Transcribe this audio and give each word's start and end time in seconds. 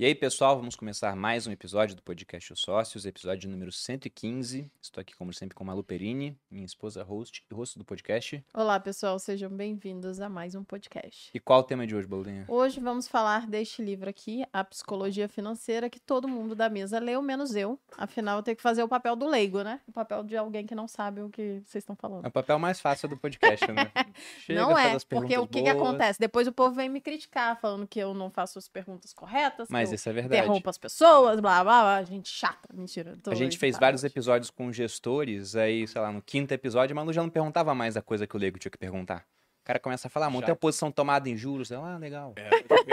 E 0.00 0.04
aí, 0.04 0.14
pessoal, 0.14 0.56
vamos 0.56 0.76
começar 0.76 1.16
mais 1.16 1.48
um 1.48 1.50
episódio 1.50 1.96
do 1.96 2.02
podcast 2.02 2.52
Os 2.52 2.60
Sócios, 2.60 3.04
episódio 3.04 3.50
número 3.50 3.72
115. 3.72 4.70
Estou 4.80 5.00
aqui, 5.00 5.12
como 5.16 5.32
sempre, 5.32 5.56
com 5.56 5.64
a 5.64 5.66
Malu 5.66 5.82
Perini, 5.82 6.38
minha 6.48 6.64
esposa 6.64 7.02
host 7.02 7.44
e 7.50 7.52
host 7.52 7.76
do 7.76 7.84
podcast. 7.84 8.44
Olá, 8.54 8.78
pessoal, 8.78 9.18
sejam 9.18 9.50
bem-vindos 9.50 10.20
a 10.20 10.28
mais 10.28 10.54
um 10.54 10.62
podcast. 10.62 11.32
E 11.34 11.40
qual 11.40 11.58
o 11.58 11.62
tema 11.64 11.84
de 11.84 11.96
hoje, 11.96 12.06
Bolinha? 12.06 12.44
Hoje 12.46 12.78
vamos 12.78 13.08
falar 13.08 13.48
deste 13.48 13.82
livro 13.82 14.08
aqui, 14.08 14.44
A 14.52 14.62
Psicologia 14.62 15.28
Financeira, 15.28 15.90
que 15.90 15.98
todo 15.98 16.28
mundo 16.28 16.54
da 16.54 16.68
mesa 16.68 17.00
leu, 17.00 17.20
menos 17.20 17.56
eu. 17.56 17.76
Afinal, 17.96 18.36
eu 18.38 18.42
tenho 18.44 18.56
que 18.56 18.62
fazer 18.62 18.84
o 18.84 18.88
papel 18.88 19.16
do 19.16 19.26
leigo, 19.26 19.62
né? 19.62 19.80
O 19.88 19.90
papel 19.90 20.22
de 20.22 20.36
alguém 20.36 20.64
que 20.64 20.76
não 20.76 20.86
sabe 20.86 21.22
o 21.22 21.28
que 21.28 21.60
vocês 21.66 21.82
estão 21.82 21.96
falando. 21.96 22.24
É 22.24 22.28
o 22.28 22.30
papel 22.30 22.56
mais 22.60 22.80
fácil 22.80 23.08
do 23.08 23.16
podcast, 23.16 23.66
né? 23.72 23.90
Chega, 24.46 24.60
não 24.60 24.78
é, 24.78 24.96
porque 25.08 25.36
o 25.36 25.44
que, 25.48 25.64
que, 25.64 25.68
acontece? 25.68 26.20
Depois 26.20 26.46
o 26.46 26.52
povo 26.52 26.76
vem 26.76 26.88
me 26.88 27.00
criticar, 27.00 27.58
falando 27.60 27.84
que 27.84 27.98
eu 27.98 28.14
não 28.14 28.30
faço 28.30 28.60
as 28.60 28.68
perguntas 28.68 29.12
corretas. 29.12 29.68
Mas 29.68 29.87
isso 29.92 30.08
é 30.08 30.12
verdade. 30.12 30.42
Interrompo 30.42 30.70
as 30.70 30.78
pessoas, 30.78 31.40
blá, 31.40 31.62
blá, 31.62 31.82
blá. 31.82 32.02
Gente 32.04 32.28
chata, 32.28 32.68
mentira. 32.72 33.16
A 33.26 33.34
gente 33.34 33.58
fez 33.58 33.78
vários 33.78 34.04
episódios 34.04 34.50
com 34.50 34.72
gestores, 34.72 35.56
aí, 35.56 35.86
sei 35.86 36.00
lá, 36.00 36.12
no 36.12 36.22
quinto 36.22 36.52
episódio, 36.52 36.94
a 36.94 36.96
Manu 36.96 37.12
já 37.12 37.22
não 37.22 37.30
perguntava 37.30 37.74
mais 37.74 37.96
a 37.96 38.02
coisa 38.02 38.26
que 38.26 38.36
o 38.36 38.38
Lego 38.38 38.58
tinha 38.58 38.70
que 38.70 38.78
perguntar. 38.78 39.26
O 39.62 39.64
cara 39.64 39.78
começa 39.78 40.08
a 40.08 40.10
falar, 40.10 40.30
muito 40.30 40.50
a 40.50 40.56
posição 40.56 40.90
tomada 40.90 41.28
em 41.28 41.36
juros. 41.36 41.70
Ah, 41.72 41.98
legal. 41.98 42.34
É. 42.36 42.48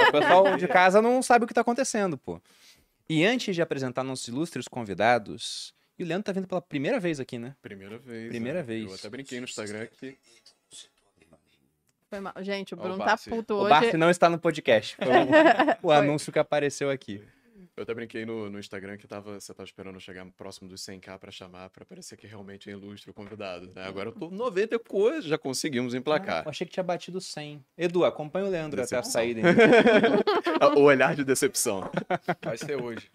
O 0.10 0.12
pessoal 0.12 0.58
de 0.58 0.68
casa 0.68 1.02
não 1.02 1.22
sabe 1.22 1.46
o 1.46 1.48
que 1.48 1.54
tá 1.54 1.62
acontecendo, 1.62 2.18
pô. 2.18 2.42
E 3.08 3.24
antes 3.24 3.56
de 3.56 3.62
apresentar 3.62 4.04
nossos 4.04 4.28
ilustres 4.28 4.68
convidados, 4.68 5.74
e 5.98 6.04
o 6.04 6.08
Leandro 6.08 6.26
tá 6.26 6.32
vindo 6.34 6.48
pela 6.48 6.62
primeira 6.62 7.00
vez 7.00 7.20
aqui, 7.20 7.38
né? 7.40 7.56
Primeira 7.62 7.98
vez. 7.98 8.30
Primeira 8.30 8.60
é. 8.60 8.64
vez. 8.64 8.90
Eu 8.90 8.96
até 8.96 9.10
brinquei 9.10 9.40
no 9.40 9.46
Instagram 9.46 9.88
que 9.88 10.18
foi 12.16 12.20
mal. 12.20 12.34
Gente, 12.40 12.74
o 12.74 12.78
Bruno 12.78 12.96
o 12.96 13.06
tá 13.06 13.18
puto 13.18 13.56
hoje. 13.56 13.66
O 13.66 13.70
Bart 13.70 13.94
não 13.94 14.10
está 14.10 14.30
no 14.30 14.40
podcast. 14.40 14.96
Foi 14.96 15.08
o, 15.08 15.88
o 15.90 15.92
anúncio 15.92 16.32
que 16.32 16.40
apareceu 16.40 16.90
aqui. 16.90 17.22
Eu 17.76 17.84
até 17.84 17.94
brinquei 17.94 18.26
no, 18.26 18.50
no 18.50 18.58
Instagram 18.58 18.96
que 18.96 19.06
tava, 19.06 19.38
você 19.38 19.54
tava 19.54 19.68
esperando 19.68 20.00
chegar 20.00 20.26
próximo 20.38 20.70
dos 20.70 20.82
100k 20.82 21.20
para 21.20 21.30
chamar, 21.30 21.70
para 21.72 21.84
parecer 21.84 22.16
que 22.16 22.26
realmente 22.26 22.70
é 22.70 22.72
ilustre 22.72 23.12
o 23.12 23.14
convidado. 23.14 23.70
Né? 23.76 23.86
Agora 23.86 24.10
eu 24.10 24.14
tô 24.14 24.30
90 24.32 24.80
coisas, 24.80 25.26
já 25.26 25.38
conseguimos 25.38 25.94
emplacar. 25.94 26.38
Ah, 26.38 26.44
eu 26.46 26.50
achei 26.52 26.66
que 26.66 26.72
tinha 26.72 26.84
batido 26.84 27.20
100. 27.20 27.62
Edu, 27.78 28.06
acompanha 28.06 28.46
o 28.46 28.50
Leandro 28.50 28.80
decepção. 28.80 29.00
até 29.00 29.08
a 29.08 29.12
saída. 29.12 29.42
o 30.80 30.84
olhar 30.84 31.16
de 31.16 31.26
decepção. 31.26 31.90
Vai 32.42 32.58
ser 32.58 32.82
hoje. 32.82 33.10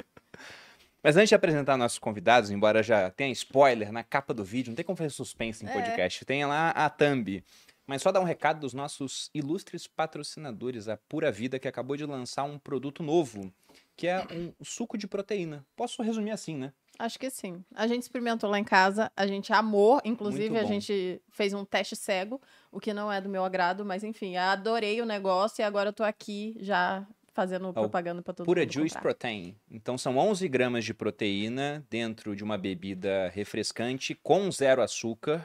Mas 1.02 1.16
antes 1.16 1.30
de 1.30 1.34
apresentar 1.34 1.78
nossos 1.78 1.98
convidados, 1.98 2.50
embora 2.50 2.82
já 2.82 3.10
tenha 3.10 3.32
spoiler 3.32 3.90
na 3.90 4.04
capa 4.04 4.34
do 4.34 4.44
vídeo, 4.44 4.70
não 4.70 4.76
tem 4.76 4.84
como 4.84 4.96
fazer 4.96 5.08
suspense 5.08 5.64
em 5.64 5.68
é. 5.70 5.72
podcast, 5.72 6.22
é. 6.22 6.26
tem 6.26 6.44
lá 6.44 6.68
a 6.72 6.90
thumb. 6.90 7.42
Mas 7.90 8.02
só 8.02 8.12
dar 8.12 8.20
um 8.20 8.24
recado 8.24 8.60
dos 8.60 8.72
nossos 8.72 9.28
ilustres 9.34 9.88
patrocinadores, 9.88 10.86
a 10.86 10.96
Pura 10.96 11.32
Vida, 11.32 11.58
que 11.58 11.66
acabou 11.66 11.96
de 11.96 12.06
lançar 12.06 12.44
um 12.44 12.56
produto 12.56 13.02
novo 13.02 13.52
que 13.96 14.06
é 14.06 14.24
um 14.30 14.64
suco 14.64 14.96
de 14.96 15.08
proteína. 15.08 15.66
Posso 15.74 16.00
resumir 16.00 16.30
assim, 16.30 16.56
né? 16.56 16.72
Acho 16.96 17.18
que 17.18 17.28
sim. 17.28 17.64
A 17.74 17.88
gente 17.88 18.02
experimentou 18.02 18.48
lá 18.48 18.60
em 18.60 18.64
casa, 18.64 19.10
a 19.16 19.26
gente 19.26 19.52
amou, 19.52 20.00
inclusive 20.04 20.56
a 20.56 20.62
gente 20.62 21.20
fez 21.30 21.52
um 21.52 21.64
teste 21.64 21.96
cego, 21.96 22.40
o 22.70 22.78
que 22.78 22.94
não 22.94 23.10
é 23.10 23.20
do 23.20 23.28
meu 23.28 23.44
agrado, 23.44 23.84
mas 23.84 24.04
enfim, 24.04 24.36
adorei 24.36 25.02
o 25.02 25.04
negócio 25.04 25.60
e 25.60 25.64
agora 25.64 25.88
eu 25.88 25.92
tô 25.92 26.04
aqui 26.04 26.56
já 26.60 27.04
fazendo 27.32 27.72
propaganda 27.72 28.22
para 28.22 28.34
todo 28.34 28.46
Pura 28.46 28.60
mundo. 28.60 28.68
Pura 28.68 28.72
Juice 28.72 28.94
comprar. 28.94 29.14
Protein. 29.14 29.56
Então 29.68 29.98
são 29.98 30.16
11 30.16 30.46
gramas 30.46 30.84
de 30.84 30.94
proteína 30.94 31.84
dentro 31.90 32.36
de 32.36 32.44
uma 32.44 32.56
bebida 32.56 33.30
refrescante 33.34 34.14
com 34.14 34.48
zero 34.52 34.80
açúcar 34.80 35.44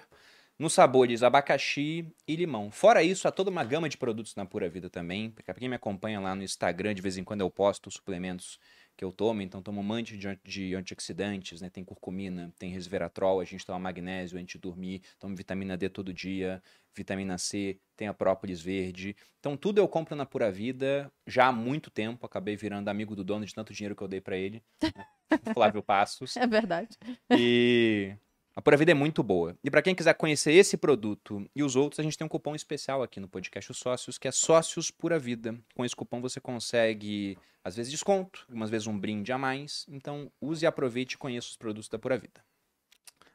nos 0.58 0.74
sabores 0.74 1.22
abacaxi 1.22 2.08
e 2.28 2.36
limão. 2.36 2.72
Fora 2.72 3.04
isso, 3.04 3.28
há 3.28 3.32
toda 3.32 3.50
uma 3.50 3.64
gama 3.64 3.90
de 3.90 3.98
produtos 3.98 4.36
na 4.36 4.46
Pura 4.46 4.70
Vida 4.70 4.90
também. 4.90 5.32
Para 5.32 5.54
quem 5.54 5.68
me 5.68 5.76
acompanha 5.76 6.20
lá 6.20 6.34
no 6.34 6.44
Instagram, 6.44 6.94
de 6.94 7.02
vez 7.02 7.18
em 7.18 7.24
quando 7.24 7.42
eu 7.42 7.50
posto 7.50 7.92
suplementos 7.92 8.58
que 8.96 9.04
eu 9.04 9.12
tomo. 9.12 9.42
Então, 9.42 9.62
tomo 9.62 9.82
um 9.82 9.84
monte 9.84 10.18
de, 10.18 10.40
de 10.44 10.76
antioxidantes, 10.76 11.62
né? 11.62 11.70
Tem 11.70 11.84
curcumina, 11.84 12.54
tem 12.58 12.72
resveratrol, 12.72 13.42
a 13.42 13.44
gente 13.46 13.66
toma 13.66 13.80
magnésio 13.80 14.40
antes 14.40 14.54
de 14.54 14.60
dormir, 14.60 15.02
tomo 15.20 15.36
vitamina 15.36 15.76
D 15.76 15.90
todo 15.90 16.14
dia, 16.14 16.64
vitamina 16.96 17.38
C, 17.38 17.78
tem 17.98 18.08
a 18.08 18.14
própolis 18.14 18.62
verde. 18.62 19.16
Então, 19.40 19.58
tudo 19.58 19.80
eu 19.80 19.88
compro 19.90 20.16
na 20.16 20.26
Pura 20.26 20.50
Vida 20.50 21.12
já 21.28 21.48
há 21.48 21.52
muito 21.52 21.92
tempo. 21.92 22.26
Acabei 22.26 22.56
virando 22.56 22.88
amigo 22.88 23.16
do 23.16 23.24
dono 23.24 23.46
de 23.46 23.54
tanto 23.54 23.74
dinheiro 23.74 23.96
que 23.96 24.02
eu 24.02 24.08
dei 24.08 24.22
para 24.22 24.38
ele, 24.38 24.64
né? 24.82 25.06
Flávio 25.54 25.84
Passos. 25.84 26.38
É 26.38 26.48
verdade. 26.48 26.98
E 27.32 28.16
a 28.56 28.62
Pura 28.62 28.78
Vida 28.78 28.92
é 28.92 28.94
muito 28.94 29.22
boa. 29.22 29.58
E 29.62 29.70
para 29.70 29.82
quem 29.82 29.94
quiser 29.94 30.14
conhecer 30.14 30.54
esse 30.54 30.78
produto 30.78 31.46
e 31.54 31.62
os 31.62 31.76
outros, 31.76 32.00
a 32.00 32.04
gente 32.04 32.18
tem 32.18 32.24
um 32.24 32.30
cupom 32.30 32.56
especial 32.56 33.04
aqui 33.04 33.20
no 33.20 33.28
podcast 33.28 33.70
Os 33.70 33.78
Sócios, 33.78 34.18
que 34.18 34.30
é 34.30 34.32
Sócios 34.32 34.90
Pura 34.90 35.20
Vida. 35.20 35.60
Com 35.76 35.84
esse 35.84 35.96
cupom 35.96 36.22
você 36.22 36.40
consegue, 36.40 37.38
às 37.62 37.76
vezes, 37.76 37.92
desconto, 37.92 38.46
algumas 38.48 38.70
vezes 38.70 38.88
um 38.88 38.98
brinde 38.98 39.34
a 39.34 39.38
mais. 39.38 39.86
Então, 39.90 40.32
use 40.40 40.66
aproveite 40.66 41.16
e 41.16 41.18
conheça 41.18 41.50
os 41.50 41.58
produtos 41.58 41.90
da 41.90 42.00
Pura 42.00 42.18
Vida. 42.18 42.42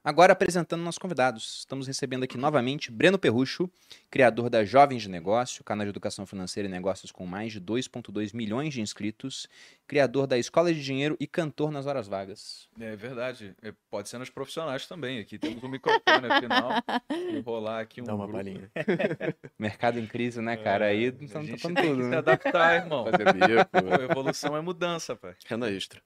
Agora 0.03 0.33
apresentando 0.33 0.81
nossos 0.81 0.99
convidados. 0.99 1.59
Estamos 1.59 1.87
recebendo 1.87 2.23
aqui 2.23 2.39
novamente 2.39 2.91
Breno 2.91 3.19
Perrucho, 3.19 3.71
criador 4.11 4.49
da 4.49 4.65
Jovens 4.65 5.03
de 5.03 5.11
Negócio, 5.11 5.63
canal 5.63 5.85
de 5.85 5.91
educação 5.91 6.25
financeira 6.25 6.67
e 6.67 6.73
negócios 6.73 7.13
com 7.13 7.27
mais 7.27 7.53
de 7.53 7.61
2,2 7.61 8.35
milhões 8.35 8.73
de 8.73 8.81
inscritos, 8.81 9.47
criador 9.91 10.25
da 10.29 10.39
Escola 10.39 10.73
de 10.73 10.81
Dinheiro 10.81 11.17
e 11.19 11.27
cantor 11.27 11.73
nas 11.73 11.85
horas 11.85 12.07
vagas. 12.07 12.69
É 12.79 12.95
verdade. 12.95 13.57
É, 13.61 13.75
pode 13.91 14.09
ser 14.09 14.19
nos 14.19 14.31
profissionais 14.31 14.87
também. 14.87 15.19
Aqui 15.19 15.37
temos 15.37 15.61
um 15.65 15.69
microfone, 15.69 16.29
afinal. 16.31 16.71
Vou 17.45 17.57
rolar 17.57 17.81
aqui 17.81 18.01
um. 18.01 18.05
Dá 18.05 18.15
uma 18.15 18.31
palhinha. 18.31 18.71
Mercado 19.59 19.99
em 19.99 20.07
crise, 20.07 20.41
né, 20.41 20.57
cara? 20.57 20.85
Aí 20.85 21.07
estamos 21.21 21.51
tocando 21.51 21.75
tudo. 21.75 21.75
Tem 21.75 21.97
que 21.97 22.05
se 22.05 22.15
adaptar, 22.15 22.77
irmão. 22.77 23.05
Fazer 23.07 23.33
bico. 23.33 24.05
Evolução 24.13 24.57
é 24.57 24.61
mudança, 24.61 25.17
pai. 25.17 25.35
Renda 25.45 25.69
extra. 25.69 26.01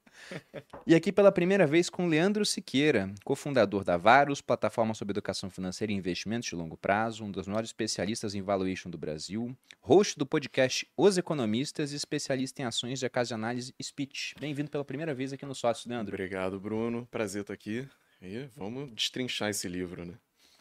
E 0.86 0.94
aqui 0.94 1.12
pela 1.12 1.30
primeira 1.30 1.66
vez 1.66 1.90
com 1.90 2.06
Leandro 2.06 2.46
Siqueira, 2.46 3.12
cofundador 3.22 3.84
da 3.84 3.98
Varus, 3.98 4.40
plataforma 4.40 4.94
sobre 4.94 5.12
educação 5.12 5.50
financeira 5.50 5.92
e 5.92 5.94
investimentos 5.94 6.48
de 6.48 6.56
longo 6.56 6.78
prazo, 6.78 7.22
um 7.22 7.30
dos 7.30 7.46
maiores 7.46 7.68
especialistas 7.68 8.34
em 8.34 8.40
valuation 8.40 8.88
do 8.88 8.96
Brasil, 8.96 9.54
host 9.82 10.18
do 10.18 10.24
podcast 10.24 10.88
Os 10.96 11.18
Economistas 11.18 11.92
e 11.92 11.96
especialista 11.96 12.62
em 12.62 12.64
ações 12.64 12.98
de 12.98 13.10
casa 13.10 13.28
de 13.28 13.34
análise 13.34 13.73
Speech. 13.82 14.34
Bem-vindo 14.38 14.70
pela 14.70 14.84
primeira 14.84 15.12
vez 15.14 15.32
aqui 15.32 15.44
no 15.44 15.54
Sócio, 15.54 15.88
Leandro. 15.88 16.14
Obrigado, 16.14 16.60
Bruno. 16.60 17.06
Prazer 17.10 17.42
estar 17.42 17.54
aqui. 17.54 17.88
E 18.22 18.48
vamos 18.56 18.92
destrinchar 18.92 19.50
esse 19.50 19.68
livro, 19.68 20.04
né? 20.04 20.14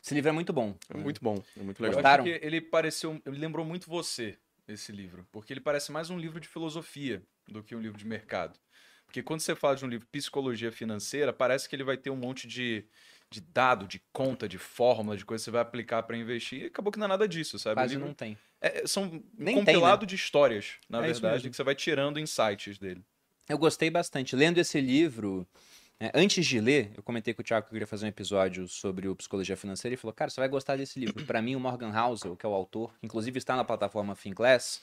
Esse 0.04 0.14
livro 0.14 0.30
é 0.30 0.32
muito 0.34 0.52
bom. 0.52 0.76
É 0.90 0.98
muito 0.98 1.22
bom, 1.22 1.42
é 1.56 1.62
muito 1.62 1.82
legal. 1.82 1.96
Gostaram? 1.96 2.26
Eu 2.26 2.32
acho 2.32 2.40
que 2.42 2.46
ele 2.46 2.60
pareceu, 2.60 3.22
ele 3.26 3.38
lembrou 3.38 3.66
muito 3.66 3.90
você, 3.90 4.38
esse 4.68 4.92
livro, 4.92 5.26
porque 5.32 5.54
ele 5.54 5.62
parece 5.62 5.92
mais 5.92 6.10
um 6.10 6.18
livro 6.18 6.40
de 6.40 6.48
filosofia 6.48 7.22
do 7.48 7.64
que 7.64 7.76
um 7.76 7.80
livro 7.80 7.98
de 7.98 8.06
mercado. 8.06 8.60
Porque 9.06 9.22
quando 9.22 9.42
você 9.42 9.56
fala 9.56 9.76
de 9.76 9.86
um 9.86 9.88
livro 9.88 10.08
psicologia 10.12 10.72
financeira, 10.72 11.32
parece 11.32 11.70
que 11.70 11.76
ele 11.76 11.84
vai 11.84 11.96
ter 11.96 12.10
um 12.10 12.16
monte 12.16 12.48
de 12.48 12.86
de 13.34 13.42
dado, 13.42 13.88
de 13.88 14.00
conta, 14.14 14.48
de 14.48 14.60
fórmula, 14.60 15.18
de 15.18 15.26
coisa 15.26 15.42
que 15.42 15.46
você 15.46 15.52
vai 15.52 15.62
aplicar 15.62 16.04
para 16.04 16.16
investir. 16.16 16.62
E 16.62 16.66
acabou 16.68 16.92
que 16.92 17.00
não 17.00 17.06
é 17.06 17.10
nada 17.10 17.28
disso, 17.28 17.58
sabe? 17.58 17.76
Quase 17.76 17.98
não 17.98 18.14
tem. 18.14 18.38
É, 18.64 18.88
são 18.88 19.22
Nem 19.38 19.56
compilado 19.58 20.00
tem, 20.00 20.06
né? 20.06 20.10
de 20.10 20.16
histórias, 20.16 20.76
na 20.90 21.00
é 21.00 21.12
verdade, 21.12 21.50
que 21.50 21.56
você 21.56 21.64
vai 21.64 21.76
tirando 21.76 22.18
insights 22.18 22.78
dele. 22.78 23.04
Eu 23.50 23.58
gostei 23.58 23.90
bastante. 23.90 24.38
Lendo 24.38 24.58
esse 24.58 24.80
livro, 24.80 25.46
é, 26.00 26.10
antes 26.14 26.46
de 26.46 26.62
ler, 26.62 26.94
eu 26.96 27.04
comentei 27.04 27.34
com 27.34 27.42
o 27.42 27.46
Thiago 27.46 27.66
que 27.66 27.72
eu 27.72 27.74
queria 27.74 27.88
fazer 27.88 28.06
um 28.06 28.10
episódio 28.10 28.66
sobre 28.70 29.10
o 29.10 29.16
Psicologia 29.18 29.58
Financeira 29.58 29.96
e 29.96 29.98
falou, 29.98 30.14
cara, 30.14 30.32
você 30.32 30.40
vai 30.40 30.48
gostar 30.48 30.78
desse 30.78 30.98
livro. 30.98 31.26
Para 31.26 31.42
mim, 31.42 31.58
o 31.58 31.60
Morgan 31.60 31.92
Housel, 31.92 32.38
que 32.38 32.46
é 32.46 32.50
o 32.50 32.54
autor, 32.54 32.94
que 33.02 33.06
inclusive 33.06 33.38
está 33.38 33.54
na 33.58 33.66
plataforma 33.66 34.16
Finclass, 34.16 34.82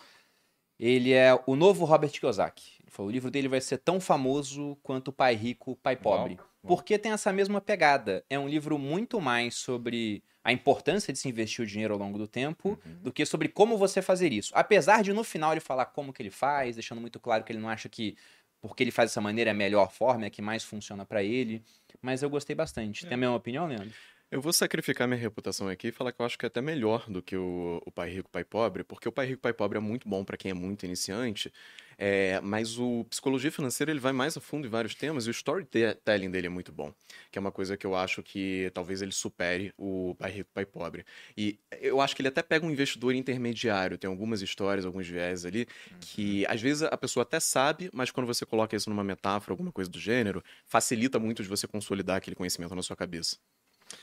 ele 0.79 1.15
é 1.15 1.39
o 1.47 1.57
novo 1.57 1.87
Robert 1.87 2.11
Kiyosaki. 2.11 2.83
Ele 2.83 2.91
falou, 2.91 3.09
o 3.09 3.13
livro 3.13 3.31
dele 3.31 3.49
vai 3.49 3.63
ser 3.63 3.79
tão 3.79 3.99
famoso 3.99 4.77
quanto 4.83 5.11
Pai 5.11 5.35
Rico, 5.35 5.75
Pai 5.77 5.97
Pobre. 5.97 6.35
Uau. 6.35 6.47
Porque 6.63 6.99
tem 6.99 7.13
essa 7.13 7.33
mesma 7.33 7.63
pegada. 7.63 8.23
É 8.29 8.39
um 8.39 8.47
livro 8.47 8.79
muito 8.79 9.21
mais 9.23 9.55
sobre 9.55 10.23
a 10.43 10.53
importância 10.53 11.13
de 11.13 11.19
se 11.19 11.29
investir 11.29 11.63
o 11.63 11.67
dinheiro 11.67 11.93
ao 11.93 11.99
longo 11.99 12.19
do 12.19 12.27
tempo 12.27 12.81
uhum. 12.85 13.03
do 13.03 13.13
que 13.13 13.25
sobre 13.27 13.49
como 13.49 13.77
você 13.77 14.01
fazer 14.01 14.33
isso. 14.33 14.53
Apesar 14.55 15.03
de 15.03 15.13
no 15.13 15.23
final 15.23 15.53
ele 15.53 15.61
falar 15.61 15.87
como 15.87 16.13
que 16.13 16.23
ele 16.23 16.31
faz, 16.31 16.77
deixando 16.77 17.01
muito 17.01 17.21
claro 17.21 17.45
que 17.45 17.53
ele 17.53 17.61
não 17.61 17.69
acha 17.69 17.89
que 17.89 18.17
porque 18.61 18.83
ele 18.83 18.91
faz 18.91 19.11
dessa 19.11 19.21
maneira 19.21 19.51
é 19.51 19.53
a 19.53 19.55
melhor 19.55 19.91
forma, 19.91 20.25
é 20.25 20.27
a 20.27 20.31
que 20.31 20.43
mais 20.43 20.63
funciona 20.63 21.05
para 21.05 21.23
ele. 21.23 21.63
Mas 22.03 22.23
eu 22.23 22.29
gostei 22.29 22.55
bastante. 22.55 23.05
É. 23.05 23.09
Tem 23.09 23.15
a 23.15 23.19
mesma 23.19 23.35
opinião, 23.35 23.67
Leandro? 23.67 23.95
Eu 24.31 24.41
vou 24.41 24.53
sacrificar 24.53 25.09
minha 25.09 25.19
reputação 25.19 25.69
aqui 25.69 25.89
e 25.89 25.93
falar 25.93 26.13
que 26.13 26.23
eu 26.23 26.27
acho 26.27 26.39
que 26.39 26.47
é 26.47 26.49
até 26.49 26.61
melhor 26.61 27.11
do 27.11 27.21
que 27.21 27.37
o, 27.37 27.83
o 27.85 27.91
Pai 27.91 28.11
Rico, 28.11 28.31
Pai 28.31 28.45
Pobre, 28.45 28.85
porque 28.85 29.09
o 29.09 29.13
Pai 29.13 29.27
Rico, 29.27 29.41
Pai 29.43 29.53
Pobre 29.53 29.79
é 29.79 29.81
muito 29.81 30.09
bom 30.09 30.25
para 30.25 30.37
quem 30.37 30.53
é 30.53 30.55
muito 30.55 30.87
iniciante, 30.87 31.53
é, 32.03 32.41
mas 32.41 32.79
o 32.79 33.05
Psicologia 33.11 33.53
Financeira 33.53 33.91
ele 33.91 34.01
vai 34.01 34.11
mais 34.11 34.35
a 34.35 34.41
fundo 34.41 34.67
em 34.67 34.71
vários 34.71 34.95
temas 34.95 35.27
e 35.27 35.29
o 35.29 35.33
storytelling 35.33 36.31
dele 36.31 36.47
é 36.47 36.51
muito 36.51 36.73
bom, 36.73 36.95
que 37.31 37.39
é 37.39 37.41
uma 37.41 37.53
coisa 37.53 37.77
que 37.77 37.87
eu 37.87 37.95
acho 37.95 38.23
que 38.23 38.71
talvez 38.73 39.03
ele 39.03 39.13
supere 39.13 39.71
o 39.77 40.17
Pai 40.19 40.31
Rico, 40.31 40.49
Pai 40.55 40.65
Pobre. 40.65 41.05
E 41.37 41.59
eu 41.79 42.01
acho 42.01 42.17
que 42.17 42.23
ele 42.23 42.29
até 42.29 42.43
pega 42.43 42.65
um 42.65 42.71
investidor 42.71 43.15
intermediário, 43.15 43.99
tem 43.99 44.09
algumas 44.09 44.41
histórias, 44.41 44.87
alguns 44.87 45.07
viés 45.07 45.45
ali, 45.45 45.69
uhum. 45.91 45.99
que 46.01 46.47
às 46.47 46.63
vezes 46.63 46.85
a 46.85 46.97
pessoa 46.97 47.23
até 47.23 47.39
sabe, 47.39 47.91
mas 47.93 48.11
quando 48.11 48.27
você 48.27 48.47
coloca 48.47 48.75
isso 48.75 48.89
numa 48.89 49.05
metáfora, 49.05 49.53
alguma 49.53 49.71
coisa 49.71 49.91
do 49.91 50.01
gênero, 50.01 50.43
facilita 50.65 51.19
muito 51.19 51.43
de 51.43 51.51
você 51.51 51.69
consolidar 51.69 52.17
aquele 52.17 52.35
conhecimento 52.35 52.75
na 52.75 52.83
sua 52.83 52.97
cabeça. 52.97 53.37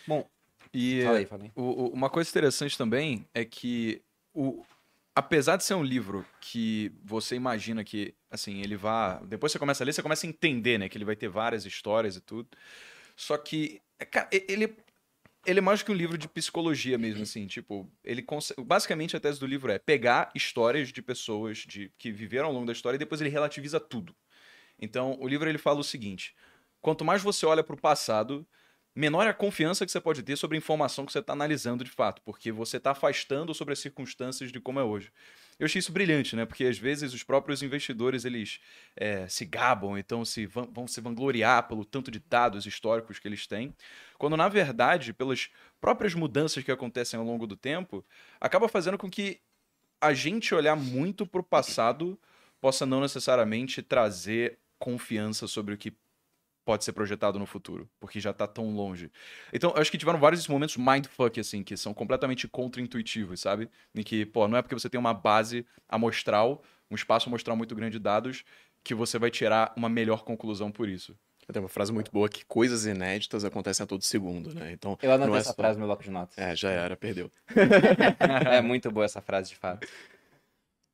Bom, 0.06 0.30
e 0.72 1.02
falei, 1.04 1.26
falei. 1.26 1.52
O, 1.56 1.64
o, 1.64 1.88
uma 1.90 2.12
coisa 2.12 2.30
interessante 2.30 2.78
também 2.78 3.26
é 3.34 3.44
que 3.44 4.04
o, 4.36 4.64
apesar 5.18 5.58
de 5.58 5.64
ser 5.64 5.74
um 5.74 5.82
livro 5.82 6.24
que 6.40 6.92
você 7.04 7.36
imagina 7.36 7.84
que, 7.84 8.14
assim, 8.30 8.62
ele 8.62 8.76
vá. 8.76 9.16
Depois 9.26 9.52
você 9.52 9.58
começa 9.58 9.84
a 9.84 9.86
ler, 9.86 9.92
você 9.92 10.04
começa 10.04 10.28
a 10.28 10.30
entender, 10.30 10.78
né? 10.78 10.88
Que 10.88 10.96
ele 10.96 11.06
vai 11.06 11.16
ter 11.16 11.28
várias 11.28 11.66
histórias 11.66 12.16
e 12.16 12.22
tudo. 12.22 12.48
Só 13.16 13.36
que, 13.36 13.82
é, 13.98 14.06
cara, 14.06 14.30
ele. 14.32 14.78
Ele 15.44 15.60
é 15.60 15.62
mais 15.62 15.82
que 15.82 15.92
um 15.92 15.96
livro 15.96 16.18
de 16.18 16.28
psicologia 16.28 16.98
mesmo, 16.98 17.24
assim, 17.24 17.48
tipo, 17.48 17.90
ele 18.04 18.22
consegue... 18.22 18.62
basicamente 18.62 19.16
a 19.16 19.20
tese 19.20 19.40
do 19.40 19.46
livro 19.46 19.72
é 19.72 19.80
pegar 19.80 20.30
histórias 20.36 20.92
de 20.92 21.02
pessoas 21.02 21.60
de 21.60 21.90
que 21.98 22.12
viveram 22.12 22.48
ao 22.48 22.54
longo 22.54 22.66
da 22.66 22.74
história 22.74 22.98
e 22.98 23.00
depois 23.00 23.22
ele 23.22 23.30
relativiza 23.30 23.80
tudo. 23.80 24.14
Então, 24.78 25.18
o 25.22 25.28
livro 25.28 25.48
ele 25.48 25.58
fala 25.58 25.80
o 25.80 25.86
seguinte: 25.86 26.36
quanto 26.82 27.06
mais 27.06 27.24
você 27.24 27.46
olha 27.46 27.64
para 27.64 27.76
o 27.76 27.80
passado, 27.80 28.46
menor 28.98 29.28
é 29.28 29.30
a 29.30 29.34
confiança 29.34 29.86
que 29.86 29.92
você 29.92 30.02
pode 30.02 30.24
ter 30.24 30.36
sobre 30.36 30.58
a 30.58 30.60
informação 30.60 31.06
que 31.06 31.12
você 31.12 31.20
está 31.20 31.34
analisando 31.34 31.84
de 31.84 31.92
fato, 31.92 32.20
porque 32.24 32.52
você 32.52 32.78
está 32.78 32.92
afastando 32.92 33.54
sobre 33.54 33.74
as 33.74 33.80
circunstâncias 33.80 34.52
de 34.52 34.60
como 34.60 34.80
é 34.80 34.84
hoje. 34.84 35.12
Eu 35.60 35.66
achei 35.66 35.80
isso 35.80 35.92
brilhante, 35.92 36.36
né? 36.36 36.46
Porque 36.46 36.64
às 36.66 36.80
vezes 36.80 37.14
os 37.14 37.24
próprios 37.24 37.62
investidores 37.62 38.26
eles 38.26 38.60
é, 38.96 39.28
se 39.28 39.46
gabam, 39.46 39.98
então 39.98 40.26
se 40.26 40.48
vão, 40.48 40.68
vão 40.72 40.88
se 40.88 41.00
vangloriar 41.00 41.68
pelo 41.68 41.86
tanto 41.86 42.10
de 42.10 42.20
dados 42.20 42.66
históricos 42.66 43.20
que 43.20 43.28
eles 43.28 43.46
têm, 43.46 43.74
quando 44.18 44.36
na 44.36 44.50
verdade, 44.50 45.14
pelas 45.14 45.50
próprias 45.80 46.16
mudanças 46.16 46.64
que 46.64 46.72
acontecem 46.72 47.20
ao 47.20 47.26
longo 47.26 47.46
do 47.46 47.56
tempo, 47.56 48.04
acaba 48.42 48.68
fazendo 48.68 48.98
com 48.98 49.10
que 49.10 49.40
a 50.02 50.14
gente 50.14 50.56
olhar 50.56 50.76
muito 50.76 51.26
para 51.26 51.42
o 51.42 51.44
passado 51.44 52.20
possa 52.60 52.86
não 52.86 53.02
necessariamente 53.02 53.84
trazer 53.84 54.58
confiança 54.80 55.48
sobre 55.48 55.74
o 55.74 55.78
que 55.78 55.94
pode 56.68 56.84
ser 56.84 56.92
projetado 56.92 57.40
no 57.40 57.46
futuro, 57.46 57.90
porque 57.98 58.20
já 58.20 58.34
tá 58.34 58.46
tão 58.46 58.76
longe. 58.76 59.10
Então, 59.54 59.72
eu 59.74 59.82
acho 59.82 59.90
que 59.90 59.98
tiveram 59.98 60.20
vários 60.20 60.46
momentos 60.50 60.76
mindfuck, 60.76 61.40
assim, 61.40 61.64
que 61.64 61.78
são 61.78 61.94
completamente 61.94 62.46
contra-intuitivos, 62.46 63.40
sabe? 63.40 63.70
Em 63.96 64.04
que, 64.04 64.26
pô, 64.26 64.50
não 64.50 64.58
é 64.58 64.62
porque 64.62 64.76
você 64.76 64.90
tem 64.90 65.00
uma 65.00 65.14
base 65.14 65.66
amostral, 65.88 66.62
um 66.92 66.96
espaço 66.96 67.30
amostral 67.30 67.56
muito 67.56 67.74
grande 67.74 67.94
de 67.94 68.00
dados, 68.00 68.44
que 68.84 68.94
você 68.94 69.18
vai 69.18 69.32
tirar 69.32 69.72
uma 69.78 69.88
melhor 69.88 70.26
conclusão 70.26 70.70
por 70.70 70.90
isso. 70.90 71.18
Tem 71.54 71.62
uma 71.62 71.70
frase 71.70 71.94
muito 71.94 72.12
boa 72.12 72.28
que 72.28 72.44
coisas 72.44 72.86
inéditas 72.86 73.46
acontecem 73.46 73.86
a 73.86 73.88
todo 73.88 74.04
segundo, 74.04 74.54
né? 74.54 74.74
Então, 74.74 74.98
eu 75.02 75.14
anotei 75.14 75.36
é 75.36 75.38
essa 75.38 75.52
só... 75.52 75.56
frase 75.56 75.76
no 75.76 75.86
meu 75.86 75.88
bloco 75.88 76.04
de 76.04 76.12
notas. 76.12 76.38
É, 76.38 76.54
já 76.54 76.70
era, 76.70 76.98
perdeu. 76.98 77.32
é 78.52 78.62
muito 78.62 78.92
boa 78.92 79.06
essa 79.06 79.22
frase, 79.22 79.52
de 79.52 79.56
fato. 79.56 79.88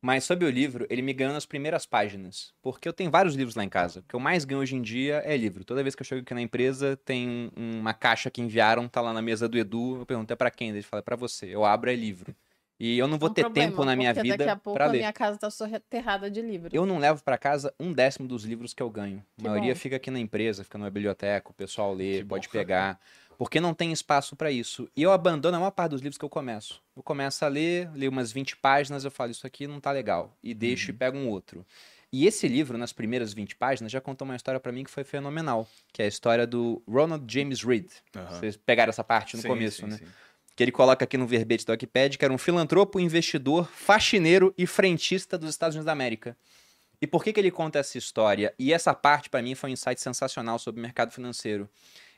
Mas 0.04 0.26
sobre 0.26 0.46
o 0.46 0.50
livro, 0.50 0.86
ele 0.90 1.02
me 1.02 1.14
ganhou 1.14 1.32
nas 1.32 1.46
primeiras 1.46 1.86
páginas. 1.86 2.54
Porque 2.62 2.90
eu 2.90 2.92
tenho 2.92 3.10
vários 3.10 3.36
livros 3.36 3.56
lá 3.56 3.64
em 3.64 3.70
casa. 3.70 4.02
O 4.02 4.04
que 4.04 4.14
eu 4.14 4.20
mais 4.20 4.44
ganho 4.44 4.60
hoje 4.60 4.76
em 4.76 4.82
dia 4.82 5.24
é 5.26 5.38
livro. 5.38 5.64
Toda 5.64 5.82
vez 5.82 5.96
que 5.96 6.02
eu 6.02 6.06
chego 6.06 6.22
aqui 6.22 6.34
na 6.34 6.42
empresa, 6.42 7.00
tem 7.06 7.50
uma 7.56 7.94
caixa 7.94 8.30
que 8.30 8.42
enviaram, 8.42 8.90
tá 8.90 9.00
lá 9.00 9.14
na 9.14 9.22
mesa 9.22 9.48
do 9.48 9.58
Edu. 9.58 10.00
Eu 10.00 10.06
pergunto, 10.06 10.34
é 10.34 10.36
pra 10.36 10.52
quem? 10.52 10.72
Ele 10.72 10.82
fala, 10.82 11.00
é 11.00 11.02
pra 11.02 11.16
você. 11.16 11.46
Eu 11.46 11.64
abro, 11.64 11.90
é 11.90 11.96
livro. 11.96 12.36
E 12.78 12.98
eu 12.98 13.08
não 13.08 13.18
vou 13.18 13.30
ter 13.30 13.44
problema, 13.44 13.70
tempo 13.70 13.86
na 13.86 13.96
minha 13.96 14.14
vida 14.14 14.36
daqui 14.36 14.50
a 14.50 14.58
pouco 14.58 14.78
pra 14.78 14.88
ler. 14.88 14.98
a 14.98 15.00
minha 15.00 15.14
casa 15.14 15.38
tá 15.40 15.50
soterrada 15.50 16.30
de 16.30 16.42
livros. 16.42 16.74
Eu 16.74 16.86
não 16.86 16.98
levo 16.98 17.24
para 17.24 17.38
casa 17.38 17.74
um 17.80 17.94
décimo 17.94 18.28
dos 18.28 18.44
livros 18.44 18.74
que 18.74 18.84
eu 18.84 18.90
ganho. 18.90 19.24
A 19.40 19.44
maioria 19.44 19.74
bom. 19.74 19.80
fica 19.80 19.96
aqui 19.96 20.12
na 20.12 20.20
empresa, 20.20 20.66
fica 20.66 20.78
na 20.78 20.90
biblioteca, 20.90 21.50
o 21.50 21.54
pessoal 21.54 21.94
lê, 21.94 22.18
que 22.18 22.26
pode 22.26 22.48
bom. 22.50 22.52
pegar 22.52 23.00
porque 23.38 23.60
não 23.60 23.74
tem 23.74 23.92
espaço 23.92 24.36
para 24.36 24.52
isso. 24.52 24.90
E 24.96 25.04
eu 25.04 25.12
abandono 25.12 25.58
a 25.58 25.60
maior 25.60 25.72
parte 25.72 25.92
dos 25.92 26.02
livros 26.02 26.18
que 26.18 26.26
eu 26.26 26.30
começo. 26.30 26.82
Eu 26.96 27.04
começo 27.04 27.44
a 27.44 27.48
ler, 27.48 27.90
leio 27.94 28.12
umas 28.12 28.32
20 28.32 28.58
páginas, 28.58 29.06
eu 29.06 29.12
falo, 29.12 29.32
isso 29.32 29.46
aqui 29.46 29.68
não 29.68 29.80
tá 29.80 29.92
legal. 29.92 30.36
E 30.44 30.54
deixo 30.54 30.90
uhum. 30.90 30.96
e 30.96 30.98
pego 30.98 31.18
um 31.18 31.30
outro. 31.30 31.66
E 32.12 32.28
esse 32.28 32.48
livro, 32.48 32.78
nas 32.78 32.94
primeiras 32.94 33.34
20 33.34 33.56
páginas, 33.56 33.92
já 33.92 34.00
contou 34.00 34.24
uma 34.24 34.36
história 34.36 34.60
para 34.60 34.72
mim 34.72 34.84
que 34.84 34.92
foi 34.92 35.04
fenomenal, 35.04 35.68
que 35.92 36.02
é 36.02 36.06
a 36.06 36.08
história 36.08 36.46
do 36.46 36.82
Ronald 36.88 37.26
James 37.28 37.64
Reed. 37.64 37.90
Uhum. 38.16 38.28
Vocês 38.28 38.56
pegaram 38.56 38.92
essa 38.92 39.04
parte 39.04 39.36
no 39.36 39.42
sim, 39.42 39.48
começo, 39.48 39.82
sim, 39.82 39.88
né? 39.88 39.98
Sim. 39.98 40.06
Que 40.56 40.64
ele 40.64 40.72
coloca 40.72 41.04
aqui 41.04 41.18
no 41.18 41.26
verbete 41.26 41.66
do 41.66 41.72
Wikipedia, 41.72 42.20
que 42.20 42.24
era 42.24 42.32
um 42.32 42.38
filantropo, 42.38 43.00
investidor, 43.00 43.68
faxineiro 43.68 44.54
e 44.56 44.68
frentista 44.68 45.40
dos 45.40 45.50
Estados 45.50 45.74
Unidos 45.74 45.88
da 45.88 45.92
América. 45.92 46.38
E 47.02 47.08
por 47.08 47.24
que, 47.24 47.34
que 47.34 47.40
ele 47.40 47.50
conta 47.50 47.80
essa 47.80 47.98
história? 47.98 48.54
E 48.60 48.72
essa 48.72 48.94
parte, 48.94 49.30
para 49.30 49.42
mim, 49.42 49.56
foi 49.56 49.72
um 49.72 49.74
insight 49.74 50.00
sensacional 50.00 50.60
sobre 50.60 50.80
o 50.80 50.84
mercado 50.84 51.12
financeiro. 51.12 51.68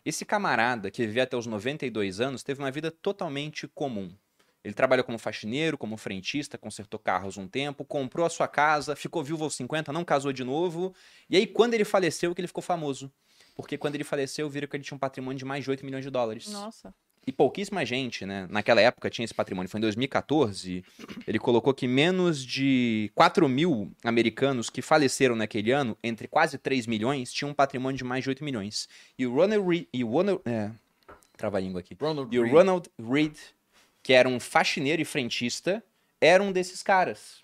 Esse 0.05 0.23
camarada, 0.23 0.91
que 0.91 1.05
vivia 1.05 1.23
até 1.23 1.35
os 1.35 1.47
92 1.47 2.21
anos, 2.21 2.43
teve 2.43 2.61
uma 2.61 2.69
vida 2.69 2.91
totalmente 2.91 3.67
comum. 3.67 4.15
Ele 4.63 4.73
trabalhou 4.73 5.03
como 5.03 5.17
faxineiro, 5.17 5.77
como 5.77 5.97
frentista, 5.97 6.57
consertou 6.57 6.99
carros 6.99 7.37
um 7.37 7.47
tempo, 7.47 7.83
comprou 7.83 8.25
a 8.25 8.29
sua 8.29 8.47
casa, 8.47 8.95
ficou 8.95 9.23
viúvo 9.23 9.43
aos 9.43 9.55
50, 9.55 9.91
não 9.91 10.05
casou 10.05 10.31
de 10.31 10.43
novo. 10.43 10.93
E 11.29 11.35
aí, 11.35 11.47
quando 11.47 11.73
ele 11.73 11.83
faleceu, 11.85 12.33
que 12.33 12.41
ele 12.41 12.47
ficou 12.47 12.63
famoso. 12.63 13.11
Porque 13.55 13.77
quando 13.77 13.95
ele 13.95 14.03
faleceu, 14.03 14.49
viram 14.49 14.67
que 14.67 14.75
ele 14.75 14.83
tinha 14.83 14.95
um 14.95 14.99
patrimônio 14.99 15.37
de 15.37 15.45
mais 15.45 15.63
de 15.63 15.69
8 15.69 15.85
milhões 15.85 16.03
de 16.03 16.09
dólares. 16.09 16.51
Nossa. 16.51 16.93
E 17.27 17.31
pouquíssima 17.31 17.83
gente, 17.83 18.25
né? 18.25 18.47
Naquela 18.49 18.79
época 18.79 19.09
tinha 19.09 19.25
esse 19.25 19.33
patrimônio. 19.33 19.69
Foi 19.69 19.79
em 19.79 19.81
2014. 19.81 20.83
Ele 21.27 21.39
colocou 21.39 21.73
que 21.73 21.87
menos 21.87 22.45
de 22.45 23.11
4 23.15 23.49
mil 23.49 23.91
americanos 24.03 24.69
que 24.69 24.81
faleceram 24.81 25.35
naquele 25.35 25.71
ano, 25.71 25.97
entre 26.03 26.27
quase 26.27 26.57
3 26.57 26.85
milhões, 26.85 27.33
tinham 27.33 27.49
um 27.49 27.53
patrimônio 27.53 27.97
de 27.97 28.03
mais 28.03 28.23
de 28.23 28.29
8 28.29 28.43
milhões. 28.43 28.87
E 29.17 29.25
o 29.25 29.33
Ronald 29.33 29.67
Reed. 29.67 29.87
E 29.91 30.03
o 30.03 30.07
Ronald, 30.07 30.41
é, 30.45 30.69
trava 31.35 31.57
a 31.57 31.59
língua 31.59 31.79
aqui. 31.79 31.97
Ronald 31.99 32.35
e 32.35 32.39
o 32.39 32.47
Ronald 32.47 32.89
Reed, 32.99 33.35
que 34.03 34.13
era 34.13 34.29
um 34.29 34.39
faxineiro 34.39 35.01
e 35.01 35.05
frentista, 35.05 35.83
era 36.21 36.43
um 36.43 36.51
desses 36.51 36.83
caras. 36.83 37.43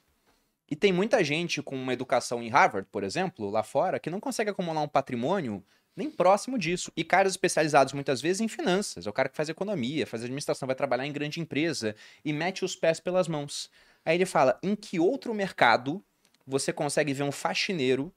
E 0.70 0.76
tem 0.76 0.94
muita 0.94 1.24
gente 1.24 1.62
com 1.62 1.76
uma 1.76 1.92
educação 1.92 2.42
em 2.42 2.48
Harvard, 2.48 2.88
por 2.90 3.04
exemplo, 3.04 3.50
lá 3.50 3.62
fora, 3.62 4.00
que 4.00 4.10
não 4.10 4.22
consegue 4.22 4.52
acumular 4.52 4.82
um 4.82 4.88
patrimônio 4.88 5.62
nem 5.96 6.10
próximo 6.10 6.58
disso. 6.58 6.92
E 6.96 7.04
caras 7.04 7.34
especializados 7.34 7.94
muitas 7.94 8.22
vezes 8.22 8.42
em 8.42 8.48
finanças. 8.48 9.06
É 9.06 9.10
o 9.10 9.14
cara 9.14 9.30
que 9.30 9.36
faz 9.36 9.50
economia, 9.50 10.08
faz 10.08 10.24
administração, 10.24 10.66
vai 10.66 10.76
trabalhar 10.76 11.06
em 11.06 11.12
grande 11.12 11.40
empresa 11.40 11.96
e 12.24 12.32
mete 12.32 12.64
os 12.64 12.76
pés 12.76 13.00
pelas 13.00 13.28
mãos. 13.28 13.70
Aí 14.06 14.16
ele 14.16 14.26
fala: 14.26 14.60
em 14.64 14.76
que 14.76 15.00
outro 15.00 15.34
mercado 15.34 16.04
você 16.46 16.74
consegue 16.74 17.14
ver 17.14 17.24
um 17.24 17.32
faxineiro 17.32 18.14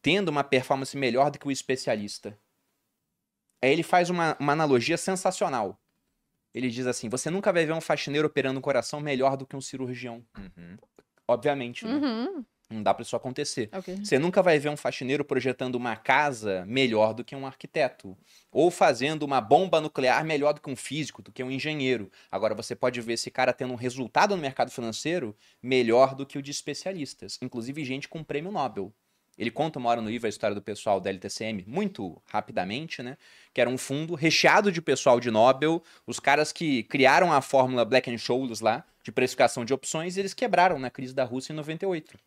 tendo 0.00 0.28
uma 0.28 0.44
performance 0.44 0.96
melhor 0.96 1.30
do 1.30 1.38
que 1.38 1.48
o 1.48 1.50
especialista? 1.50 2.38
Aí 3.62 3.72
ele 3.72 3.82
faz 3.82 4.10
uma, 4.10 4.36
uma 4.38 4.52
analogia 4.52 4.96
sensacional. 4.96 5.80
Ele 6.54 6.70
diz 6.70 6.86
assim: 6.86 7.08
você 7.08 7.30
nunca 7.30 7.52
vai 7.52 7.66
ver 7.66 7.72
um 7.72 7.80
faxineiro 7.80 8.26
operando 8.26 8.58
o 8.58 8.62
coração 8.62 9.00
melhor 9.00 9.36
do 9.36 9.46
que 9.46 9.56
um 9.56 9.60
cirurgião. 9.60 10.24
Uhum. 10.38 10.76
Obviamente. 11.28 11.84
Né? 11.84 11.94
Uhum. 11.94 12.44
Não 12.68 12.82
dá 12.82 12.92
para 12.92 13.02
isso 13.02 13.14
acontecer. 13.14 13.70
Okay. 13.72 13.96
Você 14.04 14.18
nunca 14.18 14.42
vai 14.42 14.58
ver 14.58 14.70
um 14.70 14.76
faxineiro 14.76 15.24
projetando 15.24 15.76
uma 15.76 15.94
casa 15.94 16.64
melhor 16.66 17.14
do 17.14 17.24
que 17.24 17.36
um 17.36 17.46
arquiteto. 17.46 18.16
Ou 18.50 18.72
fazendo 18.72 19.22
uma 19.22 19.40
bomba 19.40 19.80
nuclear 19.80 20.24
melhor 20.24 20.52
do 20.52 20.60
que 20.60 20.68
um 20.68 20.74
físico, 20.74 21.22
do 21.22 21.30
que 21.30 21.44
um 21.44 21.50
engenheiro. 21.50 22.10
Agora, 22.30 22.54
você 22.54 22.74
pode 22.74 23.00
ver 23.00 23.12
esse 23.12 23.30
cara 23.30 23.52
tendo 23.52 23.72
um 23.72 23.76
resultado 23.76 24.34
no 24.34 24.42
mercado 24.42 24.70
financeiro 24.72 25.36
melhor 25.62 26.14
do 26.14 26.26
que 26.26 26.38
o 26.38 26.42
de 26.42 26.50
especialistas. 26.50 27.38
Inclusive, 27.40 27.84
gente 27.84 28.08
com 28.08 28.24
prêmio 28.24 28.50
Nobel. 28.50 28.92
Ele 29.38 29.50
conta 29.50 29.78
uma 29.78 29.90
hora 29.90 30.00
no 30.00 30.08
livro 30.08 30.26
a 30.26 30.30
história 30.30 30.54
do 30.54 30.62
pessoal 30.62 30.98
da 30.98 31.10
LTCM, 31.10 31.62
muito 31.66 32.20
rapidamente, 32.26 33.02
né? 33.02 33.18
Que 33.52 33.60
era 33.60 33.68
um 33.68 33.76
fundo 33.76 34.14
recheado 34.14 34.72
de 34.72 34.80
pessoal 34.80 35.20
de 35.20 35.30
Nobel, 35.30 35.82
os 36.06 36.18
caras 36.18 36.52
que 36.52 36.82
criaram 36.84 37.30
a 37.30 37.42
fórmula 37.42 37.84
Black 37.84 38.10
and 38.10 38.18
Scholes 38.18 38.60
lá, 38.60 38.82
de 39.04 39.12
precificação 39.12 39.64
de 39.64 39.74
opções, 39.74 40.16
e 40.16 40.20
eles 40.20 40.32
quebraram 40.32 40.78
na 40.78 40.90
crise 40.90 41.14
da 41.14 41.22
Rússia 41.22 41.52
em 41.52 41.56
98. 41.56 42.18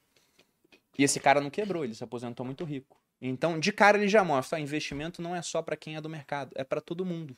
E 0.99 1.03
esse 1.05 1.17
cara 1.17 1.39
não 1.39 1.49
quebrou, 1.49 1.85
ele 1.85 1.95
se 1.95 2.03
aposentou 2.03 2.45
muito 2.45 2.65
rico. 2.65 3.01
Então, 3.21 3.57
de 3.57 3.71
cara, 3.71 3.97
ele 3.97 4.09
já 4.09 4.21
mostra: 4.21 4.57
ah, 4.57 4.61
investimento 4.61 5.21
não 5.21 5.33
é 5.33 5.41
só 5.41 5.61
para 5.61 5.77
quem 5.77 5.95
é 5.95 6.01
do 6.01 6.09
mercado, 6.09 6.51
é 6.55 6.63
para 6.63 6.81
todo 6.81 7.05
mundo. 7.05 7.37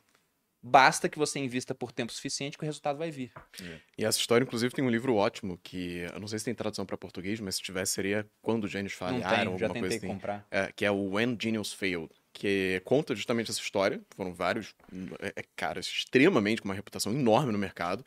Basta 0.64 1.08
que 1.08 1.18
você 1.18 1.40
invista 1.40 1.74
por 1.74 1.92
tempo 1.92 2.12
suficiente 2.12 2.58
que 2.58 2.64
o 2.64 2.66
resultado 2.66 2.98
vai 2.98 3.10
vir. 3.10 3.32
É. 3.64 3.80
E 3.98 4.06
essa 4.06 4.20
história, 4.20 4.44
inclusive, 4.44 4.74
tem 4.74 4.84
um 4.84 4.90
livro 4.90 5.16
ótimo 5.16 5.60
que 5.64 6.06
eu 6.14 6.20
não 6.20 6.28
sei 6.28 6.38
se 6.38 6.46
tem 6.46 6.54
tradução 6.54 6.86
para 6.86 6.98
português, 6.98 7.40
mas 7.40 7.56
se 7.56 7.62
tivesse 7.62 7.94
seria 7.94 8.28
Quando 8.44 8.66
os 8.66 8.72
Gênios 8.72 8.94
Falharam, 8.94 9.52
não 9.52 9.52
tem, 9.52 9.60
já 9.60 9.68
tentei 9.68 9.82
coisa 9.82 9.98
assim. 9.98 10.08
comprar. 10.08 10.48
É, 10.52 10.72
que 10.76 10.86
é 10.86 10.92
o 10.92 11.14
When 11.14 11.36
Genius 11.40 11.74
Failed, 11.74 12.12
que 12.32 12.80
conta 12.86 13.16
justamente 13.16 13.50
essa 13.50 13.60
história. 13.60 14.02
Foram 14.16 14.34
vários 14.34 14.76
é, 15.20 15.34
é 15.36 15.44
caras 15.56 15.88
extremamente 15.88 16.62
com 16.62 16.68
uma 16.68 16.76
reputação 16.76 17.12
enorme 17.12 17.52
no 17.52 17.58
mercado, 17.58 18.06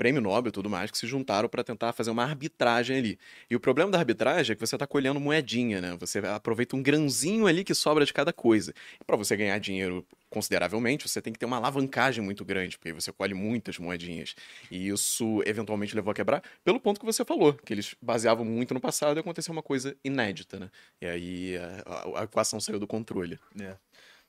prêmio 0.00 0.22
Nobel 0.22 0.48
e 0.48 0.52
tudo 0.52 0.70
mais, 0.70 0.90
que 0.90 0.96
se 0.96 1.06
juntaram 1.06 1.46
para 1.46 1.62
tentar 1.62 1.92
fazer 1.92 2.10
uma 2.10 2.24
arbitragem 2.24 2.96
ali. 2.96 3.18
E 3.50 3.54
o 3.54 3.60
problema 3.60 3.90
da 3.90 3.98
arbitragem 3.98 4.54
é 4.54 4.56
que 4.56 4.66
você 4.66 4.74
está 4.74 4.86
colhendo 4.86 5.20
moedinha, 5.20 5.78
né? 5.78 5.94
Você 6.00 6.20
aproveita 6.20 6.74
um 6.74 6.82
grãozinho 6.82 7.46
ali 7.46 7.62
que 7.62 7.74
sobra 7.74 8.06
de 8.06 8.10
cada 8.14 8.32
coisa. 8.32 8.72
E 8.98 9.04
para 9.04 9.14
você 9.14 9.36
ganhar 9.36 9.58
dinheiro 9.58 10.02
consideravelmente, 10.30 11.06
você 11.06 11.20
tem 11.20 11.34
que 11.34 11.38
ter 11.38 11.44
uma 11.44 11.58
alavancagem 11.58 12.24
muito 12.24 12.46
grande, 12.46 12.78
porque 12.78 12.94
você 12.94 13.12
colhe 13.12 13.34
muitas 13.34 13.78
moedinhas. 13.78 14.34
E 14.70 14.88
isso 14.88 15.42
eventualmente 15.44 15.94
levou 15.94 16.12
a 16.12 16.14
quebrar, 16.14 16.42
pelo 16.64 16.80
ponto 16.80 16.98
que 16.98 17.04
você 17.04 17.22
falou, 17.22 17.52
que 17.52 17.74
eles 17.74 17.94
baseavam 18.00 18.42
muito 18.42 18.72
no 18.72 18.80
passado 18.80 19.18
e 19.18 19.20
aconteceu 19.20 19.52
uma 19.52 19.62
coisa 19.62 19.94
inédita, 20.02 20.58
né? 20.58 20.70
E 20.98 21.04
aí 21.06 21.56
a, 21.84 22.20
a 22.20 22.24
equação 22.24 22.58
saiu 22.58 22.78
do 22.78 22.86
controle. 22.86 23.38
É. 23.60 23.76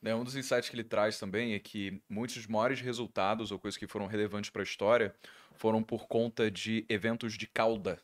É, 0.03 0.15
um 0.15 0.23
dos 0.23 0.35
insights 0.35 0.67
que 0.67 0.75
ele 0.75 0.83
traz 0.83 1.19
também 1.19 1.53
é 1.53 1.59
que 1.59 2.01
muitos 2.09 2.35
dos 2.35 2.47
maiores 2.47 2.81
resultados 2.81 3.51
ou 3.51 3.59
coisas 3.59 3.77
que 3.77 3.85
foram 3.85 4.07
relevantes 4.07 4.49
para 4.49 4.63
a 4.63 4.63
história 4.63 5.13
foram 5.62 5.84
por 5.84 6.08
conta 6.08 6.50
de 6.50 6.84
eventos 6.89 7.38
de 7.38 7.46
cauda. 7.46 8.01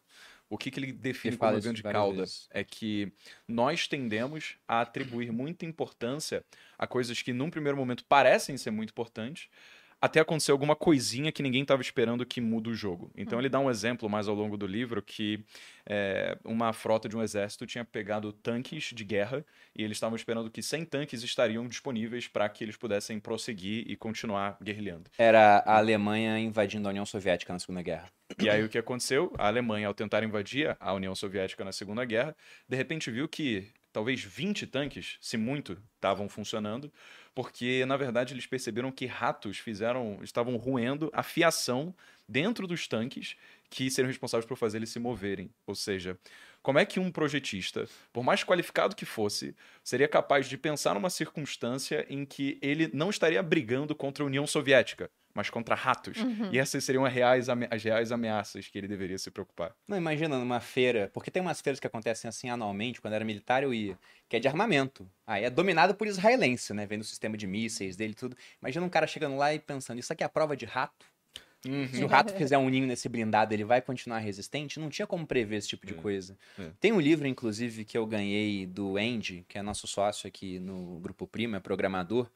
O 0.47 0.59
que, 0.59 0.69
que 0.69 0.79
ele 0.79 0.91
define 0.91 1.33
ele 1.33 1.37
como 1.39 1.57
evento 1.57 1.77
de 1.77 1.83
cauda? 1.83 2.19
Vezes. 2.19 2.47
É 2.51 2.63
que 2.63 3.11
nós 3.47 3.87
tendemos 3.87 4.57
a 4.67 4.81
atribuir 4.81 5.31
muita 5.31 5.65
importância 5.65 6.45
a 6.77 6.85
coisas 6.85 7.19
que, 7.23 7.33
num 7.33 7.49
primeiro 7.49 7.75
momento, 7.75 8.05
parecem 8.05 8.55
ser 8.57 8.69
muito 8.69 8.91
importantes, 8.91 9.49
até 10.01 10.19
acontecer 10.19 10.51
alguma 10.51 10.75
coisinha 10.75 11.31
que 11.31 11.41
ninguém 11.41 11.63
estava 11.63 11.81
esperando 11.81 12.25
que 12.25 12.39
muda 12.39 12.69
o 12.69 12.73
jogo. 12.73 13.11
Então 13.15 13.39
ele 13.39 13.49
dá 13.49 13.59
um 13.59 13.69
exemplo 13.69 14.09
mais 14.09 14.27
ao 14.27 14.35
longo 14.35 14.55
do 14.55 14.67
livro 14.67 15.01
que 15.01 15.43
é, 15.85 16.37
uma 16.43 16.71
frota 16.71 17.09
de 17.09 17.17
um 17.17 17.23
exército 17.23 17.65
tinha 17.65 17.83
pegado 17.83 18.31
tanques 18.31 18.91
de 18.93 19.03
guerra 19.03 19.43
e 19.75 19.83
eles 19.83 19.97
estavam 19.97 20.15
esperando 20.15 20.51
que 20.51 20.61
100 20.61 20.85
tanques 20.85 21.23
estariam 21.23 21.67
disponíveis 21.67 22.27
para 22.27 22.47
que 22.47 22.63
eles 22.63 22.77
pudessem 22.77 23.19
prosseguir 23.19 23.85
e 23.87 23.95
continuar 23.95 24.57
guerrilhando. 24.61 25.09
Era 25.17 25.57
a 25.59 25.77
Alemanha 25.77 26.37
invadindo 26.37 26.87
a 26.87 26.91
União 26.91 27.05
Soviética 27.05 27.53
na 27.53 27.59
Segunda 27.59 27.81
Guerra. 27.81 28.07
E 28.39 28.49
aí 28.49 28.63
o 28.63 28.69
que 28.69 28.77
aconteceu? 28.77 29.33
A 29.37 29.47
Alemanha, 29.47 29.87
ao 29.87 29.93
tentar 29.93 30.23
invadir 30.23 30.75
a 30.79 30.93
União 30.93 31.15
Soviética 31.15 31.63
na 31.63 31.71
Segunda 31.71 32.03
Guerra, 32.05 32.35
de 32.67 32.75
repente 32.75 33.09
viu 33.09 33.27
que 33.27 33.67
talvez 33.97 34.23
20 34.23 34.67
tanques, 34.67 35.17
se 35.19 35.37
muito, 35.37 35.75
estavam 35.95 36.29
funcionando, 36.29 36.93
porque 37.33 37.83
na 37.87 37.97
verdade 37.97 38.31
eles 38.31 38.45
perceberam 38.45 38.91
que 38.91 39.07
ratos 39.07 39.57
fizeram, 39.57 40.19
estavam 40.21 40.55
roendo 40.55 41.09
a 41.11 41.23
fiação 41.23 41.95
dentro 42.29 42.67
dos 42.67 42.87
tanques 42.87 43.35
que 43.71 43.89
seriam 43.89 44.07
responsáveis 44.07 44.45
por 44.45 44.55
fazer 44.55 44.77
eles 44.77 44.91
se 44.91 44.99
moverem. 44.99 45.49
Ou 45.65 45.73
seja, 45.73 46.15
como 46.61 46.77
é 46.77 46.85
que 46.85 46.99
um 46.99 47.09
projetista, 47.09 47.89
por 48.13 48.23
mais 48.23 48.43
qualificado 48.43 48.95
que 48.95 49.03
fosse, 49.03 49.55
seria 49.83 50.07
capaz 50.07 50.47
de 50.47 50.59
pensar 50.59 50.93
numa 50.93 51.09
circunstância 51.09 52.05
em 52.07 52.23
que 52.23 52.59
ele 52.61 52.91
não 52.93 53.09
estaria 53.09 53.41
brigando 53.41 53.95
contra 53.95 54.23
a 54.23 54.27
União 54.27 54.45
Soviética, 54.45 55.09
mas 55.37 55.51
contra 55.51 55.75
ratos. 55.75 56.17
Uhum. 56.17 56.49
E 56.51 56.57
essas 56.57 56.83
seriam 56.83 57.05
as 57.05 57.13
reais, 57.13 57.47
as 57.47 57.83
reais 57.83 58.11
ameaças 58.11 58.67
que 58.67 58.75
ele 58.75 58.87
deveria 58.87 59.19
se 59.19 59.29
preocupar. 59.29 59.71
Não, 59.87 59.95
imagina 59.95 60.35
numa 60.39 60.59
feira, 60.59 61.11
porque 61.13 61.29
tem 61.29 61.43
umas 61.43 61.61
feiras 61.61 61.79
que 61.79 61.85
acontecem 61.85 62.27
assim 62.27 62.49
anualmente, 62.49 62.99
quando 62.99 63.13
era 63.13 63.23
militar 63.23 63.61
eu 63.61 63.71
ia, 63.71 63.95
que 64.27 64.35
é 64.35 64.39
de 64.39 64.47
armamento. 64.47 65.07
Aí 65.27 65.43
é 65.43 65.49
dominado 65.51 65.93
por 65.93 66.07
israelense, 66.07 66.73
né? 66.73 66.87
Vendo 66.87 67.01
o 67.01 67.05
sistema 67.05 67.37
de 67.37 67.45
mísseis 67.45 67.95
dele 67.95 68.13
e 68.13 68.15
tudo. 68.15 68.35
Imagina 68.59 68.83
um 68.83 68.89
cara 68.89 69.05
chegando 69.05 69.37
lá 69.37 69.53
e 69.53 69.59
pensando, 69.59 69.99
isso 69.99 70.11
aqui 70.11 70.23
é 70.23 70.25
a 70.25 70.29
prova 70.29 70.57
de 70.57 70.65
rato? 70.65 71.05
Uhum. 71.67 71.87
Se 71.87 72.03
o 72.03 72.07
rato 72.07 72.33
fizer 72.33 72.57
um 72.57 72.67
ninho 72.67 72.87
nesse 72.87 73.07
blindado, 73.07 73.53
ele 73.53 73.63
vai 73.63 73.79
continuar 73.79 74.17
resistente? 74.17 74.79
Não 74.79 74.89
tinha 74.89 75.05
como 75.05 75.27
prever 75.27 75.57
esse 75.57 75.67
tipo 75.67 75.85
de 75.85 75.93
é. 75.93 75.97
coisa. 75.97 76.35
É. 76.57 76.71
Tem 76.79 76.91
um 76.91 76.99
livro, 76.99 77.27
inclusive, 77.27 77.85
que 77.85 77.95
eu 77.95 78.07
ganhei 78.07 78.65
do 78.65 78.97
Andy, 78.97 79.45
que 79.47 79.59
é 79.59 79.61
nosso 79.61 79.85
sócio 79.85 80.27
aqui 80.27 80.57
no 80.57 80.99
Grupo 80.99 81.27
Prima, 81.27 81.57
é 81.57 81.59
programador 81.59 82.27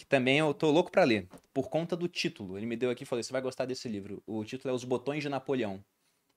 que 0.00 0.06
também 0.06 0.38
eu 0.38 0.54
tô 0.54 0.70
louco 0.70 0.90
para 0.90 1.04
ler, 1.04 1.28
por 1.52 1.68
conta 1.68 1.94
do 1.94 2.08
título. 2.08 2.56
Ele 2.56 2.64
me 2.64 2.74
deu 2.74 2.88
aqui 2.88 3.02
e 3.02 3.06
falou: 3.06 3.22
você 3.22 3.30
vai 3.30 3.42
gostar 3.42 3.66
desse 3.66 3.86
livro. 3.86 4.22
O 4.26 4.42
título 4.42 4.72
é 4.72 4.74
Os 4.74 4.82
Botões 4.82 5.22
de 5.22 5.28
Napoleão. 5.28 5.84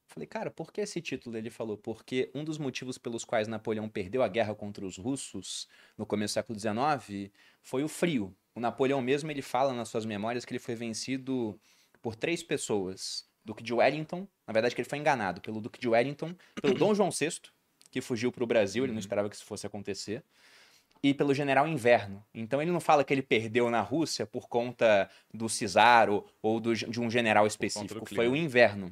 Falei, 0.06 0.28
cara, 0.28 0.52
por 0.52 0.74
que 0.74 0.82
esse 0.82 1.02
título? 1.02 1.38
Ele 1.38 1.50
falou, 1.50 1.78
porque 1.78 2.30
um 2.36 2.44
dos 2.44 2.58
motivos 2.58 2.98
pelos 2.98 3.24
quais 3.24 3.48
Napoleão 3.48 3.88
perdeu 3.88 4.22
a 4.22 4.28
guerra 4.28 4.54
contra 4.54 4.86
os 4.86 4.98
russos 4.98 5.66
no 5.98 6.06
começo 6.06 6.34
do 6.34 6.36
século 6.36 6.60
XIX 6.60 7.32
foi 7.62 7.86
o 7.86 7.88
frio. 7.88 8.36
O 8.54 8.60
Napoleão 8.60 9.02
mesmo, 9.02 9.32
ele 9.32 9.42
fala 9.42 9.74
nas 9.74 9.88
suas 9.88 10.06
memórias 10.06 10.44
que 10.44 10.52
ele 10.52 10.60
foi 10.60 10.76
vencido 10.76 11.58
por 12.02 12.16
três 12.16 12.44
pessoas. 12.44 13.26
Duque 13.46 13.64
de 13.64 13.74
Wellington, 13.74 14.28
na 14.46 14.52
verdade 14.52 14.76
que 14.76 14.82
ele 14.82 14.90
foi 14.90 15.00
enganado 15.00 15.40
pelo 15.40 15.62
Duque 15.62 15.80
de 15.80 15.88
Wellington, 15.88 16.36
pelo 16.62 16.74
Dom 16.76 16.94
João 16.94 17.10
VI, 17.10 17.40
que 17.90 18.02
fugiu 18.02 18.30
para 18.30 18.44
o 18.44 18.48
Brasil, 18.48 18.84
ele 18.84 18.92
não 18.92 18.96
uhum. 18.96 19.00
esperava 19.00 19.30
que 19.30 19.36
isso 19.36 19.46
fosse 19.46 19.66
acontecer, 19.66 20.22
e 21.04 21.14
pelo 21.14 21.34
general 21.34 21.68
Inverno. 21.68 22.24
Então 22.34 22.62
ele 22.62 22.72
não 22.72 22.80
fala 22.80 23.04
que 23.04 23.14
ele 23.14 23.22
perdeu 23.22 23.70
na 23.70 23.82
Rússia 23.82 24.26
por 24.26 24.48
conta 24.48 25.10
do 25.34 25.50
Cisaro 25.50 26.26
ou 26.42 26.62
do, 26.62 26.74
de 26.74 27.00
um 27.02 27.12
general 27.12 27.46
específico, 27.46 28.06
foi 28.06 28.30
o 28.30 28.36
Inverno. 28.36 28.90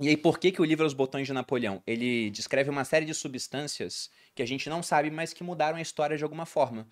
E 0.00 0.08
aí, 0.08 0.16
por 0.16 0.38
que, 0.38 0.52
que 0.52 0.62
o 0.62 0.64
livro 0.64 0.86
Os 0.86 0.94
Botões 0.94 1.26
de 1.26 1.32
Napoleão? 1.32 1.82
Ele 1.84 2.30
descreve 2.30 2.70
uma 2.70 2.84
série 2.84 3.04
de 3.04 3.12
substâncias 3.12 4.08
que 4.32 4.42
a 4.42 4.46
gente 4.46 4.70
não 4.70 4.80
sabe, 4.80 5.10
mas 5.10 5.32
que 5.32 5.42
mudaram 5.42 5.76
a 5.76 5.80
história 5.80 6.16
de 6.16 6.22
alguma 6.22 6.46
forma. 6.46 6.86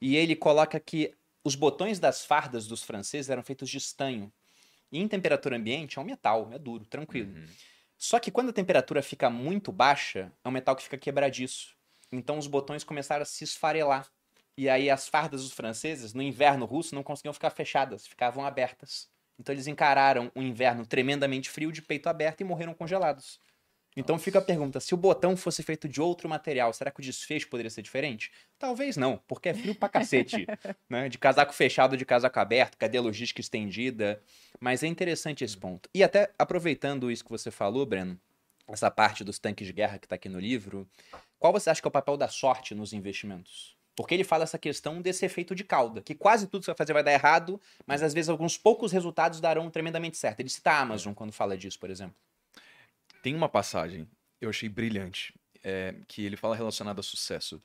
E 0.00 0.16
ele 0.16 0.34
coloca 0.34 0.80
que 0.80 1.12
os 1.44 1.54
botões 1.54 1.98
das 1.98 2.24
fardas 2.24 2.66
dos 2.66 2.82
franceses 2.82 3.28
eram 3.28 3.42
feitos 3.42 3.68
de 3.68 3.76
estanho. 3.76 4.32
E 4.90 4.98
em 4.98 5.06
temperatura 5.06 5.56
ambiente 5.56 5.98
é 5.98 6.00
um 6.00 6.04
metal, 6.04 6.48
é 6.50 6.58
duro, 6.58 6.86
tranquilo. 6.86 7.34
Uhum. 7.34 7.46
Só 7.98 8.18
que 8.18 8.30
quando 8.30 8.48
a 8.48 8.52
temperatura 8.52 9.02
fica 9.02 9.28
muito 9.28 9.70
baixa, 9.70 10.32
é 10.42 10.48
um 10.48 10.52
metal 10.52 10.74
que 10.74 10.84
fica 10.84 10.96
quebradiço. 10.96 11.76
Então 12.10 12.38
os 12.38 12.46
botões 12.46 12.84
começaram 12.84 13.22
a 13.22 13.26
se 13.26 13.44
esfarelar. 13.44 14.08
E 14.56 14.68
aí 14.68 14.90
as 14.90 15.08
fardas 15.08 15.42
dos 15.42 15.52
franceses, 15.52 16.14
no 16.14 16.22
inverno 16.22 16.64
russo, 16.64 16.94
não 16.94 17.02
conseguiam 17.02 17.32
ficar 17.32 17.50
fechadas, 17.50 18.06
ficavam 18.06 18.44
abertas. 18.44 19.08
Então 19.38 19.54
eles 19.54 19.66
encararam 19.66 20.32
um 20.34 20.42
inverno 20.42 20.84
tremendamente 20.84 21.48
frio 21.48 21.70
de 21.70 21.80
peito 21.80 22.08
aberto 22.08 22.40
e 22.40 22.44
morreram 22.44 22.74
congelados. 22.74 23.38
Então 23.96 24.14
Nossa. 24.14 24.24
fica 24.24 24.38
a 24.38 24.42
pergunta: 24.42 24.80
se 24.80 24.94
o 24.94 24.96
botão 24.96 25.36
fosse 25.36 25.62
feito 25.62 25.88
de 25.88 26.00
outro 26.00 26.28
material, 26.28 26.72
será 26.72 26.90
que 26.90 27.00
o 27.00 27.02
desfecho 27.02 27.48
poderia 27.48 27.70
ser 27.70 27.82
diferente? 27.82 28.30
Talvez 28.58 28.96
não, 28.96 29.20
porque 29.26 29.48
é 29.48 29.54
frio 29.54 29.74
pra 29.74 29.88
cacete. 29.88 30.46
né? 30.88 31.08
De 31.08 31.18
casaco 31.18 31.52
fechado, 31.52 31.96
de 31.96 32.04
casaco 32.04 32.38
aberto, 32.38 32.76
cadê 32.76 32.98
a 32.98 33.02
logística 33.02 33.40
estendida? 33.40 34.22
Mas 34.60 34.82
é 34.82 34.86
interessante 34.86 35.44
esse 35.44 35.56
ponto. 35.56 35.88
E 35.94 36.02
até 36.02 36.32
aproveitando 36.38 37.10
isso 37.10 37.24
que 37.24 37.30
você 37.30 37.50
falou, 37.50 37.84
Breno, 37.86 38.18
essa 38.68 38.90
parte 38.90 39.24
dos 39.24 39.38
tanques 39.38 39.66
de 39.66 39.72
guerra 39.72 39.98
que 39.98 40.06
está 40.06 40.16
aqui 40.16 40.28
no 40.28 40.38
livro, 40.38 40.88
qual 41.38 41.52
você 41.52 41.70
acha 41.70 41.80
que 41.80 41.86
é 41.86 41.90
o 41.90 41.92
papel 41.92 42.16
da 42.16 42.28
sorte 42.28 42.74
nos 42.74 42.92
investimentos? 42.92 43.76
Porque 43.96 44.14
ele 44.14 44.22
fala 44.22 44.44
essa 44.44 44.58
questão 44.58 45.02
desse 45.02 45.26
efeito 45.26 45.54
de 45.54 45.64
cauda, 45.64 46.00
que 46.00 46.14
quase 46.14 46.46
tudo 46.46 46.60
que 46.60 46.66
você 46.66 46.70
vai 46.70 46.76
fazer 46.76 46.92
vai 46.92 47.02
dar 47.02 47.12
errado, 47.12 47.60
mas 47.84 48.02
às 48.02 48.14
vezes 48.14 48.28
alguns 48.28 48.56
poucos 48.56 48.92
resultados 48.92 49.40
darão 49.40 49.68
tremendamente 49.70 50.16
certo. 50.16 50.38
Ele 50.38 50.48
cita 50.48 50.70
a 50.70 50.80
Amazon 50.80 51.12
quando 51.12 51.32
fala 51.32 51.58
disso, 51.58 51.78
por 51.80 51.90
exemplo. 51.90 52.14
Tem 53.22 53.34
uma 53.34 53.48
passagem, 53.48 54.08
eu 54.40 54.50
achei 54.50 54.68
brilhante, 54.68 55.34
é, 55.64 55.96
que 56.06 56.24
ele 56.24 56.36
fala 56.36 56.54
relacionada 56.54 57.00
a 57.00 57.02
sucesso. 57.02 57.60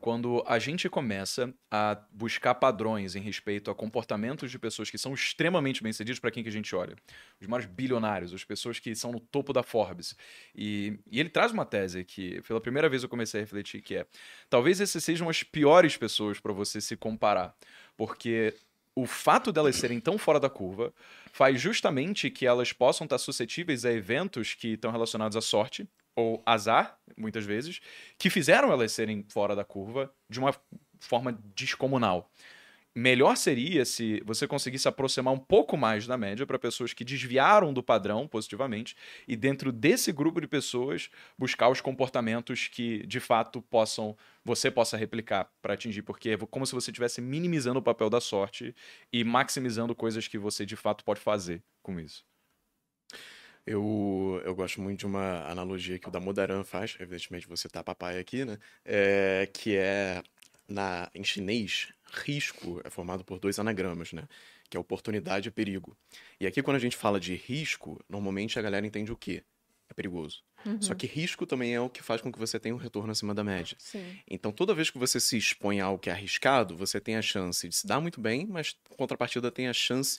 Quando 0.00 0.44
a 0.46 0.60
gente 0.60 0.88
começa 0.88 1.52
a 1.68 2.00
buscar 2.12 2.54
padrões 2.54 3.16
em 3.16 3.20
respeito 3.20 3.68
a 3.68 3.74
comportamentos 3.74 4.48
de 4.48 4.58
pessoas 4.58 4.88
que 4.90 4.96
são 4.96 5.12
extremamente 5.12 5.82
bem-sucedidos 5.82 6.20
para 6.20 6.30
quem 6.30 6.42
que 6.42 6.48
a 6.48 6.52
gente 6.52 6.74
olha. 6.74 6.94
Os 7.40 7.48
maiores 7.48 7.66
bilionários, 7.66 8.32
as 8.32 8.44
pessoas 8.44 8.78
que 8.78 8.94
são 8.94 9.10
no 9.10 9.18
topo 9.18 9.52
da 9.52 9.64
Forbes. 9.64 10.14
E, 10.54 11.00
e 11.10 11.18
ele 11.18 11.28
traz 11.28 11.50
uma 11.50 11.64
tese 11.64 12.04
que, 12.04 12.40
pela 12.42 12.60
primeira 12.60 12.88
vez 12.88 13.02
eu 13.02 13.08
comecei 13.08 13.40
a 13.40 13.42
refletir, 13.42 13.82
que 13.82 13.96
é 13.96 14.06
talvez 14.48 14.80
essas 14.80 15.02
sejam 15.02 15.28
as 15.28 15.42
piores 15.42 15.96
pessoas 15.96 16.38
para 16.38 16.52
você 16.52 16.80
se 16.80 16.96
comparar. 16.96 17.52
Porque 17.96 18.54
o 18.94 19.06
fato 19.06 19.52
delas 19.52 19.76
serem 19.76 20.00
tão 20.00 20.18
fora 20.18 20.40
da 20.40 20.50
curva 20.50 20.92
faz 21.32 21.60
justamente 21.60 22.30
que 22.30 22.46
elas 22.46 22.72
possam 22.72 23.04
estar 23.04 23.18
suscetíveis 23.18 23.84
a 23.84 23.92
eventos 23.92 24.54
que 24.54 24.74
estão 24.74 24.90
relacionados 24.90 25.36
à 25.36 25.40
sorte, 25.40 25.88
ou 26.18 26.42
azar, 26.44 26.98
muitas 27.16 27.44
vezes, 27.44 27.80
que 28.18 28.28
fizeram 28.28 28.72
elas 28.72 28.90
serem 28.90 29.24
fora 29.28 29.54
da 29.54 29.64
curva 29.64 30.12
de 30.28 30.40
uma 30.40 30.52
forma 30.98 31.38
descomunal. 31.54 32.28
Melhor 32.92 33.36
seria 33.36 33.84
se 33.84 34.20
você 34.26 34.44
conseguisse 34.48 34.88
aproximar 34.88 35.32
um 35.32 35.38
pouco 35.38 35.76
mais 35.76 36.08
da 36.08 36.18
média 36.18 36.44
para 36.44 36.58
pessoas 36.58 36.92
que 36.92 37.04
desviaram 37.04 37.72
do 37.72 37.84
padrão 37.84 38.26
positivamente 38.26 38.96
e 39.28 39.36
dentro 39.36 39.70
desse 39.70 40.10
grupo 40.10 40.40
de 40.40 40.48
pessoas 40.48 41.08
buscar 41.38 41.68
os 41.68 41.80
comportamentos 41.80 42.66
que 42.66 43.06
de 43.06 43.20
fato 43.20 43.62
possam 43.62 44.16
você 44.44 44.72
possa 44.72 44.96
replicar 44.96 45.48
para 45.62 45.74
atingir, 45.74 46.02
porque 46.02 46.30
é 46.30 46.36
como 46.38 46.66
se 46.66 46.74
você 46.74 46.90
estivesse 46.90 47.20
minimizando 47.20 47.78
o 47.78 47.82
papel 47.82 48.10
da 48.10 48.20
sorte 48.20 48.74
e 49.12 49.22
maximizando 49.22 49.94
coisas 49.94 50.26
que 50.26 50.38
você 50.38 50.66
de 50.66 50.74
fato 50.74 51.04
pode 51.04 51.20
fazer 51.20 51.62
com 51.80 52.00
isso. 52.00 52.24
Eu, 53.68 54.40
eu 54.46 54.54
gosto 54.54 54.80
muito 54.80 55.00
de 55.00 55.06
uma 55.06 55.46
analogia 55.46 55.98
que 55.98 56.08
o 56.08 56.10
Damodaran 56.10 56.64
faz, 56.64 56.96
evidentemente 56.98 57.46
você 57.46 57.68
tá 57.68 57.84
papai 57.84 58.18
aqui, 58.18 58.42
né? 58.42 58.58
É, 58.82 59.46
que 59.52 59.76
é, 59.76 60.22
na, 60.66 61.10
em 61.14 61.22
chinês, 61.22 61.92
risco 62.10 62.80
é 62.82 62.88
formado 62.88 63.22
por 63.22 63.38
dois 63.38 63.58
anagramas, 63.58 64.14
né? 64.14 64.22
Que 64.70 64.78
é 64.78 64.80
oportunidade 64.80 65.48
e 65.48 65.50
perigo. 65.50 65.94
E 66.40 66.46
aqui, 66.46 66.62
quando 66.62 66.78
a 66.78 66.80
gente 66.80 66.96
fala 66.96 67.20
de 67.20 67.34
risco, 67.34 68.02
normalmente 68.08 68.58
a 68.58 68.62
galera 68.62 68.86
entende 68.86 69.12
o 69.12 69.16
quê? 69.16 69.42
É 69.90 69.92
perigoso. 69.92 70.42
Uhum. 70.64 70.80
Só 70.80 70.94
que 70.94 71.06
risco 71.06 71.44
também 71.44 71.74
é 71.74 71.80
o 71.80 71.90
que 71.90 72.02
faz 72.02 72.22
com 72.22 72.32
que 72.32 72.38
você 72.38 72.58
tenha 72.58 72.74
um 72.74 72.78
retorno 72.78 73.12
acima 73.12 73.34
da 73.34 73.44
média. 73.44 73.76
Sim. 73.78 74.18
Então, 74.26 74.50
toda 74.50 74.74
vez 74.74 74.88
que 74.88 74.98
você 74.98 75.20
se 75.20 75.36
expõe 75.36 75.80
a 75.80 75.84
algo 75.84 75.98
que 75.98 76.08
é 76.08 76.12
arriscado, 76.14 76.74
você 76.74 76.98
tem 76.98 77.16
a 77.16 77.22
chance 77.22 77.68
de 77.68 77.76
se 77.76 77.86
dar 77.86 78.00
muito 78.00 78.18
bem, 78.18 78.46
mas 78.46 78.74
contrapartida 78.96 79.50
tem 79.50 79.68
a 79.68 79.74
chance 79.74 80.18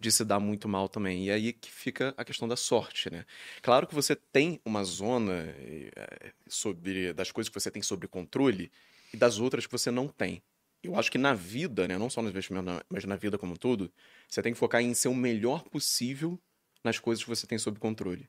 de 0.00 0.10
se 0.10 0.24
dar 0.24 0.40
muito 0.40 0.66
mal 0.66 0.88
também. 0.88 1.26
E 1.26 1.30
aí 1.30 1.52
que 1.52 1.70
fica 1.70 2.14
a 2.16 2.24
questão 2.24 2.48
da 2.48 2.56
sorte, 2.56 3.10
né? 3.10 3.26
Claro 3.60 3.86
que 3.86 3.94
você 3.94 4.16
tem 4.16 4.58
uma 4.64 4.82
zona 4.82 5.34
é, 5.34 6.32
sobre 6.48 7.12
das 7.12 7.30
coisas 7.30 7.50
que 7.50 7.60
você 7.60 7.70
tem 7.70 7.82
sobre 7.82 8.08
controle 8.08 8.72
e 9.12 9.16
das 9.16 9.38
outras 9.38 9.66
que 9.66 9.72
você 9.72 9.90
não 9.90 10.08
tem. 10.08 10.42
Eu 10.82 10.96
acho 10.98 11.12
que 11.12 11.18
na 11.18 11.34
vida, 11.34 11.86
né, 11.86 11.98
não 11.98 12.08
só 12.08 12.22
no 12.22 12.30
investimento, 12.30 12.66
mas 12.88 13.04
na 13.04 13.14
vida 13.14 13.36
como 13.36 13.58
tudo, 13.58 13.92
você 14.26 14.40
tem 14.40 14.54
que 14.54 14.58
focar 14.58 14.80
em 14.80 14.94
ser 14.94 15.08
o 15.08 15.14
melhor 15.14 15.62
possível 15.64 16.40
nas 16.82 16.98
coisas 16.98 17.22
que 17.22 17.28
você 17.28 17.46
tem 17.46 17.58
sob 17.58 17.78
controle. 17.78 18.26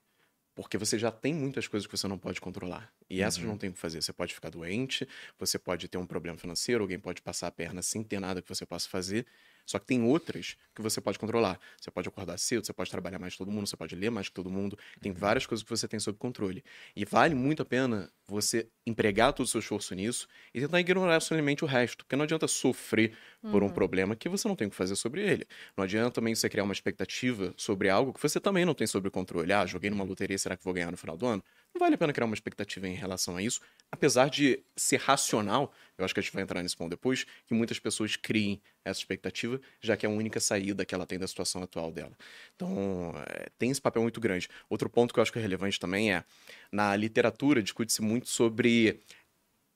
Porque 0.54 0.78
você 0.78 1.00
já 1.00 1.10
tem 1.10 1.34
muitas 1.34 1.66
coisas 1.70 1.88
que 1.88 1.98
você 1.98 2.10
não 2.10 2.18
pode 2.18 2.42
controlar. 2.42 2.92
E 3.10 3.22
essas 3.22 3.42
uhum. 3.42 3.52
não 3.52 3.58
tem 3.58 3.70
o 3.70 3.74
que 3.74 3.80
fazer. 3.80 4.02
Você 4.02 4.12
pode 4.12 4.34
ficar 4.34 4.50
doente, 4.50 5.08
você 5.40 5.58
pode 5.58 5.88
ter 5.88 5.98
um 5.98 6.06
problema 6.06 6.38
financeiro, 6.38 6.84
alguém 6.84 7.00
pode 7.00 7.22
passar 7.22 7.48
a 7.48 7.52
perna 7.52 7.82
sem 7.82 8.04
ter 8.04 8.20
nada 8.20 8.42
que 8.42 8.50
você 8.50 8.66
possa 8.66 8.90
fazer. 8.90 9.26
Só 9.72 9.80
que 9.80 9.86
tem 9.86 10.04
outras 10.04 10.56
que 10.76 10.82
você 10.82 11.00
pode 11.02 11.18
controlar. 11.20 11.60
Você 11.80 11.90
pode 11.92 12.08
acordar 12.08 12.38
cedo, 12.38 12.66
você 12.66 12.74
pode 12.74 12.90
trabalhar 12.92 13.20
mais 13.20 13.34
que 13.34 13.40
todo 13.40 13.52
mundo, 13.52 13.68
você 13.68 13.78
pode 13.78 13.96
ler 13.96 14.10
mais 14.10 14.28
que 14.30 14.34
todo 14.34 14.50
mundo. 14.50 14.78
Tem 15.02 15.12
várias 15.12 15.46
coisas 15.46 15.64
que 15.64 15.70
você 15.70 15.88
tem 15.88 16.00
sob 16.00 16.18
controle. 16.18 16.64
E 16.96 17.06
vale 17.06 17.36
muito 17.36 17.62
a 17.62 17.66
pena 17.66 18.12
você 18.28 18.70
empregar 18.86 19.34
todo 19.34 19.46
o 19.46 19.50
seu 19.50 19.60
esforço 19.60 19.94
nisso 19.96 20.28
e 20.54 20.60
tentar 20.62 20.80
ignorar 20.80 21.20
somente 21.20 21.64
o 21.64 21.68
resto. 21.68 22.06
Porque 22.06 22.16
não 22.16 22.24
adianta 22.24 22.48
sofrer 22.48 23.16
por 23.50 23.64
um 23.64 23.70
Uhum. 23.70 23.72
problema 23.72 24.16
que 24.16 24.30
você 24.30 24.48
não 24.48 24.56
tem 24.56 24.68
o 24.68 24.70
que 24.72 24.76
fazer 24.76 24.96
sobre 24.96 25.22
ele. 25.22 25.46
Não 25.76 25.84
adianta 25.84 26.12
também 26.12 26.34
você 26.34 26.50
criar 26.50 26.64
uma 26.64 26.74
expectativa 26.74 27.54
sobre 27.58 27.90
algo 27.90 28.14
que 28.14 28.22
você 28.22 28.40
também 28.40 28.66
não 28.66 28.74
tem 28.74 28.88
sobre 28.88 29.12
controle. 29.12 29.52
Ah, 29.52 29.66
joguei 29.66 29.90
numa 29.90 30.04
loteria, 30.06 30.38
será 30.38 30.56
que 30.56 30.64
vou 30.64 30.74
ganhar 30.74 30.92
no 30.92 30.98
final 30.98 31.18
do 31.18 31.26
ano? 31.26 31.44
Não 31.74 31.80
vale 31.80 31.96
a 31.96 31.98
pena 31.98 32.12
criar 32.12 32.26
uma 32.26 32.36
expectativa 32.36 32.88
em 32.88 32.94
relação 32.94 33.38
a 33.38 33.42
isso, 33.42 33.62
apesar 33.90 34.30
de 34.30 34.62
ser 34.76 35.00
racional, 35.00 35.74
eu 35.98 36.04
acho 36.04 36.14
que 36.14 36.20
a 36.20 36.24
gente 36.24 36.34
vai 36.34 36.44
entrar 36.44 36.62
nesse 36.62 36.76
ponto 36.76 36.90
depois, 36.90 37.26
que 37.46 37.54
muitas 37.54 37.80
pessoas 37.80 38.16
criem 38.16 38.62
essa 38.84 39.00
expectativa, 39.00 39.60
já 39.80 39.96
que 39.96 40.06
é 40.06 40.10
a 40.10 40.12
única 40.12 40.40
saída 40.40 40.86
que 40.86 40.94
ela 40.94 41.06
tem 41.06 41.18
da 41.18 41.28
situação 41.28 41.64
atual 41.64 41.92
dela. 41.92 42.12
Então, 42.56 43.14
é, 43.28 43.48
tem 43.58 43.72
esse 43.72 43.82
papel 43.82 44.02
muito 44.02 44.20
grande. 44.20 44.50
Outro 44.70 44.90
ponto 44.90 45.14
que 45.14 45.20
eu 45.20 45.22
acho 45.22 45.32
que 45.32 45.40
é 45.40 45.42
relevante 45.42 45.80
também 45.80 46.14
é, 46.14 46.26
na 46.72 46.96
literatura 46.96 47.64
discute-se 47.64 48.02
muito 48.02 48.28
sobre 48.28 49.00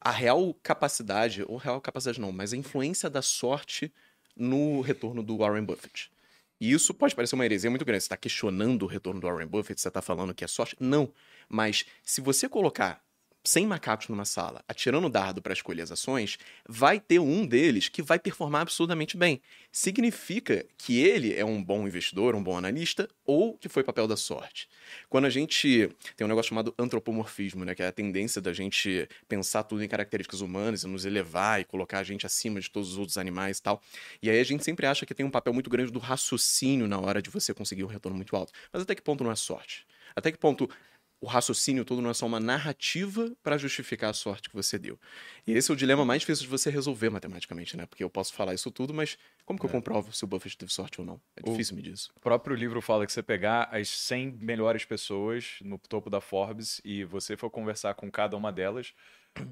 a 0.01 0.11
real 0.11 0.53
capacidade, 0.61 1.43
ou 1.47 1.57
real 1.57 1.79
capacidade 1.79 2.19
não, 2.19 2.31
mas 2.31 2.53
a 2.53 2.57
influência 2.57 3.09
da 3.09 3.21
sorte 3.21 3.91
no 4.35 4.81
retorno 4.81 5.23
do 5.23 5.37
Warren 5.37 5.63
Buffett. 5.63 6.11
E 6.59 6.71
isso 6.71 6.93
pode 6.93 7.15
parecer 7.15 7.35
uma 7.35 7.45
heresia 7.45 7.69
muito 7.69 7.83
grande. 7.83 8.03
Você 8.03 8.05
está 8.05 8.17
questionando 8.17 8.83
o 8.83 8.85
retorno 8.85 9.19
do 9.19 9.27
Warren 9.27 9.47
Buffett, 9.47 9.79
você 9.79 9.87
está 9.87 10.01
falando 10.01 10.33
que 10.33 10.43
é 10.43 10.47
sorte? 10.47 10.75
Não. 10.79 11.11
Mas 11.49 11.85
se 12.03 12.21
você 12.21 12.47
colocar 12.49 13.05
100 13.47 13.67
macacos 13.67 14.07
numa 14.07 14.25
sala, 14.25 14.63
atirando 14.67 15.09
dardo 15.09 15.41
para 15.41 15.53
escolher 15.53 15.83
as 15.83 15.91
ações, 15.91 16.37
vai 16.67 16.99
ter 16.99 17.19
um 17.19 17.45
deles 17.45 17.87
que 17.87 18.01
vai 18.01 18.17
performar 18.17 18.63
absurdamente 18.63 19.15
bem. 19.15 19.41
Significa 19.71 20.65
que 20.77 20.99
ele 20.99 21.33
é 21.33 21.45
um 21.45 21.63
bom 21.63 21.87
investidor, 21.87 22.35
um 22.35 22.43
bom 22.43 22.57
analista, 22.57 23.07
ou 23.23 23.57
que 23.57 23.69
foi 23.69 23.83
papel 23.83 24.07
da 24.07 24.17
sorte. 24.17 24.67
Quando 25.09 25.25
a 25.25 25.29
gente 25.29 25.89
tem 26.15 26.25
um 26.25 26.27
negócio 26.27 26.49
chamado 26.49 26.73
antropomorfismo, 26.77 27.63
né, 27.63 27.75
que 27.75 27.83
é 27.83 27.87
a 27.87 27.91
tendência 27.91 28.41
da 28.41 28.53
gente 28.53 29.07
pensar 29.27 29.63
tudo 29.63 29.83
em 29.83 29.87
características 29.87 30.41
humanas 30.41 30.83
e 30.83 30.87
nos 30.87 31.05
elevar 31.05 31.61
e 31.61 31.65
colocar 31.65 31.99
a 31.99 32.03
gente 32.03 32.25
acima 32.25 32.59
de 32.59 32.69
todos 32.69 32.93
os 32.93 32.97
outros 32.97 33.17
animais 33.17 33.59
e 33.59 33.61
tal. 33.61 33.81
E 34.21 34.29
aí 34.29 34.39
a 34.39 34.43
gente 34.43 34.63
sempre 34.63 34.85
acha 34.87 35.05
que 35.05 35.13
tem 35.13 35.25
um 35.25 35.31
papel 35.31 35.53
muito 35.53 35.69
grande 35.69 35.91
do 35.91 35.99
raciocínio 35.99 36.87
na 36.87 36.99
hora 36.99 37.21
de 37.21 37.29
você 37.29 37.53
conseguir 37.53 37.83
um 37.83 37.87
retorno 37.87 38.15
muito 38.15 38.35
alto. 38.35 38.51
Mas 38.71 38.81
até 38.81 38.95
que 38.95 39.01
ponto 39.01 39.23
não 39.23 39.31
é 39.31 39.35
sorte? 39.35 39.85
Até 40.15 40.31
que 40.31 40.37
ponto 40.37 40.69
o 41.25 41.27
raciocínio 41.27 41.83
todo 41.83 42.01
não 42.01 42.09
é 42.09 42.13
só 42.13 42.25
uma 42.25 42.39
narrativa 42.39 43.35
para 43.41 43.57
justificar 43.57 44.11
a 44.11 44.13
sorte 44.13 44.49
que 44.49 44.55
você 44.55 44.77
deu. 44.77 44.99
E 45.47 45.51
esse 45.53 45.71
é 45.71 45.73
o 45.73 45.77
dilema 45.77 46.05
mais 46.05 46.21
difícil 46.21 46.43
de 46.43 46.49
você 46.49 46.69
resolver 46.69 47.09
matematicamente, 47.09 47.75
né? 47.75 47.85
Porque 47.85 48.03
eu 48.03 48.09
posso 48.09 48.33
falar 48.33 48.53
isso 48.53 48.69
tudo, 48.71 48.93
mas 48.93 49.17
como 49.45 49.59
que 49.59 49.65
eu 49.65 49.69
comprovo 49.69 50.13
se 50.13 50.23
o 50.23 50.27
Buffett 50.27 50.57
teve 50.57 50.71
sorte 50.71 50.99
ou 51.01 51.05
não? 51.07 51.21
É 51.35 51.41
O- 51.47 51.51
difícil 51.51 51.75
medir 51.75 51.93
isso. 51.93 52.11
O 52.15 52.19
próprio 52.19 52.55
livro 52.55 52.81
fala 52.81 53.05
que 53.05 53.11
você 53.11 53.23
pegar 53.23 53.63
as 53.71 53.89
100 53.89 54.31
melhores 54.39 54.85
pessoas 54.85 55.57
no 55.61 55.77
topo 55.77 56.09
da 56.09 56.21
Forbes 56.21 56.81
e 56.83 57.03
você 57.03 57.35
for 57.35 57.49
conversar 57.49 57.93
com 57.95 58.09
cada 58.11 58.37
uma 58.37 58.51
delas, 58.51 58.93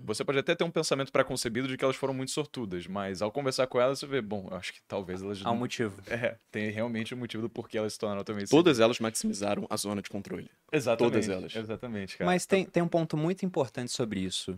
você 0.03 0.23
pode 0.23 0.39
até 0.39 0.55
ter 0.55 0.63
um 0.63 0.71
pensamento 0.71 1.11
preconcebido 1.11 1.67
de 1.67 1.77
que 1.77 1.83
elas 1.83 1.95
foram 1.95 2.13
muito 2.13 2.31
sortudas, 2.31 2.87
mas 2.87 3.21
ao 3.21 3.31
conversar 3.31 3.67
com 3.67 3.79
elas, 3.79 3.99
você 3.99 4.07
vê, 4.07 4.21
bom, 4.21 4.47
eu 4.49 4.57
acho 4.57 4.73
que 4.73 4.81
talvez 4.87 5.21
elas 5.21 5.41
Há 5.43 5.49
um 5.49 5.53
não... 5.53 5.59
motivo. 5.59 6.01
É, 6.13 6.37
tem 6.51 6.69
realmente 6.69 7.13
um 7.15 7.17
motivo 7.17 7.41
do 7.41 7.49
porquê 7.49 7.77
elas 7.77 7.93
se 7.93 7.99
tornaram 7.99 8.23
também 8.23 8.45
Todas 8.45 8.79
elas 8.79 8.99
maximizaram 8.99 9.65
a 9.69 9.75
zona 9.75 10.01
de 10.01 10.09
controle. 10.09 10.49
Exatamente. 10.71 11.11
todas 11.11 11.29
elas. 11.29 11.55
Exatamente, 11.55 12.17
cara. 12.17 12.29
Mas 12.29 12.45
tem, 12.45 12.65
tem 12.65 12.83
um 12.83 12.87
ponto 12.87 13.17
muito 13.17 13.45
importante 13.45 13.91
sobre 13.91 14.19
isso. 14.19 14.57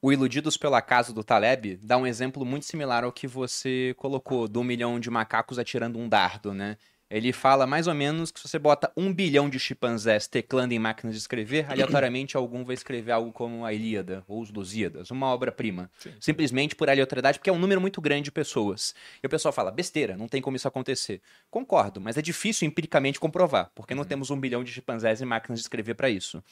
O 0.00 0.12
Iludidos 0.12 0.56
pelo 0.56 0.74
Acaso 0.74 1.12
do 1.12 1.24
Taleb 1.24 1.78
dá 1.82 1.96
um 1.96 2.06
exemplo 2.06 2.44
muito 2.44 2.64
similar 2.66 3.04
ao 3.04 3.12
que 3.12 3.26
você 3.26 3.94
colocou, 3.96 4.46
do 4.48 4.60
um 4.60 4.64
milhão 4.64 4.98
de 5.00 5.10
macacos 5.10 5.58
atirando 5.58 5.98
um 5.98 6.08
dardo, 6.08 6.54
né? 6.54 6.76
Ele 7.08 7.32
fala 7.32 7.66
mais 7.66 7.86
ou 7.86 7.94
menos 7.94 8.30
que 8.30 8.40
se 8.40 8.48
você 8.48 8.58
bota 8.58 8.92
um 8.96 9.12
bilhão 9.12 9.48
de 9.48 9.58
chimpanzés 9.58 10.26
teclando 10.26 10.74
em 10.74 10.78
máquinas 10.78 11.14
de 11.14 11.20
escrever, 11.20 11.66
aleatoriamente 11.70 12.36
algum 12.36 12.64
vai 12.64 12.74
escrever 12.74 13.12
algo 13.12 13.32
como 13.32 13.64
a 13.64 13.72
Ilíada 13.72 14.24
ou 14.26 14.40
os 14.40 14.50
Lusíadas, 14.50 15.10
uma 15.10 15.26
obra-prima. 15.28 15.90
Sim. 15.98 16.12
Simplesmente 16.20 16.74
por 16.74 16.90
aleatoriedade, 16.90 17.38
porque 17.38 17.50
é 17.50 17.52
um 17.52 17.58
número 17.58 17.80
muito 17.80 18.00
grande 18.00 18.24
de 18.24 18.32
pessoas. 18.32 18.94
E 19.22 19.26
o 19.26 19.30
pessoal 19.30 19.52
fala, 19.52 19.70
besteira, 19.70 20.16
não 20.16 20.26
tem 20.26 20.42
como 20.42 20.56
isso 20.56 20.66
acontecer. 20.66 21.20
Concordo, 21.50 22.00
mas 22.00 22.16
é 22.16 22.22
difícil 22.22 22.66
empiricamente 22.66 23.20
comprovar, 23.20 23.70
porque 23.74 23.94
não 23.94 24.04
temos 24.04 24.30
um 24.30 24.40
bilhão 24.40 24.64
de 24.64 24.72
chimpanzés 24.72 25.20
e 25.20 25.24
máquinas 25.24 25.60
de 25.60 25.64
escrever 25.64 25.94
para 25.94 26.10
isso. 26.10 26.42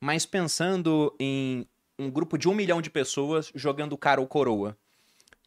Mas 0.00 0.26
pensando 0.26 1.14
em 1.20 1.66
um 2.00 2.10
grupo 2.10 2.38
de 2.38 2.48
um 2.48 2.54
milhão 2.54 2.80
de 2.80 2.90
pessoas 2.90 3.52
jogando 3.54 3.96
cara 3.96 4.20
ou 4.20 4.26
coroa. 4.26 4.76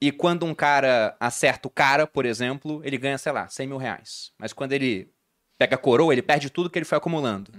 E 0.05 0.11
quando 0.11 0.45
um 0.45 0.53
cara 0.53 1.15
acerta 1.17 1.65
o 1.65 1.71
cara, 1.71 2.05
por 2.05 2.25
exemplo, 2.25 2.81
ele 2.83 2.97
ganha, 2.97 3.17
sei 3.17 3.31
lá, 3.31 3.47
100 3.47 3.67
mil 3.67 3.77
reais. 3.77 4.33
Mas 4.37 4.51
quando 4.51 4.73
ele 4.73 5.09
pega 5.57 5.75
a 5.75 5.77
coroa, 5.77 6.13
ele 6.13 6.21
perde 6.21 6.49
tudo 6.49 6.69
que 6.69 6.77
ele 6.77 6.83
foi 6.83 6.97
acumulando. 6.97 7.53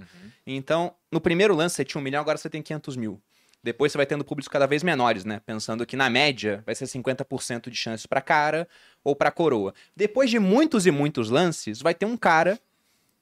Então, 0.45 0.93
no 1.11 1.19
primeiro 1.19 1.55
lance 1.55 1.75
você 1.75 1.83
tinha 1.83 1.99
um 1.99 2.03
milhão, 2.03 2.21
agora 2.21 2.37
você 2.37 2.47
tem 2.47 2.61
500 2.61 2.97
mil. 2.97 3.19
Depois 3.63 3.91
você 3.91 3.97
vai 3.97 4.05
tendo 4.05 4.23
públicos 4.23 4.47
cada 4.47 4.67
vez 4.67 4.83
menores, 4.83 5.25
né? 5.25 5.41
Pensando 5.43 5.87
que 5.87 5.97
na 5.97 6.07
média 6.07 6.61
vai 6.67 6.75
ser 6.75 6.85
50% 6.85 7.67
de 7.67 7.75
chances 7.75 8.05
pra 8.05 8.21
cara 8.21 8.67
ou 9.03 9.15
pra 9.15 9.31
coroa. 9.31 9.73
Depois 9.95 10.29
de 10.29 10.37
muitos 10.37 10.85
e 10.85 10.91
muitos 10.91 11.31
lances, 11.31 11.81
vai 11.81 11.95
ter 11.95 12.05
um 12.05 12.15
cara 12.15 12.59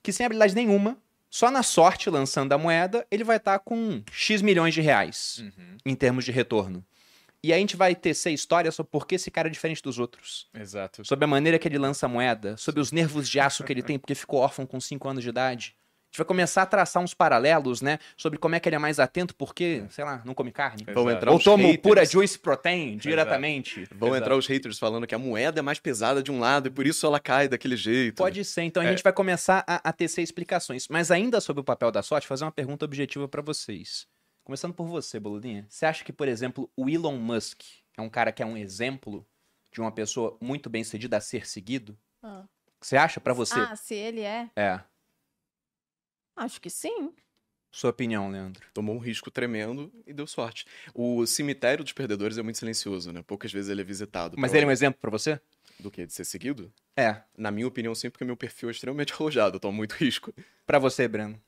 que 0.01 0.11
sem 0.11 0.25
habilidade 0.25 0.53
nenhuma, 0.53 0.97
só 1.29 1.49
na 1.49 1.63
sorte 1.63 2.09
lançando 2.09 2.51
a 2.51 2.57
moeda, 2.57 3.07
ele 3.09 3.23
vai 3.23 3.37
estar 3.37 3.57
com 3.59 4.03
X 4.11 4.41
milhões 4.41 4.73
de 4.73 4.81
reais 4.81 5.39
Uhum, 5.39 5.77
em 5.85 5.95
termos 5.95 6.25
de 6.25 6.31
retorno. 6.33 6.83
E 7.43 7.51
aí 7.51 7.57
a 7.57 7.59
gente 7.59 7.75
vai 7.75 7.93
tecer 7.93 8.31
história 8.31 8.71
sobre 8.71 8.89
por 8.89 9.05
que 9.05 9.15
esse 9.15 9.29
cara 9.29 9.49
é 9.49 9.51
diferente 9.51 9.81
dos 9.83 9.99
outros. 9.99 10.47
Exato. 10.53 11.03
Sobre 11.05 11.25
a 11.25 11.27
maneira 11.27 11.59
que 11.59 11.67
ele 11.67 11.77
lança 11.77 12.05
a 12.05 12.09
moeda, 12.09 12.55
sobre 12.55 12.79
os 12.79 12.91
nervos 12.91 13.27
de 13.27 13.39
aço 13.39 13.63
que 13.65 13.73
ele 13.73 13.83
tem 13.83 13.99
porque 13.99 14.15
ficou 14.15 14.39
órfão 14.39 14.65
com 14.65 14.79
5 14.79 15.09
anos 15.09 15.23
de 15.23 15.29
idade. 15.29 15.75
A 15.75 16.13
gente 16.13 16.19
vai 16.19 16.25
começar 16.27 16.61
a 16.61 16.65
traçar 16.67 17.01
uns 17.03 17.13
paralelos, 17.15 17.81
né? 17.81 17.97
Sobre 18.15 18.37
como 18.37 18.53
é 18.53 18.59
que 18.59 18.69
ele 18.69 18.75
é 18.75 18.79
mais 18.79 18.99
atento 18.99 19.35
porque, 19.35 19.83
sei 19.89 20.05
lá, 20.05 20.21
não 20.23 20.35
come 20.35 20.51
carne. 20.51 20.85
Vão 20.93 21.09
entrar 21.09 21.31
Ou 21.31 21.39
toma 21.39 21.63
haters. 21.63 21.81
pura 21.81 22.05
juice 22.05 22.37
protein 22.37 22.97
diretamente. 22.97 23.87
Vão 23.95 24.09
Exato. 24.09 24.23
entrar 24.23 24.37
os 24.37 24.45
haters 24.47 24.77
falando 24.77 25.07
que 25.07 25.15
a 25.15 25.17
moeda 25.19 25.59
é 25.59 25.63
mais 25.63 25.79
pesada 25.79 26.21
de 26.21 26.31
um 26.31 26.39
lado 26.39 26.67
e 26.67 26.69
por 26.71 26.85
isso 26.85 27.03
ela 27.05 27.19
cai 27.19 27.47
daquele 27.47 27.75
jeito. 27.75 28.17
Pode 28.17 28.45
ser, 28.45 28.61
então 28.61 28.81
a 28.81 28.85
É. 28.85 28.89
gente 28.91 29.01
vai 29.03 29.11
começar 29.11 29.63
a, 29.67 29.89
a 29.89 29.91
tecer 29.91 30.21
explicações. 30.21 30.87
Mas 30.87 31.09
ainda 31.09 31.41
sobre 31.41 31.61
o 31.61 31.63
papel 31.63 31.91
da 31.91 32.03
sorte, 32.03 32.27
fazer 32.27 32.45
uma 32.45 32.51
pergunta 32.51 32.85
objetiva 32.85 33.27
pra 33.27 33.41
vocês. 33.41 34.05
Começando 34.43 34.73
por 34.73 34.87
você, 34.87 35.19
Boludinha. 35.19 35.65
Você 35.69 35.85
acha 35.85 36.03
que, 36.03 36.11
por 36.11 36.27
exemplo, 36.27 36.69
o 36.75 36.89
Elon 36.89 37.17
Musk 37.17 37.61
é 37.97 38.01
um 38.01 38.09
cara 38.09 38.31
que 38.31 38.43
é 38.43 38.45
um 38.45 38.57
exemplo 38.57 39.25
de 39.71 39.79
uma 39.79 39.91
pessoa 39.91 40.37
muito 40.41 40.69
bem 40.69 40.83
sucedida 40.83 41.17
a 41.17 41.21
ser 41.21 41.47
seguido? 41.47 41.97
Ah. 42.21 42.45
Você 42.81 42.97
acha 42.97 43.21
pra 43.21 43.33
você? 43.33 43.57
Ah, 43.59 43.75
se 43.75 43.95
ele 43.95 44.21
é? 44.21 44.49
É. 44.55 44.81
Acho 46.35 46.59
que 46.59 46.69
sim. 46.69 47.13
Sua 47.71 47.89
opinião, 47.89 48.29
Leandro. 48.29 48.67
Tomou 48.73 48.95
um 48.95 48.99
risco 48.99 49.31
tremendo 49.31 49.91
e 50.05 50.13
deu 50.13 50.27
sorte. 50.27 50.65
O 50.93 51.25
cemitério 51.25 51.83
dos 51.83 51.93
perdedores 51.93 52.37
é 52.37 52.43
muito 52.43 52.59
silencioso, 52.59 53.11
né? 53.11 53.23
Poucas 53.23 53.51
vezes 53.51 53.69
ele 53.71 53.81
é 53.81 53.83
visitado. 53.83 54.37
Mas 54.37 54.51
pela- 54.51 54.59
ele 54.59 54.65
é 54.65 54.67
um 54.69 54.71
exemplo 54.71 54.99
pra 54.99 55.09
você? 55.09 55.39
Do 55.79 55.89
que? 55.89 56.05
De 56.05 56.13
ser 56.13 56.25
seguido? 56.25 56.71
É. 56.95 57.23
Na 57.35 57.49
minha 57.49 57.67
opinião, 57.67 57.95
sim, 57.95 58.09
porque 58.11 58.25
meu 58.25 58.37
perfil 58.37 58.69
é 58.69 58.71
extremamente 58.73 59.13
arrojado, 59.13 59.55
eu 59.55 59.59
tomo 59.59 59.75
muito 59.75 59.93
risco. 59.93 60.33
Pra 60.67 60.77
você, 60.77 61.07
Breno. 61.07 61.41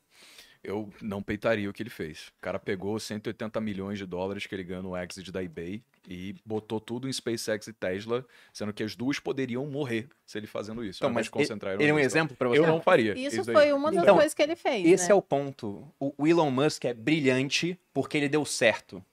Eu 0.65 0.89
não 1.01 1.21
peitaria 1.21 1.69
o 1.69 1.73
que 1.73 1.83
ele 1.83 1.89
fez. 1.89 2.29
O 2.39 2.41
cara 2.41 2.57
pegou 2.57 2.99
180 2.99 3.61
milhões 3.61 3.97
de 3.99 4.05
dólares 4.05 4.45
que 4.47 4.55
ele 4.55 4.63
ganhou 4.63 4.81
no 4.83 4.97
exit 4.97 5.31
da 5.31 5.43
eBay 5.43 5.83
e 6.09 6.35
botou 6.45 6.79
tudo 6.79 7.07
em 7.07 7.13
SpaceX 7.13 7.67
e 7.67 7.73
Tesla, 7.73 8.25
sendo 8.51 8.73
que 8.73 8.83
as 8.83 8.95
duas 8.95 9.19
poderiam 9.19 9.65
morrer 9.67 10.07
se 10.25 10.37
ele 10.37 10.47
fazendo 10.47 10.83
isso. 10.83 10.99
Então, 10.99 11.11
mas 11.11 11.25
de 11.25 11.31
concentrar 11.31 11.75
ele 11.75 11.89
é 11.89 11.93
um 11.93 11.99
exemplo 11.99 12.35
pra 12.35 12.49
você? 12.49 12.59
Eu 12.59 12.67
não 12.67 12.81
faria. 12.81 13.17
Isso 13.17 13.43
daí. 13.43 13.55
foi 13.55 13.73
uma 13.73 13.91
das 13.91 14.03
Então, 14.03 14.15
coisas 14.15 14.33
que 14.33 14.41
ele 14.41 14.55
fez, 14.55 14.85
Esse 14.87 15.05
né? 15.05 15.11
é 15.11 15.15
o 15.15 15.21
ponto. 15.21 15.87
O 15.99 16.13
o 16.17 16.27
Elon 16.27 16.49
Musk 16.49 16.85
é 16.85 16.93
brilhante 16.93 17.79
porque 17.93 18.17
ele 18.17 18.29
deu 18.29 18.43
certo. 18.45 19.03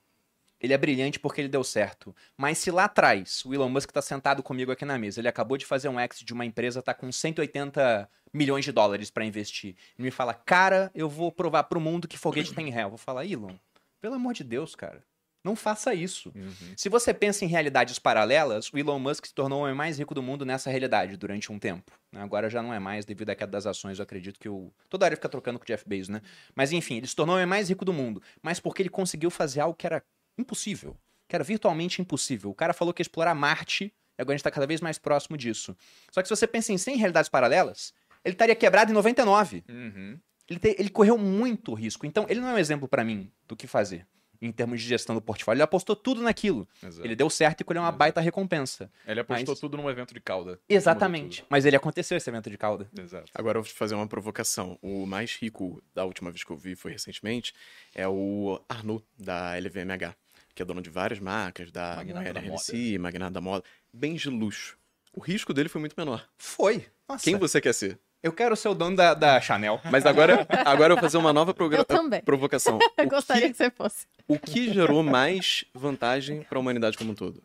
Ele 0.63 0.73
é 0.73 0.77
brilhante 0.77 1.19
porque 1.19 1.41
ele 1.41 1.49
deu 1.49 1.63
certo. 1.63 2.15
Mas 2.37 2.57
se 2.57 2.71
lá 2.71 2.85
atrás, 2.85 3.43
o 3.45 3.53
Elon 3.53 3.67
Musk 3.67 3.91
tá 3.91 4.01
sentado 4.01 4.41
comigo 4.41 4.71
aqui 4.71 4.85
na 4.85 4.97
mesa, 4.97 5.19
ele 5.19 5.27
acabou 5.27 5.57
de 5.57 5.65
fazer 5.65 5.89
um 5.89 5.99
exit 5.99 6.23
de 6.23 6.31
uma 6.31 6.45
empresa, 6.45 6.81
tá 6.81 6.93
com 6.93 7.11
180 7.11 8.09
milhões 8.33 8.63
de 8.63 8.71
dólares 8.71 9.11
pra 9.11 9.25
investir. 9.25 9.75
Ele 9.99 10.05
me 10.05 10.11
fala, 10.11 10.33
cara, 10.33 10.89
eu 10.95 11.09
vou 11.09 11.33
provar 11.33 11.63
pro 11.63 11.81
mundo 11.81 12.07
que 12.07 12.17
foguete 12.17 12.53
tem 12.53 12.69
ré. 12.69 12.83
Eu 12.83 12.89
vou 12.89 12.97
falar, 12.97 13.25
Elon, 13.25 13.53
pelo 13.99 14.15
amor 14.15 14.33
de 14.33 14.45
Deus, 14.45 14.73
cara, 14.73 15.03
não 15.43 15.53
faça 15.53 15.93
isso. 15.93 16.31
Uhum. 16.33 16.73
Se 16.77 16.87
você 16.87 17.13
pensa 17.13 17.43
em 17.43 17.49
realidades 17.49 17.99
paralelas, 17.99 18.71
o 18.71 18.77
Elon 18.77 18.99
Musk 18.99 19.25
se 19.25 19.33
tornou 19.33 19.59
o 19.59 19.63
homem 19.63 19.75
mais 19.75 19.99
rico 19.99 20.15
do 20.15 20.23
mundo 20.23 20.45
nessa 20.45 20.69
realidade 20.69 21.17
durante 21.17 21.51
um 21.51 21.59
tempo. 21.59 21.91
né? 22.09 22.21
Agora 22.23 22.49
já 22.49 22.63
não 22.63 22.73
é 22.73 22.79
mais 22.79 23.03
devido 23.03 23.31
à 23.31 23.35
queda 23.35 23.51
das 23.51 23.65
ações, 23.65 23.99
eu 23.99 24.03
acredito 24.03 24.39
que 24.39 24.47
o... 24.47 24.71
toda 24.87 25.05
hora 25.05 25.15
fica 25.15 25.27
trocando 25.27 25.59
com 25.59 25.63
o 25.63 25.67
Jeff 25.67 25.83
Bezos, 25.85 26.07
né? 26.07 26.21
Mas 26.55 26.71
enfim, 26.71 26.95
ele 26.95 27.07
se 27.07 27.15
tornou 27.15 27.35
o 27.35 27.37
homem 27.37 27.45
mais 27.45 27.67
rico 27.67 27.83
do 27.83 27.91
mundo, 27.91 28.23
mas 28.41 28.61
porque 28.61 28.81
ele 28.81 28.89
conseguiu 28.89 29.29
fazer 29.29 29.59
algo 29.59 29.75
que 29.75 29.85
era 29.85 30.01
impossível, 30.37 30.97
que 31.27 31.35
era 31.35 31.43
virtualmente 31.43 32.01
impossível. 32.01 32.49
O 32.49 32.55
cara 32.55 32.73
falou 32.73 32.93
que 32.93 33.01
ia 33.01 33.03
explorar 33.03 33.33
Marte, 33.35 33.85
e 34.17 34.21
agora 34.21 34.33
a 34.35 34.37
gente 34.37 34.43
tá 34.43 34.51
cada 34.51 34.67
vez 34.67 34.81
mais 34.81 34.97
próximo 34.97 35.37
disso. 35.37 35.75
Só 36.11 36.21
que 36.21 36.27
se 36.27 36.35
você 36.35 36.45
pensa 36.47 36.71
em 36.71 36.77
100 36.77 36.97
realidades 36.97 37.29
paralelas, 37.29 37.93
ele 38.23 38.33
estaria 38.35 38.55
quebrado 38.55 38.91
em 38.91 38.93
99. 38.93 39.63
Uhum. 39.69 40.19
Ele, 40.49 40.59
te- 40.59 40.75
ele 40.77 40.89
correu 40.89 41.17
muito 41.17 41.73
risco. 41.73 42.05
Então, 42.05 42.25
ele 42.29 42.39
não 42.39 42.49
é 42.49 42.53
um 42.53 42.57
exemplo 42.57 42.87
pra 42.87 43.03
mim 43.03 43.31
do 43.47 43.55
que 43.55 43.67
fazer. 43.67 44.05
em 44.41 44.51
termos 44.51 44.81
de 44.81 44.87
gestão 44.89 45.15
do 45.15 45.21
portfólio. 45.21 45.55
Ele 45.59 45.63
apostou 45.63 45.95
tudo 45.95 46.21
naquilo. 46.21 46.67
Exato. 46.85 47.07
Ele 47.07 47.15
deu 47.15 47.29
certo 47.29 47.61
e 47.61 47.63
colheu 47.63 47.81
uma 47.81 47.87
Exato. 47.87 47.97
baita 47.97 48.19
recompensa. 48.19 48.91
Ele 49.07 49.21
apostou 49.21 49.53
Mas- 49.53 49.59
tudo 49.61 49.77
num 49.77 49.89
evento 49.89 50.13
de 50.13 50.19
cauda. 50.19 50.59
Exatamente. 50.67 51.45
Mas 51.47 51.63
ele 51.63 51.77
aconteceu 51.77 52.17
esse 52.17 52.29
evento 52.29 52.49
de 52.49 52.57
cauda. 52.57 52.89
Exato. 52.99 53.31
Agora 53.33 53.57
eu 53.59 53.63
vou 53.63 53.69
te 53.71 53.73
fazer 53.77 53.95
uma 53.95 54.05
provocação. 54.05 54.77
O 54.81 55.05
mais 55.05 55.33
rico 55.37 55.81
da 55.95 56.03
última 56.03 56.29
vez 56.29 56.43
que 56.43 56.51
eu 56.51 56.57
vi 56.57 56.75
foi 56.75 56.91
recentemente, 56.91 57.53
é 57.95 58.05
o 58.05 58.61
Arnaud, 58.67 59.01
da 59.17 59.55
LVMH, 59.57 60.13
que 60.55 60.61
é 60.61 60.65
dono 60.65 60.81
de 60.81 60.89
várias 60.89 61.19
marcas, 61.19 61.71
da 61.71 61.95
Magnata 61.97 62.33
da 62.33 62.39
RNC, 62.39 62.97
Magnata 62.99 63.31
da 63.31 63.41
Moda, 63.41 63.63
bens 63.91 64.21
de 64.21 64.29
luxo. 64.29 64.77
O 65.13 65.19
risco 65.21 65.53
dele 65.53 65.69
foi 65.69 65.79
muito 65.79 65.95
menor. 65.97 66.27
Foi. 66.37 66.85
Nossa. 67.07 67.23
Quem 67.23 67.37
você 67.37 67.59
quer 67.61 67.73
ser? 67.73 67.99
Eu 68.21 68.31
quero 68.31 68.55
ser 68.55 68.69
o 68.69 68.73
dono 68.73 68.95
da, 68.95 69.13
da 69.13 69.39
Chanel. 69.41 69.81
Mas 69.91 70.05
agora, 70.05 70.47
agora 70.65 70.93
eu 70.93 70.95
vou 70.95 71.03
fazer 71.03 71.17
uma 71.17 71.33
nova 71.33 71.53
progra- 71.53 71.79
Eu 71.79 71.85
também. 71.85 72.21
provocação. 72.21 72.79
Eu 72.97 73.05
O 73.05 73.09
gostaria 73.09 73.43
que, 73.47 73.51
que 73.51 73.57
você 73.57 73.69
fosse. 73.69 74.07
o 74.27 74.39
que 74.39 74.71
gerou 74.73 75.03
mais 75.03 75.65
vantagem 75.73 76.41
para 76.43 76.57
a 76.57 76.61
humanidade 76.61 76.97
como 76.97 77.11
um 77.11 77.15
todo? 77.15 77.43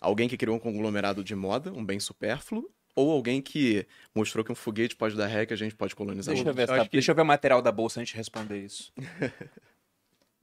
Alguém 0.00 0.28
que 0.28 0.36
criou 0.36 0.56
um 0.56 0.60
conglomerado 0.60 1.24
de 1.24 1.34
moda, 1.34 1.72
um 1.72 1.84
bem 1.84 1.98
supérfluo, 1.98 2.70
ou 2.94 3.10
alguém 3.10 3.42
que 3.42 3.84
mostrou 4.14 4.44
que 4.44 4.52
um 4.52 4.54
foguete 4.54 4.94
pode 4.96 5.16
dar 5.16 5.26
ré 5.26 5.44
que 5.44 5.52
a 5.52 5.56
gente 5.56 5.74
pode 5.74 5.94
colonizar 5.96 6.32
Deixa 6.34 6.48
eu, 6.48 6.52
outro? 6.52 6.66
ver, 6.66 6.72
acho 6.80 6.88
que- 6.88 6.96
Deixa 6.96 7.10
eu 7.10 7.14
ver 7.16 7.22
o 7.22 7.26
material 7.26 7.60
da 7.60 7.72
bolsa 7.72 8.00
antes 8.00 8.12
de 8.12 8.16
responder 8.16 8.58
isso. 8.64 8.92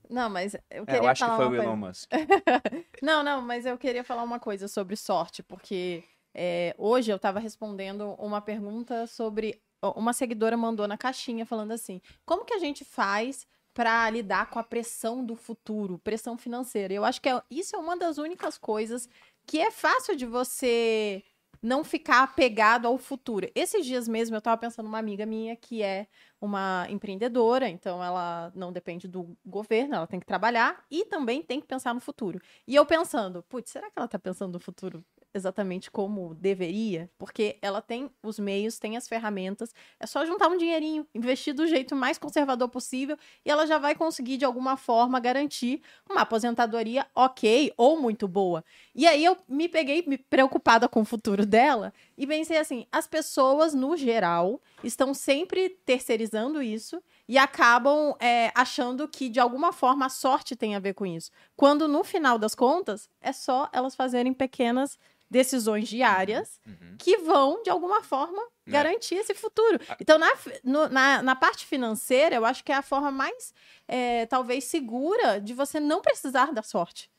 Não, 0.09 0.29
mas 0.29 0.53
eu 0.69 0.83
É, 0.83 0.85
queria 0.85 0.99
eu 0.99 1.07
acho 1.07 1.23
que 1.23 1.29
falar 1.29 1.37
foi 1.37 1.45
uma 1.47 1.57
o. 1.57 1.63
Elon 1.63 1.75
Musk. 1.75 2.09
Não, 3.01 3.23
não, 3.23 3.41
mas 3.41 3.65
eu 3.65 3.77
queria 3.77 4.03
falar 4.03 4.23
uma 4.23 4.39
coisa 4.39 4.67
sobre 4.67 4.95
sorte, 4.95 5.43
porque 5.43 6.03
é, 6.33 6.73
hoje 6.77 7.11
eu 7.11 7.17
estava 7.17 7.39
respondendo 7.39 8.13
uma 8.19 8.41
pergunta 8.41 9.05
sobre. 9.07 9.61
Uma 9.95 10.11
seguidora 10.13 10.57
mandou 10.57 10.87
na 10.87 10.97
caixinha 10.97 11.45
falando 11.45 11.71
assim: 11.71 12.01
como 12.25 12.45
que 12.45 12.53
a 12.53 12.59
gente 12.59 12.83
faz 12.83 13.45
para 13.73 14.09
lidar 14.09 14.49
com 14.49 14.57
a 14.57 14.63
pressão 14.63 15.23
do 15.23 15.35
futuro, 15.35 15.99
pressão 15.99 16.35
financeira? 16.37 16.93
Eu 16.93 17.05
acho 17.05 17.21
que 17.21 17.29
é- 17.29 17.41
isso 17.51 17.75
é 17.75 17.79
uma 17.79 17.95
das 17.95 18.17
únicas 18.17 18.57
coisas 18.57 19.07
que 19.45 19.59
é 19.59 19.69
fácil 19.69 20.15
de 20.15 20.25
você 20.25 21.23
não 21.61 21.83
ficar 21.83 22.23
apegado 22.23 22.87
ao 22.87 22.97
futuro. 22.97 23.49
Esses 23.55 23.85
dias 23.85 24.07
mesmo 24.07 24.35
eu 24.35 24.39
estava 24.39 24.57
pensando 24.57 24.85
numa 24.85 24.99
amiga 24.99 25.25
minha 25.25 25.55
que 25.55 25.81
é 25.83 26.07
uma 26.39 26.85
empreendedora, 26.89 27.67
então 27.67 28.03
ela 28.03 28.51
não 28.55 28.71
depende 28.71 29.07
do 29.07 29.35
governo, 29.45 29.95
ela 29.95 30.07
tem 30.07 30.19
que 30.19 30.25
trabalhar 30.25 30.83
e 30.89 31.05
também 31.05 31.41
tem 31.41 31.59
que 31.59 31.67
pensar 31.67 31.93
no 31.93 31.99
futuro. 31.99 32.39
E 32.67 32.75
eu 32.75 32.85
pensando, 32.85 33.43
putz, 33.43 33.71
será 33.71 33.89
que 33.89 33.97
ela 33.97 34.07
tá 34.07 34.19
pensando 34.19 34.53
no 34.53 34.59
futuro 34.59 35.03
exatamente 35.33 35.89
como 35.91 36.33
deveria? 36.35 37.09
Porque 37.17 37.57
ela 37.61 37.81
tem 37.81 38.09
os 38.23 38.39
meios, 38.39 38.79
tem 38.79 38.97
as 38.97 39.07
ferramentas, 39.07 39.73
é 39.99 40.05
só 40.05 40.25
juntar 40.25 40.47
um 40.47 40.57
dinheirinho, 40.57 41.07
investir 41.13 41.53
do 41.53 41.67
jeito 41.67 41.95
mais 41.95 42.17
conservador 42.17 42.69
possível 42.69 43.17
e 43.45 43.49
ela 43.49 43.65
já 43.65 43.77
vai 43.77 43.95
conseguir 43.95 44.37
de 44.37 44.45
alguma 44.45 44.77
forma 44.77 45.19
garantir 45.19 45.81
uma 46.09 46.21
aposentadoria 46.21 47.05
ok 47.15 47.73
ou 47.77 47.99
muito 47.99 48.27
boa. 48.27 48.63
E 48.95 49.05
aí 49.05 49.23
eu 49.23 49.37
me 49.47 49.69
peguei 49.69 50.03
me 50.07 50.17
preocupada 50.17 50.87
com 50.87 51.01
o 51.01 51.05
futuro 51.05 51.45
dela 51.45 51.93
e 52.17 52.25
pensei 52.25 52.57
assim, 52.57 52.85
as 52.91 53.07
pessoas 53.07 53.73
no 53.73 53.95
geral 53.95 54.61
estão 54.83 55.13
sempre 55.13 55.69
terceirizando 55.85 56.61
isso 56.61 57.01
e 57.27 57.37
acabam 57.37 58.15
é, 58.19 58.51
achando 58.55 59.07
que 59.07 59.29
de 59.29 59.39
alguma 59.39 59.71
forma 59.71 60.05
a 60.05 60.09
sorte 60.09 60.55
tem 60.55 60.75
a 60.75 60.79
ver 60.79 60.93
com 60.93 61.05
isso. 61.05 61.29
Quando 61.55 61.87
no 61.87 62.03
final 62.03 62.37
das 62.37 62.55
contas 62.55 63.09
é 63.21 63.31
só 63.31 63.69
elas 63.71 63.95
fazerem 63.95 64.33
pequenas 64.33 64.97
decisões 65.29 65.87
diárias 65.89 66.59
Uhum. 66.65 66.95
que 66.97 67.17
vão, 67.17 67.61
de 67.63 67.69
alguma 67.69 68.01
forma, 68.03 68.41
É. 68.65 68.71
garantir 68.71 69.15
esse 69.15 69.33
futuro. 69.33 69.79
Então, 69.99 70.17
na, 70.17 70.29
no- 70.63 70.89
na, 70.89 71.21
na 71.21 71.35
parte 71.35 71.65
financeira, 71.65 72.35
eu 72.35 72.45
acho 72.45 72.63
que 72.63 72.71
é 72.71 72.75
a 72.75 72.81
forma 72.81 73.11
mais, 73.11 73.53
é, 73.87 74.25
talvez, 74.25 74.63
segura 74.65 75.39
de 75.39 75.53
você 75.53 75.79
não 75.79 76.01
precisar 76.01 76.53
da 76.53 76.61
sorte. 76.63 77.09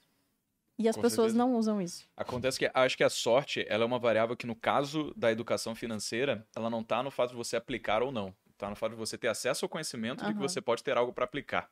E 0.79 0.89
as 0.89 0.95
Com 0.95 1.03
pessoas 1.03 1.33
certeza. 1.33 1.39
não 1.39 1.57
usam 1.57 1.83
isso. 1.83 2.07
Acontece 2.17 2.57
que 2.59 2.71
acho 2.73 2.97
que 2.97 3.03
a 3.03 3.11
sorte 3.11 3.67
ela 3.69 3.83
é 3.83 3.87
uma 3.87 3.99
variável 3.99 4.37
que, 4.37 4.47
no 4.47 4.55
caso 4.55 5.13
da 5.17 5.31
educação 5.33 5.75
financeira, 5.75 6.47
ela 6.55 6.71
não 6.71 6.81
está 6.83 7.03
no 7.03 7.11
fato 7.11 7.31
de 7.31 7.37
você 7.37 7.57
aplicar 7.57 8.01
ou 8.03 8.13
não. 8.13 8.33
Está 8.53 8.71
no 8.71 8.77
fato 8.77 8.93
de 8.93 8.97
você 8.99 9.19
ter 9.19 9.29
acesso 9.29 9.65
ao 9.65 9.69
conhecimento 9.69 10.25
de 10.25 10.33
que 10.33 10.39
você 10.39 10.61
pode 10.61 10.83
ter 10.85 10.97
algo 10.97 11.13
para 11.13 11.25
aplicar. 11.25 11.69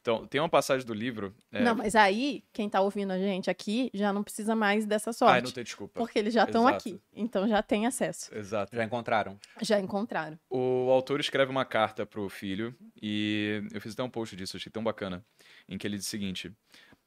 Então, 0.00 0.26
tem 0.26 0.40
uma 0.40 0.48
passagem 0.48 0.86
do 0.86 0.94
livro. 0.94 1.34
é, 1.52 1.62
Não, 1.62 1.74
mas 1.74 1.94
aí, 1.94 2.44
quem 2.52 2.68
tá 2.68 2.80
ouvindo 2.80 3.12
a 3.12 3.18
gente 3.18 3.50
aqui 3.50 3.90
já 3.92 4.12
não 4.12 4.22
precisa 4.22 4.54
mais 4.54 4.86
dessa 4.86 5.12
sorte. 5.12 5.34
Ai, 5.34 5.42
não 5.42 5.50
tem 5.50 5.64
desculpa. 5.64 5.98
Porque 5.98 6.18
eles 6.18 6.32
já 6.32 6.44
estão 6.44 6.68
Exato. 6.68 6.88
aqui. 6.88 7.00
Então 7.12 7.48
já 7.48 7.62
tem 7.62 7.86
acesso. 7.86 8.34
Exato. 8.34 8.74
Já 8.74 8.84
encontraram. 8.84 9.38
Já 9.62 9.80
encontraram. 9.80 10.38
O 10.48 10.90
autor 10.90 11.20
escreve 11.20 11.50
uma 11.50 11.64
carta 11.64 12.06
pro 12.06 12.28
filho 12.28 12.74
e 13.00 13.62
eu 13.72 13.80
fiz 13.80 13.92
até 13.92 14.02
um 14.02 14.10
post 14.10 14.36
disso, 14.36 14.56
achei 14.56 14.70
tão 14.70 14.82
bacana, 14.84 15.24
em 15.68 15.76
que 15.76 15.86
ele 15.86 15.96
diz 15.96 16.06
o 16.06 16.10
seguinte: 16.10 16.52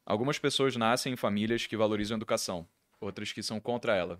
Algumas 0.05 0.39
pessoas 0.39 0.75
nascem 0.75 1.13
em 1.13 1.15
famílias 1.15 1.67
que 1.67 1.77
valorizam 1.77 2.15
a 2.15 2.17
educação, 2.17 2.67
outras 2.99 3.31
que 3.31 3.43
são 3.43 3.59
contra 3.59 3.95
ela. 3.95 4.19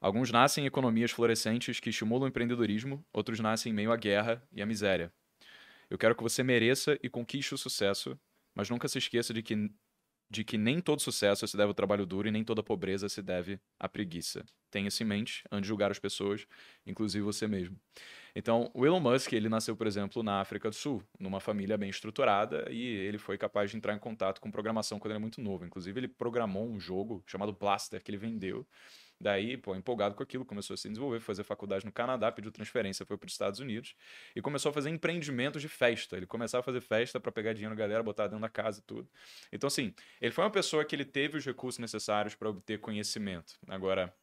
Alguns 0.00 0.30
nascem 0.30 0.64
em 0.64 0.66
economias 0.66 1.10
florescentes 1.10 1.80
que 1.80 1.90
estimulam 1.90 2.24
o 2.24 2.28
empreendedorismo, 2.28 3.04
outros 3.12 3.40
nascem 3.40 3.72
em 3.72 3.74
meio 3.74 3.90
à 3.90 3.96
guerra 3.96 4.42
e 4.52 4.60
à 4.60 4.66
miséria. 4.66 5.12
Eu 5.90 5.98
quero 5.98 6.14
que 6.14 6.22
você 6.22 6.42
mereça 6.42 6.98
e 7.02 7.08
conquiste 7.08 7.54
o 7.54 7.58
sucesso, 7.58 8.18
mas 8.54 8.70
nunca 8.70 8.88
se 8.88 8.98
esqueça 8.98 9.32
de 9.32 9.42
que, 9.42 9.70
de 10.30 10.44
que 10.44 10.56
nem 10.56 10.80
todo 10.80 11.00
sucesso 11.00 11.46
se 11.46 11.56
deve 11.56 11.68
ao 11.68 11.74
trabalho 11.74 12.06
duro 12.06 12.28
e 12.28 12.30
nem 12.30 12.44
toda 12.44 12.62
pobreza 12.62 13.08
se 13.08 13.22
deve 13.22 13.60
à 13.78 13.88
preguiça. 13.88 14.44
Tenha 14.70 14.88
isso 14.88 15.02
em 15.02 15.06
mente 15.06 15.44
antes 15.52 15.62
de 15.62 15.68
julgar 15.68 15.90
as 15.90 15.98
pessoas, 15.98 16.46
inclusive 16.84 17.24
você 17.24 17.46
mesmo. 17.46 17.78
Então, 18.34 18.70
o 18.74 18.84
Elon 18.84 18.98
Musk, 18.98 19.32
ele 19.32 19.48
nasceu, 19.48 19.76
por 19.76 19.86
exemplo, 19.86 20.20
na 20.22 20.40
África 20.40 20.68
do 20.68 20.74
Sul, 20.74 21.00
numa 21.20 21.38
família 21.38 21.78
bem 21.78 21.88
estruturada, 21.88 22.66
e 22.70 22.82
ele 22.82 23.16
foi 23.16 23.38
capaz 23.38 23.70
de 23.70 23.76
entrar 23.76 23.94
em 23.94 23.98
contato 24.00 24.40
com 24.40 24.50
programação 24.50 24.98
quando 24.98 25.12
era 25.12 25.20
muito 25.20 25.40
novo. 25.40 25.64
Inclusive, 25.64 26.00
ele 26.00 26.08
programou 26.08 26.68
um 26.68 26.80
jogo 26.80 27.22
chamado 27.26 27.52
Blaster, 27.52 28.02
que 28.02 28.10
ele 28.10 28.18
vendeu. 28.18 28.66
Daí, 29.20 29.56
pô, 29.56 29.74
empolgado 29.74 30.14
com 30.14 30.22
aquilo, 30.22 30.44
começou 30.44 30.74
a 30.74 30.76
se 30.76 30.88
desenvolver, 30.88 31.20
fazer 31.20 31.44
faculdade 31.44 31.84
no 31.84 31.92
Canadá, 31.92 32.30
pediu 32.32 32.50
transferência, 32.50 33.06
foi 33.06 33.16
para 33.16 33.26
os 33.26 33.32
Estados 33.32 33.60
Unidos 33.60 33.94
e 34.34 34.42
começou 34.42 34.70
a 34.70 34.72
fazer 34.72 34.90
empreendimentos 34.90 35.62
de 35.62 35.68
festa. 35.68 36.16
Ele 36.16 36.26
começava 36.26 36.60
a 36.60 36.64
fazer 36.64 36.80
festa 36.80 37.20
para 37.20 37.32
pegar 37.32 37.52
dinheiro 37.52 37.74
da 37.74 37.78
galera, 37.78 38.02
botar 38.02 38.26
dentro 38.26 38.40
da 38.40 38.48
casa 38.48 38.80
e 38.80 38.82
tudo. 38.82 39.08
Então, 39.52 39.68
assim, 39.68 39.94
ele 40.20 40.32
foi 40.32 40.44
uma 40.44 40.50
pessoa 40.50 40.84
que 40.84 40.94
ele 40.94 41.04
teve 41.04 41.38
os 41.38 41.44
recursos 41.44 41.78
necessários 41.78 42.34
para 42.34 42.50
obter 42.50 42.80
conhecimento. 42.80 43.54
Agora, 43.68 44.14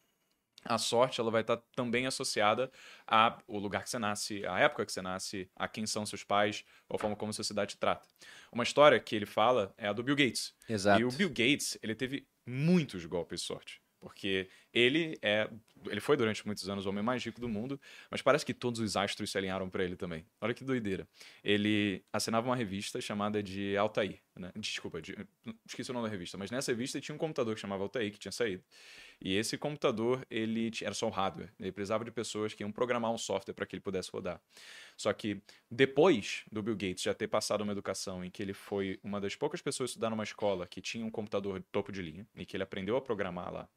a 0.64 0.78
sorte 0.78 1.20
ela 1.20 1.30
vai 1.30 1.40
estar 1.40 1.56
também 1.74 2.06
associada 2.06 2.70
ao 3.06 3.58
lugar 3.58 3.82
que 3.82 3.90
você 3.90 3.98
nasce, 3.98 4.46
à 4.46 4.60
época 4.60 4.86
que 4.86 4.92
você 4.92 5.02
nasce, 5.02 5.50
a 5.56 5.66
quem 5.66 5.86
são 5.86 6.06
seus 6.06 6.22
pais, 6.22 6.64
ou 6.88 6.96
a 6.96 6.98
forma 6.98 7.16
como 7.16 7.30
a 7.30 7.32
sociedade 7.32 7.76
trata. 7.76 8.06
Uma 8.52 8.62
história 8.62 8.98
que 9.00 9.16
ele 9.16 9.26
fala 9.26 9.74
é 9.76 9.88
a 9.88 9.92
do 9.92 10.02
Bill 10.02 10.16
Gates. 10.16 10.54
Exato. 10.68 11.00
E 11.00 11.04
o 11.04 11.10
Bill 11.10 11.28
Gates, 11.28 11.76
ele 11.82 11.94
teve 11.94 12.28
muitos 12.46 13.04
golpes 13.06 13.40
de 13.40 13.46
sorte. 13.46 13.81
Porque 14.02 14.48
ele 14.74 15.16
é. 15.22 15.48
Ele 15.86 16.00
foi 16.00 16.16
durante 16.16 16.44
muitos 16.44 16.68
anos 16.68 16.86
o 16.86 16.88
homem 16.90 17.02
mais 17.02 17.24
rico 17.24 17.40
do 17.40 17.48
mundo, 17.48 17.80
mas 18.10 18.20
parece 18.20 18.44
que 18.44 18.52
todos 18.52 18.80
os 18.80 18.96
astros 18.96 19.30
se 19.30 19.38
alinharam 19.38 19.70
para 19.70 19.84
ele 19.84 19.96
também. 19.96 20.24
Olha 20.40 20.52
que 20.52 20.62
doideira. 20.64 21.08
Ele 21.42 22.04
assinava 22.12 22.48
uma 22.48 22.54
revista 22.56 23.00
chamada 23.00 23.42
de 23.42 23.76
Altair. 23.76 24.20
Né? 24.36 24.52
Desculpa, 24.56 25.00
de- 25.00 25.16
esqueci 25.66 25.90
o 25.90 25.94
nome 25.94 26.06
da 26.06 26.10
revista, 26.10 26.36
mas 26.36 26.50
nessa 26.50 26.72
revista 26.72 27.00
tinha 27.00 27.14
um 27.14 27.18
computador 27.18 27.54
que 27.54 27.60
chamava 27.60 27.82
Altair, 27.84 28.12
que 28.12 28.18
tinha 28.18 28.32
saído. 28.32 28.62
E 29.24 29.36
esse 29.36 29.56
computador, 29.56 30.26
ele 30.28 30.70
era 30.82 30.94
só 30.94 31.06
um 31.06 31.10
hardware. 31.10 31.52
Ele 31.60 31.70
precisava 31.70 32.04
de 32.04 32.10
pessoas 32.10 32.54
que 32.54 32.62
iam 32.62 32.72
programar 32.72 33.12
um 33.12 33.18
software 33.18 33.54
para 33.54 33.64
que 33.64 33.76
ele 33.76 33.80
pudesse 33.80 34.10
rodar. 34.10 34.40
Só 34.96 35.12
que 35.12 35.40
depois 35.70 36.44
do 36.50 36.62
Bill 36.62 36.74
Gates 36.74 37.02
já 37.02 37.14
ter 37.14 37.28
passado 37.28 37.62
uma 37.62 37.72
educação 37.72 38.24
em 38.24 38.30
que 38.30 38.42
ele 38.42 38.52
foi 38.52 38.98
uma 39.02 39.20
das 39.20 39.36
poucas 39.36 39.62
pessoas 39.62 39.90
a 39.90 39.92
estudar 39.92 40.10
numa 40.10 40.24
escola 40.24 40.66
que 40.66 40.80
tinha 40.80 41.04
um 41.04 41.10
computador 41.10 41.60
de 41.60 41.66
topo 41.70 41.92
de 41.92 42.02
linha 42.02 42.26
e 42.34 42.44
que 42.44 42.56
ele 42.56 42.64
aprendeu 42.64 42.96
a 42.96 43.00
programar 43.00 43.52
lá, 43.52 43.68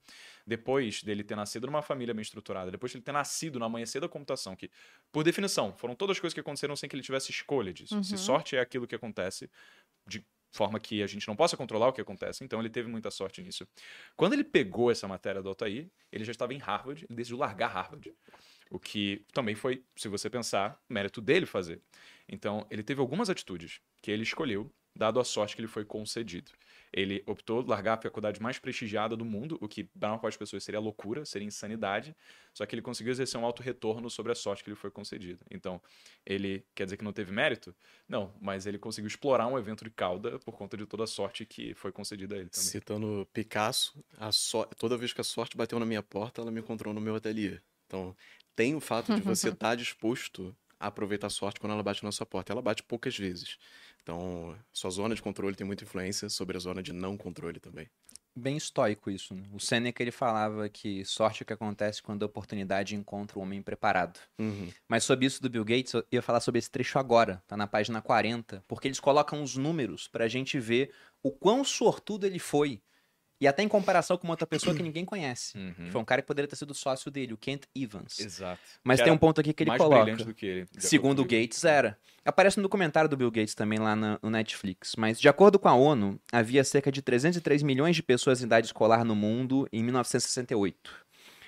depois 0.45 1.03
dele 1.03 1.23
ter 1.23 1.35
nascido 1.35 1.67
numa 1.67 1.81
família 1.81 2.13
bem 2.13 2.21
estruturada, 2.21 2.71
depois 2.71 2.91
de 2.91 2.97
ele 2.97 3.03
ter 3.05 3.11
nascido 3.11 3.59
no 3.59 3.65
amanhecer 3.65 4.01
da 4.01 4.09
computação, 4.09 4.55
que, 4.55 4.69
por 5.11 5.23
definição, 5.23 5.75
foram 5.77 5.95
todas 5.95 6.17
as 6.17 6.19
coisas 6.19 6.33
que 6.33 6.39
aconteceram 6.39 6.75
sem 6.75 6.89
que 6.89 6.95
ele 6.95 7.03
tivesse 7.03 7.31
escolha 7.31 7.73
disso. 7.73 8.01
Se 8.03 8.15
Uhum. 8.15 8.17
sorte 8.17 8.55
é 8.55 8.59
aquilo 8.59 8.87
que 8.87 8.95
acontece, 8.95 9.49
de 10.07 10.25
forma 10.55 10.79
que 10.79 11.03
a 11.03 11.07
gente 11.07 11.27
não 11.27 11.35
possa 11.35 11.57
controlar 11.57 11.89
o 11.89 11.93
que 11.93 12.01
acontece, 12.01 12.43
então 12.43 12.59
ele 12.59 12.69
teve 12.69 12.87
muita 12.87 13.11
sorte 13.11 13.41
nisso. 13.41 13.67
Quando 14.15 14.33
ele 14.33 14.43
pegou 14.43 14.89
essa 14.89 15.07
matéria 15.07 15.41
do 15.41 15.49
Altair, 15.49 15.89
ele 16.11 16.23
já 16.23 16.31
estava 16.31 16.53
em 16.53 16.57
Harvard, 16.57 17.05
ele 17.07 17.15
decidiu 17.15 17.37
largar 17.37 17.67
Harvard. 17.67 18.13
O 18.69 18.79
que 18.79 19.23
também 19.31 19.53
foi, 19.53 19.83
se 19.95 20.07
você 20.07 20.29
pensar, 20.29 20.79
mérito 20.89 21.21
dele 21.21 21.45
fazer. 21.45 21.81
Então, 22.27 22.65
ele 22.71 22.81
teve 22.81 22.99
algumas 22.99 23.29
atitudes 23.29 23.79
que 24.01 24.09
ele 24.09 24.23
escolheu, 24.23 24.71
dado 24.95 25.19
a 25.19 25.23
sorte 25.23 25.55
que 25.55 25.61
lhe 25.61 25.67
foi 25.67 25.85
concedido. 25.85 26.51
Ele 26.97 27.21
optou 27.27 27.61
largar 27.65 27.97
a 27.97 28.01
faculdade 28.01 28.41
mais 28.41 28.57
prestigiada 28.57 29.17
do 29.17 29.25
mundo, 29.25 29.57
o 29.61 29.67
que 29.67 29.83
para 29.83 30.09
uma 30.13 30.19
parte 30.19 30.33
das 30.35 30.37
pessoas 30.39 30.63
seria 30.63 30.79
loucura, 30.79 31.25
seria 31.25 31.45
insanidade, 31.47 32.15
só 32.53 32.65
que 32.65 32.73
ele 32.73 32.81
conseguiu 32.81 33.11
exercer 33.11 33.39
um 33.39 33.45
alto 33.45 33.61
retorno 33.61 34.09
sobre 34.09 34.31
a 34.31 34.35
sorte 34.35 34.63
que 34.63 34.69
lhe 34.69 34.75
foi 34.77 34.89
concedida. 34.89 35.43
Então, 35.51 35.81
ele 36.25 36.65
quer 36.73 36.85
dizer 36.85 36.97
que 36.97 37.03
não 37.03 37.11
teve 37.11 37.31
mérito? 37.33 37.75
Não, 38.07 38.33
mas 38.41 38.65
ele 38.65 38.79
conseguiu 38.79 39.07
explorar 39.07 39.47
um 39.47 39.57
evento 39.59 39.83
de 39.83 39.91
cauda 39.91 40.39
por 40.39 40.53
conta 40.57 40.77
de 40.77 40.85
toda 40.85 41.03
a 41.03 41.07
sorte 41.07 41.45
que 41.45 41.73
foi 41.75 41.91
concedida 41.91 42.35
a 42.35 42.37
ele 42.39 42.49
também. 42.49 42.71
Citando 42.71 43.27
Picasso, 43.33 44.03
a 44.17 44.31
so- 44.31 44.65
toda 44.77 44.97
vez 44.97 45.11
que 45.11 45.19
a 45.21 45.23
sorte 45.23 45.57
bateu 45.57 45.77
na 45.79 45.85
minha 45.85 46.01
porta, 46.01 46.41
ela 46.41 46.51
me 46.51 46.61
encontrou 46.61 46.93
no 46.93 47.01
meu 47.01 47.15
ateliê. 47.15 47.59
Então, 47.85 48.15
tem 48.55 48.73
o 48.75 48.79
fato 48.79 49.11
de 49.13 49.21
você 49.21 49.49
estar 49.49 49.75
disposto 49.75 50.55
a 50.79 50.87
aproveitar 50.87 51.27
a 51.27 51.29
sorte 51.29 51.59
quando 51.59 51.73
ela 51.73 51.83
bate 51.83 52.03
na 52.03 52.11
sua 52.11 52.25
porta. 52.25 52.53
Ela 52.53 52.61
bate 52.61 52.81
poucas 52.83 53.17
vezes. 53.17 53.57
Então, 54.05 54.55
sua 54.71 54.91
zona 54.91 55.15
de 55.15 55.21
controle 55.21 55.55
tem 55.55 55.65
muita 55.65 55.83
influência 55.83 56.29
sobre 56.29 56.55
a 56.55 56.59
zona 56.59 56.83
de 56.83 56.93
não 56.93 57.17
controle 57.17 57.59
também. 57.59 57.89
Bem 58.35 58.55
estoico 58.55 59.09
isso. 59.09 59.33
Né? 59.33 59.41
O 59.51 59.59
Seneca 59.59 60.03
ele 60.03 60.11
falava 60.11 60.69
que 60.69 61.03
sorte 61.03 61.41
é 61.41 61.43
o 61.43 61.47
que 61.47 61.53
acontece 61.53 62.03
quando 62.03 62.21
a 62.21 62.27
oportunidade 62.27 62.95
encontra 62.95 63.39
o 63.39 63.41
homem 63.41 63.63
preparado. 63.63 64.19
Uhum. 64.37 64.69
Mas 64.87 65.05
sobre 65.05 65.25
isso 65.25 65.41
do 65.41 65.49
Bill 65.49 65.65
Gates, 65.65 65.91
eu 65.93 66.05
ia 66.11 66.21
falar 66.21 66.39
sobre 66.39 66.59
esse 66.59 66.69
trecho 66.69 66.99
agora, 66.99 67.41
tá 67.47 67.57
na 67.57 67.65
página 67.65 67.99
40, 67.99 68.63
porque 68.67 68.87
eles 68.87 68.99
colocam 68.99 69.41
os 69.41 69.57
números 69.57 70.07
pra 70.07 70.27
gente 70.27 70.59
ver 70.59 70.93
o 71.23 71.31
quão 71.31 71.63
sortudo 71.63 72.27
ele 72.27 72.37
foi 72.37 72.83
e 73.39 73.47
até 73.47 73.61
em 73.63 73.67
comparação 73.67 74.17
com 74.17 74.23
uma 74.25 74.33
outra 74.33 74.47
pessoa 74.47 74.75
que 74.75 74.81
ninguém 74.81 75.03
conhece. 75.05 75.57
Uhum. 75.57 75.89
Foi 75.91 76.01
um 76.01 76.05
cara 76.05 76.21
que 76.21 76.27
poderia 76.27 76.47
ter 76.47 76.55
sido 76.55 76.73
sócio 76.73 77.11
dele, 77.11 77.33
o 77.33 77.37
Kent 77.37 77.63
Evans. 77.75 78.19
Exato. 78.19 78.59
Mas 78.83 78.99
Que 78.99 79.03
tem 79.05 79.13
um 79.13 79.17
ponto 79.17 79.41
aqui 79.41 79.53
que 79.53 79.63
ele 79.63 79.69
mais 79.69 79.81
coloca. 79.81 80.03
brilhante 80.03 80.23
do 80.23 80.33
que 80.33 80.45
ele. 80.45 80.67
Segundo 80.77 81.19
o. 81.21 81.25
Gates, 81.25 81.63
era. 81.65 81.97
Aparece 82.23 82.57
no 82.57 82.63
documentário 82.63 83.09
do 83.09 83.15
Bill 83.17 83.29
Gates 83.29 83.53
também 83.53 83.77
lá 83.77 83.95
na- 83.95 84.17
no 84.21 84.29
Netflix. 84.29 84.95
Mas, 84.97 85.19
de 85.19 85.27
acordo 85.29 85.59
com 85.59 85.67
a 85.67 85.75
ONU, 85.75 86.19
havia 86.31 86.63
cerca 86.63 86.91
de 86.91 87.01
303 87.01 87.61
milhões 87.61 87.95
de 87.95 88.01
pessoas 88.01 88.41
em 88.41 88.45
idade 88.45 88.67
escolar 88.67 89.03
no 89.03 89.15
mundo 89.15 89.67
em 89.71 89.83
1968. 89.83 90.91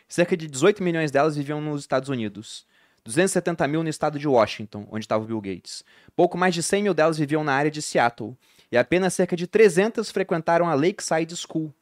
Cerca 0.07 0.37
de 0.37 0.47
18 0.47 0.83
milhões 0.83 1.09
delas 1.11 1.35
viviam 1.35 1.59
nos 1.59 1.81
Estados 1.81 2.09
Unidos. 2.09 2.65
270 3.03 3.67
mil 3.67 3.83
no 3.83 3.89
estado 3.89 4.19
de 4.19 4.27
Washington, 4.27 4.85
onde 4.91 5.05
estava 5.05 5.23
o 5.23 5.27
Bill 5.27 5.39
Gates. 5.41 5.83
Pouco 6.15 6.37
mais 6.37 6.53
de 6.53 6.61
100 6.61 6.83
mil 6.83 6.93
delas 6.93 7.17
viviam 7.17 7.43
na 7.43 7.53
área 7.53 7.71
de 7.71 7.81
Seattle. 7.81 8.37
E 8.69 8.77
apenas 8.77 9.13
cerca 9.13 9.35
de 9.35 9.47
300 9.47 10.11
frequentaram 10.11 10.67
a 10.67 10.73
Lakeside 10.73 11.33
School, 11.37 11.73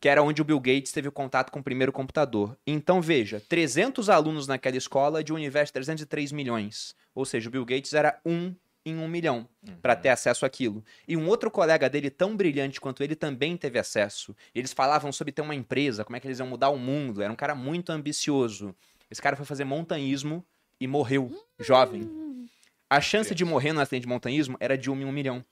que 0.00 0.08
era 0.08 0.22
onde 0.22 0.40
o 0.40 0.44
Bill 0.44 0.58
Gates 0.58 0.92
teve 0.92 1.10
contato 1.10 1.52
com 1.52 1.60
o 1.60 1.62
primeiro 1.62 1.92
computador. 1.92 2.56
Então 2.66 3.02
veja, 3.02 3.42
300 3.48 4.08
alunos 4.08 4.46
naquela 4.46 4.76
escola 4.76 5.22
de 5.22 5.32
um 5.32 5.36
universo 5.36 5.70
de 5.70 5.74
303 5.74 6.32
milhões. 6.32 6.94
Ou 7.14 7.26
seja, 7.26 7.48
o 7.48 7.52
Bill 7.52 7.66
Gates 7.66 7.92
era 7.92 8.18
um 8.24 8.54
em 8.84 8.96
um 8.96 9.06
milhão 9.06 9.46
para 9.82 9.94
ter 9.94 10.08
acesso 10.08 10.46
àquilo. 10.46 10.82
E 11.06 11.14
um 11.14 11.28
outro 11.28 11.50
colega 11.50 11.88
dele, 11.90 12.08
tão 12.08 12.34
brilhante 12.34 12.80
quanto 12.80 13.02
ele, 13.02 13.14
também 13.14 13.54
teve 13.54 13.78
acesso. 13.78 14.34
Eles 14.54 14.72
falavam 14.72 15.12
sobre 15.12 15.32
ter 15.32 15.42
uma 15.42 15.54
empresa, 15.54 16.02
como 16.02 16.16
é 16.16 16.20
que 16.20 16.26
eles 16.26 16.38
iam 16.38 16.48
mudar 16.48 16.70
o 16.70 16.78
mundo. 16.78 17.20
Era 17.20 17.30
um 17.30 17.36
cara 17.36 17.54
muito 17.54 17.90
ambicioso. 17.90 18.74
Esse 19.10 19.20
cara 19.20 19.36
foi 19.36 19.44
fazer 19.44 19.64
montanhismo 19.64 20.42
e 20.80 20.86
morreu 20.86 21.30
jovem. 21.58 22.08
A 22.88 23.02
chance 23.02 23.34
de 23.34 23.44
morrer 23.44 23.74
no 23.74 23.80
acidente 23.80 24.02
de 24.02 24.08
montanhismo 24.08 24.56
era 24.58 24.78
de 24.78 24.90
um 24.90 24.98
em 24.98 25.04
um 25.04 25.12
milhão. 25.12 25.44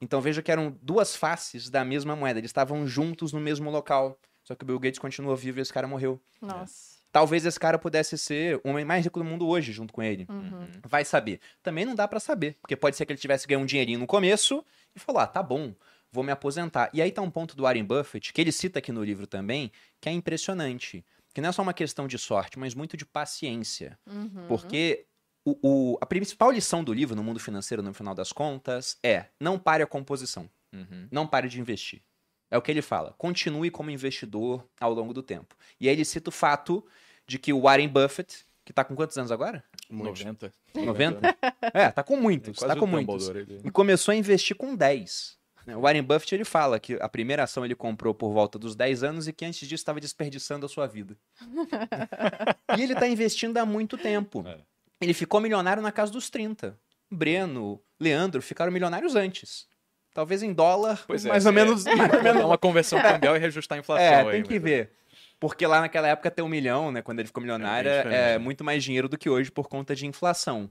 Então 0.00 0.20
veja 0.20 0.42
que 0.42 0.52
eram 0.52 0.76
duas 0.82 1.16
faces 1.16 1.70
da 1.70 1.84
mesma 1.84 2.14
moeda. 2.14 2.38
Eles 2.38 2.50
estavam 2.50 2.86
juntos 2.86 3.32
no 3.32 3.40
mesmo 3.40 3.70
local. 3.70 4.18
Só 4.44 4.54
que 4.54 4.62
o 4.62 4.66
Bill 4.66 4.78
Gates 4.78 4.98
continuou 5.00 5.36
vivo 5.36 5.58
e 5.58 5.62
esse 5.62 5.72
cara 5.72 5.88
morreu. 5.88 6.20
Nossa. 6.40 6.96
Talvez 7.10 7.46
esse 7.46 7.58
cara 7.58 7.78
pudesse 7.78 8.18
ser 8.18 8.60
o 8.62 8.68
homem 8.68 8.84
mais 8.84 9.02
rico 9.02 9.18
do 9.18 9.24
mundo 9.24 9.48
hoje, 9.48 9.72
junto 9.72 9.92
com 9.92 10.02
ele. 10.02 10.26
Uhum. 10.28 10.68
Vai 10.86 11.04
saber. 11.04 11.40
Também 11.62 11.84
não 11.84 11.94
dá 11.94 12.06
pra 12.06 12.20
saber, 12.20 12.56
porque 12.60 12.76
pode 12.76 12.94
ser 12.94 13.06
que 13.06 13.12
ele 13.12 13.18
tivesse 13.18 13.46
ganho 13.46 13.60
um 13.60 13.64
dinheirinho 13.64 13.98
no 13.98 14.06
começo 14.06 14.62
e 14.94 15.00
falou: 15.00 15.22
"Ah, 15.22 15.26
tá 15.26 15.42
bom, 15.42 15.74
vou 16.12 16.22
me 16.22 16.30
aposentar". 16.30 16.90
E 16.92 17.00
aí 17.00 17.10
tá 17.10 17.22
um 17.22 17.30
ponto 17.30 17.56
do 17.56 17.62
Warren 17.62 17.84
Buffett, 17.84 18.32
que 18.32 18.40
ele 18.40 18.52
cita 18.52 18.80
aqui 18.80 18.92
no 18.92 19.02
livro 19.02 19.26
também, 19.26 19.72
que 19.98 20.10
é 20.10 20.12
impressionante, 20.12 21.04
que 21.32 21.40
não 21.40 21.48
é 21.48 21.52
só 21.52 21.62
uma 21.62 21.72
questão 21.72 22.06
de 22.06 22.18
sorte, 22.18 22.58
mas 22.58 22.74
muito 22.74 22.98
de 22.98 23.06
paciência. 23.06 23.98
Uhum. 24.06 24.46
Porque 24.46 25.06
o, 25.46 25.58
o- 25.92 25.98
a 26.00 26.06
principal 26.06 26.50
lição 26.50 26.82
do 26.82 26.92
livro 26.92 27.14
no 27.16 27.22
mundo 27.22 27.38
financeiro, 27.40 27.82
no 27.82 27.94
final 27.94 28.14
das 28.14 28.32
contas, 28.32 28.98
é 29.02 29.26
não 29.40 29.58
pare 29.58 29.82
a 29.82 29.86
composição. 29.86 30.50
Uhum. 30.72 31.08
Não 31.10 31.26
pare 31.26 31.48
de 31.48 31.60
investir. 31.60 32.02
É 32.50 32.58
o 32.58 32.62
que 32.62 32.70
ele 32.70 32.82
fala. 32.82 33.14
Continue 33.16 33.70
como 33.70 33.90
investidor 33.90 34.64
ao 34.80 34.92
longo 34.92 35.14
do 35.14 35.22
tempo. 35.22 35.56
E 35.80 35.88
aí 35.88 35.94
ele 35.94 36.04
cita 36.04 36.28
o 36.30 36.32
fato 36.32 36.84
de 37.26 37.38
que 37.38 37.52
o 37.52 37.62
Warren 37.62 37.88
Buffett, 37.88 38.44
que 38.64 38.72
tá 38.72 38.84
com 38.84 38.94
quantos 38.94 39.16
anos 39.16 39.32
agora? 39.32 39.64
Muitos. 39.90 40.20
90. 40.24 40.52
90? 40.74 41.36
É, 41.74 41.90
tá 41.90 42.02
com 42.02 42.16
muitos. 42.16 42.58
Quase 42.58 42.74
Tá 42.74 42.78
com 42.78 42.86
muitos. 42.86 43.28
Ele. 43.28 43.60
E 43.64 43.70
começou 43.70 44.12
a 44.12 44.14
investir 44.16 44.56
com 44.56 44.74
10. 44.76 45.36
O 45.76 45.80
Warren 45.80 46.02
Buffett 46.04 46.32
ele 46.36 46.44
fala 46.44 46.78
que 46.78 46.94
a 47.00 47.08
primeira 47.08 47.42
ação 47.42 47.64
ele 47.64 47.74
comprou 47.74 48.14
por 48.14 48.32
volta 48.32 48.56
dos 48.56 48.76
10 48.76 49.02
anos 49.02 49.26
e 49.26 49.32
que 49.32 49.44
antes 49.44 49.60
disso 49.60 49.74
estava 49.82 49.98
desperdiçando 49.98 50.64
a 50.64 50.68
sua 50.68 50.86
vida. 50.86 51.16
e 52.78 52.82
ele 52.82 52.94
tá 52.94 53.08
investindo 53.08 53.56
há 53.58 53.66
muito 53.66 53.98
tempo. 53.98 54.44
É. 54.46 54.58
Ele 55.00 55.12
ficou 55.14 55.40
milionário 55.40 55.82
na 55.82 55.92
casa 55.92 56.10
dos 56.12 56.30
30. 56.30 56.78
Breno, 57.10 57.80
Leandro 58.00 58.40
ficaram 58.42 58.72
milionários 58.72 59.14
antes. 59.14 59.66
Talvez 60.12 60.42
em 60.42 60.52
dólar, 60.52 61.04
Pois 61.06 61.24
é, 61.26 61.28
mais 61.28 61.44
ou 61.44 61.52
é. 61.52 61.54
menos. 61.54 61.84
mais 61.84 61.98
ou 62.14 62.22
menos 62.22 62.42
É 62.42 62.44
uma 62.44 62.56
conversão 62.58 63.00
cambial 63.00 63.36
e 63.36 63.38
reajustar 63.38 63.76
a 63.76 63.80
inflação. 63.80 64.04
é, 64.04 64.20
aí, 64.22 64.30
tem 64.32 64.42
que 64.42 64.54
mas- 64.54 64.62
ver. 64.62 64.90
Porque 65.38 65.66
lá 65.66 65.80
naquela 65.82 66.08
época 66.08 66.30
ter 66.30 66.40
um 66.40 66.48
milhão, 66.48 66.90
né? 66.90 67.02
Quando 67.02 67.18
ele 67.20 67.26
ficou 67.26 67.42
milionário, 67.42 67.90
É 67.90 68.34
é, 68.34 68.38
muito 68.38 68.64
mais 68.64 68.82
dinheiro 68.82 69.06
do 69.08 69.18
que 69.18 69.28
hoje 69.28 69.50
por 69.50 69.68
conta 69.68 69.94
de 69.94 70.06
inflação. 70.06 70.70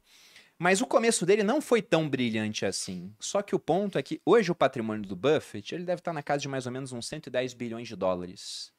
Mas 0.57 0.81
o 0.81 0.88
começo 0.88 1.23
dele 1.25 1.43
não 1.43 1.61
foi 1.61 1.81
tão 1.83 2.09
brilhante 2.09 2.65
assim. 2.65 3.13
Só 3.19 3.43
que 3.43 3.53
o 3.53 3.59
ponto 3.59 3.99
é 3.99 4.01
que 4.01 4.19
hoje 4.25 4.49
o 4.51 4.55
patrimônio 4.55 5.07
do 5.07 5.15
Buffett 5.15 5.75
ele 5.75 5.83
deve 5.83 5.99
estar 5.99 6.13
na 6.13 6.23
casa 6.23 6.39
de 6.41 6.47
mais 6.47 6.65
ou 6.65 6.71
menos 6.71 6.91
uns 6.91 7.07
110 7.07 7.53
bilhões 7.53 7.88
de 7.88 7.95
dólares. 7.95 8.71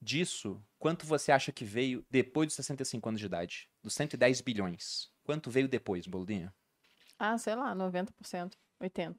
Disso, 0.00 0.62
quanto 0.78 1.06
você 1.06 1.32
acha 1.32 1.52
que 1.52 1.64
veio 1.64 2.04
depois 2.10 2.48
dos 2.48 2.56
65 2.56 3.08
anos 3.08 3.20
de 3.20 3.26
idade? 3.26 3.68
Dos 3.82 3.94
110 3.94 4.40
bilhões. 4.40 5.10
Quanto 5.24 5.50
veio 5.50 5.68
depois, 5.68 6.06
Boldinha? 6.06 6.54
Ah, 7.18 7.36
sei 7.36 7.54
lá, 7.54 7.74
90%, 7.74 8.52
80%. 8.80 9.16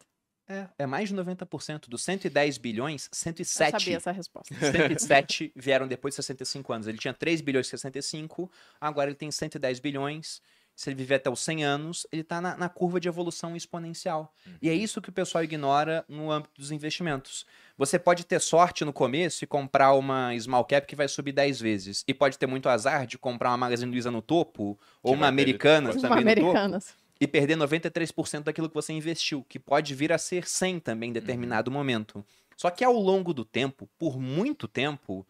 É, 0.48 0.68
é 0.80 0.86
mais 0.88 1.10
de 1.10 1.16
90%. 1.16 1.88
Dos 1.88 2.02
110 2.02 2.58
bilhões, 2.58 3.06
Eu 3.06 3.16
107 3.16 3.72
sabia 3.72 3.98
essa 3.98 4.12
resposta. 4.12 4.56
107 4.60 5.52
vieram 5.56 5.88
depois 5.88 6.14
de 6.14 6.16
65 6.16 6.74
anos. 6.74 6.88
Ele 6.88 6.98
tinha 6.98 7.14
3 7.14 7.42
bilhões 7.42 7.68
e 7.68 7.70
65, 7.70 8.52
agora 8.82 9.12
ele 9.12 9.16
tem 9.16 9.30
110 9.30 9.80
bilhões. 9.80 10.42
Se 10.80 10.90
ele 10.90 10.96
viver 10.96 11.16
até 11.16 11.30
os 11.30 11.42
100 11.42 11.66
anos, 11.66 12.08
ele 12.10 12.22
está 12.22 12.40
na, 12.40 12.56
na 12.56 12.70
curva 12.70 13.02
de 13.02 13.10
evolução 13.10 13.54
exponencial. 13.54 14.34
E 14.62 14.70
é 14.70 14.74
isso 14.74 15.02
que 15.02 15.10
o 15.10 15.12
pessoal 15.12 15.44
ignora 15.44 16.06
no 16.08 16.32
âmbito 16.32 16.54
dos 16.58 16.72
investimentos. 16.72 17.46
Você 17.78 18.00
pode 18.00 18.26
ter 18.26 18.40
sorte 18.40 18.86
no 18.86 18.94
começo 18.94 19.44
e 19.44 19.48
comprar 19.48 19.94
uma 19.94 20.32
small 20.40 20.64
cap 20.64 20.88
que 20.88 20.96
vai 20.96 21.10
subir 21.10 21.34
10 21.34 21.60
vezes. 21.60 22.06
E 22.08 22.14
pode 22.14 22.38
ter 22.38 22.48
muito 22.48 22.70
azar 22.70 23.06
de 23.06 23.18
comprar 23.18 23.50
uma 23.50 23.58
Magazine 23.58 23.92
Luiza 23.92 24.10
no 24.10 24.22
topo, 24.22 24.80
ou 25.04 25.16
uma 25.16 25.28
Americanas 25.28 25.98
Uma 25.98 26.08
também 26.08 26.24
no 26.24 26.34
topo 26.36 26.48
americanas. 26.52 26.96
e 27.20 27.28
perder 27.28 27.58
93% 27.58 28.44
daquilo 28.44 28.70
que 28.70 28.76
você 28.76 28.94
investiu, 28.94 29.46
que 29.50 29.60
pode 29.60 29.94
vir 29.94 30.14
a 30.14 30.18
ser 30.18 30.48
100 30.48 30.80
também 30.80 31.10
em 31.10 31.14
determinado 31.14 31.70
momento. 31.70 32.26
Só 32.56 32.70
que 32.70 32.86
ao 32.86 32.94
longo 32.94 33.34
do 33.34 33.44
tempo, 33.44 33.90
por 34.00 34.18
muito 34.18 34.66
tempo, 34.66 35.28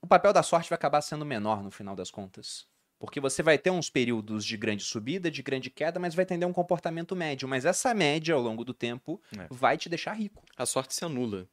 o 0.00 0.06
papel 0.06 0.32
da 0.32 0.44
sorte 0.44 0.70
vai 0.70 0.76
acabar 0.76 1.02
sendo 1.02 1.26
menor 1.26 1.60
no 1.60 1.72
final 1.72 1.96
das 1.96 2.12
contas. 2.12 2.69
Porque 3.00 3.18
você 3.18 3.42
vai 3.42 3.56
ter 3.56 3.70
uns 3.70 3.88
períodos 3.88 4.44
de 4.44 4.58
grande 4.58 4.84
subida, 4.84 5.30
de 5.30 5.42
grande 5.42 5.70
queda, 5.70 5.98
mas 5.98 6.14
vai 6.14 6.26
tender 6.26 6.46
um 6.46 6.52
comportamento 6.52 7.16
médio. 7.16 7.48
Mas 7.48 7.64
essa 7.64 7.94
média, 7.94 8.34
ao 8.34 8.40
longo 8.42 8.62
do 8.62 8.74
tempo, 8.74 9.20
É. 9.36 9.46
vai 9.50 9.78
te 9.78 9.88
deixar 9.88 10.12
rico. 10.12 10.44
A 10.54 10.66
sorte 10.66 10.94
se 10.94 11.02
anula. 11.02 11.48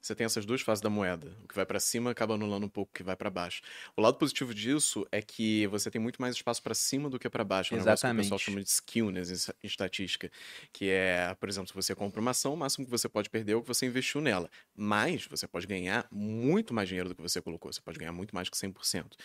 Você 0.00 0.14
tem 0.14 0.24
essas 0.24 0.46
duas 0.46 0.62
faces 0.62 0.80
da 0.80 0.88
moeda. 0.88 1.36
O 1.44 1.48
que 1.48 1.54
vai 1.54 1.66
pra 1.66 1.78
cima 1.78 2.10
acaba 2.10 2.34
anulando 2.34 2.64
um 2.64 2.68
pouco 2.68 2.90
o 2.90 2.94
que 2.94 3.02
vai 3.02 3.16
pra 3.16 3.28
baixo. 3.28 3.60
O 3.96 4.00
lado 4.00 4.16
positivo 4.16 4.54
disso 4.54 5.06
é 5.12 5.20
que 5.20 5.66
você 5.66 5.90
tem 5.90 6.00
muito 6.00 6.20
mais 6.20 6.34
espaço 6.34 6.62
pra 6.62 6.74
cima 6.74 7.10
do 7.10 7.18
que 7.18 7.28
pra 7.28 7.44
baixo. 7.44 7.74
É 7.74 7.76
um 7.76 7.80
negócio 7.80 8.06
que 8.06 8.12
o 8.12 8.16
pessoal 8.16 8.38
Exatamente. 8.38 8.44
chama 8.44 8.62
de 8.62 8.70
skewness 8.70 9.48
em 9.48 9.50
em 9.62 9.66
estatística. 9.66 10.30
Que 10.72 10.88
é, 10.90 11.34
por 11.38 11.48
exemplo, 11.48 11.68
se 11.68 11.74
você 11.74 11.94
compra 11.94 12.20
uma 12.20 12.30
ação, 12.30 12.54
o 12.54 12.56
máximo 12.56 12.84
que 12.84 12.90
você 12.90 13.08
pode 13.08 13.28
perder 13.28 13.52
é 13.52 13.56
o 13.56 13.62
que 13.62 13.68
você 13.68 13.86
investiu 13.86 14.20
nela. 14.20 14.50
Mas 14.74 15.26
você 15.26 15.46
pode 15.46 15.66
ganhar 15.66 16.06
muito 16.10 16.72
mais 16.72 16.88
dinheiro 16.88 17.08
do 17.08 17.14
que 17.14 17.22
você 17.22 17.40
colocou. 17.40 17.72
Você 17.72 17.80
pode 17.80 17.98
ganhar 17.98 18.12
muito 18.12 18.34
mais 18.34 18.48
que 18.48 18.56
100%. 18.56 19.16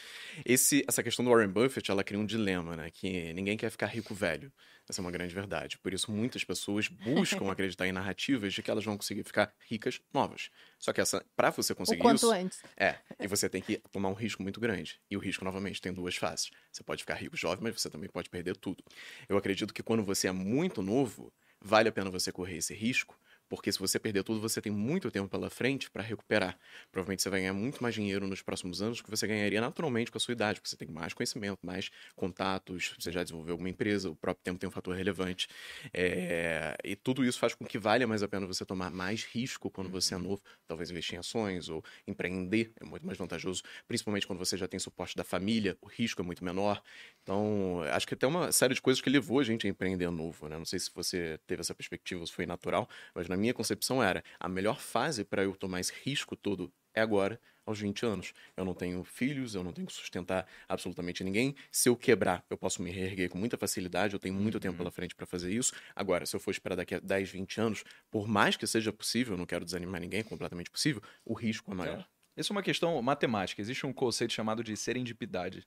Esse, 0.45 0.83
essa 0.87 1.01
questão 1.01 1.23
do 1.23 1.31
Warren 1.31 1.49
Buffett, 1.49 1.89
ela 1.89 2.03
cria 2.03 2.19
um 2.19 2.25
dilema, 2.25 2.75
né? 2.75 2.89
Que 2.91 3.33
ninguém 3.33 3.57
quer 3.57 3.69
ficar 3.69 3.87
rico 3.87 4.13
velho. 4.13 4.51
Essa 4.87 5.01
é 5.01 5.03
uma 5.03 5.11
grande 5.11 5.33
verdade. 5.33 5.79
Por 5.79 5.93
isso, 5.93 6.11
muitas 6.11 6.43
pessoas 6.43 6.87
buscam 6.87 7.49
acreditar 7.51 7.87
em 7.87 7.91
narrativas 7.91 8.53
de 8.53 8.61
que 8.61 8.69
elas 8.69 8.85
vão 8.85 8.95
conseguir 8.97 9.23
ficar 9.23 9.51
ricas 9.67 9.99
novas. 10.13 10.49
Só 10.79 10.93
que 10.93 11.01
essa, 11.01 11.25
para 11.35 11.49
você 11.51 11.73
O 11.73 11.75
conseguir 11.75 12.01
quanto 12.01 12.17
isso, 12.17 12.31
antes. 12.31 12.61
é, 12.77 12.97
e 13.19 13.27
você 13.27 13.49
tem 13.49 13.61
que 13.61 13.77
tomar 13.91 14.09
um 14.09 14.13
risco 14.13 14.43
muito 14.43 14.59
grande. 14.59 14.99
E 15.09 15.17
o 15.17 15.19
risco, 15.19 15.43
novamente, 15.45 15.81
tem 15.81 15.93
duas 15.93 16.15
faces. 16.15 16.51
Você 16.71 16.83
pode 16.83 17.01
ficar 17.03 17.15
rico 17.15 17.35
jovem, 17.35 17.63
mas 17.63 17.81
você 17.81 17.89
também 17.89 18.09
pode 18.09 18.29
perder 18.29 18.55
tudo. 18.57 18.83
Eu 19.27 19.37
acredito 19.37 19.73
que 19.73 19.81
quando 19.83 20.03
você 20.03 20.27
é 20.27 20.31
muito 20.31 20.81
novo, 20.81 21.33
vale 21.61 21.89
a 21.89 21.91
pena 21.91 22.09
você 22.11 22.31
correr 22.31 22.57
esse 22.57 22.73
risco, 22.73 23.17
porque 23.49 23.71
se 23.71 23.79
você 23.79 23.99
perder 23.99 24.23
tudo, 24.23 24.39
você 24.41 24.61
tem 24.61 24.71
muito 24.71 25.09
tempo 25.11 25.29
pela 25.29 25.49
frente 25.49 25.89
para 25.89 26.01
recuperar. 26.03 26.57
Provavelmente 26.91 27.21
você 27.21 27.29
vai 27.29 27.41
ganhar 27.41 27.53
muito 27.53 27.81
mais 27.81 27.93
dinheiro 27.95 28.27
nos 28.27 28.41
próximos 28.41 28.81
anos 28.81 28.97
do 28.97 29.03
que 29.03 29.09
você 29.09 29.27
ganharia 29.27 29.61
naturalmente 29.61 30.11
com 30.11 30.17
a 30.17 30.21
sua 30.21 30.31
idade, 30.33 30.59
porque 30.59 30.69
você 30.69 30.77
tem 30.77 30.87
mais 30.89 31.13
conhecimento, 31.13 31.59
mais 31.65 31.89
contatos, 32.15 32.93
você 32.99 33.11
já 33.11 33.23
desenvolveu 33.23 33.53
alguma 33.53 33.69
empresa, 33.69 34.09
o 34.09 34.15
próprio 34.15 34.43
tempo 34.43 34.59
tem 34.59 34.67
um 34.67 34.71
fator 34.71 34.95
relevante. 34.95 35.47
É, 35.93 36.75
E 36.83 36.95
tudo 36.95 37.23
isso 37.23 37.39
faz 37.39 37.53
com 37.55 37.65
que 37.65 37.77
valha 37.77 38.07
mais 38.07 38.23
a 38.23 38.27
pena 38.27 38.45
você 38.45 38.65
tomar 38.65 38.91
mais 38.91 39.23
risco 39.23 39.69
quando 39.69 39.89
você 39.89 40.15
é 40.15 40.17
novo, 40.17 40.41
talvez 40.67 40.89
investir 40.91 41.15
em 41.15 41.19
ações 41.19 41.69
ou 41.69 41.83
empreender, 42.07 42.71
é 42.79 42.85
muito 42.85 43.05
mais 43.05 43.17
vantajoso, 43.17 43.61
principalmente 43.87 44.27
quando 44.27 44.39
você 44.39 44.57
já 44.57 44.67
tem 44.67 44.79
suporte 44.79 45.15
da 45.15 45.23
família, 45.23 45.77
o 45.81 45.87
risco 45.87 46.21
é 46.21 46.25
muito 46.25 46.43
menor. 46.43 46.81
Então, 47.21 47.81
acho 47.91 48.07
que 48.07 48.15
tem 48.15 48.27
uma 48.29 48.51
série 48.51 48.73
de 48.73 48.81
coisas 48.81 49.01
que 49.01 49.09
levou 49.09 49.39
a 49.39 49.43
gente 49.43 49.65
a 49.67 49.69
empreender 49.69 50.09
novo, 50.11 50.47
né? 50.47 50.57
Não 50.57 50.65
sei 50.65 50.79
se 50.79 50.91
você 50.93 51.39
teve 51.47 51.61
essa 51.61 51.73
perspectiva, 51.75 52.25
se 52.25 52.31
foi 52.33 52.45
natural, 52.45 52.87
mas 53.13 53.27
na 53.27 53.34
minha 53.37 53.53
concepção 53.53 54.01
era 54.01 54.23
a 54.39 54.47
melhor 54.47 54.79
fase 54.79 55.23
para 55.23 55.43
eu 55.43 55.55
tomar 55.55 55.79
esse 55.79 55.93
risco 56.03 56.35
todo 56.35 56.71
é 56.95 57.01
agora, 57.01 57.39
aos 57.65 57.79
20 57.79 58.05
anos. 58.05 58.33
Eu 58.55 58.63
não 58.63 58.73
tenho 58.73 59.03
filhos, 59.03 59.53
eu 59.53 59.63
não 59.63 59.73
tenho 59.73 59.85
que 59.85 59.93
sustentar 59.93 60.47
absolutamente 60.67 61.23
ninguém. 61.23 61.55
Se 61.69 61.89
eu 61.89 61.95
quebrar, 61.95 62.45
eu 62.49 62.57
posso 62.57 62.81
me 62.81 62.89
reerguer 62.89 63.29
com 63.29 63.37
muita 63.37 63.57
facilidade, 63.57 64.13
eu 64.13 64.19
tenho 64.19 64.33
muito 64.33 64.55
uhum. 64.55 64.61
tempo 64.61 64.77
pela 64.77 64.91
frente 64.91 65.13
para 65.13 65.25
fazer 65.25 65.51
isso. 65.51 65.73
Agora, 65.93 66.25
se 66.25 66.35
eu 66.35 66.39
for 66.39 66.51
esperar 66.51 66.75
daqui 66.75 66.95
a 66.95 66.99
10, 66.99 67.31
20 67.31 67.59
anos, 67.59 67.83
por 68.09 68.27
mais 68.27 68.55
que 68.55 68.65
seja 68.65 68.93
possível, 68.93 69.35
não 69.35 69.45
quero 69.45 69.65
desanimar 69.65 69.99
ninguém, 69.99 70.21
é 70.21 70.23
completamente 70.23 70.71
possível, 70.71 71.01
o 71.25 71.33
risco 71.33 71.71
é 71.71 71.75
maior. 71.75 71.99
É. 71.99 72.15
Isso 72.37 72.51
é 72.51 72.55
uma 72.55 72.63
questão 72.63 73.01
matemática. 73.01 73.61
Existe 73.61 73.85
um 73.85 73.93
conceito 73.93 74.33
chamado 74.33 74.63
de 74.63 74.75
serendipidade. 74.75 75.65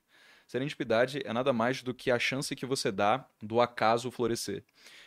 Serendipidade 0.49 1.21
é 1.23 1.31
nada 1.31 1.53
mais 1.53 1.83
do 1.83 1.93
que 1.93 2.09
a 2.09 2.17
chance 2.17 2.55
que 2.55 2.65
você 2.65 2.91
dá 2.91 3.23
do 3.39 3.61
acaso 3.61 4.09
florescer. 4.09 4.63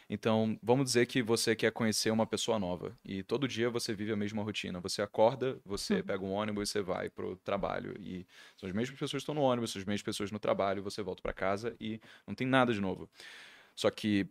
Então, 0.08 0.56
vamos 0.62 0.84
dizer 0.84 1.06
que 1.06 1.20
você 1.20 1.56
quer 1.56 1.72
conhecer 1.72 2.12
uma 2.12 2.24
pessoa 2.24 2.60
nova 2.60 2.96
e 3.04 3.24
todo 3.24 3.48
dia 3.48 3.68
você 3.68 3.92
vive 3.92 4.12
a 4.12 4.16
mesma 4.16 4.40
rotina. 4.44 4.78
Você 4.78 5.02
acorda, 5.02 5.58
você 5.64 5.96
uhum. 5.96 6.02
pega 6.04 6.24
um 6.24 6.30
ônibus 6.30 6.68
e 6.68 6.72
você 6.72 6.80
vai 6.80 7.10
pro 7.10 7.34
trabalho 7.38 7.92
e 7.98 8.24
são 8.56 8.68
as 8.68 8.72
mesmas 8.72 8.96
pessoas 8.96 9.10
que 9.10 9.16
estão 9.16 9.34
no 9.34 9.40
ônibus, 9.40 9.72
são 9.72 9.80
as 9.80 9.84
mesmas 9.84 10.02
pessoas 10.02 10.30
no 10.30 10.38
trabalho, 10.38 10.80
você 10.80 11.02
volta 11.02 11.20
para 11.20 11.32
casa 11.32 11.74
e 11.80 12.00
não 12.24 12.36
tem 12.36 12.46
nada 12.46 12.72
de 12.72 12.80
novo. 12.80 13.10
Só 13.74 13.90
que 13.90 14.24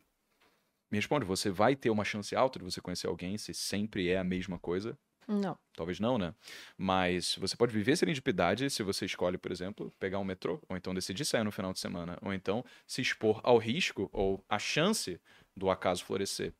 me 0.89 0.97
responde, 0.97 1.25
você 1.25 1.49
vai 1.49 1.75
ter 1.75 1.89
uma 1.89 2.05
chance 2.05 2.33
alta 2.33 2.57
de 2.57 2.63
você 2.63 2.79
conhecer 2.79 3.07
alguém 3.07 3.37
se 3.37 3.53
sempre 3.53 4.07
é 4.07 4.17
a 4.17 4.23
mesma 4.23 4.57
coisa? 4.57 4.97
Não. 5.31 5.57
Talvez 5.73 5.99
não, 5.99 6.17
né? 6.17 6.35
Mas 6.77 7.35
você 7.35 7.55
pode 7.55 7.73
viver 7.73 7.95
serendipidade 7.95 8.69
se 8.69 8.83
você 8.83 9.05
escolhe, 9.05 9.37
por 9.37 9.51
exemplo, 9.51 9.89
pegar 9.97 10.19
um 10.19 10.23
metrô, 10.25 10.61
ou 10.67 10.75
então 10.75 10.93
decidir 10.93 11.23
sair 11.23 11.43
no 11.43 11.51
final 11.51 11.71
de 11.71 11.79
semana, 11.79 12.17
ou 12.21 12.33
então 12.33 12.63
se 12.85 13.01
expor 13.01 13.39
ao 13.43 13.57
risco 13.57 14.09
ou 14.11 14.43
à 14.49 14.59
chance 14.59 15.19
do 15.55 15.69
acaso 15.69 16.03
florescer. 16.03 16.53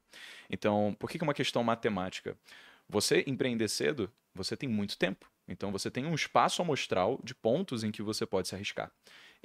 Então, 0.50 0.96
por 1.00 1.10
que 1.10 1.18
é 1.18 1.24
uma 1.24 1.34
questão 1.34 1.64
matemática? 1.64 2.38
Você 2.88 3.24
empreender 3.28 3.68
cedo, 3.68 4.12
você 4.34 4.56
tem 4.56 4.70
muito 4.70 4.98
tempo. 4.98 5.30
Então, 5.48 5.72
você 5.72 5.92
tem 5.92 6.06
um 6.06 6.16
espaço 6.16 6.62
amostral 6.62 7.20
de 7.24 7.36
pontos 7.36 7.84
em 7.84 7.92
que 7.92 8.02
você 8.02 8.26
pode 8.26 8.48
se 8.48 8.56
arriscar. 8.56 8.92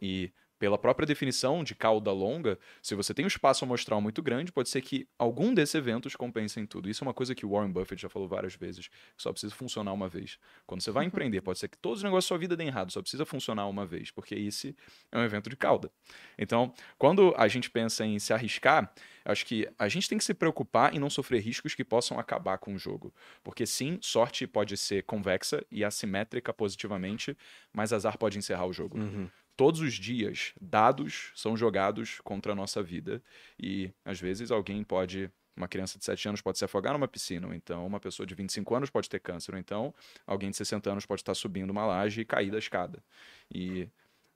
E 0.01 0.33
pela 0.59 0.79
própria 0.79 1.07
definição 1.07 1.63
de 1.63 1.75
cauda 1.75 2.11
longa, 2.13 2.59
se 2.83 2.95
você 2.95 3.13
tem 3.13 3.25
um 3.25 3.29
espaço 3.29 3.65
amostral 3.65 4.01
muito 4.01 4.23
grande, 4.23 4.53
pode 4.53 4.69
ser 4.69 4.81
que 4.81 5.07
algum 5.19 5.53
desses 5.53 5.75
eventos 5.75 6.17
compensem 6.17 6.67
tudo. 6.67 6.89
Isso 6.89 7.05
é 7.05 7.07
uma 7.07 7.15
coisa 7.15 7.35
que 7.35 7.45
o 7.45 7.51
Warren 7.51 7.71
Buffett 7.71 8.01
já 8.01 8.09
falou 8.09 8.29
várias 8.29 8.55
vezes, 8.55 8.89
só 9.17 9.31
precisa 9.33 9.55
funcionar 9.55 9.93
uma 9.93 10.09
vez. 10.09 10.39
Quando 10.67 10.81
você 10.81 10.91
vai 10.91 11.05
uhum. 11.05 11.09
empreender, 11.09 11.41
pode 11.41 11.59
ser 11.59 11.69
que 11.69 11.77
todos 11.77 11.99
os 11.99 12.05
negócios 12.05 12.27
da 12.27 12.29
sua 12.29 12.39
vida 12.39 12.57
deem 12.57 12.69
errado, 12.69 12.91
só 12.91 13.01
precisa 13.01 13.25
funcionar 13.27 13.67
uma 13.69 13.85
vez, 13.85 14.11
porque 14.11 14.35
esse 14.35 14.75
é 15.13 15.19
um 15.19 15.23
evento 15.23 15.51
de 15.51 15.57
cauda. 15.57 15.91
Então, 16.39 16.73
quando 16.99 17.35
a 17.37 17.49
gente 17.49 17.71
pensa 17.71 18.05
em 18.05 18.19
se 18.19 18.33
arriscar, 18.33 18.93
acho 19.25 19.45
que 19.45 19.69
a 19.79 19.89
gente 19.89 20.09
tem 20.09 20.19
que 20.19 20.25
se 20.25 20.35
preocupar 20.35 20.95
em 20.95 20.99
não 20.99 21.11
sofrer 21.11 21.41
riscos 21.41 21.75
que 21.75 21.85
possam 21.85 22.19
acabar 22.19 22.59
com 22.59 22.75
o 22.75 22.79
jogo. 22.79 23.13
Porque 23.43 23.67
sim, 23.67 23.99
sorte 24.01 24.47
pode 24.47 24.77
ser 24.77 25.03
convexa 25.03 25.65
e 25.71 25.85
assimétrica 25.85 26.53
positivamente, 26.53 27.37
mas 27.73 27.93
azar 27.93 28.17
pode 28.17 28.39
encerrar 28.39 28.67
o 28.67 28.73
jogo. 28.73 28.99
Uhum 28.99 29.29
todos 29.57 29.81
os 29.81 29.95
dias, 29.95 30.53
dados 30.61 31.33
são 31.35 31.57
jogados 31.57 32.21
contra 32.23 32.53
a 32.53 32.55
nossa 32.55 32.83
vida. 32.83 33.23
E 33.59 33.91
às 34.05 34.21
vezes 34.21 34.51
alguém 34.51 34.85
pode. 34.85 35.31
Uma 35.57 35.67
criança 35.67 35.99
de 35.99 36.05
7 36.05 36.29
anos 36.29 36.43
pode 36.43 36.59
se 36.59 36.67
afogar 36.67 36.93
numa 36.93 37.09
piscina, 37.09 37.47
ou 37.47 37.55
então 37.55 37.87
uma 37.87 37.99
pessoa 37.99 38.27
de 38.27 38.35
25 38.35 38.75
anos 38.75 38.91
pode 38.91 39.09
ter 39.09 39.19
câncer, 39.19 39.55
ou 39.55 39.59
então 39.59 39.95
alguém 40.27 40.51
de 40.51 40.57
60 40.59 40.91
anos 40.91 41.07
pode 41.07 41.23
estar 41.23 41.35
subindo 41.35 41.71
uma 41.71 41.87
laje 41.87 42.21
e 42.21 42.25
cair 42.27 42.51
da 42.51 42.59
escada. 42.59 43.03
E 43.51 43.89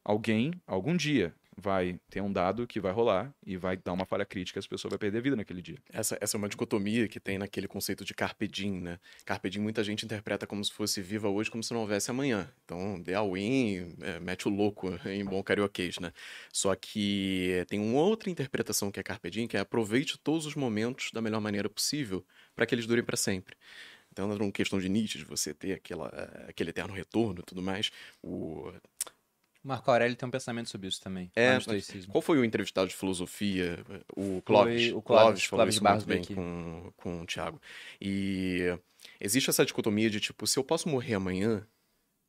alguém, 0.03 0.55
algum 0.67 0.97
dia, 0.97 1.35
vai 1.57 1.99
ter 2.09 2.21
um 2.21 2.33
dado 2.33 2.67
que 2.67 2.81
vai 2.81 2.93
rolar 2.93 3.33
e 3.45 3.57
vai 3.57 3.77
dar 3.77 3.93
uma 3.93 4.07
falha 4.07 4.25
crítica, 4.25 4.59
essa 4.59 4.69
pessoa 4.69 4.91
vai 4.91 4.99
perder 4.99 5.19
a 5.19 5.21
vida 5.21 5.37
naquele 5.37 5.61
dia. 5.61 5.79
Essa, 5.93 6.17
essa 6.21 6.37
é 6.37 6.39
uma 6.39 6.49
dicotomia 6.49 7.09
que 7.09 7.21
tem 7.21 7.39
naquele 7.39 7.69
conceito 7.69 8.05
de 8.05 8.15
carpe 8.15 8.49
diem, 8.49 8.81
né? 8.81 8.99
Carpe 9.25 9.51
diem 9.51 9.63
muita 9.63 9.83
gente 9.85 10.05
interpreta 10.05 10.47
como 10.47 10.65
se 10.65 10.73
fosse 10.73 11.03
viva 11.03 11.29
hoje, 11.29 11.51
como 11.51 11.63
se 11.63 11.73
não 11.73 11.81
houvesse 11.81 12.11
amanhã. 12.11 12.51
Então, 12.65 13.01
dê 13.01 13.15
all 13.15 13.37
in, 13.37 13.95
é, 14.01 14.21
mete 14.21 14.49
o 14.49 14.51
louco 14.51 14.89
em 15.07 15.25
bom 15.25 15.43
carioquês, 15.43 15.99
né? 15.99 16.13
Só 16.53 16.75
que 16.75 17.65
tem 17.69 17.79
uma 17.81 18.01
outra 18.01 18.31
interpretação 18.31 18.91
que 18.91 19.01
é 19.01 19.03
carpe 19.03 19.31
diem, 19.31 19.47
que 19.47 19.57
é 19.57 19.61
aproveite 19.61 20.19
todos 20.19 20.47
os 20.47 20.55
momentos 20.55 21.11
da 21.13 21.21
melhor 21.21 21.41
maneira 21.41 21.69
possível 21.69 22.25
para 22.55 22.67
que 22.67 22.75
eles 22.75 22.87
durem 22.87 23.05
para 23.05 23.17
sempre. 23.17 23.57
Então, 24.13 24.27
não 24.27 24.35
é 24.35 24.43
uma 24.43 24.53
questão 24.53 24.79
de 24.81 24.89
Nietzsche, 24.89 25.19
de 25.19 25.25
você 25.25 25.55
ter 25.55 25.75
aquela, 25.75 26.09
aquele 26.49 26.71
eterno 26.71 26.93
retorno 26.93 27.41
e 27.41 27.45
tudo 27.45 27.63
mais. 27.63 27.91
O 28.23 28.73
Marco 29.63 29.91
Aurélio 29.91 30.17
tem 30.17 30.27
um 30.27 30.31
pensamento 30.31 30.71
sobre 30.71 30.89
isso 30.89 31.01
também. 31.01 31.31
É, 31.37 31.59
qual 32.11 32.23
foi 32.23 32.39
o 32.39 32.45
entrevistado 32.45 32.89
de 32.89 32.95
filosofia? 32.95 33.79
O 34.17 34.41
Clóvis. 34.43 34.89
Foi 34.89 34.93
o 34.93 35.03
Clóvis, 35.03 35.03
Clóvis 35.03 35.45
falou 35.47 35.59
Clóvis 35.59 35.75
isso 35.75 35.85
muito 35.85 36.07
bem 36.07 36.37
com, 36.37 36.93
com 36.97 37.23
o 37.23 37.27
Thiago. 37.27 37.61
E 38.01 38.77
existe 39.21 39.51
essa 39.51 39.65
dicotomia 39.65 40.09
de 40.09 40.19
tipo, 40.19 40.47
se 40.47 40.59
eu 40.59 40.65
posso 40.65 40.89
morrer 40.89 41.15
amanhã, 41.15 41.67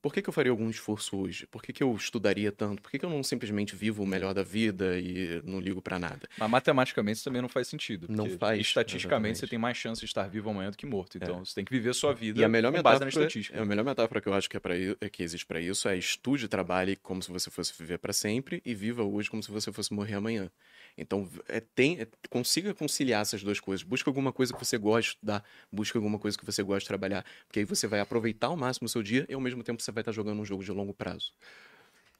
por 0.01 0.13
que, 0.13 0.21
que 0.21 0.29
eu 0.29 0.33
faria 0.33 0.51
algum 0.51 0.69
esforço 0.69 1.15
hoje? 1.17 1.45
Por 1.47 1.61
que, 1.61 1.71
que 1.71 1.83
eu 1.83 1.95
estudaria 1.95 2.51
tanto? 2.51 2.81
Por 2.81 2.89
que, 2.89 2.97
que 2.97 3.05
eu 3.05 3.09
não 3.09 3.21
simplesmente 3.21 3.75
vivo 3.75 4.03
o 4.03 4.07
melhor 4.07 4.33
da 4.33 4.41
vida 4.41 4.99
e 4.99 5.41
não 5.45 5.59
ligo 5.59 5.81
para 5.81 5.99
nada? 5.99 6.27
Mas 6.37 6.49
matematicamente 6.49 7.17
isso 7.17 7.23
também 7.23 7.41
não 7.41 7.49
faz 7.49 7.67
sentido. 7.67 8.07
Não 8.09 8.27
faz. 8.37 8.59
Estatisticamente 8.59 9.33
exatamente. 9.33 9.39
você 9.39 9.47
tem 9.47 9.59
mais 9.59 9.77
chance 9.77 9.99
de 9.99 10.05
estar 10.05 10.27
vivo 10.27 10.49
amanhã 10.49 10.71
do 10.71 10.77
que 10.77 10.85
morto. 10.85 11.17
Então 11.17 11.37
é. 11.37 11.45
você 11.45 11.53
tem 11.53 11.63
que 11.63 11.71
viver 11.71 11.91
a 11.91 11.93
sua 11.93 12.13
vida 12.13 12.41
e 12.41 12.43
a 12.43 12.49
melhor 12.49 12.73
com 12.73 12.81
base 12.81 12.99
na 12.99 13.09
estatística. 13.09 13.57
É, 13.57 13.61
a 13.61 13.65
melhor 13.65 13.85
metáfora 13.85 14.19
que 14.19 14.27
eu 14.27 14.33
acho 14.33 14.49
que, 14.49 14.57
é 14.57 14.59
pra, 14.59 14.73
é 14.75 15.09
que 15.09 15.21
existe 15.21 15.45
para 15.45 15.61
isso 15.61 15.87
é 15.87 15.95
estude 15.95 16.45
e 16.45 16.47
trabalhe 16.47 16.95
como 16.95 17.21
se 17.21 17.31
você 17.31 17.51
fosse 17.51 17.73
viver 17.77 17.99
para 17.99 18.13
sempre 18.13 18.61
e 18.65 18.73
viva 18.73 19.03
hoje 19.03 19.29
como 19.29 19.43
se 19.43 19.51
você 19.51 19.71
fosse 19.71 19.93
morrer 19.93 20.15
amanhã. 20.15 20.49
Então, 20.97 21.27
é, 21.47 21.59
tem, 21.59 22.01
é, 22.01 22.07
consiga 22.29 22.73
conciliar 22.73 23.21
essas 23.21 23.43
duas 23.43 23.59
coisas. 23.59 23.83
Busca 23.83 24.09
alguma 24.09 24.31
coisa 24.31 24.53
que 24.53 24.59
você 24.59 24.77
gosta 24.77 25.01
de 25.01 25.07
estudar, 25.07 25.43
busca 25.71 25.97
alguma 25.97 26.19
coisa 26.19 26.37
que 26.37 26.45
você 26.45 26.61
gosta 26.63 26.81
de 26.81 26.87
trabalhar, 26.87 27.25
porque 27.47 27.59
aí 27.59 27.65
você 27.65 27.87
vai 27.87 27.99
aproveitar 27.99 28.47
ao 28.47 28.57
máximo 28.57 28.85
o 28.85 28.89
seu 28.89 29.01
dia 29.01 29.25
e 29.29 29.33
ao 29.33 29.41
mesmo 29.41 29.63
tempo 29.63 29.81
você 29.81 29.91
vai 29.91 30.01
estar 30.01 30.11
jogando 30.11 30.41
um 30.41 30.45
jogo 30.45 30.63
de 30.63 30.71
longo 30.71 30.93
prazo. 30.93 31.33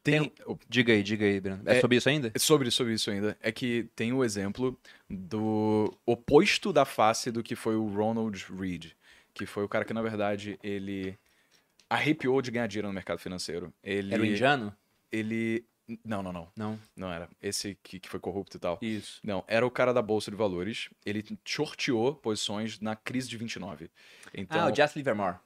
Tem... 0.04 0.30
tem... 0.30 0.60
Diga 0.68 0.94
aí, 0.94 1.04
diga 1.04 1.26
aí, 1.26 1.40
Breno. 1.40 1.62
É, 1.66 1.78
é, 1.78 1.82
sobre 1.82 1.98
isso 1.98 2.10
ainda? 2.10 2.32
É 2.34 2.40
sobre, 2.40 2.72
sobre 2.72 2.94
isso 2.94 3.12
ainda. 3.12 3.38
É 3.42 3.52
que 3.52 3.88
tem 3.96 4.12
o 4.14 4.24
exemplo 4.24 4.78
do 5.10 5.96
oposto 6.06 6.74
da 6.74 6.86
face 6.86 7.32
do 7.32 7.44
que 7.44 7.56
foi 7.56 7.76
o 7.76 7.88
Ronald 7.88 8.46
Reed, 8.58 8.92
que 9.34 9.46
foi 9.46 9.64
o 9.64 9.70
cara 9.70 9.86
que, 9.86 9.94
na 9.94 10.02
verdade, 10.02 10.58
ele 10.64 11.18
arrepiou 11.90 12.42
de 12.42 12.52
ganhar 12.52 12.68
dinheiro 12.68 12.88
no 12.88 12.94
mercado 12.94 13.20
financeiro. 13.20 13.72
Ele... 13.84 14.14
Era 14.14 14.24
o 14.24 14.26
indiano? 14.26 14.76
Ele 15.12 15.66
não, 16.04 16.24
não, 16.24 16.34
não. 16.34 16.48
Não? 16.56 16.80
Não 16.96 17.12
era. 17.12 17.30
Esse 17.42 17.78
que, 17.84 18.00
que 18.00 18.10
foi 18.10 18.20
corrupto 18.20 18.58
e 18.58 18.60
tal. 18.60 18.78
Isso. 18.82 19.20
Não, 19.24 19.44
era 19.48 19.66
o 19.66 19.72
cara 19.72 19.94
da 19.94 20.02
Bolsa 20.02 20.32
de 20.32 20.38
Valores. 20.38 20.90
Ele 21.06 21.24
shorteou 21.46 22.16
posições 22.16 22.80
na 22.80 22.96
crise 22.96 23.30
de 23.30 23.38
29. 23.38 23.90
Então... 24.34 24.60
Ah, 24.60 24.72
o 24.72 24.76
Jesse 24.76 24.98
Livermore. 24.98 25.38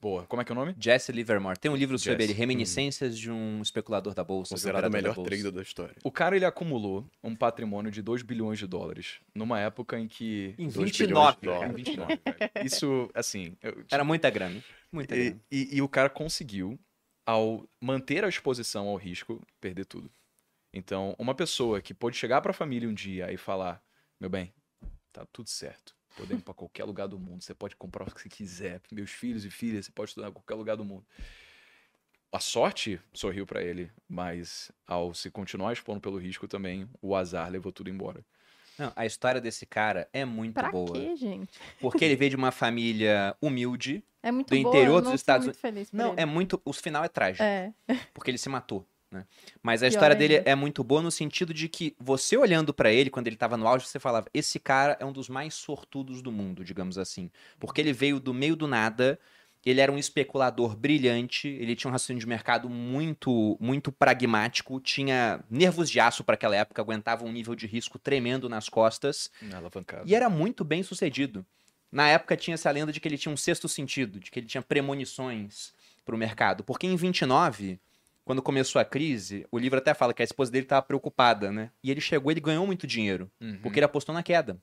Boa. 0.00 0.24
Como 0.24 0.40
é 0.40 0.44
que 0.44 0.50
é 0.50 0.54
o 0.54 0.56
nome? 0.56 0.74
Jesse 0.78 1.12
Livermore. 1.12 1.58
Tem 1.58 1.70
um 1.70 1.76
livro 1.76 1.96
Jesse. 1.98 2.10
sobre 2.10 2.24
ele, 2.24 2.32
Reminiscências 2.32 3.12
hum. 3.12 3.16
de 3.16 3.30
um 3.30 3.62
especulador 3.62 4.14
da 4.14 4.24
Bolsa. 4.24 4.54
Considerado 4.54 4.86
o 4.86 4.90
melhor 4.90 5.14
trader 5.14 5.52
da 5.52 5.60
história. 5.60 5.94
O 6.02 6.10
cara, 6.10 6.34
ele 6.34 6.46
acumulou 6.46 7.06
um 7.22 7.36
patrimônio 7.36 7.90
de 7.90 8.00
2 8.00 8.22
bilhões 8.22 8.58
de 8.58 8.66
dólares. 8.66 9.16
Numa 9.34 9.60
época 9.60 9.98
em 9.98 10.08
que... 10.08 10.54
Em 10.58 10.68
29. 10.68 11.36
Em 11.42 11.72
29, 11.74 12.18
Isso, 12.64 13.10
assim... 13.14 13.54
Eu... 13.62 13.84
Era 13.90 14.02
muita 14.02 14.30
grana. 14.30 14.62
Muita 14.90 15.14
e, 15.14 15.24
grana. 15.24 15.40
E, 15.52 15.76
e 15.76 15.82
o 15.82 15.88
cara 15.88 16.08
conseguiu 16.08 16.78
ao 17.30 17.64
manter 17.80 18.24
a 18.24 18.28
exposição 18.28 18.88
ao 18.88 18.96
risco, 18.96 19.40
perder 19.60 19.84
tudo. 19.84 20.10
Então, 20.72 21.14
uma 21.16 21.32
pessoa 21.32 21.80
que 21.80 21.94
pode 21.94 22.16
chegar 22.16 22.40
para 22.40 22.50
a 22.50 22.54
família 22.54 22.88
um 22.88 22.94
dia 22.94 23.32
e 23.32 23.36
falar: 23.36 23.80
meu 24.18 24.28
bem, 24.28 24.52
tá 25.12 25.24
tudo 25.32 25.48
certo. 25.48 25.94
Podemos 26.16 26.42
para 26.42 26.54
qualquer 26.54 26.84
lugar 26.84 27.06
do 27.06 27.20
mundo. 27.20 27.44
Você 27.44 27.54
pode 27.54 27.76
comprar 27.76 28.02
o 28.02 28.12
que 28.12 28.20
você 28.20 28.28
quiser. 28.28 28.80
Meus 28.90 29.12
filhos 29.12 29.44
e 29.44 29.50
filhas, 29.50 29.86
você 29.86 29.92
pode 29.92 30.10
estudar 30.10 30.28
em 30.28 30.32
qualquer 30.32 30.54
lugar 30.56 30.76
do 30.76 30.84
mundo. 30.84 31.06
A 32.32 32.40
sorte 32.40 33.00
sorriu 33.12 33.46
para 33.46 33.62
ele, 33.62 33.92
mas 34.08 34.72
ao 34.84 35.14
se 35.14 35.30
continuar 35.30 35.72
expondo 35.72 36.00
pelo 36.00 36.18
risco 36.18 36.48
também, 36.48 36.88
o 37.00 37.14
azar 37.14 37.48
levou 37.48 37.70
tudo 37.70 37.90
embora. 37.90 38.24
Não, 38.80 38.90
a 38.96 39.04
história 39.04 39.42
desse 39.42 39.66
cara 39.66 40.08
é 40.10 40.24
muito 40.24 40.54
pra 40.54 40.70
boa. 40.70 40.92
Quê, 40.92 41.14
gente? 41.14 41.52
Porque 41.78 42.02
ele 42.02 42.16
veio 42.16 42.30
de 42.30 42.36
uma 42.36 42.50
família 42.50 43.36
humilde. 43.38 44.02
É 44.22 44.32
muito 44.32 44.48
do 44.48 44.62
boa, 44.62 44.74
interior 44.74 45.02
dos 45.02 45.12
Estados 45.12 45.46
Unidos. 45.46 45.60
Feliz 45.60 45.92
não, 45.92 46.12
ele. 46.12 46.22
é 46.22 46.24
muito. 46.24 46.60
O 46.64 46.72
final 46.72 47.04
é 47.04 47.08
trágico. 47.08 47.42
É. 47.42 47.72
Porque 48.14 48.30
ele 48.30 48.38
se 48.38 48.48
matou. 48.48 48.86
Né? 49.10 49.26
Mas 49.62 49.82
a 49.82 49.84
Pior 49.84 49.90
história 49.90 50.16
dele 50.16 50.42
é 50.46 50.54
muito 50.54 50.82
boa 50.82 51.02
no 51.02 51.10
sentido 51.10 51.52
de 51.52 51.68
que 51.68 51.94
você 51.98 52.38
olhando 52.38 52.72
para 52.72 52.90
ele 52.90 53.10
quando 53.10 53.26
ele 53.26 53.36
tava 53.36 53.58
no 53.58 53.68
auge, 53.68 53.86
você 53.86 53.98
falava: 53.98 54.28
esse 54.32 54.58
cara 54.58 54.96
é 54.98 55.04
um 55.04 55.12
dos 55.12 55.28
mais 55.28 55.52
sortudos 55.52 56.22
do 56.22 56.32
mundo, 56.32 56.64
digamos 56.64 56.96
assim. 56.96 57.30
Porque 57.58 57.82
ele 57.82 57.92
veio 57.92 58.18
do 58.18 58.32
meio 58.32 58.56
do 58.56 58.66
nada 58.66 59.18
ele 59.64 59.80
era 59.80 59.92
um 59.92 59.98
especulador 59.98 60.76
brilhante, 60.76 61.48
ele 61.48 61.76
tinha 61.76 61.88
um 61.88 61.92
raciocínio 61.92 62.20
de 62.20 62.26
mercado 62.26 62.68
muito 62.68 63.56
muito 63.60 63.92
pragmático, 63.92 64.80
tinha 64.80 65.42
nervos 65.50 65.90
de 65.90 66.00
aço 66.00 66.24
para 66.24 66.34
aquela 66.34 66.56
época, 66.56 66.80
aguentava 66.80 67.24
um 67.24 67.32
nível 67.32 67.54
de 67.54 67.66
risco 67.66 67.98
tremendo 67.98 68.48
nas 68.48 68.68
costas. 68.68 69.30
E 70.06 70.14
era 70.14 70.30
muito 70.30 70.64
bem 70.64 70.82
sucedido. 70.82 71.44
Na 71.92 72.08
época 72.08 72.36
tinha 72.36 72.54
essa 72.54 72.70
lenda 72.70 72.92
de 72.92 73.00
que 73.00 73.08
ele 73.08 73.18
tinha 73.18 73.32
um 73.32 73.36
sexto 73.36 73.68
sentido, 73.68 74.20
de 74.20 74.30
que 74.30 74.38
ele 74.38 74.46
tinha 74.46 74.62
premonições 74.62 75.72
para 76.04 76.14
o 76.14 76.18
mercado. 76.18 76.62
Porque 76.62 76.86
em 76.86 76.96
29, 76.96 77.80
quando 78.24 78.40
começou 78.40 78.80
a 78.80 78.84
crise, 78.84 79.46
o 79.50 79.58
livro 79.58 79.78
até 79.78 79.92
fala 79.92 80.14
que 80.14 80.22
a 80.22 80.24
esposa 80.24 80.52
dele 80.52 80.64
estava 80.64 80.82
preocupada, 80.82 81.50
né? 81.50 81.70
E 81.82 81.90
ele 81.90 82.00
chegou, 82.00 82.30
ele 82.30 82.40
ganhou 82.40 82.66
muito 82.66 82.86
dinheiro, 82.86 83.30
uhum. 83.40 83.58
porque 83.60 83.78
ele 83.78 83.86
apostou 83.86 84.14
na 84.14 84.22
queda. 84.22 84.56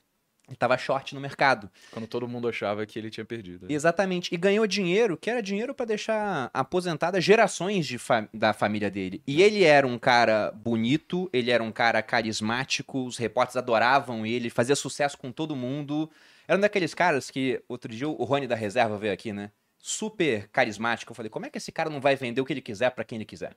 Ele 0.47 0.55
tava 0.55 0.77
short 0.77 1.13
no 1.13 1.19
mercado. 1.19 1.69
Quando 1.91 2.07
todo 2.07 2.27
mundo 2.27 2.47
achava 2.47 2.85
que 2.85 2.97
ele 2.97 3.09
tinha 3.09 3.25
perdido. 3.25 3.67
Exatamente. 3.69 4.33
E 4.33 4.37
ganhou 4.37 4.65
dinheiro, 4.65 5.17
que 5.17 5.29
era 5.29 5.41
dinheiro 5.41 5.73
para 5.73 5.87
deixar 5.87 6.49
aposentada 6.53 7.19
gerações 7.19 7.85
de 7.85 7.97
fa 7.97 8.27
da 8.33 8.53
família 8.53 8.89
dele. 8.89 9.21
E 9.27 9.41
ele 9.41 9.63
era 9.63 9.85
um 9.85 9.99
cara 9.99 10.51
bonito, 10.51 11.29
ele 11.33 11.51
era 11.51 11.61
um 11.61 11.71
cara 11.71 12.01
carismático, 12.01 13.05
os 13.05 13.17
repórteres 13.17 13.57
adoravam 13.57 14.25
ele, 14.25 14.49
fazia 14.49 14.75
sucesso 14.75 15.17
com 15.17 15.31
todo 15.31 15.55
mundo. 15.55 16.09
Era 16.47 16.57
um 16.57 16.61
daqueles 16.61 16.93
caras 16.93 17.29
que, 17.29 17.61
outro 17.67 17.93
dia, 17.93 18.07
o 18.07 18.23
Rony 18.23 18.47
da 18.47 18.55
Reserva 18.55 18.97
veio 18.97 19.13
aqui, 19.13 19.33
né? 19.33 19.51
Super 19.77 20.47
carismático. 20.47 21.11
Eu 21.11 21.15
falei, 21.15 21.29
como 21.29 21.45
é 21.45 21.49
que 21.49 21.57
esse 21.57 21.73
cara 21.73 21.89
não 21.89 21.99
vai 21.99 22.15
vender 22.15 22.39
o 22.39 22.45
que 22.45 22.53
ele 22.53 22.61
quiser 22.61 22.91
para 22.91 23.03
quem 23.03 23.17
ele 23.17 23.25
quiser? 23.25 23.53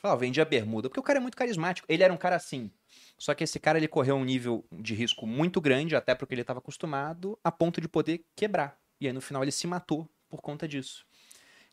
Falei, 0.00 0.16
oh, 0.16 0.18
vendia 0.18 0.44
bermuda, 0.46 0.88
porque 0.88 1.00
o 1.00 1.02
cara 1.02 1.18
é 1.18 1.20
muito 1.20 1.36
carismático. 1.36 1.86
Ele 1.88 2.02
era 2.02 2.12
um 2.12 2.16
cara 2.16 2.34
assim. 2.36 2.70
Só 3.18 3.34
que 3.34 3.44
esse 3.44 3.60
cara 3.60 3.76
ele 3.76 3.86
correu 3.86 4.16
um 4.16 4.24
nível 4.24 4.64
de 4.72 4.94
risco 4.94 5.26
muito 5.26 5.60
grande, 5.60 5.94
até 5.94 6.14
porque 6.14 6.32
ele 6.32 6.40
estava 6.40 6.58
acostumado, 6.58 7.38
a 7.44 7.52
ponto 7.52 7.80
de 7.82 7.88
poder 7.88 8.24
quebrar. 8.34 8.78
E 8.98 9.06
aí 9.06 9.12
no 9.12 9.20
final 9.20 9.42
ele 9.42 9.52
se 9.52 9.66
matou 9.66 10.08
por 10.28 10.40
conta 10.40 10.66
disso. 10.66 11.04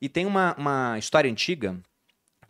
E 0.02 0.10
tem 0.10 0.26
uma, 0.26 0.54
uma 0.58 1.00
história 1.00 1.32
antiga 1.32 1.82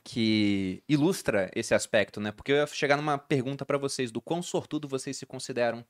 que 0.04 0.82
ilustra 0.90 1.52
esse 1.54 1.76
aspecto, 1.76 2.20
né? 2.20 2.32
Porque 2.32 2.52
eu 2.52 2.56
ia 2.56 2.68
chegar 2.68 2.98
numa 2.98 3.18
pergunta 3.18 3.66
para 3.66 3.78
vocês 3.78 4.12
do 4.12 4.20
quão 4.20 4.42
sortudo 4.42 4.88
vocês 4.88 5.16
se 5.16 5.26
consideram 5.26 5.86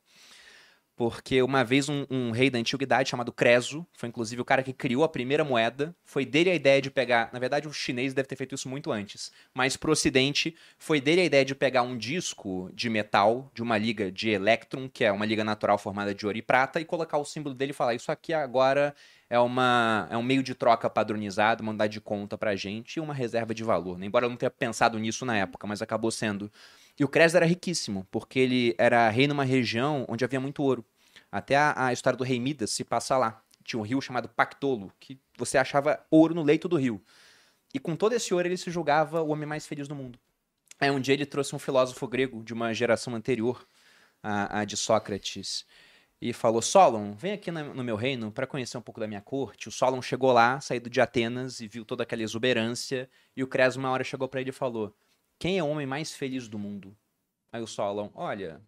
porque 0.98 1.44
uma 1.44 1.64
vez 1.64 1.88
um, 1.88 2.08
um, 2.10 2.32
rei 2.32 2.50
da 2.50 2.58
antiguidade 2.58 3.08
chamado 3.08 3.32
Creso, 3.32 3.86
foi 3.94 4.10
inclusive 4.10 4.42
o 4.42 4.46
cara 4.46 4.64
que 4.64 4.74
criou 4.74 5.04
a 5.04 5.08
primeira 5.08 5.44
moeda, 5.44 5.96
foi 6.04 6.26
dele 6.26 6.50
a 6.50 6.56
ideia 6.56 6.82
de 6.82 6.90
pegar, 6.90 7.30
na 7.32 7.38
verdade 7.38 7.68
o 7.68 7.72
chinês 7.72 8.16
deve 8.16 8.28
ter 8.28 8.36
feito 8.36 8.56
isso 8.56 8.68
muito 8.68 8.92
antes, 8.92 9.32
mas 9.54 9.78
pro 9.78 9.92
ocidente 9.92 10.56
foi 10.80 11.00
dele 11.00 11.22
a 11.22 11.26
ideia 11.26 11.46
de 11.46 11.54
pegar 11.54 11.84
um 11.84 11.96
disco 11.96 12.72
de 12.74 12.90
metal 12.90 13.52
de 13.54 13.62
uma 13.62 13.78
liga 13.78 14.12
de 14.12 14.32
elétron, 14.32 14.90
que 14.90 15.04
é 15.04 15.12
uma 15.12 15.26
liga 15.26 15.44
natural 15.44 15.78
formada 15.78 16.16
de 16.16 16.26
ouro 16.26 16.40
e 16.40 16.42
prata, 16.42 16.82
e 16.82 16.86
colocar 16.86 17.20
o 17.20 17.26
símbolo 17.26 17.54
dele 17.54 17.72
e 17.72 17.76
falar, 17.76 17.94
isso 17.94 18.12
aqui 18.12 18.34
agora 18.34 18.96
é, 19.30 19.38
uma, 19.38 20.08
é 20.10 20.18
um 20.18 20.24
meio 20.24 20.42
de 20.42 20.56
troca 20.56 20.90
padronizado, 20.90 21.64
mandar 21.64 21.86
de 21.86 22.02
conta 22.02 22.38
pra 22.40 22.56
gente 22.56 22.96
e 22.96 23.00
uma 23.00 23.14
reserva 23.14 23.54
de 23.54 23.64
valor. 23.64 24.00
Né? 24.00 24.08
Embora 24.08 24.26
eu 24.26 24.30
não 24.32 24.38
tenha 24.38 24.50
pensado 24.50 24.98
nisso 24.98 25.26
na 25.26 25.38
época, 25.38 25.68
mas 25.68 25.80
acabou 25.80 26.10
sendo 26.10 26.52
e 27.00 27.04
o 27.04 27.08
Creso 27.08 27.38
era 27.38 27.46
riquíssimo, 27.46 28.08
porque 28.10 28.40
ele 28.40 28.76
era 28.78 29.10
rei 29.10 29.28
numa 29.28 29.44
região 29.44 30.06
onde 30.10 30.26
havia 30.26 30.40
muito 30.40 30.64
ouro. 30.64 30.84
Até 31.32 31.56
a, 31.56 31.88
a 31.88 31.94
história 31.94 32.18
do 32.18 32.24
rei 32.24 32.40
Midas 32.40 32.72
se 32.72 32.84
passa 32.84 33.18
lá. 33.18 33.42
Tinha 33.64 33.80
um 33.80 33.84
rio 33.84 34.02
chamado 34.02 34.30
Pactolo, 34.30 34.92
que 35.00 35.20
você 35.38 35.58
achava 35.58 36.00
ouro 36.10 36.34
no 36.34 36.42
leito 36.42 36.68
do 36.68 36.78
rio. 36.78 37.02
E 37.74 37.80
com 37.80 37.96
todo 37.96 38.14
esse 38.14 38.34
ouro 38.34 38.48
ele 38.48 38.58
se 38.58 38.72
julgava 38.72 39.22
o 39.22 39.30
homem 39.30 39.46
mais 39.46 39.68
feliz 39.68 39.88
do 39.88 39.96
mundo. 39.96 40.18
Aí 40.80 40.90
um 40.90 41.00
dia 41.00 41.14
ele 41.14 41.26
trouxe 41.26 41.56
um 41.56 41.60
filósofo 41.60 42.08
grego 42.08 42.44
de 42.44 42.54
uma 42.54 42.74
geração 42.74 43.14
anterior 43.14 43.68
à 44.24 44.64
de 44.64 44.78
Sócrates 44.78 45.66
e 46.22 46.34
falou: 46.34 46.62
Solon, 46.62 47.14
vem 47.14 47.34
aqui 47.34 47.52
no 47.52 47.84
meu 47.84 47.96
reino 47.96 48.32
para 48.32 48.48
conhecer 48.48 48.78
um 48.78 48.82
pouco 48.82 49.00
da 49.00 49.08
minha 49.08 49.22
corte. 49.22 49.68
O 49.68 49.72
Solon 49.72 50.02
chegou 50.02 50.32
lá, 50.32 50.60
saído 50.60 50.90
de 50.90 51.02
Atenas 51.02 51.60
e 51.60 51.68
viu 51.68 51.86
toda 51.86 52.04
aquela 52.04 52.24
exuberância. 52.24 53.10
E 53.36 53.44
o 53.44 53.48
Creso, 53.48 53.80
uma 53.80 53.90
hora, 53.90 54.04
chegou 54.04 54.28
para 54.28 54.42
ele 54.42 54.50
e 54.50 54.54
falou: 54.54 54.96
quem 55.40 55.58
é 55.58 55.64
o 55.64 55.68
homem 55.68 55.86
mais 55.86 56.14
feliz 56.14 56.48
do 56.48 56.58
mundo? 56.58 56.96
Aí 57.52 57.62
o 57.62 57.68
Solon, 57.68 58.10
olha, 58.14 58.62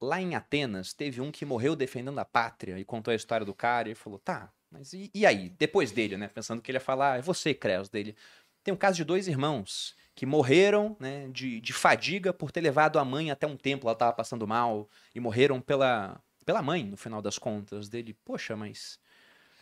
lá 0.00 0.20
em 0.20 0.34
Atenas 0.34 0.92
teve 0.92 1.20
um 1.20 1.30
que 1.30 1.44
morreu 1.44 1.76
defendendo 1.76 2.18
a 2.18 2.24
pátria 2.24 2.78
e 2.78 2.84
contou 2.84 3.12
a 3.12 3.14
história 3.14 3.44
do 3.44 3.54
cara 3.54 3.90
e 3.90 3.94
falou, 3.94 4.18
tá, 4.18 4.52
mas 4.70 4.92
e, 4.92 5.10
e 5.12 5.26
aí? 5.26 5.50
Depois 5.50 5.90
dele, 5.90 6.16
né? 6.16 6.28
Pensando 6.28 6.62
que 6.62 6.70
ele 6.70 6.76
ia 6.76 6.80
falar, 6.80 7.18
é 7.18 7.22
você, 7.22 7.52
Creus, 7.52 7.88
dele. 7.88 8.16
Tem 8.62 8.72
um 8.72 8.76
caso 8.76 8.96
de 8.96 9.04
dois 9.04 9.26
irmãos 9.26 9.96
que 10.14 10.26
morreram 10.26 10.96
né, 11.00 11.28
de, 11.28 11.60
de 11.60 11.72
fadiga 11.72 12.32
por 12.32 12.52
ter 12.52 12.60
levado 12.60 12.98
a 12.98 13.04
mãe 13.04 13.30
até 13.30 13.46
um 13.46 13.56
templo, 13.56 13.88
ela 13.88 13.94
estava 13.94 14.12
passando 14.12 14.46
mal, 14.46 14.88
e 15.14 15.20
morreram 15.20 15.60
pela, 15.60 16.22
pela 16.44 16.62
mãe, 16.62 16.84
no 16.84 16.96
final 16.96 17.22
das 17.22 17.38
contas. 17.38 17.88
Dele, 17.88 18.14
poxa, 18.24 18.56
mas 18.56 18.98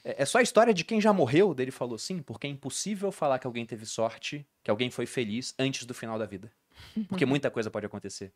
é, 0.09 0.22
é 0.22 0.24
só 0.24 0.38
a 0.38 0.42
história 0.42 0.72
de 0.72 0.84
quem 0.84 1.00
já 1.00 1.12
morreu, 1.12 1.52
dele 1.52 1.70
falou 1.70 1.98
sim, 1.98 2.22
porque 2.22 2.46
é 2.46 2.50
impossível 2.50 3.12
falar 3.12 3.38
que 3.38 3.46
alguém 3.46 3.66
teve 3.66 3.84
sorte, 3.84 4.46
que 4.64 4.70
alguém 4.70 4.90
foi 4.90 5.04
feliz 5.04 5.54
antes 5.59 5.84
do 5.84 5.92
final 5.92 6.18
da 6.18 6.24
vida. 6.24 6.50
Porque 7.09 7.26
muita 7.26 7.50
coisa 7.50 7.70
pode 7.70 7.84
acontecer. 7.84 8.32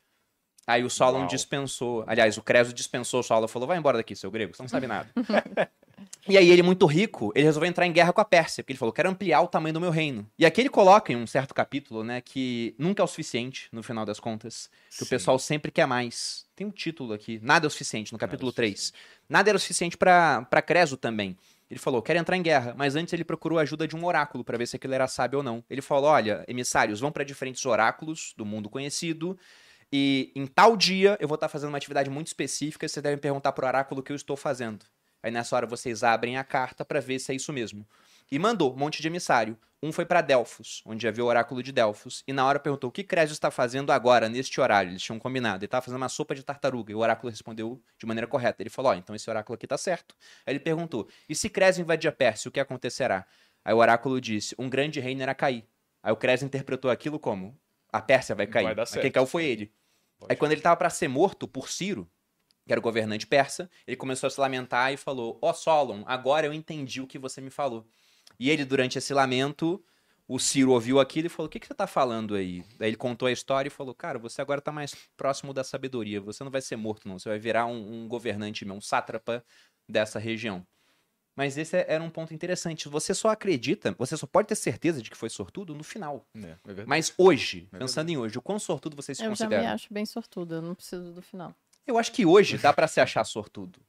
Aí 0.66 0.84
o 0.84 0.90
Solon 0.90 1.20
Uau. 1.20 1.28
dispensou, 1.28 2.04
aliás, 2.06 2.38
o 2.38 2.42
Creso 2.42 2.72
dispensou 2.72 3.20
o 3.20 3.22
Solon, 3.22 3.48
falou: 3.48 3.66
vai 3.66 3.78
embora 3.78 3.98
daqui, 3.98 4.14
seu 4.14 4.30
grego, 4.30 4.54
você 4.54 4.62
não 4.62 4.68
sabe 4.68 4.86
nada. 4.86 5.10
e 6.28 6.38
aí 6.38 6.50
ele, 6.50 6.62
muito 6.62 6.86
rico, 6.86 7.32
ele 7.34 7.44
resolveu 7.44 7.68
entrar 7.68 7.84
em 7.84 7.92
guerra 7.92 8.12
com 8.12 8.20
a 8.20 8.24
Pérsia, 8.24 8.62
porque 8.62 8.72
ele 8.72 8.78
falou: 8.78 8.92
quero 8.92 9.10
ampliar 9.10 9.40
o 9.40 9.48
tamanho 9.48 9.74
do 9.74 9.80
meu 9.80 9.90
reino. 9.90 10.24
E 10.38 10.46
aqui 10.46 10.60
ele 10.60 10.68
coloca 10.68 11.12
em 11.12 11.16
um 11.16 11.26
certo 11.26 11.52
capítulo, 11.52 12.04
né, 12.04 12.20
que 12.20 12.76
nunca 12.78 13.02
é 13.02 13.04
o 13.04 13.08
suficiente, 13.08 13.68
no 13.72 13.82
final 13.82 14.06
das 14.06 14.20
contas, 14.20 14.70
que 14.90 14.98
Sim. 14.98 15.04
o 15.04 15.08
pessoal 15.08 15.38
sempre 15.38 15.72
quer 15.72 15.86
mais. 15.86 16.46
Tem 16.54 16.64
um 16.64 16.70
título 16.70 17.12
aqui, 17.12 17.40
nada 17.42 17.66
é 17.66 17.68
o 17.68 17.70
suficiente, 17.70 18.12
no 18.12 18.18
capítulo 18.18 18.50
nada 18.50 18.56
3. 18.56 18.92
Nada 19.28 19.50
era 19.50 19.56
o 19.56 19.60
suficiente 19.60 19.96
para 19.96 20.62
Creso 20.64 20.96
também. 20.96 21.36
Ele 21.72 21.78
falou, 21.78 22.02
quer 22.02 22.16
entrar 22.16 22.36
em 22.36 22.42
guerra, 22.42 22.74
mas 22.76 22.96
antes 22.96 23.14
ele 23.14 23.24
procurou 23.24 23.58
a 23.58 23.62
ajuda 23.62 23.88
de 23.88 23.96
um 23.96 24.04
oráculo 24.04 24.44
para 24.44 24.58
ver 24.58 24.66
se 24.66 24.76
aquilo 24.76 24.92
era 24.92 25.08
sábio 25.08 25.38
ou 25.38 25.42
não. 25.42 25.64
Ele 25.70 25.80
falou, 25.80 26.10
olha, 26.10 26.44
emissários, 26.46 27.00
vão 27.00 27.10
para 27.10 27.24
diferentes 27.24 27.64
oráculos 27.64 28.34
do 28.36 28.44
mundo 28.44 28.68
conhecido 28.68 29.38
e 29.90 30.30
em 30.36 30.46
tal 30.46 30.76
dia 30.76 31.16
eu 31.18 31.26
vou 31.26 31.36
estar 31.36 31.48
tá 31.48 31.50
fazendo 31.50 31.70
uma 31.70 31.78
atividade 31.78 32.10
muito 32.10 32.26
específica 32.26 32.86
vocês 32.86 33.02
devem 33.02 33.16
perguntar 33.16 33.52
pro 33.52 33.66
oráculo 33.66 34.02
o 34.02 34.04
que 34.04 34.12
eu 34.12 34.16
estou 34.16 34.36
fazendo. 34.36 34.84
Aí 35.22 35.30
nessa 35.30 35.56
hora 35.56 35.66
vocês 35.66 36.04
abrem 36.04 36.36
a 36.36 36.44
carta 36.44 36.84
para 36.84 37.00
ver 37.00 37.18
se 37.18 37.32
é 37.32 37.36
isso 37.36 37.50
mesmo. 37.54 37.88
E 38.32 38.38
mandou 38.38 38.72
um 38.72 38.76
monte 38.78 39.02
de 39.02 39.08
emissário. 39.08 39.58
Um 39.82 39.92
foi 39.92 40.06
para 40.06 40.22
Delfos, 40.22 40.82
onde 40.86 41.06
havia 41.06 41.22
o 41.22 41.26
oráculo 41.26 41.62
de 41.62 41.70
Delfos, 41.70 42.24
e 42.26 42.32
na 42.32 42.46
hora 42.46 42.58
perguntou: 42.58 42.88
"O 42.88 42.92
que 42.92 43.04
Crécio 43.04 43.34
está 43.34 43.50
fazendo 43.50 43.92
agora 43.92 44.26
neste 44.26 44.58
horário?" 44.58 44.90
Eles 44.90 45.02
tinham 45.02 45.18
combinado. 45.18 45.58
Ele 45.58 45.66
estava 45.66 45.84
fazendo 45.84 45.98
uma 45.98 46.08
sopa 46.08 46.34
de 46.34 46.42
tartaruga, 46.42 46.90
e 46.90 46.94
o 46.94 47.00
oráculo 47.00 47.28
respondeu 47.28 47.78
de 47.98 48.06
maneira 48.06 48.26
correta. 48.26 48.62
Ele 48.62 48.70
falou: 48.70 48.90
"Ó, 48.90 48.94
oh, 48.94 48.98
então 48.98 49.14
esse 49.14 49.28
oráculo 49.28 49.54
aqui 49.54 49.66
está 49.66 49.76
certo." 49.76 50.14
Aí 50.46 50.52
ele 50.54 50.60
perguntou: 50.60 51.06
"E 51.28 51.34
se 51.34 51.50
Crécio 51.50 51.82
invadir 51.82 52.08
a 52.08 52.12
Pérsia, 52.12 52.48
o 52.48 52.52
que 52.52 52.58
acontecerá?" 52.58 53.26
Aí 53.62 53.74
o 53.74 53.76
oráculo 53.76 54.18
disse: 54.18 54.54
"Um 54.58 54.70
grande 54.70 54.98
reino 54.98 55.20
irá 55.20 55.34
cair." 55.34 55.66
Aí 56.02 56.10
o 56.10 56.16
Crécio 56.16 56.46
interpretou 56.46 56.90
aquilo 56.90 57.18
como: 57.18 57.54
"A 57.92 58.00
Pérsia 58.00 58.34
vai 58.34 58.46
cair." 58.46 58.64
Vai 58.64 58.74
dar 58.74 58.86
certo. 58.86 59.02
Quem 59.02 59.12
caiu 59.12 59.26
foi 59.26 59.44
ele. 59.44 59.70
Pode. 60.18 60.32
Aí 60.32 60.36
quando 60.36 60.52
ele 60.52 60.60
estava 60.60 60.76
para 60.78 60.88
ser 60.88 61.08
morto 61.08 61.46
por 61.46 61.68
Ciro, 61.68 62.10
que 62.64 62.72
era 62.72 62.80
o 62.80 62.82
governante 62.82 63.26
persa, 63.26 63.68
ele 63.86 63.96
começou 63.96 64.26
a 64.26 64.30
se 64.30 64.40
lamentar 64.40 64.90
e 64.90 64.96
falou: 64.96 65.38
Ó 65.42 65.50
oh, 65.50 65.52
Solon, 65.52 66.02
agora 66.06 66.46
eu 66.46 66.54
entendi 66.54 67.02
o 67.02 67.06
que 67.06 67.18
você 67.18 67.38
me 67.40 67.50
falou. 67.50 67.86
E 68.38 68.50
ele, 68.50 68.64
durante 68.64 68.98
esse 68.98 69.12
lamento, 69.14 69.82
o 70.26 70.38
Ciro 70.38 70.72
ouviu 70.72 71.00
aquilo 71.00 71.26
e 71.26 71.28
falou: 71.28 71.46
O 71.46 71.50
que, 71.50 71.60
que 71.60 71.66
você 71.66 71.72
está 71.72 71.86
falando 71.86 72.34
aí? 72.34 72.64
Daí 72.78 72.88
ele 72.88 72.96
contou 72.96 73.28
a 73.28 73.32
história 73.32 73.68
e 73.68 73.70
falou: 73.70 73.94
Cara, 73.94 74.18
você 74.18 74.40
agora 74.40 74.60
está 74.60 74.72
mais 74.72 74.94
próximo 75.16 75.52
da 75.52 75.64
sabedoria. 75.64 76.20
Você 76.20 76.42
não 76.42 76.50
vai 76.50 76.62
ser 76.62 76.76
morto, 76.76 77.08
não. 77.08 77.18
Você 77.18 77.28
vai 77.28 77.38
virar 77.38 77.66
um, 77.66 78.04
um 78.04 78.08
governante, 78.08 78.64
um 78.64 78.80
sátrapa 78.80 79.44
dessa 79.88 80.18
região. 80.18 80.66
Mas 81.34 81.56
esse 81.56 81.76
é, 81.76 81.86
era 81.88 82.02
um 82.02 82.10
ponto 82.10 82.34
interessante. 82.34 82.88
Você 82.88 83.14
só 83.14 83.28
acredita, 83.28 83.94
você 83.98 84.16
só 84.16 84.26
pode 84.26 84.48
ter 84.48 84.54
certeza 84.54 85.02
de 85.02 85.10
que 85.10 85.16
foi 85.16 85.30
sortudo 85.30 85.74
no 85.74 85.82
final. 85.82 86.26
É, 86.34 86.56
é 86.66 86.84
Mas 86.86 87.12
hoje, 87.16 87.68
é 87.72 87.78
pensando 87.78 88.10
em 88.10 88.16
hoje, 88.16 88.36
o 88.38 88.42
quão 88.42 88.58
sortudo 88.58 88.94
você 88.94 89.14
se 89.14 89.24
eu 89.24 89.30
considera? 89.30 89.54
Eu 89.54 89.64
já 89.64 89.68
me 89.68 89.74
acho 89.74 89.92
bem 89.92 90.04
sortudo, 90.04 90.56
eu 90.56 90.62
não 90.62 90.74
preciso 90.74 91.12
do 91.12 91.22
final. 91.22 91.54
Eu 91.86 91.98
acho 91.98 92.12
que 92.12 92.24
hoje 92.26 92.58
dá 92.58 92.72
para 92.72 92.86
se 92.86 93.00
achar 93.00 93.24
sortudo. 93.24 93.80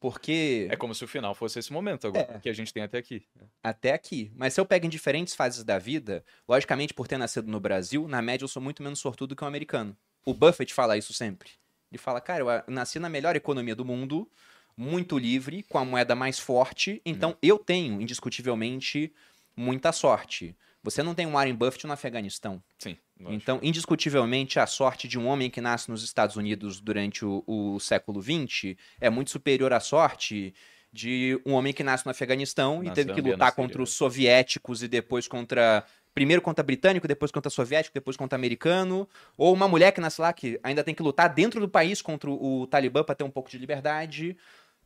Porque. 0.00 0.66
É 0.70 0.76
como 0.76 0.94
se 0.94 1.04
o 1.04 1.08
final 1.08 1.34
fosse 1.34 1.58
esse 1.58 1.72
momento 1.72 2.06
agora, 2.06 2.36
é. 2.36 2.38
que 2.40 2.48
a 2.48 2.52
gente 2.54 2.72
tem 2.72 2.82
até 2.82 2.98
aqui. 2.98 3.22
Até 3.62 3.92
aqui. 3.92 4.32
Mas 4.34 4.54
se 4.54 4.60
eu 4.60 4.64
pego 4.64 4.86
em 4.86 4.88
diferentes 4.88 5.34
fases 5.34 5.62
da 5.62 5.78
vida, 5.78 6.24
logicamente, 6.48 6.94
por 6.94 7.06
ter 7.06 7.18
nascido 7.18 7.50
no 7.50 7.60
Brasil, 7.60 8.08
na 8.08 8.22
média 8.22 8.44
eu 8.44 8.48
sou 8.48 8.62
muito 8.62 8.82
menos 8.82 8.98
sortudo 8.98 9.36
que 9.36 9.44
um 9.44 9.46
americano. 9.46 9.94
O 10.24 10.32
Buffett 10.32 10.72
fala 10.72 10.96
isso 10.96 11.12
sempre. 11.12 11.50
Ele 11.92 11.98
fala, 11.98 12.20
cara, 12.20 12.64
eu 12.66 12.72
nasci 12.72 12.98
na 12.98 13.08
melhor 13.08 13.36
economia 13.36 13.76
do 13.76 13.84
mundo, 13.84 14.28
muito 14.76 15.18
livre, 15.18 15.62
com 15.64 15.76
a 15.76 15.84
moeda 15.84 16.14
mais 16.14 16.38
forte, 16.38 17.02
então 17.04 17.32
hum. 17.32 17.36
eu 17.42 17.58
tenho, 17.58 18.00
indiscutivelmente, 18.00 19.12
muita 19.54 19.92
sorte. 19.92 20.56
Você 20.82 21.02
não 21.02 21.14
tem 21.14 21.26
um 21.26 21.32
Warren 21.32 21.54
Buffett 21.54 21.86
no 21.86 21.92
Afeganistão. 21.92 22.62
Sim. 22.78 22.96
Lógico. 23.20 23.34
Então, 23.34 23.60
indiscutivelmente, 23.62 24.58
a 24.58 24.66
sorte 24.66 25.06
de 25.06 25.18
um 25.18 25.26
homem 25.26 25.50
que 25.50 25.60
nasce 25.60 25.90
nos 25.90 26.02
Estados 26.02 26.36
Unidos 26.36 26.80
durante 26.80 27.24
o, 27.24 27.44
o 27.46 27.78
século 27.78 28.22
XX 28.22 28.76
é 28.98 29.10
muito 29.10 29.30
superior 29.30 29.72
à 29.72 29.80
sorte 29.80 30.54
de 30.92 31.40
um 31.46 31.52
homem 31.52 31.72
que 31.72 31.84
nasce 31.84 32.04
no 32.04 32.10
Afeganistão 32.10 32.78
Nasceu 32.78 32.90
e 32.90 32.94
teve 32.94 33.12
que 33.12 33.20
lutar 33.20 33.52
contra 33.52 33.80
os 33.82 33.92
soviéticos 33.92 34.82
e 34.82 34.88
depois 34.88 35.28
contra. 35.28 35.84
Primeiro 36.12 36.42
contra 36.42 36.64
britânico, 36.64 37.06
depois 37.06 37.30
contra 37.30 37.48
soviético, 37.48 37.94
depois 37.94 38.16
contra 38.16 38.36
americano. 38.36 39.08
Ou 39.36 39.54
uma 39.54 39.68
mulher 39.68 39.92
que 39.92 40.00
nasce 40.00 40.20
lá 40.20 40.32
que 40.32 40.58
ainda 40.60 40.82
tem 40.82 40.92
que 40.92 41.02
lutar 41.02 41.32
dentro 41.32 41.60
do 41.60 41.68
país 41.68 42.02
contra 42.02 42.28
o 42.28 42.66
Talibã 42.66 43.04
para 43.04 43.14
ter 43.14 43.22
um 43.22 43.30
pouco 43.30 43.48
de 43.48 43.56
liberdade. 43.56 44.36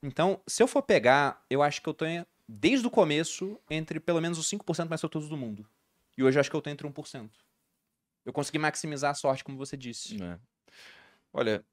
Então, 0.03 0.39
se 0.47 0.62
eu 0.62 0.66
for 0.66 0.82
pegar, 0.82 1.43
eu 1.49 1.62
acho 1.62 1.80
que 1.80 1.89
eu 1.89 1.95
tô 1.95 2.05
desde 2.47 2.87
o 2.87 2.91
começo 2.91 3.59
entre 3.70 3.99
pelo 3.99 4.20
menos 4.20 4.39
os 4.39 4.51
5% 4.51 4.87
mais 4.87 5.01
sortudos 5.01 5.30
do 5.30 5.37
mundo. 5.37 5.66
E 6.18 6.22
hoje 6.22 6.37
eu 6.37 6.41
acho 6.41 6.51
que 6.51 6.57
eu 6.57 6.61
tô 6.61 6.68
entre 6.68 6.87
1%. 6.87 7.30
Eu 8.25 8.33
consegui 8.33 8.59
maximizar 8.59 9.11
a 9.11 9.14
sorte, 9.14 9.45
como 9.45 9.59
você 9.59 9.77
disse. 9.77 10.22
É. 10.22 10.39
Olha, 11.33 11.64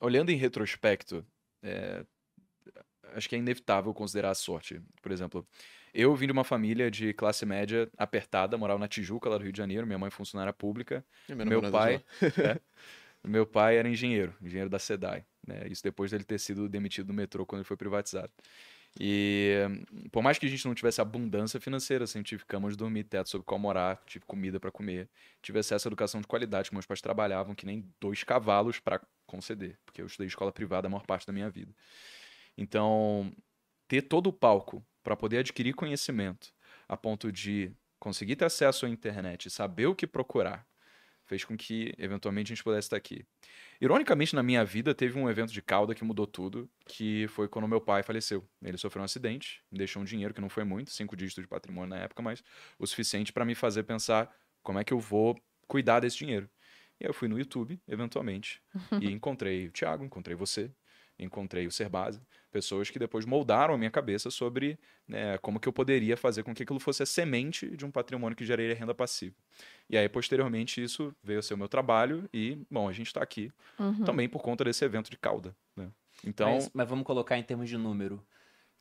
olhando 0.00 0.30
em 0.30 0.36
retrospecto, 0.36 1.24
é, 1.62 2.04
acho 3.14 3.28
que 3.28 3.34
é 3.34 3.38
inevitável 3.38 3.92
considerar 3.92 4.30
a 4.30 4.34
sorte. 4.34 4.80
Por 5.02 5.12
exemplo, 5.12 5.46
eu 5.92 6.14
vim 6.14 6.26
de 6.26 6.32
uma 6.32 6.44
família 6.44 6.90
de 6.90 7.12
classe 7.12 7.44
média 7.46 7.90
apertada, 7.96 8.56
morava 8.56 8.78
na 8.78 8.88
Tijuca, 8.88 9.28
lá 9.28 9.38
do 9.38 9.44
Rio 9.44 9.52
de 9.52 9.58
Janeiro. 9.58 9.86
Minha 9.86 9.98
mãe 9.98 10.10
funcionária 10.10 10.52
pública. 10.52 11.04
meu 11.28 11.70
pai, 11.70 12.04
é, 12.22 12.60
meu 13.24 13.46
pai 13.46 13.76
era 13.78 13.88
engenheiro, 13.88 14.34
engenheiro 14.40 14.70
da 14.70 14.78
SEDAI. 14.78 15.24
Né? 15.46 15.66
Isso 15.68 15.82
depois 15.82 16.10
dele 16.10 16.24
ter 16.24 16.38
sido 16.38 16.68
demitido 16.68 17.06
do 17.06 17.14
metrô 17.14 17.46
quando 17.46 17.60
ele 17.60 17.68
foi 17.68 17.76
privatizado. 17.76 18.30
E 18.98 19.58
por 20.10 20.22
mais 20.22 20.38
que 20.38 20.46
a 20.46 20.48
gente 20.48 20.66
não 20.66 20.74
tivesse 20.74 21.00
abundância 21.00 21.60
financeira, 21.60 22.06
sempre 22.06 22.28
tive 22.28 22.44
cama 22.46 22.70
de 22.70 22.76
dormir, 22.76 23.04
teto 23.04 23.28
sobre 23.28 23.44
qual 23.44 23.58
morar, 23.58 24.02
tive 24.06 24.24
comida 24.24 24.58
para 24.58 24.70
comer, 24.70 25.08
tive 25.42 25.58
acesso 25.58 25.86
à 25.86 25.88
educação 25.88 26.20
de 26.20 26.26
qualidade, 26.26 26.70
que 26.70 26.74
meus 26.74 26.86
pais 26.86 27.00
trabalhavam 27.00 27.54
que 27.54 27.66
nem 27.66 27.92
dois 28.00 28.24
cavalos 28.24 28.80
para 28.80 29.00
conceder, 29.26 29.78
porque 29.84 30.00
eu 30.00 30.06
estudei 30.06 30.28
escola 30.28 30.50
privada 30.50 30.86
a 30.86 30.90
maior 30.90 31.04
parte 31.04 31.26
da 31.26 31.32
minha 31.32 31.50
vida. 31.50 31.74
Então, 32.56 33.32
ter 33.86 34.02
todo 34.02 34.28
o 34.28 34.32
palco 34.32 34.84
para 35.02 35.16
poder 35.16 35.38
adquirir 35.38 35.74
conhecimento, 35.74 36.52
a 36.88 36.96
ponto 36.96 37.30
de 37.30 37.72
conseguir 37.98 38.36
ter 38.36 38.46
acesso 38.46 38.86
à 38.86 38.88
internet, 38.88 39.50
saber 39.50 39.86
o 39.86 39.94
que 39.94 40.06
procurar, 40.06 40.66
fez 41.26 41.44
com 41.44 41.56
que 41.56 41.92
eventualmente 41.98 42.52
a 42.52 42.54
gente 42.54 42.64
pudesse 42.64 42.86
estar 42.86 42.96
aqui. 42.96 43.24
Ironicamente, 43.80 44.34
na 44.34 44.42
minha 44.42 44.64
vida, 44.64 44.94
teve 44.94 45.18
um 45.18 45.28
evento 45.28 45.52
de 45.52 45.60
cauda 45.60 45.94
que 45.94 46.04
mudou 46.04 46.26
tudo, 46.26 46.70
que 46.86 47.26
foi 47.28 47.48
quando 47.48 47.68
meu 47.68 47.80
pai 47.80 48.02
faleceu. 48.02 48.48
Ele 48.62 48.78
sofreu 48.78 49.02
um 49.02 49.04
acidente, 49.04 49.62
me 49.70 49.78
deixou 49.78 50.00
um 50.00 50.04
dinheiro 50.04 50.32
que 50.32 50.40
não 50.40 50.48
foi 50.48 50.64
muito, 50.64 50.90
cinco 50.90 51.16
dígitos 51.16 51.42
de 51.42 51.48
patrimônio 51.48 51.90
na 51.90 51.98
época, 51.98 52.22
mas 52.22 52.42
o 52.78 52.86
suficiente 52.86 53.32
para 53.32 53.44
me 53.44 53.54
fazer 53.54 53.82
pensar 53.82 54.32
como 54.62 54.78
é 54.78 54.84
que 54.84 54.92
eu 54.92 54.98
vou 54.98 55.36
cuidar 55.66 56.00
desse 56.00 56.18
dinheiro. 56.18 56.48
E 57.00 57.04
aí 57.04 57.10
eu 57.10 57.14
fui 57.14 57.28
no 57.28 57.38
YouTube, 57.38 57.80
eventualmente, 57.86 58.62
e 59.02 59.10
encontrei 59.10 59.66
o 59.66 59.72
Thiago, 59.72 60.04
encontrei 60.04 60.34
você, 60.34 60.72
encontrei 61.18 61.66
o 61.66 61.70
Serbase, 61.70 62.20
pessoas 62.50 62.90
que 62.90 62.98
depois 62.98 63.24
moldaram 63.24 63.74
a 63.74 63.78
minha 63.78 63.90
cabeça 63.90 64.30
sobre 64.30 64.78
né, 65.06 65.38
como 65.38 65.58
que 65.58 65.68
eu 65.68 65.72
poderia 65.72 66.16
fazer 66.16 66.42
com 66.42 66.54
que 66.54 66.62
aquilo 66.62 66.78
fosse 66.78 67.02
a 67.02 67.06
semente 67.06 67.68
de 67.76 67.84
um 67.84 67.90
patrimônio 67.90 68.36
que 68.36 68.44
geraria 68.44 68.74
renda 68.74 68.94
passiva. 68.94 69.34
E 69.88 69.96
aí, 69.96 70.08
posteriormente, 70.08 70.82
isso 70.82 71.14
veio 71.22 71.38
a 71.38 71.42
ser 71.42 71.54
o 71.54 71.58
meu 71.58 71.68
trabalho 71.68 72.28
e, 72.32 72.58
bom, 72.70 72.88
a 72.88 72.92
gente 72.92 73.06
está 73.06 73.22
aqui 73.22 73.50
uhum. 73.78 74.04
também 74.04 74.28
por 74.28 74.42
conta 74.42 74.64
desse 74.64 74.84
evento 74.84 75.10
de 75.10 75.16
cauda. 75.16 75.54
Né? 75.76 75.88
Então... 76.24 76.54
Mas, 76.54 76.70
mas 76.72 76.88
vamos 76.88 77.04
colocar 77.04 77.38
em 77.38 77.42
termos 77.42 77.68
de 77.68 77.76
número. 77.76 78.24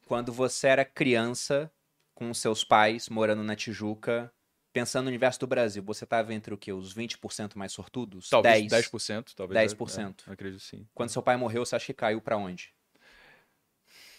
Quando 0.05 0.31
você 0.31 0.67
era 0.67 0.85
criança, 0.85 1.71
com 2.13 2.33
seus 2.33 2.63
pais, 2.63 3.09
morando 3.09 3.43
na 3.43 3.55
Tijuca, 3.55 4.31
pensando 4.75 5.05
no 5.05 5.09
universo 5.09 5.39
do 5.39 5.47
Brasil, 5.47 5.81
você 5.81 6.03
estava 6.03 6.33
entre 6.33 6.53
o 6.53 6.57
quê? 6.57 6.73
Os 6.73 6.93
20% 6.93 7.55
mais 7.55 7.71
sortudos? 7.71 8.27
Talvez 8.27 8.65
10%. 8.65 8.91
10% 8.91 9.33
talvez 9.33 9.73
10%. 9.73 10.27
É, 10.27 10.33
acredito 10.33 10.59
sim. 10.59 10.85
Quando 10.93 11.11
seu 11.11 11.23
pai 11.23 11.37
morreu, 11.37 11.65
você 11.65 11.77
acha 11.77 11.85
que 11.85 11.93
caiu 11.93 12.19
para 12.19 12.35
onde? 12.35 12.73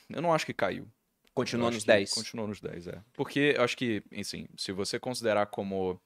Eu 0.08 0.22
não 0.22 0.32
acho 0.32 0.46
que 0.46 0.54
caiu. 0.54 0.88
Continuou 1.34 1.70
nos 1.70 1.84
10? 1.84 2.10
Continuou 2.10 2.48
nos 2.48 2.58
10, 2.58 2.86
é. 2.86 3.02
Porque 3.12 3.52
eu 3.54 3.62
acho 3.62 3.76
que, 3.76 4.02
assim, 4.18 4.48
se 4.56 4.72
você 4.72 4.98
considerar 4.98 5.44
como 5.48 6.00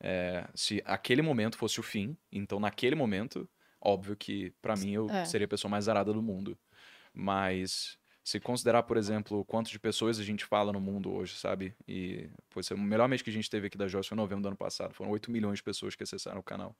é, 0.00 0.44
se 0.56 0.82
aquele 0.84 1.22
momento 1.22 1.56
fosse 1.56 1.78
o 1.78 1.82
fim, 1.84 2.16
então 2.32 2.58
naquele 2.58 2.96
momento, 2.96 3.48
óbvio 3.80 4.16
que 4.16 4.50
para 4.60 4.74
mim 4.74 4.90
eu 4.90 5.08
é. 5.08 5.24
seria 5.24 5.44
a 5.44 5.48
pessoa 5.48 5.70
mais 5.70 5.84
zarada 5.84 6.12
do 6.12 6.20
mundo. 6.20 6.58
Mas 7.12 7.96
se 8.24 8.40
considerar, 8.40 8.82
por 8.84 8.96
exemplo, 8.96 9.44
quanto 9.44 9.70
de 9.70 9.78
pessoas 9.78 10.18
a 10.18 10.24
gente 10.24 10.46
fala 10.46 10.72
no 10.72 10.80
mundo 10.80 11.12
hoje, 11.12 11.36
sabe? 11.36 11.74
E 11.86 12.30
foi 12.48 12.62
o 12.72 12.78
melhor 12.78 13.06
mês 13.06 13.20
que 13.20 13.28
a 13.28 13.32
gente 13.32 13.50
teve 13.50 13.66
aqui 13.66 13.76
da 13.76 13.86
Joyce 13.86 14.08
foi 14.08 14.16
em 14.16 14.20
novembro 14.20 14.42
do 14.42 14.48
ano 14.48 14.56
passado. 14.56 14.94
Foram 14.94 15.10
8 15.10 15.30
milhões 15.30 15.58
de 15.58 15.62
pessoas 15.62 15.94
que 15.94 16.02
acessaram 16.02 16.40
o 16.40 16.42
canal. 16.42 16.74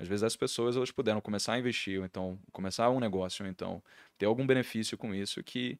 Às 0.00 0.08
vezes 0.08 0.24
as 0.24 0.34
pessoas 0.34 0.76
elas 0.76 0.90
puderam 0.90 1.20
começar 1.20 1.52
a 1.52 1.58
investir, 1.60 2.00
ou 2.00 2.04
então 2.04 2.40
começar 2.50 2.90
um 2.90 2.98
negócio, 2.98 3.44
ou 3.44 3.50
então 3.50 3.80
ter 4.18 4.26
algum 4.26 4.44
benefício 4.44 4.98
com 4.98 5.14
isso 5.14 5.44
que 5.44 5.78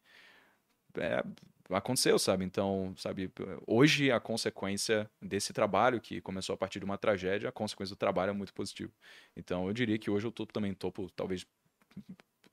é, 0.95 1.25
aconteceu, 1.71 2.17
sabe? 2.17 2.45
Então, 2.45 2.95
sabe, 2.97 3.33
hoje 3.67 4.13
a 4.13 4.21
consequência 4.21 5.11
desse 5.21 5.53
trabalho 5.53 6.01
que 6.01 6.21
começou 6.21 6.55
a 6.55 6.57
partir 6.57 6.79
de 6.79 6.85
uma 6.85 6.97
tragédia, 6.97 7.49
a 7.49 7.53
consequência 7.53 7.97
do 7.97 7.99
trabalho 7.99 8.31
é 8.31 8.33
muito 8.33 8.55
positiva. 8.55 8.93
Então, 9.37 9.67
eu 9.67 9.73
diria 9.73 9.99
que 9.99 10.09
hoje 10.09 10.27
eu 10.27 10.31
tô 10.31 10.47
também 10.47 10.73
topo 10.73 11.11
talvez 11.17 11.45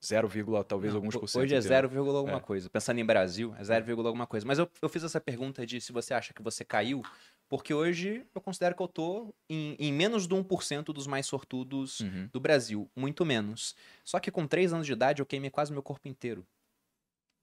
0, 0.03 0.29
talvez 0.63 0.93
Não, 0.93 0.99
alguns 0.99 1.15
por 1.15 1.27
cento. 1.27 1.41
Hoje 1.41 1.55
é 1.55 1.61
0, 1.61 1.87
alguma 2.15 2.37
é. 2.37 2.39
coisa. 2.39 2.69
Pensando 2.69 2.99
em 2.99 3.05
Brasil, 3.05 3.53
é 3.57 3.63
0, 3.63 4.07
alguma 4.07 4.27
coisa. 4.27 4.45
Mas 4.45 4.59
eu, 4.59 4.69
eu 4.81 4.89
fiz 4.89 5.03
essa 5.03 5.19
pergunta 5.19 5.65
de 5.65 5.81
se 5.81 5.91
você 5.91 6.13
acha 6.13 6.33
que 6.33 6.41
você 6.41 6.63
caiu, 6.63 7.01
porque 7.49 7.73
hoje 7.73 8.25
eu 8.33 8.41
considero 8.41 8.75
que 8.75 8.81
eu 8.81 8.87
tô 8.87 9.33
em, 9.49 9.75
em 9.79 9.91
menos 9.91 10.27
de 10.27 10.35
1% 10.35 10.85
dos 10.85 11.07
mais 11.07 11.25
sortudos 11.25 12.01
uhum. 12.01 12.29
do 12.31 12.39
Brasil. 12.39 12.89
Muito 12.95 13.25
menos. 13.25 13.75
Só 14.03 14.19
que 14.19 14.29
com 14.29 14.45
3 14.45 14.73
anos 14.73 14.85
de 14.85 14.93
idade 14.93 15.21
eu 15.21 15.25
queimei 15.25 15.49
quase 15.49 15.71
meu 15.71 15.83
corpo 15.83 16.07
inteiro 16.07 16.45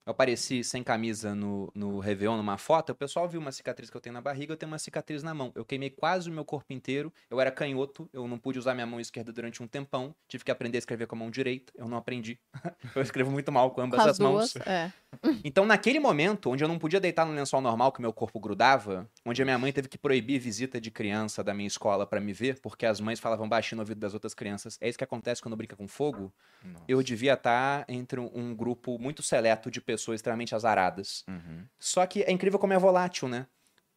eu 0.07 0.11
apareci 0.11 0.63
sem 0.63 0.83
camisa 0.83 1.35
no, 1.35 1.73
no 1.75 1.99
Réveillon, 1.99 2.37
numa 2.37 2.59
foto, 2.59 2.91
o 2.91 2.95
pessoal 2.95 3.27
viu 3.27 3.41
uma 3.41 3.51
cicatriz 3.51 3.89
que 3.89 3.97
eu 3.97 4.01
tenho 4.01 4.13
na 4.13 4.21
barriga, 4.21 4.53
eu 4.53 4.57
tenho 4.57 4.71
uma 4.71 4.79
cicatriz 4.79 5.23
na 5.23 5.33
mão. 5.33 5.51
Eu 5.55 5.65
queimei 5.65 5.89
quase 5.89 6.29
o 6.29 6.33
meu 6.33 6.45
corpo 6.45 6.73
inteiro, 6.73 7.13
eu 7.31 7.41
era 7.41 7.51
canhoto, 7.51 8.09
eu 8.13 8.29
não 8.29 8.39
pude 8.39 8.59
usar 8.59 8.75
minha 8.75 8.87
mão 8.87 9.01
esquerda 9.01 9.33
durante 9.33 9.63
um 9.63 9.67
tempão, 9.67 10.15
tive 10.29 10.45
que 10.45 10.51
aprender 10.51 10.77
a 10.77 10.81
escrever 10.81 11.07
com 11.07 11.17
a 11.17 11.19
mão 11.19 11.31
direita, 11.31 11.73
eu 11.75 11.89
não 11.89 11.97
aprendi. 11.97 12.39
eu 12.95 13.01
escrevo 13.01 13.31
muito 13.31 13.51
mal 13.51 13.71
com 13.71 13.81
ambas 13.81 13.99
com 13.99 14.05
as, 14.05 14.11
as 14.11 14.19
duas, 14.19 14.55
mãos. 14.55 14.67
É. 14.67 14.93
Então, 15.45 15.65
naquele 15.65 16.01
momento, 16.01 16.51
onde 16.51 16.65
eu 16.65 16.69
não 16.69 16.77
podia 16.77 16.99
deitar 16.99 17.25
no 17.25 17.33
lençol 17.33 17.61
normal, 17.61 17.93
que 17.93 18.01
meu 18.01 18.13
corpo 18.13 18.41
grudava, 18.41 19.09
onde 19.25 19.41
a 19.41 19.45
minha 19.45 19.57
mãe 19.57 19.73
teve 19.73 19.89
que 19.89 19.97
proibir 19.97 20.41
visita 20.41 20.81
de 20.81 20.91
criança 20.91 21.45
da 21.45 21.55
minha 21.55 21.69
escola 21.69 22.05
para 22.05 22.21
me 22.21 22.33
ver, 22.33 22.59
porque 22.61 22.85
as 22.85 23.01
mães 23.01 23.21
falavam 23.21 23.49
baixinho 23.49 23.77
no 23.77 23.83
ouvido 23.83 24.01
das 24.01 24.13
outras 24.13 24.35
crianças, 24.35 24.77
é 24.81 24.89
isso 24.89 24.99
que 24.99 25.05
acontece 25.05 25.41
quando 25.41 25.57
brinca 25.57 25.77
com 25.77 25.87
fogo, 25.87 26.33
Nossa. 26.65 26.85
eu 26.89 27.01
devia 27.01 27.35
estar 27.35 27.85
entre 27.89 28.19
um 28.19 28.55
grupo 28.57 28.99
muito 28.99 29.23
seleto 29.23 29.71
de 29.71 29.81
pessoas 29.81 29.94
extremamente 30.15 30.55
azaradas. 30.55 31.25
Uhum. 31.29 31.67
Só 31.79 32.07
que 32.07 32.23
é 32.23 32.33
incrível 32.33 32.59
como 32.59 32.73
é 32.73 32.79
volátil, 32.79 33.29
né? 33.29 33.47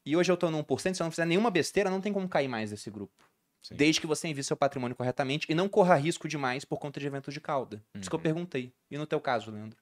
E 0.06 0.16
hoje 0.16 0.32
eu 0.32 0.38
tô 0.38 0.50
num 0.50 0.64
por 0.64 0.80
cento, 0.80 0.96
se 0.96 1.02
eu 1.02 1.06
não 1.06 1.12
fizer 1.12 1.26
nenhuma 1.26 1.52
besteira, 1.52 1.90
não 1.90 2.00
tem 2.00 2.14
como 2.14 2.30
cair 2.30 2.48
mais 2.48 2.70
desse 2.70 2.90
grupo. 2.90 3.24
Sim. 3.62 3.76
Desde 3.76 4.00
que 4.00 4.08
você 4.08 4.28
envie 4.28 4.44
seu 4.44 4.56
patrimônio 4.56 4.96
corretamente 4.96 5.46
e 5.50 5.56
não 5.56 5.68
corra 5.68 5.96
risco 5.96 6.28
demais 6.28 6.64
por 6.64 6.80
conta 6.80 7.00
de 7.00 7.08
eventos 7.08 7.34
de 7.34 7.42
cauda. 7.42 7.84
Uhum. 7.94 8.02
Isso 8.02 8.10
que 8.10 8.16
eu 8.16 8.18
uhum. 8.18 8.24
perguntei. 8.24 8.74
E 8.90 8.98
no 8.98 9.06
teu 9.06 9.20
caso, 9.20 9.52
Leandro? 9.52 9.78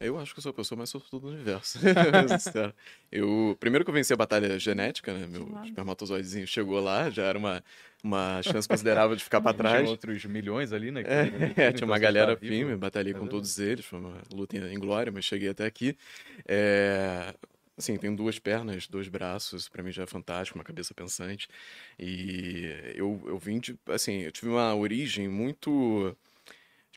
Eu 0.00 0.18
acho 0.18 0.32
que 0.32 0.38
eu 0.38 0.42
sou 0.42 0.50
a 0.50 0.54
pessoa 0.54 0.78
mais 0.78 0.88
sortuda 0.88 1.26
do 1.26 1.32
universo. 1.34 1.78
eu, 3.12 3.54
primeiro 3.60 3.84
que 3.84 3.90
eu 3.90 3.94
venci 3.94 4.14
a 4.14 4.16
batalha 4.16 4.58
genética, 4.58 5.12
né? 5.12 5.26
Meu 5.26 5.46
claro. 5.46 5.66
espermatozoidezinho 5.66 6.46
chegou 6.46 6.80
lá, 6.80 7.10
já 7.10 7.24
era 7.24 7.38
uma, 7.38 7.62
uma 8.02 8.42
chance 8.42 8.66
considerável 8.66 9.14
de 9.14 9.22
ficar 9.22 9.42
para 9.42 9.52
trás. 9.54 9.80
Tinha 9.80 9.90
outros 9.90 10.24
milhões 10.24 10.72
ali, 10.72 10.90
né? 10.90 11.02
É, 11.02 11.64
é, 11.66 11.72
tinha 11.72 11.86
uma 11.86 11.98
galera 11.98 12.34
firme, 12.34 12.74
batalhei 12.76 13.12
com 13.12 13.26
todos 13.26 13.58
eles, 13.58 13.84
foi 13.84 13.98
uma 13.98 14.22
luta 14.32 14.56
em 14.56 14.78
glória, 14.78 15.12
mas 15.12 15.26
cheguei 15.26 15.50
até 15.50 15.66
aqui. 15.66 15.94
É, 16.48 17.34
Assim, 17.80 17.96
tenho 17.96 18.14
duas 18.14 18.38
pernas, 18.38 18.86
dois 18.86 19.08
braços, 19.08 19.66
para 19.66 19.82
mim 19.82 19.90
já 19.90 20.02
é 20.02 20.06
fantástico, 20.06 20.58
uma 20.58 20.64
cabeça 20.64 20.92
pensante. 20.92 21.48
E 21.98 22.92
eu, 22.94 23.22
eu 23.26 23.38
vim 23.38 23.58
de, 23.58 23.74
assim, 23.86 24.20
eu 24.20 24.30
tive 24.30 24.50
uma 24.50 24.74
origem 24.74 25.28
muito 25.28 26.14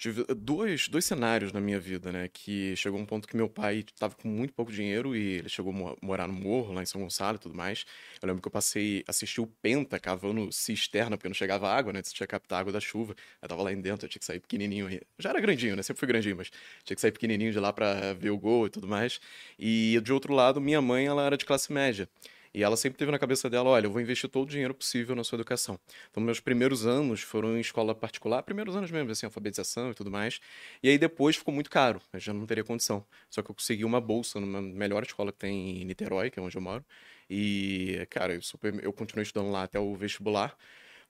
tive 0.03 0.25
dois, 0.35 0.89
dois 0.89 1.05
cenários 1.05 1.53
na 1.53 1.61
minha 1.61 1.79
vida, 1.79 2.11
né? 2.11 2.27
Que 2.27 2.75
chegou 2.75 2.99
um 2.99 3.05
ponto 3.05 3.25
que 3.25 3.37
meu 3.37 3.47
pai 3.47 3.79
estava 3.79 4.13
com 4.15 4.27
muito 4.27 4.53
pouco 4.53 4.69
dinheiro 4.69 5.15
e 5.15 5.37
ele 5.37 5.47
chegou 5.47 5.71
a 5.71 5.95
morar 6.05 6.27
no 6.27 6.33
morro, 6.33 6.73
lá 6.73 6.83
em 6.83 6.85
São 6.85 6.99
Gonçalo 6.99 7.37
e 7.37 7.39
tudo 7.39 7.55
mais. 7.55 7.85
Eu 8.21 8.27
lembro 8.27 8.41
que 8.41 8.47
eu 8.47 8.51
passei, 8.51 9.03
assisti 9.07 9.39
o 9.39 9.47
Penta 9.47 9.97
cavando 9.99 10.51
cisterna, 10.51 11.15
porque 11.17 11.29
não 11.29 11.33
chegava 11.33 11.69
água, 11.69 11.93
né? 11.93 12.01
Você 12.03 12.13
tinha 12.13 12.27
que 12.27 12.31
captar 12.31 12.59
água 12.59 12.73
da 12.73 12.81
chuva. 12.81 13.15
Eu 13.41 13.47
tava 13.47 13.63
lá 13.63 13.71
em 13.71 13.79
dentro, 13.79 14.05
eu 14.05 14.09
tinha 14.09 14.19
que 14.19 14.25
sair 14.25 14.41
pequenininho. 14.41 14.89
Já 15.17 15.29
era 15.29 15.39
grandinho, 15.39 15.75
né? 15.77 15.83
Sempre 15.83 15.99
fui 15.99 16.07
grandinho, 16.07 16.35
mas 16.35 16.51
tinha 16.83 16.95
que 16.95 17.01
sair 17.01 17.11
pequenininho 17.13 17.53
de 17.53 17.59
lá 17.59 17.71
para 17.71 18.13
ver 18.13 18.31
o 18.31 18.37
gol 18.37 18.67
e 18.67 18.69
tudo 18.69 18.87
mais. 18.87 19.21
E 19.57 20.01
de 20.03 20.11
outro 20.11 20.33
lado, 20.33 20.59
minha 20.59 20.81
mãe, 20.81 21.05
ela 21.05 21.25
era 21.25 21.37
de 21.37 21.45
classe 21.45 21.71
média. 21.71 22.09
E 22.53 22.63
ela 22.63 22.77
sempre 22.77 22.97
teve 22.97 23.11
na 23.11 23.17
cabeça 23.19 23.49
dela, 23.49 23.69
olha, 23.69 23.87
eu 23.87 23.91
vou 23.91 24.01
investir 24.01 24.29
todo 24.29 24.43
o 24.45 24.49
dinheiro 24.49 24.73
possível 24.73 25.15
na 25.15 25.23
sua 25.23 25.37
educação. 25.37 25.79
Então, 26.11 26.21
meus 26.21 26.39
primeiros 26.39 26.85
anos 26.85 27.21
foram 27.21 27.57
em 27.57 27.59
escola 27.61 27.95
particular, 27.95 28.43
primeiros 28.43 28.75
anos 28.75 28.91
mesmo, 28.91 29.11
assim, 29.11 29.25
alfabetização 29.25 29.91
e 29.91 29.93
tudo 29.93 30.11
mais. 30.11 30.39
E 30.81 30.89
aí 30.89 30.97
depois 30.97 31.35
ficou 31.35 31.53
muito 31.53 31.69
caro, 31.69 32.01
eu 32.13 32.19
já 32.19 32.33
não 32.33 32.45
teria 32.45 32.63
condição. 32.63 33.05
Só 33.29 33.41
que 33.41 33.49
eu 33.49 33.55
consegui 33.55 33.83
uma 33.83 33.99
bolsa 33.99 34.39
numa 34.39 34.61
melhor 34.61 35.03
escola 35.03 35.31
que 35.31 35.39
tem 35.39 35.81
em 35.81 35.85
Niterói, 35.85 36.29
que 36.29 36.39
é 36.39 36.41
onde 36.43 36.55
eu 36.55 36.61
moro. 36.61 36.85
E, 37.29 38.05
cara, 38.09 38.33
eu, 38.35 38.41
super, 38.41 38.83
eu 38.83 38.93
continuei 38.93 39.23
estudando 39.23 39.51
lá 39.51 39.63
até 39.63 39.79
o 39.79 39.95
vestibular. 39.95 40.55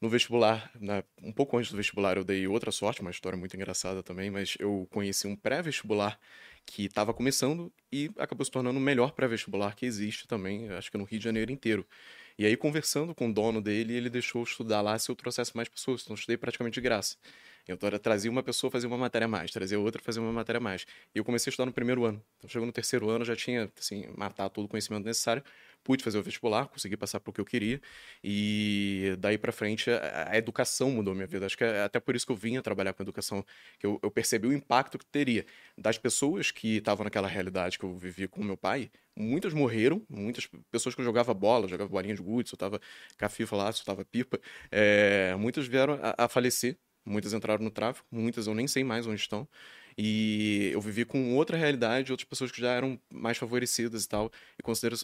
No 0.04 0.10
vestibular, 0.10 0.70
na, 0.82 1.02
um 1.22 1.32
pouco 1.32 1.58
antes 1.58 1.72
do 1.72 1.78
vestibular, 1.78 2.18
eu 2.18 2.26
dei 2.26 2.46
outra 2.46 2.74
sorte, 2.74 3.00
uma 3.00 3.10
história 3.10 3.38
muito 3.38 3.56
engraçada 3.56 4.04
também, 4.04 4.30
mas 4.30 4.58
eu 4.60 4.86
conheci 4.92 5.28
um 5.28 5.34
pré-vestibular 5.34 6.20
que 6.66 6.84
estava 6.84 7.14
começando 7.14 7.72
e 7.90 8.12
acabou 8.18 8.44
se 8.44 8.52
tornando 8.52 8.78
o 8.78 8.82
melhor 8.82 9.14
pré-vestibular 9.14 9.74
que 9.78 9.86
existe 9.86 10.28
também, 10.28 10.70
acho 10.72 10.92
que 10.92 10.98
no 10.98 11.06
Rio 11.06 11.20
de 11.20 11.24
Janeiro 11.24 11.54
inteiro. 11.54 11.88
E 12.38 12.46
aí, 12.46 12.58
conversando 12.58 13.16
com 13.16 13.30
o 13.30 13.34
dono 13.34 13.62
dele, 13.62 13.94
ele 13.94 14.10
deixou 14.10 14.42
eu 14.42 14.44
estudar 14.44 14.82
lá 14.82 15.00
se 15.00 15.10
eu 15.10 15.16
trouxesse 15.16 15.56
mais 15.56 15.70
pessoas. 15.70 16.02
Então, 16.02 16.16
eu 16.16 16.16
estudei 16.16 16.36
praticamente 16.36 16.74
de 16.74 16.82
graça. 16.82 17.16
Então, 17.66 17.88
era, 17.88 17.98
trazia 17.98 18.30
uma 18.30 18.44
pessoa, 18.44 18.70
fazia 18.70 18.90
uma 18.90 18.98
matéria 18.98 19.24
a 19.24 19.28
mais, 19.30 19.52
trazia 19.52 19.80
outra, 19.80 20.02
fazia 20.02 20.22
uma 20.22 20.34
matéria 20.34 20.58
a 20.58 20.62
mais. 20.62 20.86
E 21.16 21.20
eu 21.20 21.24
comecei 21.24 21.50
a 21.50 21.52
estudar 21.52 21.68
no 21.68 21.72
primeiro 21.72 22.04
ano. 22.04 22.22
Então, 22.40 22.50
chegou 22.50 22.66
no 22.66 22.74
terceiro 22.74 23.10
ano, 23.10 23.24
já 23.24 23.38
tinha, 23.38 23.72
assim, 23.80 24.06
matado 24.18 24.50
todo 24.50 24.66
o 24.66 24.68
conhecimento 24.68 25.06
necessário 25.06 25.42
pude 25.84 26.04
fazer 26.04 26.18
o 26.18 26.24
vestibular, 26.24 26.68
consegui 26.68 26.98
passar 26.98 27.20
para 27.20 27.30
o 27.30 27.34
que 27.34 27.42
eu 27.42 27.46
queria. 27.46 27.82
E 28.24 29.16
daí 29.20 29.38
para 29.38 29.52
frente 29.52 29.90
a, 29.90 30.38
educação 30.38 30.92
mudou 30.92 31.14
minha 31.14 31.28
vida. 31.28 31.46
Acho 31.46 31.58
que 31.58 31.64
é 31.64 31.84
até 31.84 32.00
por 32.00 32.16
isso 32.16 32.26
que 32.26 32.32
eu 32.32 32.36
vinha 32.36 32.62
trabalhar 32.62 32.94
com 32.94 33.04
educação, 33.04 33.46
que 33.80 33.86
eu, 33.86 34.00
eu 34.02 34.12
percebi 34.12 34.48
o 34.48 34.54
impacto 34.54 34.98
que 34.98 35.06
teria 35.06 35.46
das 35.78 35.98
pessoas 35.98 36.52
que 36.52 36.78
estavam 36.78 37.04
naquela 37.04 37.28
realidade 37.28 37.78
que 37.78 37.86
eu 37.86 37.96
vivi 37.98 38.28
com 38.28 38.44
meu 38.44 38.58
pai. 38.58 38.90
Muitas 39.16 39.54
morreram, 39.54 40.02
muitas 40.10 40.50
pessoas 40.72 40.96
que 40.96 41.02
eu 41.02 41.06
jogava 41.06 41.34
bola, 41.34 41.68
jogava 41.68 41.90
bolinha 41.90 42.16
de 42.16 42.22
gude, 42.22 42.50
soltava 42.50 42.80
cafifa 43.18 43.56
lá, 43.56 43.72
soltava 43.72 44.04
pipa, 44.04 44.40
é, 44.72 45.36
muitas 45.36 45.68
vieram 45.68 46.00
a, 46.02 46.26
a 46.26 46.28
falecer 46.28 46.78
Muitas 47.06 47.34
entraram 47.34 47.64
no 47.64 47.72
tráfico, 47.72 48.08
muitas 48.10 48.48
eu 48.48 48.56
nem 48.56 48.68
sei 48.68 48.84
mais 48.84 49.06
onde 49.06 49.20
estão. 49.20 49.48
E 49.98 50.70
eu 50.74 50.82
vivi 50.82 51.06
com 51.06 51.36
outra 51.36 51.58
realidade, 51.58 52.12
outras 52.12 52.28
pessoas 52.28 52.52
que 52.52 52.60
já 52.60 52.72
eram 52.72 53.00
mais 53.12 53.38
favorecidas 53.38 54.04
e 54.04 54.08
tal, 54.08 54.32
e 54.58 54.62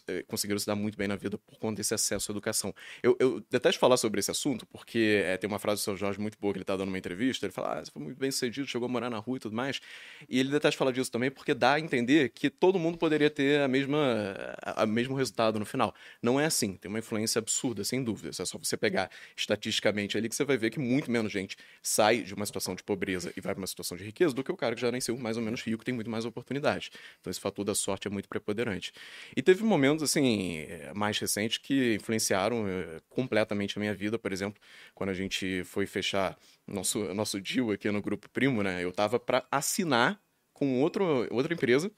eh, 0.07 0.23
conseguiram 0.27 0.59
se 0.59 0.65
dar 0.65 0.75
muito 0.75 0.97
bem 0.97 1.07
na 1.07 1.15
vida 1.15 1.37
por 1.37 1.57
conta 1.59 1.77
desse 1.77 1.93
acesso 1.93 2.31
à 2.31 2.33
educação. 2.33 2.73
Eu, 3.01 3.15
eu 3.19 3.43
detesto 3.49 3.79
falar 3.79 3.97
sobre 3.97 4.19
esse 4.19 4.31
assunto, 4.31 4.65
porque 4.67 5.23
é, 5.25 5.37
tem 5.37 5.47
uma 5.47 5.59
frase 5.59 5.81
do 5.81 5.83
seu 5.83 5.97
Jorge 5.97 6.19
muito 6.19 6.37
boa 6.39 6.53
que 6.53 6.57
ele 6.57 6.63
está 6.63 6.75
dando 6.75 6.89
uma 6.89 6.97
entrevista, 6.97 7.45
ele 7.45 7.53
fala, 7.53 7.79
ah, 7.79 7.85
você 7.85 7.91
foi 7.91 8.01
muito 8.01 8.17
bem 8.17 8.31
sucedido, 8.31 8.67
chegou 8.67 8.87
a 8.87 8.89
morar 8.89 9.09
na 9.09 9.17
rua 9.17 9.37
e 9.37 9.39
tudo 9.39 9.55
mais. 9.55 9.79
E 10.27 10.39
ele 10.39 10.49
detesta 10.49 10.77
falar 10.77 10.91
disso 10.91 11.11
também, 11.11 11.29
porque 11.29 11.53
dá 11.53 11.73
a 11.73 11.79
entender 11.79 12.29
que 12.29 12.49
todo 12.49 12.79
mundo 12.79 12.97
poderia 12.97 13.29
ter 13.29 13.61
a 13.61 13.67
mesma, 13.67 14.35
a, 14.61 14.83
a 14.83 14.85
mesmo 14.85 15.15
resultado 15.15 15.59
no 15.59 15.65
final. 15.65 15.93
Não 16.21 16.39
é 16.39 16.45
assim, 16.45 16.75
tem 16.75 16.89
uma 16.89 16.99
influência 16.99 17.39
absurda, 17.39 17.83
sem 17.83 18.03
dúvida. 18.03 18.29
É 18.29 18.45
só 18.45 18.57
você 18.57 18.77
pegar 18.77 19.09
estatisticamente 19.35 20.17
ali 20.17 20.29
que 20.29 20.35
você 20.35 20.45
vai 20.45 20.57
ver 20.57 20.69
que 20.69 20.79
muito 20.79 21.11
menos 21.11 21.31
gente 21.31 21.57
sai 21.81 22.21
de 22.21 22.33
uma 22.33 22.45
situação 22.45 22.75
de 22.75 22.83
pobreza 22.83 23.31
e 23.35 23.41
vai 23.41 23.53
para 23.53 23.61
uma 23.61 23.67
situação 23.67 23.97
de 23.97 24.03
riqueza 24.03 24.33
do 24.33 24.43
que 24.43 24.51
o 24.51 24.57
cara 24.57 24.75
que 24.80 24.86
já 24.86 24.91
nasceu 24.91 25.17
mais 25.17 25.38
ou 25.38 25.43
menos 25.43 25.61
rico, 25.61 25.84
tem 25.84 25.93
muito 25.93 26.09
mais 26.09 26.25
oportunidade. 26.25 26.89
Então 27.19 27.30
esse 27.30 27.39
fator 27.39 27.65
da 27.65 27.75
sorte 27.75 28.07
é 28.07 28.11
muito 28.11 28.30
preponderante. 28.30 28.91
E 29.36 29.41
teve 29.41 29.63
momentos, 29.63 30.03
assim, 30.03 30.65
mais 30.95 31.19
recentes 31.19 31.57
que 31.57 31.95
influenciaram 31.95 32.67
eh, 32.67 32.99
completamente 33.09 33.77
a 33.77 33.80
minha 33.80 33.93
vida, 33.93 34.17
por 34.17 34.32
exemplo, 34.32 34.61
quando 34.95 35.09
a 35.09 35.13
gente 35.13 35.63
foi 35.65 35.86
fechar 35.86 36.38
nosso, 36.67 37.13
nosso 37.13 37.39
deal 37.41 37.71
aqui 37.71 37.91
no 37.91 38.01
Grupo 38.01 38.30
Primo, 38.30 38.63
né? 38.63 38.84
Eu 38.84 38.91
tava 38.91 39.19
para 39.19 39.45
assinar 39.51 40.19
com 40.53 40.82
outro, 40.82 41.27
outra 41.32 41.53
empresa 41.53 41.91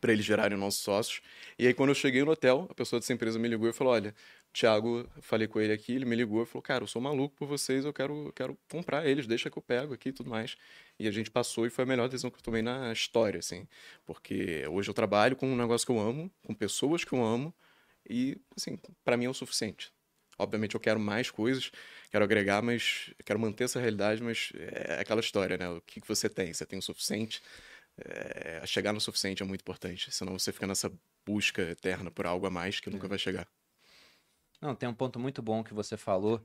para 0.00 0.12
eles 0.12 0.24
gerarem 0.24 0.56
nossos 0.56 0.80
sócios. 0.80 1.20
E 1.58 1.66
aí, 1.66 1.74
quando 1.74 1.88
eu 1.90 1.94
cheguei 1.94 2.22
no 2.22 2.30
hotel, 2.30 2.66
a 2.70 2.74
pessoa 2.74 3.00
dessa 3.00 3.12
empresa 3.12 3.38
me 3.38 3.48
ligou 3.48 3.68
e 3.68 3.72
falou: 3.72 3.92
Olha, 3.92 4.14
Thiago, 4.52 5.08
falei 5.20 5.46
com 5.46 5.60
ele 5.60 5.72
aqui, 5.72 5.92
ele 5.92 6.04
me 6.04 6.16
ligou 6.16 6.42
e 6.42 6.46
falou: 6.46 6.62
Cara, 6.62 6.82
eu 6.82 6.88
sou 6.88 7.00
maluco 7.00 7.36
por 7.36 7.46
vocês, 7.46 7.84
eu 7.84 7.92
quero, 7.92 8.32
quero 8.34 8.58
comprar 8.68 9.06
eles, 9.06 9.26
deixa 9.26 9.48
que 9.48 9.56
eu 9.56 9.62
pego 9.62 9.94
aqui 9.94 10.08
e 10.08 10.12
tudo 10.12 10.28
mais. 10.28 10.56
E 10.98 11.06
a 11.06 11.10
gente 11.10 11.30
passou 11.30 11.66
e 11.66 11.70
foi 11.70 11.84
a 11.84 11.86
melhor 11.86 12.08
decisão 12.08 12.30
que 12.30 12.38
eu 12.38 12.42
tomei 12.42 12.60
na 12.62 12.92
história, 12.92 13.38
assim. 13.38 13.66
Porque 14.04 14.66
hoje 14.68 14.90
eu 14.90 14.94
trabalho 14.94 15.36
com 15.36 15.46
um 15.46 15.56
negócio 15.56 15.86
que 15.86 15.92
eu 15.92 16.00
amo, 16.00 16.30
com 16.44 16.52
pessoas 16.54 17.04
que 17.04 17.12
eu 17.12 17.24
amo, 17.24 17.54
e, 18.08 18.36
assim, 18.56 18.78
para 19.04 19.16
mim 19.16 19.26
é 19.26 19.30
o 19.30 19.34
suficiente. 19.34 19.92
Obviamente 20.38 20.74
eu 20.74 20.80
quero 20.80 20.98
mais 20.98 21.30
coisas, 21.30 21.70
quero 22.10 22.24
agregar, 22.24 22.62
mas 22.62 23.12
quero 23.24 23.38
manter 23.38 23.64
essa 23.64 23.78
realidade, 23.78 24.22
mas 24.22 24.52
é 24.56 25.00
aquela 25.00 25.20
história, 25.20 25.56
né? 25.56 25.68
O 25.68 25.80
que, 25.82 26.00
que 26.00 26.08
você 26.08 26.28
tem? 26.28 26.52
Você 26.52 26.66
tem 26.66 26.78
o 26.78 26.82
suficiente? 26.82 27.42
É, 27.98 28.62
chegar 28.66 28.92
no 28.92 29.00
suficiente 29.00 29.42
é 29.42 29.46
muito 29.46 29.60
importante, 29.60 30.10
senão 30.10 30.38
você 30.38 30.52
fica 30.52 30.66
nessa 30.66 30.90
busca 31.26 31.62
eterna 31.62 32.10
por 32.10 32.26
algo 32.26 32.46
a 32.46 32.50
mais 32.50 32.80
que 32.80 32.90
nunca 32.90 33.06
é. 33.06 33.08
vai 33.08 33.18
chegar. 33.18 33.46
Não, 34.60 34.74
tem 34.74 34.88
um 34.88 34.94
ponto 34.94 35.18
muito 35.18 35.40
bom 35.40 35.64
que 35.64 35.72
você 35.72 35.96
falou, 35.96 36.44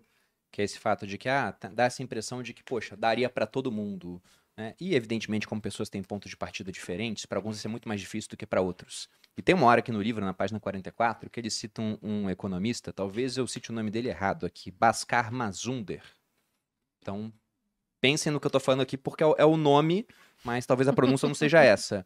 que 0.52 0.62
é 0.62 0.66
esse 0.66 0.80
fato 0.80 1.06
de 1.06 1.18
que 1.18 1.28
ah, 1.28 1.56
dá 1.74 1.84
essa 1.84 2.02
impressão 2.02 2.42
de 2.42 2.54
que, 2.54 2.64
poxa, 2.64 2.96
daria 2.96 3.30
para 3.30 3.46
todo 3.46 3.72
mundo. 3.72 4.22
Né? 4.56 4.74
E, 4.80 4.96
evidentemente, 4.96 5.48
como 5.48 5.62
pessoas 5.62 5.90
têm 5.90 6.02
pontos 6.02 6.30
de 6.30 6.38
partida 6.38 6.72
diferentes, 6.72 7.26
para 7.26 7.38
alguns 7.38 7.58
isso 7.58 7.68
é 7.68 7.70
muito 7.70 7.90
mais 7.90 8.00
difícil 8.00 8.30
do 8.30 8.38
que 8.38 8.46
para 8.46 8.62
outros. 8.62 9.10
E 9.38 9.42
tem 9.42 9.54
uma 9.54 9.68
hora 9.68 9.80
aqui 9.80 9.92
no 9.92 10.02
livro, 10.02 10.24
na 10.24 10.34
página 10.34 10.60
44, 10.60 11.30
que 11.30 11.40
ele 11.40 11.50
cita 11.50 11.82
um, 11.82 11.98
um 12.02 12.30
economista, 12.30 12.94
talvez 12.94 13.36
eu 13.36 13.46
cite 13.48 13.70
o 13.70 13.74
nome 13.74 13.92
dele 13.92 14.08
errado 14.08 14.46
aqui, 14.46 14.72
Bhaskar 14.72 15.30
Mazunder. 15.32 16.02
Então, 17.02 17.34
pensem 18.00 18.32
no 18.32 18.40
que 18.40 18.46
eu 18.46 18.50
estou 18.50 18.62
falando 18.62 18.82
aqui, 18.82 18.98
porque 18.98 19.24
é 19.24 19.28
o, 19.28 19.36
é 19.38 19.46
o 19.46 19.58
nome, 19.58 20.08
mas 20.42 20.66
talvez 20.66 20.88
a 20.88 20.94
pronúncia 20.94 21.28
não 21.28 21.36
seja 21.36 21.62
essa. 21.62 22.06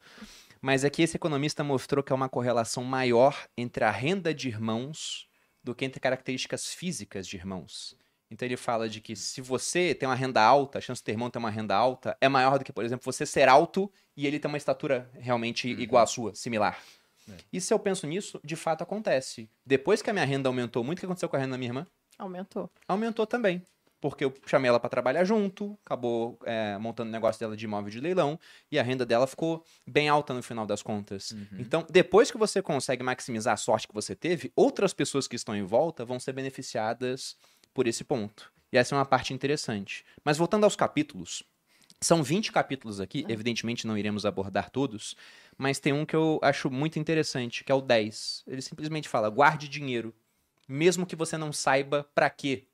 Mas 0.60 0.84
aqui 0.84 1.04
esse 1.04 1.16
economista 1.16 1.64
mostrou 1.64 2.04
que 2.04 2.12
é 2.12 2.16
uma 2.16 2.28
correlação 2.28 2.84
maior 2.84 3.48
entre 3.56 3.84
a 3.84 3.92
renda 3.92 4.34
de 4.34 4.48
irmãos 4.48 5.29
do 5.64 5.76
que 5.76 5.86
entre 5.86 6.00
características 6.00 6.74
físicas 6.74 7.28
de 7.28 7.38
irmãos. 7.38 7.96
Então 8.32 8.48
ele 8.48 8.58
fala 8.58 8.88
de 8.88 9.02
que 9.02 9.16
se 9.16 9.42
você 9.42 9.96
tem 9.96 10.08
uma 10.08 10.16
renda 10.16 10.42
alta, 10.42 10.78
a 10.78 10.82
chance 10.82 11.02
do 11.02 11.06
teu 11.06 11.14
irmão 11.14 11.30
ter 11.30 11.40
uma 11.40 11.50
renda 11.50 11.76
alta 11.76 12.16
é 12.22 12.30
maior 12.30 12.60
do 12.60 12.66
que, 12.66 12.72
por 12.72 12.86
exemplo, 12.86 13.04
você 13.04 13.26
ser 13.26 13.50
alto 13.50 13.92
e 14.16 14.28
ele 14.28 14.40
ter 14.40 14.48
uma 14.48 14.58
estatura 14.58 15.10
realmente 15.16 15.74
uhum. 15.74 15.80
igual 15.80 16.04
à 16.04 16.08
sua, 16.08 16.36
similar. 16.36 16.80
É. 17.28 17.38
E 17.52 17.60
se 17.60 17.74
eu 17.74 17.80
penso 17.80 18.06
nisso, 18.06 18.40
de 18.44 18.56
fato 18.56 18.84
acontece. 18.84 19.50
Depois 19.66 20.02
que 20.02 20.10
a 20.10 20.14
minha 20.14 20.26
renda 20.26 20.48
aumentou 20.48 20.84
muito, 20.84 21.00
o 21.00 21.02
que 21.02 21.06
aconteceu 21.06 21.28
com 21.28 21.36
a 21.36 21.40
renda 21.40 21.52
da 21.52 21.58
minha 21.58 21.70
irmã? 21.70 21.88
Aumentou. 22.18 22.70
Aumentou 22.88 23.26
também 23.26 23.64
porque 24.02 24.24
eu 24.24 24.34
chamei 24.46 24.70
ela 24.70 24.80
para 24.80 24.90
trabalhar 24.90 25.24
junto, 25.24 25.78
acabou 25.86 26.40
é, 26.46 26.78
montando 26.78 27.10
o 27.10 27.12
negócio 27.12 27.40
dela 27.40 27.56
de 27.56 27.66
imóvel 27.66 27.90
de 27.90 28.00
leilão, 28.00 28.40
e 28.72 28.80
a 28.80 28.84
renda 28.84 29.06
dela 29.06 29.28
ficou 29.28 29.64
bem 29.86 30.08
alta 30.08 30.34
no 30.34 30.42
final 30.42 30.66
das 30.66 30.82
contas. 30.82 31.32
Uhum. 31.32 31.48
Então, 31.60 31.86
depois 31.90 32.32
que 32.32 32.38
você 32.38 32.62
consegue 32.62 33.04
maximizar 33.04 33.54
a 33.54 33.58
sorte 33.58 33.88
que 33.88 33.94
você 33.94 34.16
teve, 34.16 34.52
outras 34.56 34.94
pessoas 34.94 35.28
que 35.28 35.36
estão 35.36 35.56
em 35.56 35.64
volta 35.64 36.06
vão 36.06 36.20
ser 36.20 36.34
beneficiadas 36.34 37.36
por 37.74 37.88
esse 37.88 38.04
ponto. 38.04 38.52
E 38.72 38.78
essa 38.78 38.96
é 38.96 38.98
uma 38.98 39.06
parte 39.06 39.34
interessante. 39.34 40.06
Mas 40.24 40.38
voltando 40.38 40.64
aos 40.64 40.76
capítulos, 40.76 41.44
são 42.00 42.24
20 42.24 42.52
capítulos 42.52 43.02
aqui, 43.02 43.26
ah. 43.28 43.32
evidentemente 43.32 43.86
não 43.86 43.98
iremos 43.98 44.26
abordar 44.26 44.70
todos, 44.70 45.16
mas 45.58 45.80
tem 45.80 45.92
um 45.92 46.06
que 46.06 46.16
eu 46.16 46.40
acho 46.42 46.70
muito 46.70 46.98
interessante, 46.98 47.64
que 47.64 47.72
é 47.72 47.76
o 47.76 47.82
10. 47.82 48.44
Ele 48.48 48.62
simplesmente 48.62 49.10
fala: 49.10 49.30
guarde 49.30 49.68
dinheiro, 49.68 50.16
mesmo 50.68 51.06
que 51.06 51.16
você 51.16 51.38
não 51.38 51.52
saiba 51.52 52.08
para 52.16 52.30
quê 52.30 52.69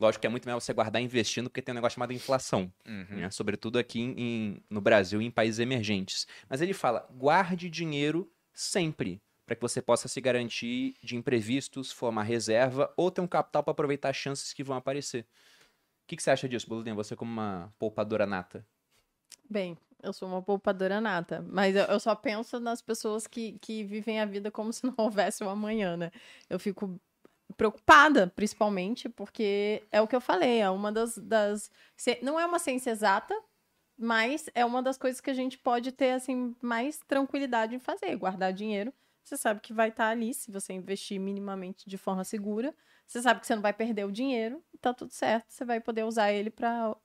Lógico 0.00 0.20
que 0.20 0.26
é 0.26 0.30
muito 0.30 0.46
melhor 0.46 0.60
você 0.60 0.72
guardar 0.72 1.02
investindo, 1.02 1.50
porque 1.50 1.60
tem 1.60 1.72
um 1.72 1.76
negócio 1.76 1.96
chamado 1.96 2.12
inflação. 2.12 2.72
Uhum. 2.86 3.16
Né? 3.16 3.30
Sobretudo 3.30 3.78
aqui 3.78 4.00
em, 4.00 4.62
no 4.70 4.80
Brasil 4.80 5.20
e 5.20 5.26
em 5.26 5.30
países 5.30 5.58
emergentes. 5.58 6.26
Mas 6.48 6.62
ele 6.62 6.72
fala: 6.72 7.08
guarde 7.10 7.68
dinheiro 7.68 8.30
sempre, 8.52 9.20
para 9.44 9.56
que 9.56 9.62
você 9.62 9.82
possa 9.82 10.06
se 10.06 10.20
garantir 10.20 10.94
de 11.02 11.16
imprevistos, 11.16 11.90
formar 11.90 12.22
reserva 12.22 12.92
ou 12.96 13.10
ter 13.10 13.20
um 13.20 13.26
capital 13.26 13.62
para 13.62 13.72
aproveitar 13.72 14.10
as 14.10 14.16
chances 14.16 14.52
que 14.52 14.62
vão 14.62 14.76
aparecer. 14.76 15.22
O 15.22 16.06
que, 16.06 16.16
que 16.16 16.22
você 16.22 16.30
acha 16.30 16.48
disso, 16.48 16.68
Boludinha? 16.68 16.94
Você 16.94 17.16
como 17.16 17.30
uma 17.30 17.72
poupadora 17.78 18.24
nata? 18.24 18.64
Bem, 19.50 19.76
eu 20.02 20.12
sou 20.12 20.28
uma 20.28 20.42
poupadora 20.42 21.00
nata, 21.00 21.44
mas 21.48 21.74
eu, 21.74 21.84
eu, 21.84 21.98
só 21.98 22.14
penso 22.14 22.60
nas 22.60 22.80
pessoas 22.80 23.26
que, 23.26 23.58
que 23.58 23.82
vivem 23.82 24.20
a 24.20 24.24
vida 24.24 24.50
como 24.50 24.72
se 24.72 24.84
não 24.84 24.94
houvesse 24.98 25.42
um 25.42 25.48
amanhã, 25.48 25.96
né? 25.96 26.10
Eu 26.48 26.58
fico 26.58 27.00
preocupada, 27.56 28.26
principalmente, 28.34 29.08
porque 29.08 29.82
é 29.90 30.00
o 30.00 30.06
que 30.06 30.14
eu 30.14 30.20
falei, 30.20 30.60
é 30.60 30.70
uma 30.70 30.92
das, 30.92 31.16
das. 31.18 31.70
Não 32.22 32.38
é 32.38 32.46
uma 32.46 32.58
ciência 32.58 32.90
exata, 32.90 33.34
mas 33.96 34.48
é 34.54 34.64
uma 34.64 34.82
das 34.82 34.96
coisas 34.96 35.20
que 35.20 35.30
a 35.30 35.34
gente 35.34 35.58
pode 35.58 35.92
ter 35.92 36.12
assim 36.12 36.54
mais 36.62 36.98
tranquilidade 37.08 37.74
em 37.74 37.78
fazer, 37.78 38.14
guardar 38.16 38.52
dinheiro. 38.52 38.92
Você 39.24 39.36
sabe 39.36 39.60
que 39.60 39.72
vai 39.72 39.88
estar 39.88 40.08
ali 40.08 40.32
se 40.32 40.50
você 40.50 40.72
investir 40.72 41.20
minimamente 41.20 41.88
de 41.88 41.98
forma 41.98 42.24
segura. 42.24 42.74
Você 43.06 43.20
sabe 43.20 43.40
que 43.40 43.46
você 43.46 43.54
não 43.54 43.62
vai 43.62 43.72
perder 43.72 44.04
o 44.04 44.12
dinheiro, 44.12 44.62
tá 44.80 44.94
tudo 44.94 45.12
certo. 45.12 45.46
Você 45.48 45.64
vai 45.64 45.80
poder 45.80 46.04
usar 46.04 46.32
ele 46.32 46.50
para 46.50 46.96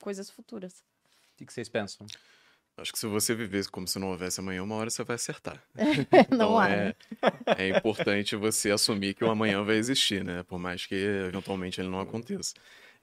coisas 0.00 0.28
futuras. 0.28 0.84
O 1.34 1.44
que 1.44 1.52
vocês 1.52 1.68
pensam? 1.68 2.06
Acho 2.76 2.92
que 2.92 2.98
se 2.98 3.06
você 3.06 3.34
vivesse 3.34 3.70
como 3.70 3.86
se 3.86 3.98
não 3.98 4.08
houvesse 4.10 4.40
amanhã, 4.40 4.62
uma 4.62 4.74
hora 4.76 4.88
você 4.88 5.04
vai 5.04 5.16
acertar. 5.16 5.62
não 6.30 6.52
então, 6.52 6.62
é, 6.62 6.94
é 7.58 7.68
importante 7.68 8.34
você 8.34 8.70
assumir 8.70 9.14
que 9.14 9.24
o 9.24 9.30
amanhã 9.30 9.62
vai 9.62 9.76
existir, 9.76 10.24
né? 10.24 10.42
Por 10.42 10.58
mais 10.58 10.86
que 10.86 10.94
eventualmente 10.94 11.80
ele 11.80 11.88
não 11.88 12.00
aconteça. 12.00 12.54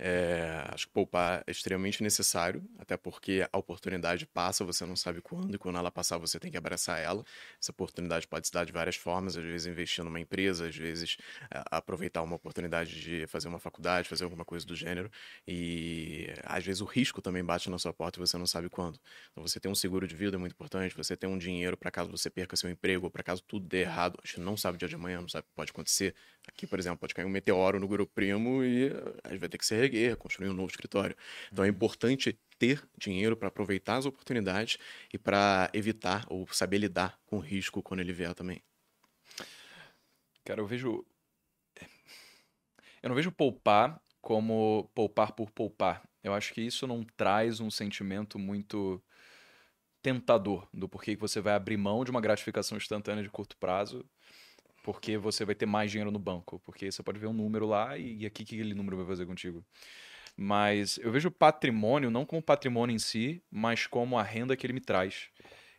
É, 0.01 0.63
acho 0.73 0.87
que 0.87 0.93
poupar 0.93 1.43
é 1.45 1.51
extremamente 1.51 2.01
necessário, 2.01 2.63
até 2.77 2.95
porque 2.95 3.45
a 3.51 3.57
oportunidade 3.57 4.25
passa, 4.25 4.63
você 4.63 4.85
não 4.85 4.95
sabe 4.95 5.21
quando, 5.21 5.53
e 5.53 5.57
quando 5.57 5.77
ela 5.77 5.91
passar, 5.91 6.17
você 6.17 6.39
tem 6.39 6.49
que 6.49 6.57
abraçar 6.57 6.99
ela. 7.01 7.21
Essa 7.61 7.71
oportunidade 7.73 8.25
pode 8.25 8.47
se 8.47 8.53
dar 8.53 8.65
de 8.65 8.71
várias 8.71 8.95
formas, 8.95 9.35
às 9.35 9.43
vezes 9.43 9.67
investir 9.67 10.01
numa 10.05 10.17
empresa, 10.19 10.67
às 10.69 10.75
vezes 10.75 11.17
é, 11.53 11.61
aproveitar 11.69 12.21
uma 12.21 12.37
oportunidade 12.37 13.01
de 13.01 13.27
fazer 13.27 13.49
uma 13.49 13.59
faculdade, 13.59 14.07
fazer 14.07 14.23
alguma 14.23 14.45
coisa 14.45 14.65
do 14.65 14.73
gênero, 14.73 15.11
e 15.45 16.27
às 16.45 16.63
vezes 16.65 16.81
o 16.81 16.85
risco 16.85 17.21
também 17.21 17.43
bate 17.43 17.69
na 17.69 17.77
sua 17.77 17.93
porta 17.93 18.19
e 18.19 18.21
você 18.25 18.37
não 18.37 18.47
sabe 18.47 18.69
quando. 18.69 18.97
Então, 19.31 19.45
você 19.45 19.59
ter 19.59 19.67
um 19.67 19.75
seguro 19.75 20.07
de 20.07 20.15
vida 20.15 20.37
é 20.37 20.39
muito 20.39 20.53
importante, 20.53 20.95
você 20.95 21.17
ter 21.17 21.27
um 21.27 21.37
dinheiro 21.37 21.75
para 21.75 21.91
caso 21.91 22.09
você 22.09 22.29
perca 22.29 22.55
seu 22.55 22.69
emprego, 22.69 23.09
para 23.11 23.21
caso 23.23 23.43
tudo 23.45 23.67
dê 23.67 23.81
errado, 23.81 24.17
a 24.23 24.27
gente 24.27 24.39
não 24.39 24.55
sabe 24.55 24.75
o 24.75 24.79
dia 24.79 24.87
de 24.87 24.95
amanhã, 24.95 25.19
não 25.19 25.27
sabe 25.27 25.43
o 25.45 25.49
que 25.49 25.55
pode 25.55 25.71
acontecer. 25.71 26.15
Aqui, 26.49 26.65
por 26.65 26.79
exemplo, 26.79 26.97
pode 26.97 27.13
cair 27.13 27.25
um 27.25 27.29
meteoro 27.29 27.79
no 27.79 27.87
grupo 27.87 28.11
primo 28.11 28.63
e 28.63 28.87
a 29.23 29.29
gente 29.29 29.39
vai 29.39 29.47
ter 29.47 29.57
que 29.59 29.65
se 29.65 29.75
reerguer, 29.75 30.17
construir 30.17 30.49
um 30.49 30.53
novo 30.53 30.71
escritório. 30.71 31.15
Então 31.51 31.63
é 31.63 31.67
uhum. 31.67 31.75
importante 31.75 32.37
ter 32.57 32.83
dinheiro 32.97 33.37
para 33.37 33.49
aproveitar 33.49 33.97
as 33.97 34.07
oportunidades 34.07 34.79
e 35.13 35.17
para 35.17 35.69
evitar 35.73 36.25
ou 36.27 36.47
saber 36.51 36.79
lidar 36.79 37.19
com 37.27 37.37
o 37.37 37.39
risco 37.39 37.83
quando 37.83 37.99
ele 37.99 38.11
vier 38.11 38.33
também. 38.33 38.63
Cara, 40.43 40.59
eu 40.59 40.65
vejo. 40.65 41.05
Eu 43.01 43.09
não 43.09 43.15
vejo 43.15 43.31
poupar 43.31 44.01
como 44.19 44.89
poupar 44.95 45.33
por 45.33 45.51
poupar. 45.51 46.03
Eu 46.23 46.33
acho 46.33 46.51
que 46.51 46.61
isso 46.61 46.87
não 46.87 47.03
traz 47.15 47.59
um 47.59 47.69
sentimento 47.69 48.39
muito 48.39 49.01
tentador 50.01 50.67
do 50.73 50.89
porquê 50.89 51.15
que 51.15 51.21
você 51.21 51.39
vai 51.39 51.53
abrir 51.53 51.77
mão 51.77 52.03
de 52.03 52.09
uma 52.09 52.19
gratificação 52.19 52.75
instantânea 52.77 53.23
de 53.23 53.29
curto 53.29 53.55
prazo 53.57 54.03
porque 54.83 55.17
você 55.17 55.45
vai 55.45 55.55
ter 55.55 55.65
mais 55.65 55.91
dinheiro 55.91 56.11
no 56.11 56.19
banco, 56.19 56.59
porque 56.65 56.91
você 56.91 57.03
pode 57.03 57.19
ver 57.19 57.27
um 57.27 57.33
número 57.33 57.65
lá 57.65 57.97
e, 57.97 58.19
e 58.19 58.25
aqui 58.25 58.43
que 58.43 58.55
aquele 58.55 58.73
número 58.73 58.97
vai 58.97 59.05
fazer 59.05 59.25
contigo. 59.25 59.63
Mas 60.35 60.97
eu 60.99 61.11
vejo 61.11 61.29
patrimônio 61.29 62.09
não 62.09 62.25
como 62.25 62.41
patrimônio 62.41 62.95
em 62.95 62.99
si, 62.99 63.43
mas 63.51 63.85
como 63.85 64.17
a 64.17 64.23
renda 64.23 64.55
que 64.55 64.65
ele 64.65 64.73
me 64.73 64.79
traz. 64.79 65.29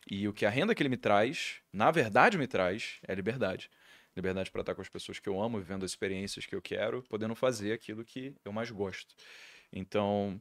E 0.09 0.27
o 0.27 0.33
que 0.33 0.45
a 0.45 0.49
renda 0.49 0.75
que 0.75 0.81
ele 0.81 0.89
me 0.89 0.97
traz, 0.97 1.55
na 1.71 1.89
verdade 1.91 2.37
me 2.37 2.47
traz, 2.47 2.99
é 3.07 3.15
liberdade. 3.15 3.69
Liberdade 4.15 4.51
para 4.51 4.61
estar 4.61 4.75
com 4.75 4.81
as 4.81 4.89
pessoas 4.89 5.19
que 5.19 5.29
eu 5.29 5.41
amo, 5.41 5.57
vivendo 5.57 5.83
as 5.83 5.91
experiências 5.91 6.45
que 6.45 6.53
eu 6.53 6.61
quero, 6.61 7.01
podendo 7.03 7.33
fazer 7.33 7.73
aquilo 7.73 8.03
que 8.03 8.35
eu 8.43 8.51
mais 8.51 8.69
gosto. 8.69 9.15
Então, 9.71 10.39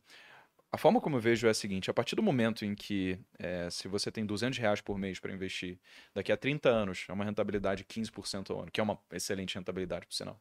a 0.72 0.78
forma 0.78 1.00
como 1.00 1.16
eu 1.16 1.20
vejo 1.20 1.46
é 1.46 1.50
a 1.50 1.54
seguinte: 1.54 1.90
a 1.90 1.94
partir 1.94 2.14
do 2.14 2.22
momento 2.22 2.64
em 2.64 2.74
que, 2.74 3.18
é, 3.38 3.68
se 3.70 3.88
você 3.88 4.10
tem 4.10 4.24
200 4.24 4.58
reais 4.58 4.80
por 4.80 4.98
mês 4.98 5.18
para 5.18 5.32
investir, 5.32 5.78
daqui 6.14 6.30
a 6.30 6.36
30 6.36 6.68
anos, 6.68 7.06
é 7.08 7.12
uma 7.12 7.24
rentabilidade 7.24 7.78
de 7.78 7.84
15% 7.84 8.50
ao 8.50 8.62
ano, 8.62 8.70
que 8.70 8.80
é 8.80 8.82
uma 8.82 8.98
excelente 9.12 9.56
rentabilidade, 9.56 10.06
por 10.06 10.14
sinal, 10.14 10.40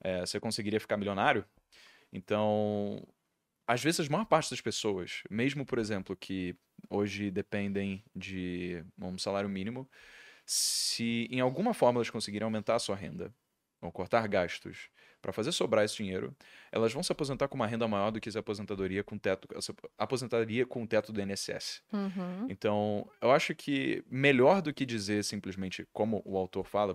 é, 0.00 0.20
você 0.20 0.40
conseguiria 0.40 0.80
ficar 0.80 0.96
milionário. 0.96 1.44
Então, 2.12 3.06
às 3.66 3.82
vezes, 3.82 4.06
a 4.08 4.12
maior 4.12 4.24
parte 4.26 4.50
das 4.50 4.60
pessoas, 4.60 5.22
mesmo, 5.30 5.64
por 5.64 5.78
exemplo, 5.78 6.16
que 6.16 6.56
hoje 6.90 7.30
dependem 7.30 8.04
de 8.14 8.84
um 9.00 9.18
salário 9.18 9.48
mínimo, 9.48 9.88
se 10.46 11.28
em 11.30 11.40
alguma 11.40 11.72
forma 11.72 11.98
elas 11.98 12.10
conseguirem 12.10 12.44
aumentar 12.44 12.74
a 12.74 12.78
sua 12.78 12.96
renda, 12.96 13.32
ou 13.80 13.92
cortar 13.92 14.26
gastos, 14.28 14.90
para 15.24 15.32
fazer 15.32 15.52
sobrar 15.52 15.86
esse 15.86 15.96
dinheiro, 15.96 16.36
elas 16.70 16.92
vão 16.92 17.02
se 17.02 17.10
aposentar 17.10 17.48
com 17.48 17.54
uma 17.54 17.66
renda 17.66 17.88
maior 17.88 18.10
do 18.10 18.20
que 18.20 18.28
a 18.28 18.40
aposentadoria 18.40 19.02
com 19.02 19.16
teto, 19.16 19.48
aposentaria 19.96 20.66
com 20.66 20.82
o 20.82 20.86
teto 20.86 21.14
do 21.14 21.22
INSS. 21.22 21.82
Uhum. 21.90 22.46
Então, 22.50 23.08
eu 23.22 23.30
acho 23.30 23.54
que 23.54 24.04
melhor 24.10 24.60
do 24.60 24.74
que 24.74 24.84
dizer 24.84 25.24
simplesmente 25.24 25.88
como 25.94 26.20
o 26.26 26.36
autor 26.36 26.66
fala, 26.66 26.94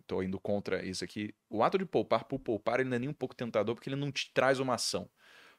estou 0.00 0.22
indo 0.22 0.40
contra 0.40 0.82
isso 0.82 1.04
aqui, 1.04 1.34
o 1.50 1.62
ato 1.62 1.76
de 1.76 1.84
poupar 1.84 2.24
por 2.24 2.38
poupar 2.38 2.80
ele 2.80 2.88
não 2.88 2.96
é 2.96 3.00
nem 3.00 3.10
um 3.10 3.12
pouco 3.12 3.34
tentador 3.34 3.74
porque 3.74 3.90
ele 3.90 3.96
não 3.96 4.10
te 4.10 4.32
traz 4.32 4.58
uma 4.58 4.76
ação. 4.76 5.06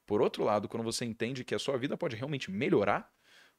Por 0.03 0.23
outro 0.23 0.43
lado, 0.43 0.67
quando 0.67 0.81
você 0.81 1.05
entende 1.05 1.43
que 1.43 1.53
a 1.53 1.59
sua 1.59 1.77
vida 1.77 1.95
pode 1.95 2.15
realmente 2.15 2.49
melhorar, 2.49 3.07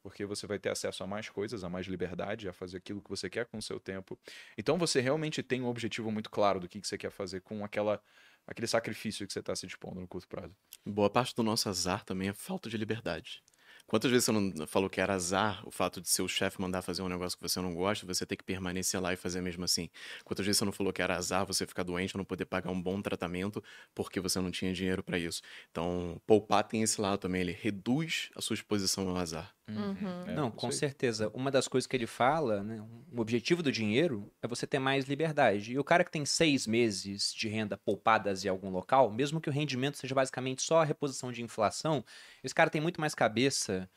porque 0.02 0.26
você 0.26 0.46
vai 0.46 0.58
ter 0.58 0.68
acesso 0.68 1.04
a 1.04 1.06
mais 1.06 1.28
coisas, 1.28 1.62
a 1.62 1.68
mais 1.68 1.86
liberdade, 1.86 2.48
a 2.48 2.52
fazer 2.52 2.78
aquilo 2.78 3.00
que 3.00 3.08
você 3.08 3.30
quer 3.30 3.46
com 3.46 3.58
o 3.58 3.62
seu 3.62 3.78
tempo. 3.78 4.18
Então 4.58 4.76
você 4.76 5.00
realmente 5.00 5.42
tem 5.42 5.62
um 5.62 5.68
objetivo 5.68 6.10
muito 6.10 6.28
claro 6.28 6.58
do 6.58 6.68
que, 6.68 6.80
que 6.80 6.88
você 6.88 6.98
quer 6.98 7.10
fazer 7.10 7.40
com 7.40 7.64
aquela 7.64 8.02
aquele 8.46 8.66
sacrifício 8.66 9.26
que 9.26 9.32
você 9.32 9.40
está 9.40 9.54
se 9.54 9.66
dispondo 9.66 10.00
no 10.00 10.08
curto 10.08 10.28
prazo. 10.28 10.54
Boa 10.84 11.10
parte 11.10 11.34
do 11.34 11.42
nosso 11.42 11.68
azar 11.68 12.04
também 12.04 12.28
é 12.28 12.32
falta 12.32 12.68
de 12.68 12.76
liberdade. 12.76 13.42
Quantas 13.86 14.10
vezes 14.10 14.24
você 14.24 14.32
não 14.32 14.66
falou 14.66 14.88
que 14.88 15.00
era 15.00 15.14
azar 15.14 15.66
o 15.66 15.70
fato 15.70 16.00
de 16.00 16.08
seu 16.08 16.26
chefe 16.26 16.60
mandar 16.60 16.82
fazer 16.82 17.02
um 17.02 17.08
negócio 17.08 17.36
que 17.36 17.42
você 17.46 17.60
não 17.60 17.74
gosta, 17.74 18.06
você 18.06 18.24
ter 18.24 18.36
que 18.36 18.44
permanecer 18.44 19.00
lá 19.00 19.12
e 19.12 19.16
fazer 19.16 19.40
mesmo 19.40 19.64
assim? 19.64 19.90
Quantas 20.24 20.46
vezes 20.46 20.58
você 20.58 20.64
não 20.64 20.72
falou 20.72 20.92
que 20.92 21.02
era 21.02 21.16
azar 21.16 21.44
você 21.44 21.66
ficar 21.66 21.82
doente, 21.82 22.16
não 22.16 22.24
poder 22.24 22.46
pagar 22.46 22.70
um 22.70 22.80
bom 22.80 23.02
tratamento 23.02 23.62
porque 23.94 24.20
você 24.20 24.40
não 24.40 24.50
tinha 24.50 24.72
dinheiro 24.72 25.02
para 25.02 25.18
isso? 25.18 25.42
Então, 25.70 26.20
poupar 26.26 26.64
tem 26.64 26.82
esse 26.82 27.00
lado 27.00 27.18
também, 27.18 27.42
ele 27.42 27.52
reduz 27.52 28.30
a 28.34 28.40
sua 28.40 28.54
exposição 28.54 29.08
ao 29.08 29.16
azar. 29.16 29.54
Uhum. 29.76 30.24
É, 30.26 30.34
não, 30.34 30.50
com 30.50 30.70
certeza. 30.70 31.30
Uma 31.34 31.50
das 31.50 31.68
coisas 31.68 31.86
que 31.86 31.96
ele 31.96 32.06
fala, 32.06 32.62
né, 32.62 32.80
o 33.12 33.20
objetivo 33.20 33.62
do 33.62 33.72
dinheiro 33.72 34.32
é 34.42 34.46
você 34.46 34.66
ter 34.66 34.78
mais 34.78 35.06
liberdade. 35.06 35.72
E 35.72 35.78
o 35.78 35.84
cara 35.84 36.04
que 36.04 36.10
tem 36.10 36.24
seis 36.24 36.66
meses 36.66 37.32
de 37.32 37.48
renda 37.48 37.76
poupadas 37.76 38.44
em 38.44 38.48
algum 38.48 38.70
local, 38.70 39.10
mesmo 39.10 39.40
que 39.40 39.48
o 39.48 39.52
rendimento 39.52 39.98
seja 39.98 40.14
basicamente 40.14 40.62
só 40.62 40.82
a 40.82 40.84
reposição 40.84 41.32
de 41.32 41.42
inflação, 41.42 42.04
esse 42.42 42.54
cara 42.54 42.70
tem 42.70 42.80
muito 42.80 43.00
mais 43.00 43.14
cabeça 43.14 43.88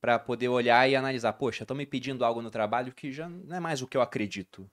para 0.00 0.18
poder 0.18 0.48
olhar 0.48 0.88
e 0.88 0.96
analisar, 0.96 1.34
poxa, 1.34 1.64
estão 1.64 1.76
me 1.76 1.86
pedindo 1.86 2.24
algo 2.24 2.40
no 2.40 2.50
trabalho 2.50 2.94
que 2.94 3.12
já 3.12 3.28
não 3.28 3.56
é 3.56 3.60
mais 3.60 3.82
o 3.82 3.86
que 3.86 3.96
eu 3.96 4.02
acredito. 4.02 4.70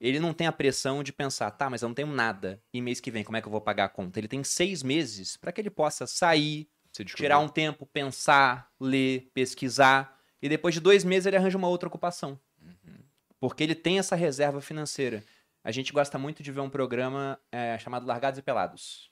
Ele 0.00 0.18
não 0.18 0.32
tem 0.32 0.46
a 0.46 0.52
pressão 0.52 1.02
de 1.02 1.12
pensar, 1.12 1.50
tá, 1.50 1.68
mas 1.68 1.82
eu 1.82 1.88
não 1.88 1.94
tenho 1.94 2.08
nada. 2.08 2.62
E 2.72 2.80
mês 2.80 3.00
que 3.00 3.10
vem, 3.10 3.22
como 3.22 3.36
é 3.36 3.42
que 3.42 3.46
eu 3.46 3.52
vou 3.52 3.60
pagar 3.60 3.84
a 3.84 3.88
conta? 3.88 4.18
Ele 4.18 4.28
tem 4.28 4.42
seis 4.42 4.82
meses 4.82 5.36
para 5.36 5.52
que 5.52 5.60
ele 5.60 5.68
possa 5.68 6.06
sair, 6.06 6.68
tirar 6.92 7.38
um 7.38 7.48
tempo, 7.48 7.86
pensar, 7.86 8.70
ler, 8.80 9.30
pesquisar. 9.32 10.18
E 10.42 10.48
depois 10.48 10.74
de 10.74 10.80
dois 10.80 11.04
meses 11.04 11.26
ele 11.26 11.36
arranja 11.36 11.58
uma 11.58 11.68
outra 11.68 11.88
ocupação. 11.88 12.38
Uhum. 12.60 12.98
Porque 13.38 13.62
ele 13.62 13.74
tem 13.74 13.98
essa 13.98 14.16
reserva 14.16 14.60
financeira. 14.60 15.22
A 15.62 15.70
gente 15.70 15.92
gosta 15.92 16.18
muito 16.18 16.42
de 16.42 16.50
ver 16.50 16.60
um 16.60 16.70
programa 16.70 17.38
é, 17.52 17.78
chamado 17.78 18.06
Largados 18.06 18.38
e 18.38 18.42
Pelados. 18.42 19.10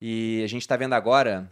E 0.00 0.42
a 0.42 0.46
gente 0.46 0.62
está 0.62 0.76
vendo 0.76 0.94
agora 0.94 1.50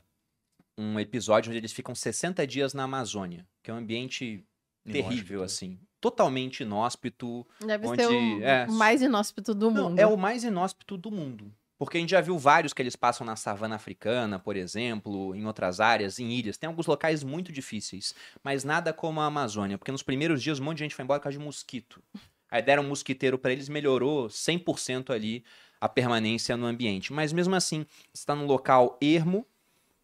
um 0.76 0.98
episódio 0.98 1.50
onde 1.50 1.58
eles 1.58 1.72
ficam 1.72 1.94
60 1.94 2.46
dias 2.46 2.74
na 2.74 2.84
Amazônia, 2.84 3.46
que 3.62 3.70
é 3.70 3.74
um 3.74 3.78
ambiente 3.78 4.44
inóspito. 4.84 5.08
terrível, 5.08 5.42
assim. 5.42 5.78
Totalmente 6.00 6.62
inóspito. 6.62 7.46
Deve 7.60 7.86
onde, 7.86 8.02
ser 8.02 8.08
o 8.08 8.42
é, 8.42 8.66
mais 8.66 9.02
inóspito 9.02 9.54
do 9.54 9.70
mundo. 9.70 10.00
é 10.00 10.06
o 10.06 10.16
mais 10.16 10.42
inóspito 10.42 10.96
do 10.96 11.10
mundo. 11.10 11.54
Porque 11.84 11.98
a 11.98 12.00
gente 12.00 12.10
já 12.10 12.20
viu 12.20 12.38
vários 12.38 12.72
que 12.72 12.80
eles 12.80 12.94
passam 12.94 13.26
na 13.26 13.34
savana 13.34 13.74
africana, 13.74 14.38
por 14.38 14.56
exemplo, 14.56 15.34
em 15.34 15.44
outras 15.46 15.80
áreas, 15.80 16.20
em 16.20 16.30
ilhas. 16.30 16.56
Tem 16.56 16.68
alguns 16.68 16.86
locais 16.86 17.24
muito 17.24 17.50
difíceis, 17.50 18.14
mas 18.40 18.62
nada 18.62 18.92
como 18.92 19.20
a 19.20 19.26
Amazônia. 19.26 19.76
Porque 19.76 19.90
nos 19.90 20.02
primeiros 20.02 20.40
dias 20.40 20.60
um 20.60 20.64
monte 20.64 20.78
de 20.78 20.84
gente 20.84 20.94
foi 20.94 21.02
embora 21.02 21.18
por 21.18 21.24
causa 21.24 21.36
de 21.36 21.44
mosquito. 21.44 22.00
Aí 22.48 22.62
deram 22.62 22.84
um 22.84 22.88
mosquiteiro 22.88 23.36
para 23.36 23.50
eles, 23.50 23.68
melhorou 23.68 24.28
100% 24.28 25.12
ali 25.12 25.44
a 25.80 25.88
permanência 25.88 26.56
no 26.56 26.66
ambiente. 26.66 27.12
Mas 27.12 27.32
mesmo 27.32 27.56
assim, 27.56 27.84
está 28.14 28.32
num 28.32 28.46
local 28.46 28.96
ermo, 29.02 29.44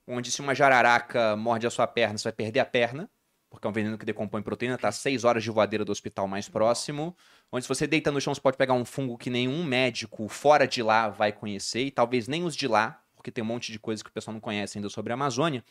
onde 0.04 0.32
se 0.32 0.40
uma 0.40 0.56
jararaca 0.56 1.36
morde 1.36 1.64
a 1.64 1.70
sua 1.70 1.86
perna, 1.86 2.18
você 2.18 2.24
vai 2.24 2.32
perder 2.32 2.58
a 2.58 2.64
perna, 2.64 3.08
porque 3.48 3.66
é 3.66 3.70
um 3.70 3.72
veneno 3.72 3.96
que 3.96 4.04
decompõe 4.04 4.42
proteína, 4.42 4.76
tá 4.76 4.90
6 4.90 5.22
horas 5.22 5.44
de 5.44 5.50
voadeira 5.50 5.84
do 5.84 5.92
hospital 5.92 6.26
mais 6.26 6.48
próximo, 6.48 7.16
onde 7.50 7.64
se 7.64 7.68
você 7.68 7.86
deita 7.86 8.12
no 8.12 8.20
chão 8.20 8.34
você 8.34 8.40
pode 8.40 8.56
pegar 8.56 8.74
um 8.74 8.84
fungo 8.84 9.16
que 9.18 9.30
nenhum 9.30 9.64
médico 9.64 10.28
fora 10.28 10.66
de 10.66 10.82
lá 10.82 11.08
vai 11.08 11.32
conhecer, 11.32 11.84
e 11.84 11.90
talvez 11.90 12.28
nem 12.28 12.44
os 12.44 12.54
de 12.54 12.68
lá, 12.68 13.02
porque 13.16 13.30
tem 13.30 13.42
um 13.42 13.46
monte 13.46 13.72
de 13.72 13.78
coisa 13.78 14.02
que 14.02 14.10
o 14.10 14.12
pessoal 14.12 14.32
não 14.32 14.40
conhece 14.40 14.78
ainda 14.78 14.88
sobre 14.88 15.12
a 15.12 15.14
Amazônia. 15.14 15.64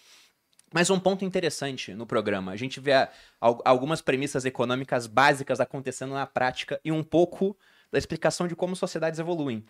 Mas 0.74 0.90
um 0.90 1.00
ponto 1.00 1.24
interessante 1.24 1.94
no 1.94 2.06
programa, 2.06 2.52
a 2.52 2.56
gente 2.58 2.80
vê 2.80 2.92
algumas 3.40 4.02
premissas 4.02 4.44
econômicas 4.44 5.08
básicas 5.08 5.62
acontecendo 5.62 6.14
na 6.14 6.28
prática 6.28 6.80
e 6.84 6.92
um 6.92 7.04
pouco 7.04 7.58
da 7.90 7.98
explicação 7.98 8.48
de 8.48 8.56
como 8.56 8.76
sociedades 8.76 9.18
evoluem. 9.18 9.64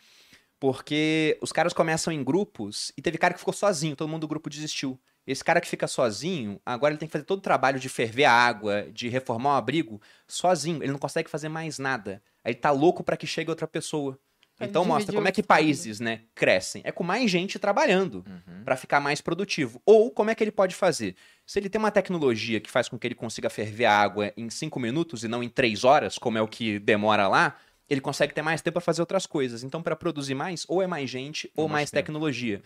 Porque 0.60 1.38
os 1.40 1.52
caras 1.52 1.72
começam 1.72 2.12
em 2.12 2.24
grupos 2.24 2.92
e 2.98 3.02
teve 3.02 3.20
cara 3.20 3.36
que 3.36 3.40
ficou 3.40 3.54
sozinho, 3.54 3.96
todo 3.96 4.10
mundo 4.10 4.22
do 4.22 4.28
grupo 4.28 4.50
desistiu. 4.50 5.00
Esse 5.28 5.44
cara 5.44 5.60
que 5.60 5.68
fica 5.68 5.88
sozinho, 5.88 6.60
agora 6.66 6.94
ele 6.94 7.00
tem 7.00 7.08
que 7.08 7.12
fazer 7.12 7.26
todo 7.26 7.40
o 7.40 7.42
trabalho 7.42 7.80
de 7.80 7.90
ferver 7.90 8.24
a 8.24 8.32
água, 8.32 8.88
de 8.94 9.10
reformar 9.10 9.56
o 9.56 9.58
abrigo, 9.58 10.02
sozinho. 10.26 10.82
Ele 10.82 10.94
não 10.94 11.00
consegue 11.00 11.30
fazer 11.30 11.50
mais 11.50 11.78
nada. 11.78 12.22
Aí 12.46 12.54
ele 12.54 12.60
tá 12.60 12.72
louco 12.72 13.04
para 13.04 13.18
que 13.18 13.28
chegue 13.28 13.50
outra 13.50 13.68
pessoa. 13.68 14.18
Ele 14.60 14.70
então 14.70 14.84
mostra 14.86 15.14
como 15.14 15.28
é 15.28 15.32
que 15.32 15.44
países, 15.44 16.00
né, 16.00 16.22
crescem. 16.34 16.82
É 16.84 16.92
com 16.92 17.04
mais 17.04 17.30
gente 17.30 17.60
trabalhando 17.60 18.26
uhum. 18.28 18.64
para 18.64 18.76
ficar 18.76 19.00
mais 19.00 19.22
produtivo. 19.22 19.82
Ou 19.86 20.10
como 20.10 20.32
é 20.32 20.36
que 20.36 20.44
ele 20.44 20.52
pode 20.52 20.74
fazer? 20.74 21.16
Se 21.46 21.60
ele 21.60 21.70
tem 21.70 21.78
uma 21.78 21.92
tecnologia 21.92 22.60
que 22.60 22.72
faz 22.72 22.90
com 22.90 22.98
que 22.98 23.06
ele 23.06 23.14
consiga 23.14 23.50
ferver 23.50 23.86
a 23.86 23.96
água 23.96 24.34
em 24.36 24.50
cinco 24.50 24.80
minutos 24.80 25.24
e 25.24 25.28
não 25.28 25.44
em 25.44 25.50
três 25.50 25.84
horas, 25.84 26.18
como 26.18 26.38
é 26.38 26.42
o 26.42 26.48
que 26.48 26.80
demora 26.80 27.28
lá, 27.28 27.56
ele 27.90 28.02
consegue 28.02 28.34
ter 28.34 28.42
mais 28.42 28.62
tempo 28.62 28.74
para 28.74 28.82
fazer 28.82 29.02
outras 29.02 29.26
coisas. 29.26 29.64
Então, 29.64 29.82
para 29.82 29.96
produzir 29.96 30.34
mais, 30.34 30.66
ou 30.68 30.82
é 30.82 30.88
mais 30.88 31.10
gente, 31.10 31.52
ou 31.56 31.70
mais 31.70 31.92
tecnologia. 31.92 32.62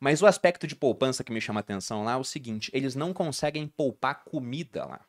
Mas 0.00 0.22
o 0.22 0.26
aspecto 0.26 0.66
de 0.66 0.76
poupança 0.76 1.24
que 1.24 1.32
me 1.32 1.40
chama 1.40 1.60
atenção 1.60 2.04
lá 2.04 2.12
é 2.12 2.16
o 2.16 2.24
seguinte: 2.24 2.70
eles 2.72 2.94
não 2.94 3.12
conseguem 3.12 3.66
poupar 3.66 4.24
comida 4.24 4.84
lá. 4.84 5.06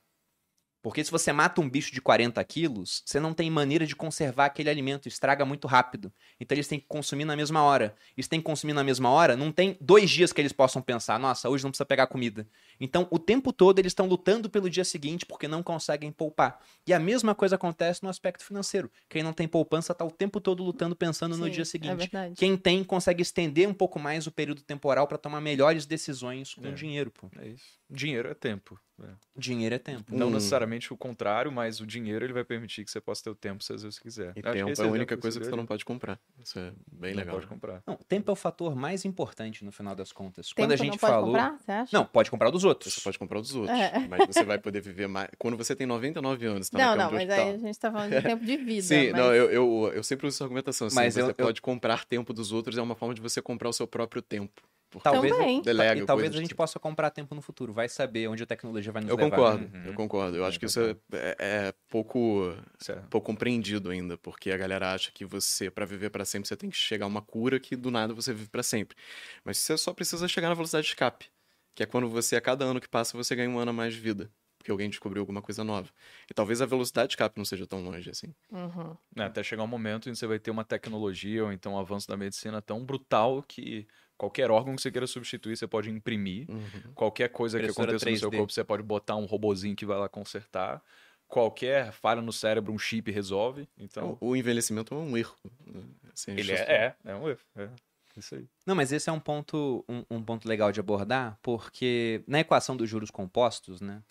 Porque 0.82 1.04
se 1.04 1.12
você 1.12 1.34
mata 1.34 1.60
um 1.60 1.70
bicho 1.70 1.92
de 1.92 2.00
40 2.00 2.42
quilos, 2.46 3.04
você 3.06 3.20
não 3.20 3.34
tem 3.34 3.50
maneira 3.50 3.86
de 3.86 3.96
conservar 3.96 4.46
aquele 4.46 4.70
alimento, 4.70 5.08
estraga 5.08 5.44
muito 5.44 5.68
rápido. 5.68 6.14
Então 6.40 6.56
eles 6.56 6.68
têm 6.68 6.80
que 6.80 6.86
consumir 6.88 7.26
na 7.26 7.36
mesma 7.36 7.62
hora. 7.62 7.96
Eles 8.16 8.28
têm 8.28 8.40
que 8.40 8.46
consumir 8.46 8.74
na 8.74 8.84
mesma 8.84 9.10
hora, 9.10 9.36
não 9.36 9.52
tem 9.52 9.78
dois 9.82 10.10
dias 10.10 10.32
que 10.32 10.40
eles 10.40 10.54
possam 10.54 10.82
pensar, 10.82 11.20
nossa, 11.20 11.50
hoje 11.50 11.64
não 11.64 11.72
precisa 11.72 11.86
pegar 11.86 12.08
comida. 12.08 12.48
Então 12.80 13.08
o 13.10 13.20
tempo 13.20 13.52
todo 13.52 13.80
eles 13.80 13.92
estão 13.92 14.08
lutando 14.08 14.50
pelo 14.50 14.70
dia 14.70 14.84
seguinte 14.84 15.26
porque 15.26 15.48
não 15.48 15.64
conseguem 15.64 16.12
poupar. 16.12 16.60
E 16.86 16.94
a 16.94 17.00
mesma 17.00 17.34
coisa 17.36 17.56
acontece 17.56 18.04
no 18.04 18.10
aspecto 18.10 18.44
financeiro. 18.44 18.92
Quem 19.10 19.24
não 19.24 19.34
tem 19.34 19.48
poupança 19.48 19.92
está 19.92 20.06
o 20.06 20.12
tempo 20.12 20.40
todo 20.40 20.64
lutando 20.64 20.96
pensando 20.96 21.36
Sim, 21.36 21.42
no 21.42 21.50
dia 21.50 21.64
é 21.64 21.66
seguinte. 21.66 22.10
É 22.16 22.32
Quem 22.36 22.58
tem 22.58 22.84
consegue 22.84 23.22
estender 23.22 23.68
um 23.68 23.74
pouco 23.74 24.00
mais 24.00 24.28
o 24.28 24.32
período 24.32 24.62
temporal 24.62 25.08
para 25.08 25.18
tomar 25.18 25.42
melhores 25.42 25.86
decisões 25.86 26.54
com 26.54 26.68
é. 26.68 26.72
dinheiro. 26.72 27.12
Pô. 27.12 27.30
É 27.40 27.48
isso. 27.48 27.78
Dinheiro 27.90 28.30
é 28.30 28.34
tempo. 28.34 28.80
É. 29.02 29.10
Dinheiro 29.36 29.76
é 29.76 29.78
tempo. 29.78 30.16
Não 30.16 30.28
hum. 30.28 30.32
necessariamente 30.32 30.92
o 30.92 30.98
contrário, 30.98 31.52
mas 31.52 31.80
o 31.80 31.86
dinheiro 31.86 32.26
ele 32.26 32.34
vai 32.34 32.44
permitir 32.44 32.84
que 32.84 32.92
você 32.92 33.00
possa 33.00 33.24
ter 33.24 33.30
o 33.30 33.36
tempo 33.36 33.64
se 33.64 33.72
às 33.72 33.84
vezes 33.84 34.00
quiser. 34.00 34.34
E 34.36 34.42
tempo 34.42 34.82
é 34.82 34.86
a 34.86 34.88
única 34.88 35.16
coisa 35.16 35.40
que 35.40 35.46
você 35.46 35.56
não 35.56 35.66
pode 35.66 35.86
comprar. 35.86 36.20
Isso 36.40 36.58
é 36.58 36.74
bem 36.92 37.12
não 37.12 37.20
legal. 37.20 37.36
pode 37.36 37.48
comprar. 37.48 37.84
Não, 37.86 37.96
tempo 37.96 38.32
é 38.32 38.34
o 38.34 38.36
fator 38.36 38.76
mais 38.76 39.06
importante 39.06 39.64
no 39.64 39.72
final 39.72 39.96
das 39.96 40.12
contas. 40.12 40.48
Tempo 40.48 40.62
Quando 40.62 40.72
a 40.72 40.76
gente 40.76 40.94
não 40.94 40.98
falou. 40.98 41.32
Pode 41.32 41.44
comprar, 41.44 41.60
você 41.60 41.72
acha? 41.72 41.98
Não, 41.98 42.06
pode 42.06 42.32
comprar 42.32 42.50
dos 42.50 42.64
outros. 42.68 42.94
Você 42.94 43.02
pode 43.02 43.18
comprar 43.18 43.40
dos 43.40 43.56
outros. 43.56 43.78
É. 43.78 44.08
Mas 44.08 44.28
você 44.28 44.44
vai 44.44 44.58
poder 44.58 44.82
viver 44.82 45.08
mais. 45.08 45.30
Quando 45.38 45.58
você 45.58 45.76
tem 45.76 45.88
99 45.88 46.46
anos, 46.46 46.70
tá 46.70 46.78
Não, 46.78 46.96
não, 46.96 47.12
mas 47.12 47.30
aí 47.30 47.56
a 47.56 47.58
gente 47.58 47.80
tá 47.80 47.92
falando 47.92 48.12
de 48.12 48.22
tempo 48.22 48.46
de 48.46 48.58
vida. 48.58 48.82
Sim, 48.82 49.12
mas... 49.12 49.22
não, 49.22 49.34
eu, 49.34 49.50
eu, 49.50 49.92
eu 49.96 50.04
sempre 50.04 50.28
uso 50.28 50.36
essa 50.36 50.44
argumentação. 50.44 50.88
Assim, 50.88 50.96
mas 50.96 51.14
você 51.14 51.22
eu, 51.22 51.34
pode 51.34 51.60
eu... 51.60 51.64
comprar 51.64 52.06
tempo 52.06 52.34
dos 52.34 52.52
outros, 52.52 52.78
é 52.78 52.82
uma 52.82 52.96
forma 52.96 53.14
de 53.14 53.22
você 53.22 53.42
comprar 53.42 53.70
o 53.70 53.74
seu 53.74 53.88
próprio 53.88 54.22
tempo. 54.22 54.62
Talvez, 55.04 55.34
Também. 55.34 55.62
Delega, 55.62 56.02
e 56.02 56.06
talvez 56.06 56.32
a 56.32 56.38
gente 56.38 56.48
tipo. 56.48 56.58
possa 56.58 56.80
comprar 56.80 57.12
tempo 57.12 57.36
no 57.36 57.42
futuro. 57.42 57.74
Vai 57.74 57.90
saber 57.90 58.28
onde 58.28 58.42
a 58.42 58.46
tecnologia 58.46 58.92
vai 58.92 59.02
nos 59.02 59.12
eu 59.12 59.18
levar. 59.18 59.30
Concordo, 59.30 59.78
uhum. 59.78 59.86
Eu 59.86 59.94
concordo. 59.94 60.38
Eu 60.38 60.46
acho 60.46 60.58
que 60.58 60.66
isso 60.66 60.80
é, 60.80 60.96
é, 61.12 61.36
é 61.40 61.74
pouco, 61.90 62.56
pouco 63.10 63.28
compreendido 63.28 63.90
ainda, 63.90 64.18
porque 64.18 64.50
a 64.50 64.58
galera 64.58 64.94
acha 64.94 65.12
que 65.12 65.26
você, 65.26 65.70
para 65.70 65.86
viver 65.86 66.10
para 66.10 66.24
sempre, 66.24 66.48
você 66.48 66.56
tem 66.56 66.70
que 66.70 66.78
chegar 66.78 67.06
a 67.06 67.08
uma 67.08 67.22
cura 67.22 67.60
que 67.60 67.76
do 67.76 67.92
nada 67.92 68.14
você 68.14 68.34
vive 68.34 68.50
para 68.50 68.64
sempre. 68.64 68.96
Mas 69.44 69.58
você 69.58 69.78
só 69.78 69.94
precisa 69.94 70.28
chegar 70.28 70.48
na 70.48 70.56
velocidade 70.56 70.86
de 70.86 70.92
escape, 70.92 71.30
que 71.78 71.84
é 71.84 71.86
quando 71.86 72.10
você, 72.10 72.36
a 72.36 72.42
cada 72.42 72.66
ano 72.66 72.82
que 72.82 72.90
passa, 72.90 73.16
você 73.16 73.36
ganha 73.36 73.48
um 73.48 73.60
ano 73.60 73.70
a 73.70 73.74
mais 73.74 73.94
de 73.94 74.00
vida. 74.00 74.32
Porque 74.58 74.72
alguém 74.72 74.90
descobriu 74.90 75.22
alguma 75.22 75.44
coisa 75.44 75.64
nova. 75.64 75.88
E 76.28 76.34
talvez 76.34 76.60
a 76.60 76.66
velocidade 76.66 77.10
de 77.10 77.14
escape 77.14 77.38
não 77.38 77.46
seja 77.46 77.68
tão 77.68 77.84
longe 77.84 78.10
assim. 78.10 78.34
Uhum. 78.52 78.98
É, 79.16 79.22
até 79.22 79.44
chegar 79.44 79.62
um 79.62 79.68
momento 79.68 80.10
em 80.10 80.14
que 80.14 80.18
você 80.18 80.26
vai 80.26 80.40
ter 80.40 80.50
uma 80.50 80.64
tecnologia 80.64 81.46
ou 81.46 81.52
então 81.54 81.76
um 81.76 81.78
avanço 81.78 82.08
da 82.08 82.18
medicina 82.18 82.64
tão 82.64 82.84
brutal 82.84 83.44
que 83.48 83.88
Qualquer 84.18 84.50
órgão 84.50 84.76
que 84.76 84.82
você 84.82 84.90
queira 84.90 85.06
substituir, 85.06 85.56
você 85.56 85.68
pode 85.68 85.92
imprimir. 85.92 86.50
Uhum. 86.50 86.94
Qualquer 86.96 87.30
coisa 87.30 87.60
que 87.60 87.68
aconteça 87.68 88.04
3D. 88.04 88.12
no 88.14 88.18
seu 88.18 88.32
corpo, 88.32 88.52
você 88.52 88.64
pode 88.64 88.82
botar 88.82 89.16
um 89.16 89.26
robozinho 89.26 89.76
que 89.76 89.86
vai 89.86 90.00
lá 90.00 90.10
consertar. 90.10 90.82
Qualquer 91.28 91.92
falha 91.92 92.20
no 92.20 92.34
cérebro, 92.34 92.74
um 92.74 92.80
chip 92.80 93.12
resolve. 93.12 93.70
Então, 93.78 94.18
o 94.20 94.36
envelhecimento 94.36 94.96
é 94.96 94.98
um 94.98 95.16
erro. 95.16 95.36
Assim, 96.12 96.32
Ele 96.32 96.52
é, 96.52 96.56
é, 96.56 96.96
é 97.06 97.16
um 97.16 97.30
erro. 97.30 97.40
É. 97.56 97.70
Isso 98.18 98.36
aí. 98.36 98.48
Não, 98.66 98.76
mas 98.76 98.92
esse 98.92 99.10
é 99.10 99.14
um 99.14 99.20
ponto, 99.20 99.86
um, 99.88 100.04
um 100.10 100.24
ponto 100.24 100.48
legal 100.48 100.72
de 100.72 100.80
abordar, 100.80 101.38
porque 101.42 102.24
na 102.28 102.40
equação 102.40 102.76
dos 102.76 102.90
juros 102.90 103.12
compostos, 103.12 103.80
né, 103.80 104.02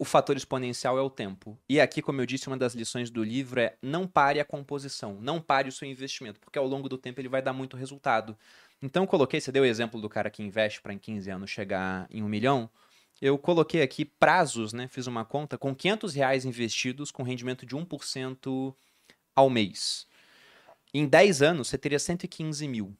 o 0.00 0.04
fator 0.04 0.34
exponencial 0.36 0.98
é 0.98 1.02
o 1.02 1.10
tempo. 1.10 1.58
E 1.68 1.78
aqui, 1.78 2.00
como 2.00 2.22
eu 2.22 2.26
disse, 2.26 2.48
uma 2.48 2.56
das 2.56 2.74
lições 2.74 3.10
do 3.10 3.22
livro 3.22 3.60
é 3.60 3.76
não 3.82 4.06
pare 4.06 4.40
a 4.40 4.44
composição, 4.44 5.18
não 5.20 5.40
pare 5.40 5.68
o 5.68 5.72
seu 5.72 5.86
investimento, 5.86 6.40
porque 6.40 6.58
ao 6.58 6.66
longo 6.66 6.88
do 6.88 6.96
tempo 6.96 7.20
ele 7.20 7.28
vai 7.28 7.42
dar 7.42 7.52
muito 7.52 7.76
resultado. 7.76 8.34
Então, 8.80 9.06
coloquei, 9.06 9.40
você 9.40 9.52
deu 9.52 9.62
o 9.62 9.66
exemplo 9.66 10.00
do 10.00 10.08
cara 10.08 10.30
que 10.30 10.42
investe 10.42 10.80
para 10.80 10.94
em 10.94 10.98
15 10.98 11.30
anos 11.30 11.50
chegar 11.50 12.06
em 12.10 12.22
um 12.22 12.28
milhão. 12.28 12.70
Eu 13.20 13.36
coloquei 13.36 13.82
aqui 13.82 14.06
prazos, 14.06 14.72
né? 14.72 14.88
Fiz 14.88 15.06
uma 15.06 15.22
conta 15.22 15.58
com 15.58 15.74
500 15.74 16.14
reais 16.14 16.46
investidos 16.46 17.10
com 17.10 17.22
rendimento 17.22 17.66
de 17.66 17.76
1% 17.76 18.74
ao 19.36 19.50
mês. 19.50 20.06
Em 20.94 21.06
10 21.06 21.42
anos, 21.42 21.68
você 21.68 21.76
teria 21.76 21.98
115 21.98 22.66
mil. 22.66 22.96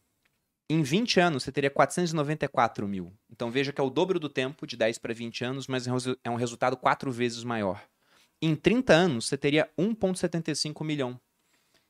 Em 0.72 0.84
20 0.84 1.18
anos, 1.18 1.42
você 1.42 1.50
teria 1.50 1.68
494 1.68 2.86
mil. 2.86 3.12
Então 3.28 3.50
veja 3.50 3.72
que 3.72 3.80
é 3.80 3.82
o 3.82 3.90
dobro 3.90 4.20
do 4.20 4.28
tempo, 4.28 4.64
de 4.64 4.76
10 4.76 4.98
para 4.98 5.12
20 5.12 5.44
anos, 5.44 5.66
mas 5.66 5.84
é 6.22 6.30
um 6.30 6.36
resultado 6.36 6.76
quatro 6.76 7.10
vezes 7.10 7.42
maior. 7.42 7.82
Em 8.40 8.54
30 8.54 8.92
anos, 8.92 9.26
você 9.26 9.36
teria 9.36 9.68
1,75 9.76 10.84
milhão. 10.84 11.20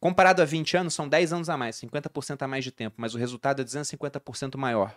Comparado 0.00 0.40
a 0.40 0.46
20 0.46 0.78
anos, 0.78 0.94
são 0.94 1.06
10 1.06 1.34
anos 1.34 1.50
a 1.50 1.58
mais, 1.58 1.76
50% 1.76 2.40
a 2.40 2.48
mais 2.48 2.64
de 2.64 2.72
tempo, 2.72 2.96
mas 2.98 3.14
o 3.14 3.18
resultado 3.18 3.60
é 3.60 3.64
250% 3.66 4.56
maior. 4.56 4.96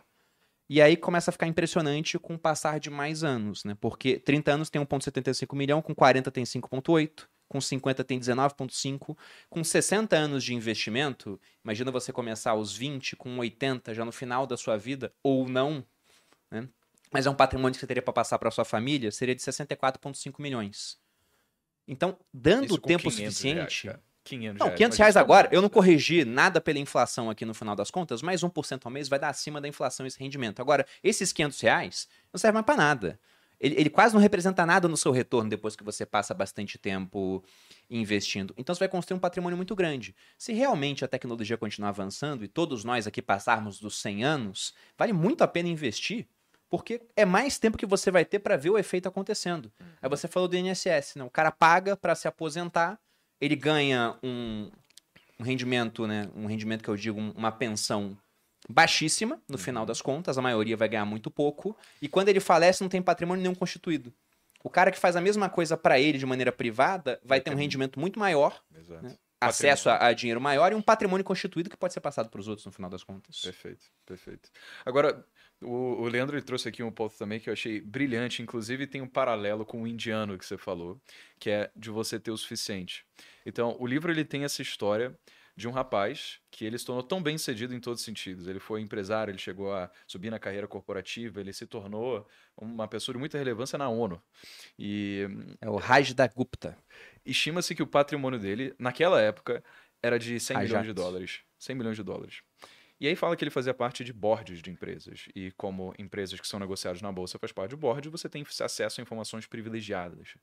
E 0.69 0.81
aí 0.81 0.95
começa 0.95 1.29
a 1.29 1.33
ficar 1.33 1.47
impressionante 1.47 2.17
com 2.17 2.35
o 2.35 2.39
passar 2.39 2.79
de 2.79 2.89
mais 2.89 3.21
anos, 3.21 3.65
né? 3.65 3.75
Porque 3.81 4.17
30 4.17 4.53
anos 4.53 4.69
tem 4.69 4.81
1,75 4.81 5.53
milhão, 5.57 5.81
com 5.81 5.93
40 5.93 6.31
tem 6.31 6.45
5,8, 6.45 7.27
com 7.53 7.61
50 7.61 8.03
tem 8.03 8.19
19,5. 8.19 9.15
Com 9.47 9.63
60 9.63 10.15
anos 10.15 10.43
de 10.43 10.55
investimento, 10.55 11.39
imagina 11.63 11.91
você 11.91 12.11
começar 12.11 12.51
aos 12.51 12.75
20, 12.75 13.15
com 13.15 13.37
80 13.37 13.93
já 13.93 14.03
no 14.03 14.11
final 14.11 14.47
da 14.47 14.57
sua 14.57 14.75
vida, 14.75 15.13
ou 15.21 15.47
não, 15.47 15.85
né? 16.49 16.67
mas 17.11 17.27
é 17.27 17.29
um 17.29 17.35
patrimônio 17.35 17.75
que 17.75 17.79
você 17.79 17.85
teria 17.85 18.01
para 18.01 18.11
passar 18.11 18.39
para 18.39 18.49
sua 18.49 18.65
família, 18.65 19.11
seria 19.11 19.35
de 19.35 19.41
64,5 19.43 20.41
milhões. 20.41 20.97
Então, 21.87 22.17
dando 22.33 22.75
tempo 22.79 23.11
suficiente. 23.11 23.83
Reais, 23.85 23.99
500 24.23 24.59
não, 24.59 24.73
500 24.73 24.97
reais 24.97 25.17
agora, 25.17 25.49
eu 25.51 25.61
não 25.61 25.69
corrigi 25.69 26.25
nada 26.25 26.59
pela 26.59 26.79
inflação 26.79 27.29
aqui 27.29 27.45
no 27.45 27.53
final 27.53 27.75
das 27.75 27.91
contas, 27.91 28.23
mas 28.23 28.41
1% 28.41 28.81
ao 28.83 28.91
mês 28.91 29.07
vai 29.09 29.19
dar 29.19 29.27
acima 29.27 29.61
da 29.61 29.67
inflação 29.67 30.07
esse 30.07 30.17
rendimento. 30.17 30.59
Agora, 30.59 30.87
esses 31.03 31.31
500 31.31 31.61
reais 31.61 32.07
não 32.31 32.39
servem 32.39 32.55
mais 32.55 32.65
para 32.65 32.77
nada 32.77 33.19
ele, 33.59 33.75
ele 33.75 33.89
quase 33.89 34.13
não 34.13 34.21
representa 34.21 34.65
nada 34.65 34.87
no 34.87 34.97
seu 34.97 35.11
retorno 35.11 35.49
depois 35.49 35.75
que 35.75 35.83
você 35.83 36.05
passa 36.05 36.33
bastante 36.33 36.77
tempo 36.77 37.43
investindo. 37.89 38.53
Então 38.57 38.73
você 38.73 38.79
vai 38.79 38.87
construir 38.87 39.17
um 39.17 39.21
patrimônio 39.21 39.57
muito 39.57 39.75
grande. 39.75 40.15
Se 40.37 40.53
realmente 40.53 41.05
a 41.05 41.07
tecnologia 41.07 41.57
continuar 41.57 41.89
avançando 41.89 42.43
e 42.43 42.47
todos 42.47 42.83
nós 42.83 43.07
aqui 43.07 43.21
passarmos 43.21 43.79
dos 43.79 43.97
100 43.99 44.23
anos, 44.23 44.73
vale 44.97 45.13
muito 45.13 45.43
a 45.43 45.47
pena 45.47 45.69
investir, 45.69 46.27
porque 46.69 47.01
é 47.15 47.25
mais 47.25 47.59
tempo 47.59 47.77
que 47.77 47.85
você 47.85 48.09
vai 48.09 48.25
ter 48.25 48.39
para 48.39 48.57
ver 48.57 48.71
o 48.71 48.77
efeito 48.77 49.07
acontecendo. 49.07 49.71
Aí 50.01 50.09
você 50.09 50.27
falou 50.27 50.47
do 50.47 50.57
INSS, 50.57 51.15
né? 51.15 51.23
O 51.23 51.29
cara 51.29 51.51
paga 51.51 51.95
para 51.95 52.15
se 52.15 52.27
aposentar, 52.27 52.99
ele 53.39 53.55
ganha 53.55 54.17
um, 54.23 54.71
um 55.39 55.43
rendimento, 55.43 56.07
né? 56.07 56.29
Um 56.35 56.47
rendimento 56.47 56.83
que 56.83 56.89
eu 56.89 56.97
digo, 56.97 57.19
uma 57.19 57.51
pensão 57.51 58.17
baixíssima, 58.69 59.41
no 59.47 59.57
final 59.57 59.83
uhum. 59.83 59.87
das 59.87 60.01
contas, 60.01 60.37
a 60.37 60.41
maioria 60.41 60.77
vai 60.77 60.87
ganhar 60.87 61.05
muito 61.05 61.29
pouco, 61.29 61.77
e 62.01 62.07
quando 62.07 62.29
ele 62.29 62.39
falece 62.39 62.81
não 62.81 62.89
tem 62.89 63.01
patrimônio 63.01 63.41
nenhum 63.41 63.55
constituído. 63.55 64.13
O 64.63 64.69
cara 64.69 64.91
que 64.91 64.97
faz 64.97 65.15
a 65.15 65.21
mesma 65.21 65.49
coisa 65.49 65.75
para 65.75 65.99
ele 65.99 66.17
de 66.17 66.25
maneira 66.25 66.51
privada 66.51 67.19
vai 67.23 67.41
ter 67.41 67.51
um 67.51 67.57
rendimento 67.57 67.99
muito 67.99 68.17
maior, 68.17 68.63
né? 69.01 69.17
acesso 69.47 69.89
a, 69.89 70.07
a, 70.07 70.13
dinheiro 70.13 70.39
maior 70.39 70.71
e 70.71 70.75
um 70.75 70.81
patrimônio 70.81 71.23
constituído 71.23 71.69
que 71.69 71.77
pode 71.77 71.93
ser 71.93 71.99
passado 71.99 72.29
para 72.29 72.39
os 72.39 72.47
outros 72.47 72.65
no 72.65 72.71
final 72.71 72.89
das 72.89 73.03
contas. 73.03 73.41
Perfeito, 73.41 73.85
perfeito. 74.05 74.49
Agora, 74.85 75.25
o, 75.61 76.01
o 76.01 76.07
Leandro 76.07 76.41
trouxe 76.41 76.69
aqui 76.69 76.81
um 76.81 76.91
ponto 76.91 77.17
também 77.17 77.39
que 77.39 77.49
eu 77.49 77.53
achei 77.53 77.81
brilhante, 77.81 78.41
inclusive 78.41 78.87
tem 78.87 79.01
um 79.01 79.07
paralelo 79.07 79.65
com 79.65 79.83
o 79.83 79.87
indiano 79.87 80.37
que 80.37 80.45
você 80.45 80.57
falou, 80.57 80.99
que 81.39 81.49
é 81.49 81.71
de 81.75 81.89
você 81.89 82.19
ter 82.19 82.31
o 82.31 82.37
suficiente. 82.37 83.05
Então, 83.45 83.75
o 83.79 83.85
livro 83.85 84.11
ele 84.11 84.23
tem 84.23 84.43
essa 84.43 84.61
história 84.61 85.17
de 85.55 85.67
um 85.67 85.71
rapaz 85.71 86.39
que 86.49 86.65
ele 86.65 86.77
se 86.77 86.85
tornou 86.85 87.03
tão 87.03 87.21
bem 87.21 87.37
sucedido 87.37 87.75
em 87.75 87.79
todos 87.79 87.99
os 87.99 88.05
sentidos. 88.05 88.47
Ele 88.47 88.59
foi 88.59 88.81
empresário, 88.81 89.31
ele 89.31 89.37
chegou 89.37 89.71
a 89.71 89.89
subir 90.07 90.29
na 90.31 90.39
carreira 90.39 90.67
corporativa, 90.67 91.39
ele 91.39 91.53
se 91.53 91.67
tornou 91.67 92.27
uma 92.57 92.87
pessoa 92.87 93.13
de 93.13 93.19
muita 93.19 93.37
relevância 93.37 93.77
na 93.77 93.87
ONU. 93.89 94.21
E 94.77 95.27
é 95.61 95.69
o 95.69 95.75
Raj 95.75 96.13
da 96.13 96.27
Gupta. 96.27 96.77
Estima-se 97.25 97.75
que 97.75 97.83
o 97.83 97.87
patrimônio 97.87 98.39
dele, 98.39 98.73
naquela 98.79 99.21
época, 99.21 99.63
era 100.01 100.17
de 100.17 100.39
100 100.39 100.55
Rajat. 100.55 100.69
milhões 100.69 100.87
de 100.87 100.93
dólares. 100.93 101.39
100 101.59 101.75
milhões 101.75 101.95
de 101.95 102.03
dólares. 102.03 102.41
E 102.99 103.07
aí 103.07 103.15
fala 103.15 103.35
que 103.35 103.43
ele 103.43 103.51
fazia 103.51 103.73
parte 103.73 104.03
de 104.03 104.13
boards 104.13 104.61
de 104.61 104.71
empresas. 104.71 105.25
E 105.35 105.51
como 105.51 105.93
empresas 105.99 106.39
que 106.39 106.47
são 106.47 106.59
negociadas 106.59 107.01
na 107.01 107.11
bolsa 107.11 107.37
faz 107.37 107.51
parte 107.51 107.71
do 107.71 107.77
board, 107.77 108.07
você 108.09 108.29
tem 108.29 108.45
acesso 108.61 109.01
a 109.01 109.03
informações 109.03 109.45
privilegiadas. 109.45 110.35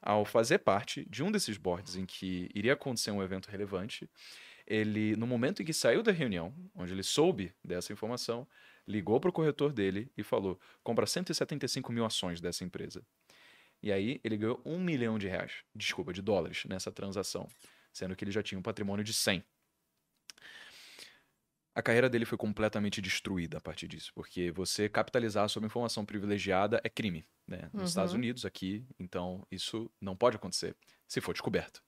Ao 0.00 0.24
fazer 0.24 0.58
parte 0.58 1.06
de 1.10 1.22
um 1.22 1.30
desses 1.30 1.58
boards 1.58 1.96
em 1.96 2.06
que 2.06 2.48
iria 2.54 2.72
acontecer 2.72 3.10
um 3.10 3.22
evento 3.22 3.50
relevante, 3.50 4.08
ele, 4.68 5.16
no 5.16 5.26
momento 5.26 5.62
em 5.62 5.64
que 5.64 5.72
saiu 5.72 6.02
da 6.02 6.12
reunião, 6.12 6.54
onde 6.74 6.92
ele 6.92 7.02
soube 7.02 7.52
dessa 7.64 7.92
informação, 7.92 8.46
ligou 8.86 9.18
para 9.18 9.30
o 9.30 9.32
corretor 9.32 9.72
dele 9.72 10.12
e 10.16 10.22
falou: 10.22 10.60
compra 10.82 11.06
175 11.06 11.90
mil 11.92 12.04
ações 12.04 12.40
dessa 12.40 12.62
empresa. 12.62 13.02
E 13.82 13.90
aí 13.90 14.20
ele 14.22 14.36
ganhou 14.36 14.60
um 14.64 14.78
milhão 14.78 15.18
de 15.18 15.26
reais, 15.26 15.64
desculpa, 15.74 16.12
de 16.12 16.20
dólares 16.20 16.64
nessa 16.66 16.92
transação, 16.92 17.48
sendo 17.92 18.14
que 18.14 18.24
ele 18.24 18.32
já 18.32 18.42
tinha 18.42 18.58
um 18.58 18.62
patrimônio 18.62 19.04
de 19.04 19.12
100. 19.12 19.42
A 21.74 21.82
carreira 21.82 22.10
dele 22.10 22.24
foi 22.24 22.36
completamente 22.36 23.00
destruída 23.00 23.58
a 23.58 23.60
partir 23.60 23.86
disso, 23.86 24.10
porque 24.12 24.50
você 24.50 24.88
capitalizar 24.88 25.48
sobre 25.48 25.68
informação 25.68 26.04
privilegiada 26.04 26.80
é 26.82 26.88
crime, 26.88 27.24
né? 27.46 27.70
Nos 27.72 27.82
uhum. 27.82 27.88
Estados 27.88 28.14
Unidos, 28.14 28.44
aqui, 28.44 28.84
então 28.98 29.46
isso 29.48 29.88
não 30.00 30.16
pode 30.16 30.36
acontecer 30.36 30.74
se 31.06 31.20
for 31.20 31.32
descoberto. 31.32 31.80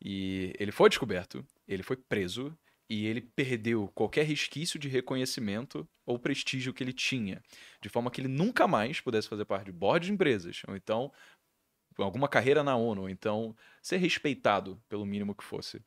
E 0.00 0.52
ele 0.58 0.72
foi 0.72 0.88
descoberto, 0.88 1.44
ele 1.66 1.82
foi 1.82 1.96
preso 1.96 2.56
e 2.88 3.06
ele 3.06 3.20
perdeu 3.20 3.88
qualquer 3.94 4.24
resquício 4.24 4.78
de 4.78 4.88
reconhecimento 4.88 5.88
ou 6.04 6.18
prestígio 6.18 6.72
que 6.72 6.84
ele 6.84 6.92
tinha, 6.92 7.42
de 7.80 7.88
forma 7.88 8.10
que 8.10 8.20
ele 8.20 8.28
nunca 8.28 8.68
mais 8.68 9.00
pudesse 9.00 9.28
fazer 9.28 9.44
parte 9.44 9.66
de 9.66 9.72
board 9.72 10.06
de 10.06 10.12
empresas, 10.12 10.62
ou 10.68 10.76
então 10.76 11.12
alguma 11.98 12.28
carreira 12.28 12.62
na 12.62 12.76
ONU, 12.76 13.02
ou 13.02 13.08
então 13.08 13.56
ser 13.82 13.96
respeitado 13.96 14.80
pelo 14.88 15.06
mínimo 15.06 15.34
que 15.34 15.42
fosse. 15.42 15.82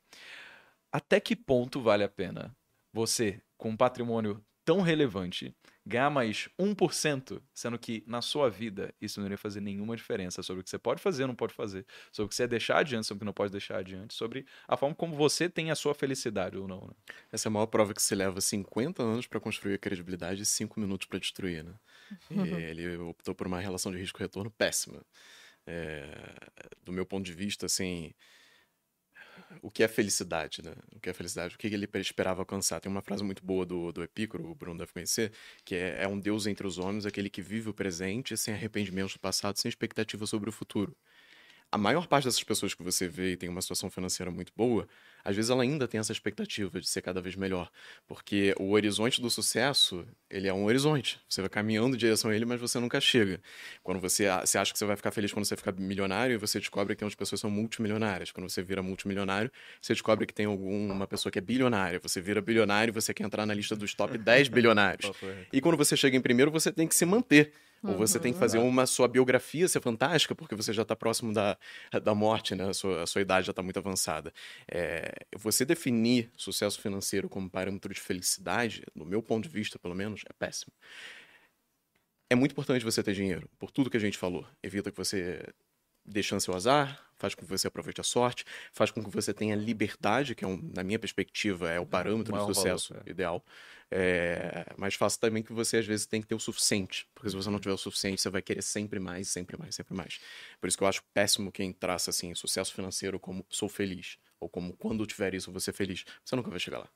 Até 0.91 1.19
que 1.19 1.35
ponto 1.35 1.79
vale 1.81 2.03
a 2.03 2.09
pena 2.09 2.55
você, 2.91 3.41
com 3.57 3.69
um 3.69 3.77
patrimônio 3.77 4.43
tão 4.65 4.81
relevante, 4.81 5.55
ganhar 5.89 6.09
mais 6.09 6.47
1%, 6.57 7.41
sendo 7.53 7.77
que 7.79 8.03
na 8.05 8.21
sua 8.21 8.49
vida 8.49 8.93
isso 9.01 9.19
não 9.19 9.27
iria 9.27 9.37
fazer 9.37 9.59
nenhuma 9.59 9.95
diferença 9.95 10.43
sobre 10.43 10.61
o 10.61 10.63
que 10.63 10.69
você 10.69 10.77
pode 10.77 11.01
fazer 11.01 11.23
ou 11.23 11.27
não 11.27 11.35
pode 11.35 11.53
fazer, 11.53 11.85
sobre 12.11 12.27
o 12.27 12.29
que 12.29 12.35
você 12.35 12.47
deixar 12.47 12.77
adiante, 12.77 13.07
sobre 13.07 13.17
o 13.17 13.21
que 13.21 13.25
não 13.25 13.33
pode 13.33 13.51
deixar 13.51 13.77
adiante, 13.79 14.13
sobre 14.13 14.45
a 14.67 14.77
forma 14.77 14.95
como 14.95 15.15
você 15.15 15.49
tem 15.49 15.71
a 15.71 15.75
sua 15.75 15.95
felicidade 15.95 16.57
ou 16.57 16.67
não. 16.67 16.81
Né? 16.81 16.93
Essa 17.31 17.47
é 17.47 17.49
a 17.49 17.51
maior 17.51 17.65
prova 17.65 17.93
que 17.93 18.01
se 18.01 18.13
leva 18.13 18.39
50 18.39 19.01
anos 19.01 19.25
para 19.25 19.39
construir 19.39 19.73
a 19.73 19.77
credibilidade 19.79 20.43
e 20.43 20.45
5 20.45 20.79
minutos 20.79 21.07
para 21.07 21.17
destruir. 21.17 21.63
Né? 21.63 21.73
ele 22.69 22.97
optou 22.97 23.33
por 23.33 23.47
uma 23.47 23.59
relação 23.59 23.91
de 23.91 23.97
risco-retorno 23.97 24.51
péssima. 24.51 25.03
É, 25.65 26.07
do 26.83 26.91
meu 26.91 27.05
ponto 27.05 27.25
de 27.25 27.33
vista, 27.33 27.65
assim, 27.65 28.13
o 29.61 29.71
que 29.71 29.83
é 29.83 29.87
felicidade, 29.87 30.61
né? 30.63 30.73
O 30.95 30.99
que 30.99 31.09
é 31.09 31.13
felicidade? 31.13 31.55
O 31.55 31.57
que 31.57 31.67
ele 31.67 31.87
esperava 31.95 32.41
alcançar? 32.41 32.79
Tem 32.79 32.91
uma 32.91 33.01
frase 33.01 33.23
muito 33.23 33.43
boa 33.43 33.65
do, 33.65 33.91
do 33.91 34.03
Epicuro, 34.03 34.49
o 34.49 34.55
Bruno 34.55 34.79
deve 34.79 34.93
conhecer, 34.93 35.31
que 35.65 35.75
é, 35.75 36.03
é 36.03 36.07
um 36.07 36.19
Deus 36.19 36.47
entre 36.47 36.65
os 36.65 36.77
homens, 36.77 37.05
aquele 37.05 37.29
que 37.29 37.41
vive 37.41 37.69
o 37.69 37.73
presente 37.73 38.37
sem 38.37 38.53
arrependimento 38.53 39.13
do 39.13 39.19
passado, 39.19 39.57
sem 39.57 39.69
expectativa 39.69 40.25
sobre 40.25 40.49
o 40.49 40.53
futuro 40.53 40.95
a 41.71 41.77
maior 41.77 42.07
parte 42.07 42.25
dessas 42.25 42.43
pessoas 42.43 42.73
que 42.73 42.81
você 42.81 43.07
vê 43.07 43.33
e 43.33 43.37
tem 43.37 43.47
uma 43.47 43.61
situação 43.61 43.89
financeira 43.89 44.31
muito 44.31 44.51
boa, 44.55 44.87
às 45.23 45.35
vezes 45.35 45.51
ela 45.51 45.61
ainda 45.61 45.87
tem 45.87 45.99
essa 45.99 46.11
expectativa 46.11 46.79
de 46.79 46.87
ser 46.87 47.01
cada 47.01 47.21
vez 47.21 47.35
melhor. 47.35 47.69
Porque 48.07 48.55
o 48.57 48.71
horizonte 48.71 49.21
do 49.21 49.29
sucesso, 49.29 50.05
ele 50.29 50.47
é 50.47 50.53
um 50.53 50.65
horizonte. 50.65 51.19
Você 51.29 51.41
vai 51.41 51.49
caminhando 51.49 51.95
em 51.95 51.97
direção 51.97 52.31
a 52.31 52.35
ele, 52.35 52.45
mas 52.45 52.59
você 52.59 52.79
nunca 52.79 52.99
chega. 52.99 53.39
Quando 53.83 53.99
você, 53.99 54.25
você 54.41 54.57
acha 54.57 54.71
que 54.71 54.79
você 54.79 54.85
vai 54.85 54.95
ficar 54.95 55.11
feliz 55.11 55.31
quando 55.31 55.45
você 55.45 55.55
ficar 55.55 55.71
milionário, 55.73 56.33
e 56.33 56.37
você 56.37 56.59
descobre 56.59 56.95
que 56.95 57.03
as 57.03 57.13
pessoas 57.13 57.41
são 57.41 57.51
multimilionárias. 57.51 58.31
Quando 58.31 58.49
você 58.49 58.63
vira 58.63 58.81
multimilionário, 58.81 59.51
você 59.79 59.93
descobre 59.93 60.25
que 60.25 60.33
tem 60.33 60.47
alguma 60.47 61.05
pessoa 61.05 61.31
que 61.31 61.37
é 61.37 61.41
bilionária. 61.41 61.99
Você 61.99 62.19
vira 62.19 62.41
bilionário 62.41 62.91
e 62.91 62.93
você 62.93 63.13
quer 63.13 63.25
entrar 63.25 63.45
na 63.45 63.53
lista 63.53 63.75
dos 63.75 63.93
top 63.93 64.17
10 64.17 64.47
bilionários. 64.47 65.11
E 65.53 65.61
quando 65.61 65.77
você 65.77 65.95
chega 65.95 66.17
em 66.17 66.21
primeiro, 66.21 66.49
você 66.49 66.71
tem 66.71 66.87
que 66.87 66.95
se 66.95 67.05
manter 67.05 67.53
Ou 67.83 67.97
você 67.97 68.19
tem 68.19 68.33
que 68.33 68.39
fazer 68.39 68.57
uma 68.59 68.85
sua 68.85 69.07
biografia 69.07 69.67
ser 69.67 69.81
fantástica, 69.81 70.35
porque 70.35 70.55
você 70.55 70.73
já 70.73 70.81
está 70.81 70.95
próximo 70.95 71.33
da, 71.33 71.57
da 72.03 72.13
morte, 72.13 72.55
né? 72.55 72.69
A 72.69 72.73
sua, 72.73 73.03
a 73.03 73.07
sua 73.07 73.21
idade 73.21 73.47
já 73.47 73.51
está 73.51 73.63
muito 73.63 73.79
avançada. 73.79 74.33
É, 74.69 75.11
você 75.37 75.63
definir 75.63 76.31
sucesso 76.35 76.81
financeiro 76.81 77.29
como 77.29 77.49
parâmetro 77.49 77.93
de 77.93 77.99
felicidade, 77.99 78.83
no 78.93 79.05
meu 79.05 79.21
ponto 79.21 79.47
de 79.47 79.49
vista, 79.49 79.79
pelo 79.79 79.95
menos, 79.95 80.23
é 80.29 80.33
péssimo. 80.33 80.73
É 82.29 82.35
muito 82.35 82.51
importante 82.51 82.85
você 82.85 83.01
ter 83.01 83.13
dinheiro, 83.13 83.49
por 83.57 83.71
tudo 83.71 83.89
que 83.89 83.97
a 83.97 83.99
gente 83.99 84.17
falou. 84.17 84.45
Evita 84.61 84.91
que 84.91 84.97
você 84.97 85.43
chance 86.23 86.49
ao 86.49 86.55
azar, 86.55 86.99
faz 87.19 87.35
com 87.35 87.45
que 87.45 87.49
você 87.49 87.67
aproveite 87.67 88.01
a 88.01 88.03
sorte, 88.03 88.45
faz 88.71 88.91
com 88.91 89.03
que 89.03 89.09
você 89.09 89.33
tenha 89.33 89.55
liberdade, 89.55 90.33
que 90.33 90.43
é 90.43 90.47
um, 90.47 90.57
na 90.73 90.83
minha 90.83 90.97
perspectiva 90.97 91.69
é 91.69 91.79
o 91.79 91.85
parâmetro 91.85 92.33
do 92.33 92.53
sucesso 92.53 92.93
valor, 92.93 93.07
é. 93.07 93.11
ideal. 93.11 93.45
É, 93.91 94.67
mas 94.77 94.93
faça 94.93 95.19
também 95.19 95.41
que 95.41 95.51
você 95.51 95.77
às 95.77 95.85
vezes 95.85 96.05
tem 96.05 96.21
que 96.21 96.27
ter 96.27 96.35
o 96.35 96.39
suficiente, 96.39 97.07
porque 97.13 97.29
se 97.29 97.35
você 97.35 97.49
não 97.49 97.59
tiver 97.59 97.73
o 97.73 97.77
suficiente, 97.77 98.21
você 98.21 98.29
vai 98.29 98.41
querer 98.41 98.61
sempre 98.61 98.99
mais, 98.99 99.29
sempre 99.29 99.57
mais, 99.57 99.75
sempre 99.75 99.95
mais. 99.95 100.19
Por 100.61 100.67
isso 100.67 100.77
que 100.77 100.83
eu 100.83 100.87
acho 100.87 101.03
péssimo 101.13 101.51
quem 101.51 101.73
traça 101.73 102.11
assim 102.11 102.33
sucesso 102.35 102.73
financeiro 102.73 103.19
como 103.19 103.45
sou 103.49 103.67
feliz 103.67 104.17
ou 104.39 104.47
como 104.47 104.73
quando 104.73 105.05
tiver 105.05 105.33
isso 105.33 105.51
você 105.51 105.73
feliz. 105.73 106.05
Você 106.23 106.35
nunca 106.35 106.49
vai 106.49 106.59
chegar 106.59 106.79
lá. 106.79 106.89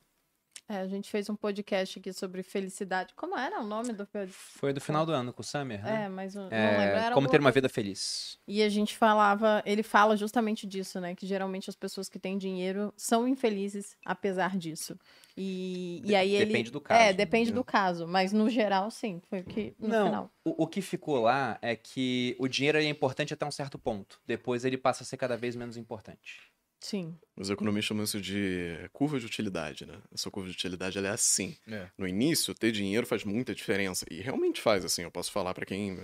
É, 0.68 0.78
a 0.78 0.88
gente 0.88 1.10
fez 1.10 1.30
um 1.30 1.36
podcast 1.36 2.00
aqui 2.00 2.14
sobre 2.14 2.42
felicidade. 2.42 3.14
Como 3.16 3.38
era 3.38 3.60
o 3.60 3.66
nome 3.66 3.92
do 3.92 4.06
podcast? 4.06 4.34
Foi 4.58 4.72
do 4.72 4.80
final 4.80 5.06
do 5.06 5.12
ano 5.12 5.34
com 5.34 5.42
o 5.42 5.44
Summer, 5.44 5.84
né? 5.84 6.06
É, 6.06 6.10
mas 6.10 6.36
não 6.36 6.48
é, 6.50 6.78
lembro. 6.78 6.98
Era 6.98 7.16
como 7.16 7.28
ter 7.28 7.42
uma 7.42 7.52
vida 7.52 7.68
feliz. 7.68 8.40
E 8.48 8.64
a 8.64 8.70
gente 8.70 8.96
falava, 8.96 9.62
ele 9.66 9.84
fala 9.84 10.16
justamente 10.16 10.66
disso, 10.66 11.02
né? 11.02 11.16
Que 11.16 11.28
geralmente 11.28 11.70
as 11.70 11.76
pessoas 11.76 12.08
que 12.08 12.18
têm 12.18 12.38
dinheiro 12.38 12.94
são 12.96 13.28
infelizes 13.28 13.98
apesar 14.06 14.58
disso. 14.58 14.98
E, 15.36 16.02
e 16.06 16.16
aí 16.16 16.34
ele. 16.34 16.46
Depende 16.46 16.72
do 16.72 16.80
caso. 16.80 17.02
É, 17.02 17.12
depende 17.12 17.52
do 17.52 17.64
caso. 17.64 18.08
Mas 18.08 18.32
no 18.32 18.50
geral, 18.50 18.90
sim. 18.90 19.22
Foi 19.30 19.42
o 19.42 19.44
que. 19.44 19.76
No 19.78 19.90
não, 19.90 20.06
final. 20.06 20.32
O, 20.46 20.64
o 20.64 20.68
que 20.68 20.82
ficou 20.82 21.20
lá 21.20 21.58
é 21.62 21.76
que 21.76 22.38
o 22.40 22.48
dinheiro 22.48 22.78
é 22.78 22.84
importante 22.86 23.34
até 23.34 23.46
um 23.46 23.52
certo 23.52 23.78
ponto. 23.78 24.22
Depois 24.26 24.64
ele 24.64 24.78
passa 24.78 25.04
a 25.04 25.06
ser 25.06 25.18
cada 25.18 25.36
vez 25.36 25.56
menos 25.58 25.76
importante. 25.76 26.54
Sim. 26.84 27.18
Os 27.36 27.50
economistas 27.50 27.88
chamam 27.88 28.04
isso 28.04 28.22
de 28.22 28.78
curva 28.92 29.20
de 29.20 29.26
utilidade, 29.26 29.88
né? 29.88 29.96
Essa 30.14 30.30
curva 30.30 30.48
de 30.48 30.56
utilidade 30.56 31.00
ela 31.00 31.08
é 31.08 31.12
assim. 31.12 31.58
É. 31.68 31.88
No 31.98 32.08
início, 32.08 32.54
ter 32.54 32.72
dinheiro 32.72 33.08
faz 33.08 33.24
muita 33.24 33.56
diferença. 33.56 34.06
E 34.12 34.22
realmente 34.22 34.62
faz, 34.62 34.86
assim. 34.86 35.02
Eu 35.02 35.10
posso 35.10 35.32
falar 35.32 35.52
para 35.54 35.66
quem, 35.66 35.98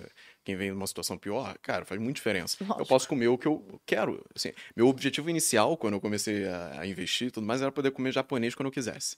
quem 0.43 0.55
vem 0.55 0.71
numa 0.71 0.87
situação 0.87 1.19
pior, 1.19 1.55
cara, 1.61 1.85
faz 1.85 2.01
muita 2.01 2.15
diferença. 2.15 2.57
Lógico. 2.61 2.81
Eu 2.81 2.85
posso 2.87 3.07
comer 3.07 3.27
o 3.27 3.37
que 3.37 3.47
eu 3.47 3.79
quero. 3.85 4.25
Assim, 4.35 4.51
meu 4.75 4.87
objetivo 4.87 5.29
inicial, 5.29 5.77
quando 5.77 5.93
eu 5.93 6.01
comecei 6.01 6.47
a, 6.47 6.79
a 6.81 6.87
investir 6.87 7.27
e 7.27 7.31
tudo 7.31 7.45
mais, 7.45 7.61
era 7.61 7.71
poder 7.71 7.91
comer 7.91 8.11
japonês 8.11 8.55
quando 8.55 8.67
eu 8.67 8.71
quisesse. 8.71 9.15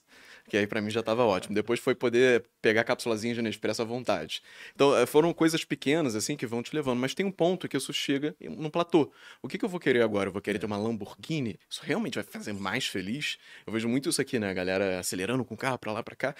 Que 0.50 0.58
aí 0.58 0.66
para 0.66 0.82
mim 0.82 0.90
já 0.90 1.00
estava 1.00 1.24
ótimo. 1.24 1.54
Depois 1.54 1.80
foi 1.80 1.94
poder 1.94 2.44
pegar 2.60 2.84
cápsulazinha 2.84 3.34
de 3.34 3.40
Nespresso 3.40 3.80
à 3.80 3.84
vontade. 3.86 4.42
Então, 4.74 4.94
eh, 4.94 5.06
foram 5.06 5.32
coisas 5.32 5.64
pequenas, 5.64 6.14
assim, 6.14 6.36
que 6.36 6.46
vão 6.46 6.62
te 6.62 6.74
levando. 6.74 6.98
Mas 6.98 7.14
tem 7.14 7.24
um 7.24 7.32
ponto 7.32 7.66
que 7.68 7.76
isso 7.76 7.92
chega 7.92 8.36
num 8.38 8.68
platô. 8.68 9.10
O 9.40 9.48
que, 9.48 9.56
que 9.56 9.64
eu 9.64 9.68
vou 9.68 9.80
querer 9.80 10.02
agora? 10.02 10.28
Eu 10.28 10.32
vou 10.32 10.42
querer 10.42 10.58
ter 10.58 10.66
uma 10.66 10.76
Lamborghini? 10.76 11.51
Isso 11.68 11.80
realmente 11.84 12.14
vai 12.14 12.24
fazer 12.24 12.52
mais 12.52 12.86
feliz. 12.86 13.38
Eu 13.66 13.72
vejo 13.72 13.88
muito 13.88 14.08
isso 14.08 14.20
aqui, 14.20 14.38
né? 14.38 14.50
A 14.50 14.54
galera 14.54 14.98
acelerando 14.98 15.44
com 15.44 15.54
o 15.54 15.58
carro 15.58 15.78
pra 15.78 15.92
lá, 15.92 16.02
pra 16.02 16.14
cá. 16.14 16.34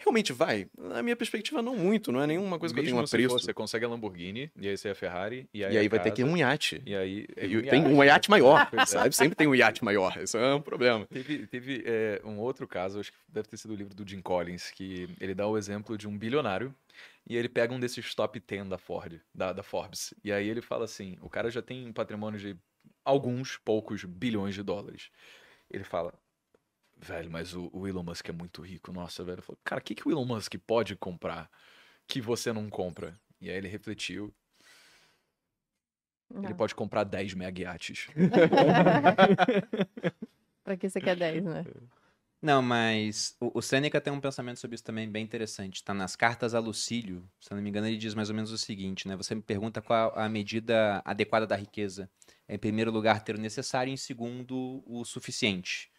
Realmente 0.00 0.32
vai? 0.32 0.68
Na 0.78 1.02
minha 1.02 1.16
perspectiva, 1.16 1.60
não 1.60 1.74
muito. 1.74 2.12
Não 2.12 2.22
é 2.22 2.26
nenhuma 2.26 2.56
coisa 2.56 2.72
que 2.72 2.80
Mesmo 2.80 3.00
eu 3.00 3.04
tenho 3.04 3.26
apreço. 3.26 3.46
você 3.46 3.52
consegue 3.52 3.84
a 3.84 3.88
Lamborghini, 3.88 4.48
e 4.56 4.68
aí 4.68 4.76
você 4.76 4.88
é 4.88 4.90
a 4.92 4.94
Ferrari, 4.94 5.48
e 5.52 5.64
aí, 5.64 5.74
e 5.74 5.78
aí 5.78 5.88
vai 5.88 5.98
casa, 5.98 6.10
ter 6.10 6.14
que 6.14 6.22
ir 6.22 6.24
um 6.24 6.36
iate. 6.36 6.80
E 6.86 6.94
aí... 6.94 7.26
É 7.36 7.46
um 7.46 7.62
tem 7.62 7.84
um 7.84 8.04
iate 8.04 8.30
maior, 8.30 8.70
sabe? 8.86 9.14
Sempre 9.14 9.34
tem 9.34 9.48
um 9.48 9.54
iate 9.56 9.84
maior. 9.84 10.16
Isso 10.22 10.38
é 10.38 10.54
um 10.54 10.60
problema. 10.60 11.04
Teve, 11.06 11.48
teve 11.48 11.82
é, 11.84 12.20
um 12.24 12.38
outro 12.38 12.68
caso, 12.68 13.00
acho 13.00 13.10
que 13.10 13.18
deve 13.28 13.48
ter 13.48 13.56
sido 13.56 13.72
o 13.72 13.76
livro 13.76 13.92
do 13.92 14.08
Jim 14.08 14.20
Collins, 14.20 14.70
que 14.70 15.08
ele 15.20 15.34
dá 15.34 15.48
o 15.48 15.58
exemplo 15.58 15.98
de 15.98 16.06
um 16.06 16.16
bilionário 16.16 16.72
e 17.28 17.36
ele 17.36 17.48
pega 17.48 17.74
um 17.74 17.80
desses 17.80 18.14
top 18.14 18.40
10 18.40 18.68
da 18.68 18.78
Ford, 18.78 19.20
da, 19.34 19.52
da 19.52 19.64
Forbes. 19.64 20.14
E 20.22 20.32
aí 20.32 20.48
ele 20.48 20.62
fala 20.62 20.84
assim: 20.84 21.18
o 21.20 21.28
cara 21.28 21.50
já 21.50 21.60
tem 21.60 21.86
um 21.86 21.92
patrimônio 21.92 22.38
de 22.38 22.56
alguns 23.08 23.56
poucos 23.56 24.04
bilhões 24.04 24.54
de 24.54 24.62
dólares. 24.62 25.10
Ele 25.70 25.84
fala: 25.84 26.12
Velho, 26.96 27.30
mas 27.30 27.54
o, 27.54 27.70
o 27.72 27.88
Elon 27.88 28.02
Musk 28.02 28.28
é 28.28 28.32
muito 28.32 28.60
rico. 28.60 28.92
Nossa, 28.92 29.24
velho. 29.24 29.42
Falei, 29.42 29.58
cara, 29.64 29.80
o 29.80 29.84
que, 29.84 29.94
que 29.94 30.06
o 30.06 30.10
Elon 30.10 30.26
Musk 30.26 30.54
pode 30.66 30.94
comprar 30.94 31.50
que 32.06 32.20
você 32.20 32.52
não 32.52 32.68
compra? 32.68 33.18
E 33.40 33.48
aí 33.48 33.56
ele 33.56 33.68
refletiu. 33.68 34.34
Não. 36.30 36.44
Ele 36.44 36.54
pode 36.54 36.74
comprar 36.74 37.04
10 37.04 37.34
megayates. 37.34 38.08
pra 40.62 40.76
que 40.76 40.90
você 40.90 41.00
quer 41.00 41.16
10, 41.16 41.44
né? 41.44 41.64
Não, 42.40 42.62
mas 42.62 43.36
o, 43.40 43.58
o 43.58 44.00
tem 44.00 44.12
um 44.12 44.20
pensamento 44.20 44.60
sobre 44.60 44.76
isso 44.76 44.84
também 44.84 45.10
bem 45.10 45.24
interessante. 45.24 45.82
Tá 45.82 45.92
nas 45.92 46.14
cartas 46.14 46.54
a 46.54 46.60
Lucílio, 46.60 47.28
se 47.40 47.52
não 47.52 47.60
me 47.60 47.68
engano, 47.68 47.88
ele 47.88 47.96
diz 47.96 48.14
mais 48.14 48.30
ou 48.30 48.36
menos 48.36 48.52
o 48.52 48.58
seguinte, 48.58 49.08
né? 49.08 49.16
Você 49.16 49.34
me 49.34 49.42
pergunta 49.42 49.82
qual 49.82 50.16
a 50.16 50.28
medida 50.28 51.02
adequada 51.04 51.46
da 51.46 51.56
riqueza. 51.56 52.08
É, 52.46 52.54
em 52.54 52.58
primeiro 52.58 52.92
lugar, 52.92 53.24
ter 53.24 53.34
o 53.34 53.40
necessário, 53.40 53.90
e 53.90 53.94
em 53.94 53.96
segundo, 53.96 54.82
o 54.86 55.04
suficiente. 55.04 55.90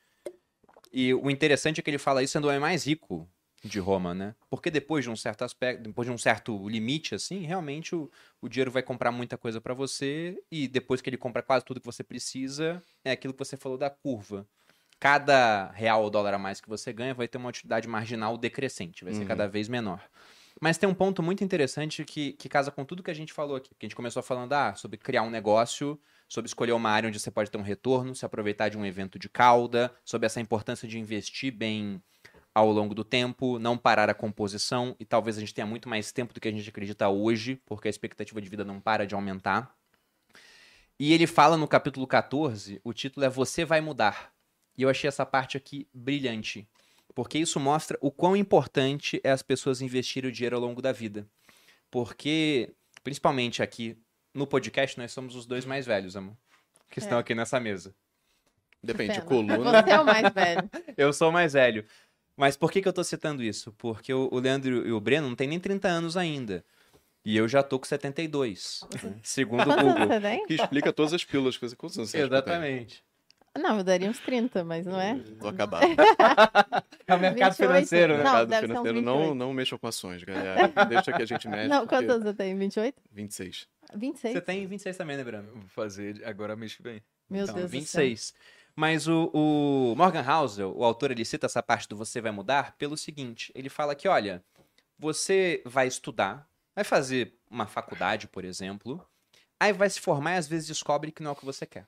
E 0.91 1.13
o 1.13 1.29
interessante 1.29 1.79
é 1.79 1.83
que 1.83 1.89
ele 1.89 1.97
fala 1.97 2.23
isso 2.23 2.33
sendo 2.33 2.45
o 2.45 2.47
homem 2.47 2.59
mais 2.59 2.85
rico 2.85 3.29
de 3.63 3.79
Roma, 3.79 4.13
né? 4.13 4.33
Porque 4.49 4.71
depois 4.71 5.03
de 5.03 5.09
um 5.11 5.15
certo 5.17 5.43
aspecto, 5.43 5.83
depois 5.83 6.07
de 6.07 6.11
um 6.13 6.17
certo 6.17 6.67
limite, 6.69 7.13
assim, 7.13 7.45
realmente 7.45 7.93
o, 7.93 8.09
o 8.41 8.47
dinheiro 8.47 8.71
vai 8.71 8.81
comprar 8.81 9.11
muita 9.11 9.37
coisa 9.37 9.59
para 9.59 9.73
você 9.73 10.41
e 10.49 10.67
depois 10.67 11.01
que 11.01 11.09
ele 11.09 11.17
compra 11.17 11.43
quase 11.43 11.65
tudo 11.65 11.81
que 11.81 11.85
você 11.85 12.03
precisa, 12.03 12.81
é 13.03 13.11
aquilo 13.11 13.33
que 13.33 13.39
você 13.39 13.57
falou 13.57 13.77
da 13.77 13.89
curva. 13.89 14.47
Cada 14.99 15.71
real 15.71 16.03
ou 16.03 16.09
dólar 16.09 16.33
a 16.33 16.39
mais 16.39 16.59
que 16.59 16.67
você 16.67 16.91
ganha 16.91 17.13
vai 17.13 17.27
ter 17.27 17.37
uma 17.37 17.49
utilidade 17.49 17.87
marginal 17.87 18.37
decrescente, 18.37 19.03
vai 19.03 19.13
ser 19.13 19.21
uhum. 19.21 19.27
cada 19.27 19.47
vez 19.47 19.69
menor. 19.69 20.01
Mas 20.59 20.77
tem 20.77 20.89
um 20.89 20.93
ponto 20.93 21.23
muito 21.23 21.43
interessante 21.43 22.03
que, 22.03 22.33
que 22.33 22.49
casa 22.49 22.69
com 22.69 22.83
tudo 22.83 23.01
que 23.01 23.11
a 23.11 23.13
gente 23.13 23.31
falou 23.31 23.55
aqui. 23.55 23.69
Que 23.69 23.85
a 23.85 23.87
gente 23.87 23.95
começou 23.95 24.21
falando 24.21 24.51
ah, 24.51 24.75
sobre 24.75 24.97
criar 24.97 25.23
um 25.23 25.29
negócio 25.29 25.97
sobre 26.29 26.47
escolher 26.47 26.73
uma 26.73 26.91
área 26.91 27.07
onde 27.07 27.19
você 27.19 27.31
pode 27.31 27.49
ter 27.49 27.57
um 27.57 27.63
retorno, 27.63 28.15
se 28.15 28.23
aproveitar 28.23 28.69
de 28.69 28.77
um 28.77 28.85
evento 28.85 29.17
de 29.17 29.27
cauda, 29.27 29.91
sobre 30.05 30.27
essa 30.27 30.39
importância 30.39 30.87
de 30.87 30.99
investir 30.99 31.51
bem 31.51 32.01
ao 32.53 32.71
longo 32.71 32.93
do 32.93 33.03
tempo, 33.03 33.57
não 33.57 33.77
parar 33.77 34.09
a 34.09 34.13
composição, 34.13 34.95
e 34.99 35.05
talvez 35.05 35.37
a 35.37 35.39
gente 35.39 35.53
tenha 35.53 35.65
muito 35.65 35.89
mais 35.89 36.11
tempo 36.11 36.33
do 36.33 36.39
que 36.39 36.47
a 36.47 36.51
gente 36.51 36.69
acredita 36.69 37.09
hoje, 37.09 37.59
porque 37.65 37.87
a 37.87 37.89
expectativa 37.89 38.39
de 38.39 38.49
vida 38.49 38.63
não 38.63 38.79
para 38.79 39.07
de 39.07 39.15
aumentar. 39.15 39.75
E 40.99 41.13
ele 41.13 41.25
fala 41.25 41.57
no 41.57 41.67
capítulo 41.67 42.05
14, 42.05 42.79
o 42.83 42.93
título 42.93 43.25
é 43.25 43.29
Você 43.29 43.65
vai 43.65 43.81
mudar. 43.81 44.31
E 44.79 44.81
eu 44.81 44.87
achei 44.87 45.09
essa 45.09 45.25
parte 45.25 45.57
aqui 45.57 45.85
brilhante, 45.93 46.65
porque 47.13 47.37
isso 47.37 47.59
mostra 47.59 47.97
o 47.99 48.09
quão 48.09 48.33
importante 48.33 49.19
é 49.25 49.29
as 49.29 49.41
pessoas 49.41 49.81
investirem 49.81 50.29
o 50.29 50.31
dinheiro 50.31 50.55
ao 50.55 50.61
longo 50.61 50.81
da 50.81 50.93
vida. 50.93 51.27
Porque, 51.91 52.73
principalmente 53.03 53.61
aqui 53.61 54.01
no 54.33 54.47
podcast 54.47 54.97
nós 54.97 55.11
somos 55.11 55.35
os 55.35 55.45
dois 55.45 55.65
mais 55.65 55.85
velhos, 55.85 56.15
amor. 56.15 56.33
Que 56.89 56.99
estão 56.99 57.17
é. 57.17 57.21
aqui 57.21 57.35
nessa 57.35 57.59
mesa. 57.59 57.93
Depende, 58.81 59.21
coluna. 59.23 59.57
Você 59.57 59.91
é 59.91 59.99
o 59.99 60.05
mais 60.05 60.33
velho. 60.33 60.69
eu 60.95 61.11
sou 61.11 61.27
o 61.27 61.33
mais 61.33 61.51
velho. 61.51 61.85
Mas 62.37 62.55
por 62.55 62.71
que, 62.71 62.81
que 62.81 62.87
eu 62.87 62.93
tô 62.93 63.03
citando 63.03 63.43
isso? 63.43 63.73
Porque 63.73 64.13
o, 64.13 64.39
Leandro 64.39 64.87
e 64.87 64.93
o 64.93 65.01
Breno 65.01 65.27
não 65.27 65.35
tem 65.35 65.49
nem 65.49 65.59
30 65.59 65.89
anos 65.89 66.15
ainda. 66.15 66.63
E 67.25 67.35
eu 67.35 67.49
já 67.49 67.61
tô 67.61 67.77
com 67.79 67.85
72. 67.85 68.79
Né? 69.03 69.19
Segundo 69.23 69.69
o 69.69 69.75
Google. 69.75 70.45
Que 70.47 70.53
explica 70.53 70.93
todas 70.93 71.11
as 71.11 71.25
pílulas 71.25 71.57
que 71.57 71.67
você 71.67 71.75
consegue. 71.75 72.23
Exatamente. 72.23 73.03
Não, 73.57 73.77
eu 73.77 73.83
daria 73.83 74.09
uns 74.09 74.19
30, 74.19 74.63
mas 74.63 74.85
não 74.85 74.99
é. 74.99 75.19
Tô 75.39 75.47
acabado. 75.47 75.83
é 77.07 77.15
o 77.15 77.19
mercado 77.19 77.51
28? 77.51 77.55
financeiro, 77.55 78.17
né? 78.17 78.23
Não, 78.23 78.33
mercado 78.33 78.61
financeiro. 78.61 79.01
Não, 79.01 79.35
não 79.35 79.53
mexam 79.53 79.77
com 79.77 79.87
ações, 79.87 80.23
galera. 80.23 80.67
Deixa 80.87 81.11
que 81.11 81.21
a 81.21 81.25
gente 81.25 81.47
mexe. 81.47 81.67
Não, 81.67 81.87
quantos 81.87 82.07
porque... 82.07 82.23
você 82.29 82.33
tem? 82.33 82.57
28? 82.57 83.01
26. 83.11 83.67
26. 83.95 84.33
Você 84.33 84.41
tem 84.41 84.67
26 84.67 84.97
também, 84.97 85.17
né, 85.17 85.23
Bruno? 85.23 85.51
Vou 85.53 85.67
fazer 85.69 86.21
agora 86.25 86.55
mês 86.55 86.75
que 86.75 86.83
vem. 86.83 87.01
Meu 87.29 87.43
então, 87.43 87.55
Deus 87.55 87.71
26. 87.71 88.33
Mas 88.75 89.07
o, 89.07 89.29
o 89.33 89.95
Morgan 89.95 90.23
Housel, 90.23 90.73
o 90.75 90.83
autor, 90.83 91.11
ele 91.11 91.25
cita 91.25 91.47
essa 91.47 91.61
parte 91.61 91.87
do 91.87 91.97
você 91.97 92.21
vai 92.21 92.31
mudar 92.31 92.75
pelo 92.77 92.95
seguinte: 92.95 93.51
ele 93.55 93.67
fala 93.67 93.95
que, 93.95 94.07
olha, 94.07 94.43
você 94.97 95.61
vai 95.65 95.87
estudar, 95.87 96.47
vai 96.75 96.83
fazer 96.83 97.35
uma 97.49 97.67
faculdade, 97.67 98.27
por 98.27 98.45
exemplo, 98.45 99.05
aí 99.59 99.73
vai 99.73 99.89
se 99.89 99.99
formar 99.99 100.35
e 100.35 100.37
às 100.37 100.47
vezes 100.47 100.67
descobre 100.67 101.11
que 101.11 101.21
não 101.21 101.31
é 101.31 101.33
o 101.33 101.35
que 101.35 101.45
você 101.45 101.65
quer. 101.65 101.87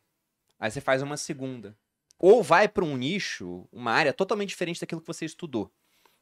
Aí 0.62 0.70
você 0.70 0.80
faz 0.80 1.02
uma 1.02 1.18
segunda. 1.18 1.76
Ou 2.20 2.44
vai 2.44 2.68
para 2.68 2.86
um 2.86 2.96
nicho, 2.96 3.68
uma 3.72 3.92
área 3.92 4.14
totalmente 4.14 4.50
diferente 4.50 4.80
daquilo 4.80 5.02
que 5.02 5.08
você 5.08 5.26
estudou. 5.26 5.74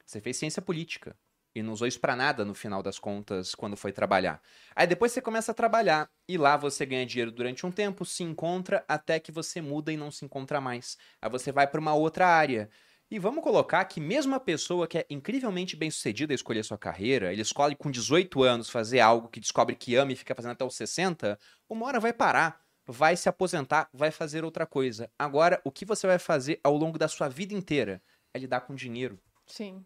Você 0.06 0.22
fez 0.22 0.38
ciência 0.38 0.62
política 0.62 1.14
e 1.54 1.62
não 1.62 1.74
usou 1.74 1.86
isso 1.86 2.00
para 2.00 2.16
nada 2.16 2.46
no 2.46 2.54
final 2.56 2.82
das 2.82 2.98
contas 2.98 3.54
quando 3.54 3.76
foi 3.76 3.92
trabalhar. 3.92 4.42
Aí 4.74 4.88
depois 4.88 5.12
você 5.12 5.22
começa 5.22 5.52
a 5.52 5.54
trabalhar 5.54 6.10
e 6.26 6.38
lá 6.38 6.56
você 6.56 6.86
ganha 6.86 7.06
dinheiro 7.06 7.34
durante 7.34 7.66
um 7.66 7.72
tempo, 7.72 8.06
se 8.06 8.24
encontra 8.24 8.82
até 8.88 9.20
que 9.20 9.30
você 9.30 9.62
muda 9.62 9.92
e 9.92 9.98
não 9.98 10.10
se 10.10 10.24
encontra 10.24 10.62
mais. 10.62 10.98
Aí 11.22 11.30
você 11.30 11.52
vai 11.52 11.68
para 11.68 11.82
uma 11.82 11.94
outra 11.94 12.26
área. 12.26 12.70
E 13.12 13.20
vamos 13.20 13.44
colocar 13.44 13.84
que 13.86 14.00
mesmo 14.00 14.36
a 14.36 14.40
pessoa 14.40 14.88
que 14.88 15.00
é 15.00 15.06
incrivelmente 15.10 15.76
bem 15.76 15.92
sucedida 15.92 16.34
a 16.34 16.36
escolher 16.36 16.64
sua 16.64 16.78
carreira, 16.78 17.34
ele 17.34 17.42
escolhe 17.42 17.76
com 17.76 17.92
18 17.92 18.42
anos 18.42 18.70
fazer 18.70 19.02
algo 19.02 19.28
que 19.28 19.42
descobre 19.42 19.76
que 19.76 19.96
ama 19.96 20.14
e 20.14 20.16
fica 20.16 20.34
fazendo 20.34 20.52
até 20.52 20.64
os 20.64 20.76
60, 20.76 21.38
uma 21.68 21.88
hora 21.88 22.00
vai 22.00 22.14
parar, 22.14 22.62
vai 22.92 23.16
se 23.16 23.30
aposentar, 23.30 23.88
vai 23.94 24.10
fazer 24.10 24.44
outra 24.44 24.66
coisa. 24.66 25.12
Agora, 25.18 25.62
o 25.64 25.72
que 25.72 25.86
você 25.86 26.08
vai 26.08 26.18
fazer 26.18 26.60
ao 26.64 26.76
longo 26.76 26.98
da 26.98 27.08
sua 27.08 27.30
vida 27.30 27.54
inteira 27.54 28.02
é 28.34 28.40
lidar 28.40 28.62
com 28.62 28.74
dinheiro. 28.74 29.20
Sim. 29.46 29.86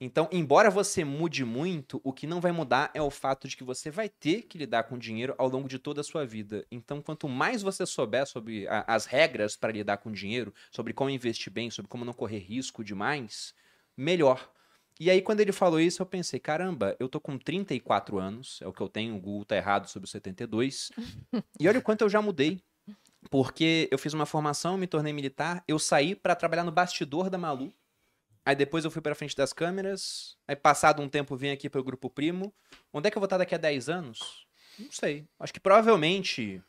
Então, 0.00 0.28
embora 0.30 0.70
você 0.70 1.04
mude 1.04 1.44
muito, 1.44 2.00
o 2.04 2.12
que 2.12 2.26
não 2.26 2.40
vai 2.40 2.52
mudar 2.52 2.90
é 2.94 3.02
o 3.02 3.10
fato 3.10 3.48
de 3.48 3.56
que 3.56 3.64
você 3.64 3.90
vai 3.90 4.08
ter 4.08 4.42
que 4.42 4.58
lidar 4.58 4.84
com 4.84 4.96
dinheiro 4.96 5.34
ao 5.38 5.48
longo 5.48 5.66
de 5.68 5.78
toda 5.78 6.02
a 6.02 6.04
sua 6.04 6.24
vida. 6.24 6.64
Então, 6.70 7.02
quanto 7.02 7.28
mais 7.28 7.62
você 7.62 7.84
souber 7.84 8.26
sobre 8.26 8.68
a, 8.68 8.84
as 8.86 9.06
regras 9.06 9.56
para 9.56 9.72
lidar 9.72 9.96
com 9.96 10.12
dinheiro, 10.12 10.54
sobre 10.70 10.92
como 10.92 11.10
investir 11.10 11.52
bem, 11.52 11.68
sobre 11.68 11.88
como 11.88 12.04
não 12.04 12.12
correr 12.12 12.38
risco 12.38 12.84
demais, 12.84 13.54
melhor. 13.96 14.52
E 14.98 15.10
aí, 15.10 15.20
quando 15.20 15.40
ele 15.40 15.52
falou 15.52 15.80
isso, 15.80 16.02
eu 16.02 16.06
pensei: 16.06 16.40
caramba, 16.40 16.96
eu 16.98 17.08
tô 17.08 17.20
com 17.20 17.38
34 17.38 18.18
anos, 18.18 18.60
é 18.62 18.66
o 18.66 18.72
que 18.72 18.80
eu 18.80 18.88
tenho, 18.88 19.16
o 19.16 19.20
Google 19.20 19.44
tá 19.44 19.56
errado 19.56 19.88
sobre 19.88 20.06
os 20.06 20.10
72. 20.10 20.90
e 21.60 21.68
olha 21.68 21.78
o 21.78 21.82
quanto 21.82 22.02
eu 22.02 22.08
já 22.08 22.20
mudei. 22.22 22.60
Porque 23.28 23.88
eu 23.90 23.98
fiz 23.98 24.14
uma 24.14 24.24
formação, 24.24 24.78
me 24.78 24.86
tornei 24.86 25.12
militar, 25.12 25.64
eu 25.66 25.80
saí 25.80 26.14
para 26.14 26.36
trabalhar 26.36 26.62
no 26.62 26.70
bastidor 26.70 27.28
da 27.28 27.36
Malu 27.36 27.72
Aí 28.46 28.54
depois 28.54 28.84
eu 28.84 28.92
fui 28.92 29.02
pra 29.02 29.16
frente 29.16 29.34
das 29.34 29.52
câmeras. 29.52 30.36
Aí 30.46 30.54
passado 30.54 31.02
um 31.02 31.08
tempo 31.08 31.36
vim 31.36 31.50
aqui 31.50 31.68
pro 31.68 31.82
Grupo 31.82 32.08
Primo. 32.08 32.54
Onde 32.92 33.08
é 33.08 33.10
que 33.10 33.18
eu 33.18 33.20
vou 33.20 33.26
estar 33.26 33.38
daqui 33.38 33.56
a 33.56 33.58
10 33.58 33.88
anos? 33.88 34.46
Não 34.78 34.92
sei. 34.92 35.26
Acho 35.40 35.52
que 35.52 35.58
provavelmente 35.58 36.62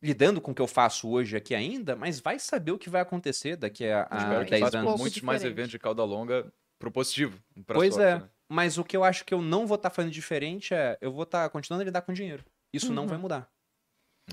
lidando 0.00 0.40
com 0.40 0.52
o 0.52 0.54
que 0.54 0.62
eu 0.62 0.68
faço 0.68 1.08
hoje 1.08 1.36
aqui 1.36 1.52
ainda, 1.52 1.96
mas 1.96 2.20
vai 2.20 2.38
saber 2.38 2.70
o 2.70 2.78
que 2.78 2.88
vai 2.88 3.00
acontecer 3.00 3.56
daqui 3.56 3.84
a, 3.88 4.06
a 4.08 4.44
10 4.44 4.74
anos. 4.76 5.00
Muitos 5.00 5.20
mais 5.22 5.42
eventos 5.42 5.72
de 5.72 5.80
cauda 5.80 6.04
longa 6.04 6.46
propositivo. 6.78 7.40
Pois 7.66 7.94
sorte, 7.94 8.08
é. 8.08 8.18
Né? 8.18 8.30
Mas 8.48 8.78
o 8.78 8.84
que 8.84 8.96
eu 8.96 9.02
acho 9.02 9.24
que 9.24 9.34
eu 9.34 9.42
não 9.42 9.66
vou 9.66 9.76
estar 9.76 9.90
tá 9.90 9.94
fazendo 9.94 10.12
diferente 10.12 10.72
é 10.72 10.96
eu 11.00 11.12
vou 11.12 11.24
estar 11.24 11.44
tá 11.44 11.50
continuando 11.50 11.82
a 11.82 11.84
lidar 11.84 12.02
com 12.02 12.12
dinheiro. 12.12 12.44
Isso 12.72 12.88
uhum. 12.88 12.94
não 12.94 13.06
vai 13.06 13.18
mudar. 13.18 13.50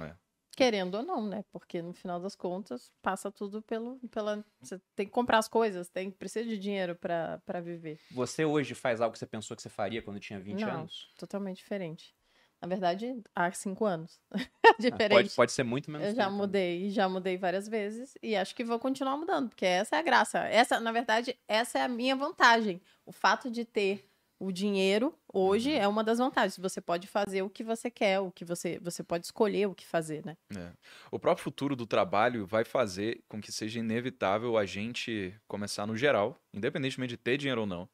É. 0.01 0.15
Querendo 0.55 0.95
ou 0.95 1.03
não, 1.03 1.27
né? 1.27 1.43
Porque 1.51 1.81
no 1.81 1.93
final 1.93 2.19
das 2.19 2.35
contas, 2.35 2.91
passa 3.01 3.31
tudo 3.31 3.61
pelo. 3.63 3.99
Pela... 4.09 4.45
Você 4.61 4.79
tem 4.95 5.07
que 5.07 5.11
comprar 5.11 5.39
as 5.39 5.47
coisas, 5.47 5.89
tem 5.89 6.11
precisa 6.11 6.47
de 6.47 6.59
dinheiro 6.59 6.95
para 6.95 7.61
viver. 7.61 7.99
Você 8.11 8.45
hoje 8.45 8.75
faz 8.75 9.01
algo 9.01 9.13
que 9.13 9.19
você 9.19 9.25
pensou 9.25 9.57
que 9.57 9.63
você 9.63 9.69
faria 9.69 10.01
quando 10.01 10.19
tinha 10.19 10.39
20 10.39 10.61
não, 10.61 10.69
anos? 10.69 11.11
Totalmente 11.17 11.57
diferente. 11.57 12.15
Na 12.63 12.67
verdade, 12.67 13.21
há 13.35 13.51
cinco 13.51 13.83
anos. 13.83 14.21
Diferente. 14.79 15.09
Pode, 15.09 15.29
pode 15.31 15.51
ser 15.51 15.63
muito 15.63 15.91
menos. 15.91 16.07
Eu 16.07 16.15
já 16.15 16.23
tempo, 16.23 16.31
né? 16.31 16.37
mudei, 16.37 16.89
já 16.91 17.09
mudei 17.09 17.35
várias 17.35 17.67
vezes 17.67 18.17
e 18.23 18.37
acho 18.37 18.55
que 18.55 18.63
vou 18.63 18.79
continuar 18.79 19.17
mudando, 19.17 19.49
porque 19.49 19.65
essa 19.65 19.97
é 19.97 19.99
a 19.99 20.01
graça. 20.01 20.39
Essa, 20.39 20.79
na 20.79 20.93
verdade, 20.93 21.37
essa 21.45 21.79
é 21.79 21.81
a 21.81 21.89
minha 21.89 22.15
vantagem. 22.15 22.81
O 23.05 23.11
fato 23.11 23.51
de 23.51 23.65
ter 23.65 24.09
o 24.39 24.49
dinheiro 24.49 25.13
hoje 25.33 25.71
uhum. 25.71 25.77
é 25.77 25.87
uma 25.89 26.05
das 26.05 26.19
vantagens. 26.19 26.57
Você 26.57 26.79
pode 26.79 27.05
fazer 27.05 27.41
o 27.41 27.49
que 27.49 27.65
você 27.65 27.91
quer, 27.91 28.21
o 28.21 28.31
que 28.31 28.45
você, 28.45 28.79
você 28.79 29.03
pode 29.03 29.25
escolher 29.25 29.67
o 29.67 29.75
que 29.75 29.85
fazer, 29.85 30.25
né? 30.25 30.37
É. 30.55 30.71
O 31.11 31.19
próprio 31.19 31.43
futuro 31.43 31.75
do 31.75 31.85
trabalho 31.85 32.45
vai 32.45 32.63
fazer 32.63 33.25
com 33.27 33.41
que 33.41 33.51
seja 33.51 33.79
inevitável 33.79 34.57
a 34.57 34.65
gente 34.65 35.35
começar 35.49 35.85
no 35.85 35.97
geral, 35.97 36.41
independentemente 36.53 37.09
de 37.09 37.17
ter 37.17 37.37
dinheiro 37.37 37.61
ou 37.61 37.67
não, 37.67 37.89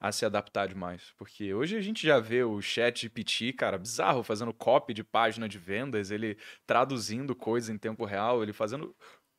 a 0.00 0.12
se 0.12 0.24
adaptar 0.24 0.68
demais. 0.68 1.12
Porque 1.16 1.52
hoje 1.52 1.76
a 1.76 1.80
gente 1.80 2.06
já 2.06 2.18
vê 2.18 2.42
o 2.42 2.60
chat 2.60 3.02
GPT, 3.02 3.52
cara, 3.52 3.78
bizarro, 3.78 4.22
fazendo 4.22 4.52
copy 4.52 4.94
de 4.94 5.02
página 5.02 5.48
de 5.48 5.58
vendas, 5.58 6.10
ele 6.10 6.36
traduzindo 6.66 7.34
coisas 7.34 7.70
em 7.70 7.78
tempo 7.78 8.04
real, 8.04 8.42
ele 8.42 8.52
fazendo 8.52 8.94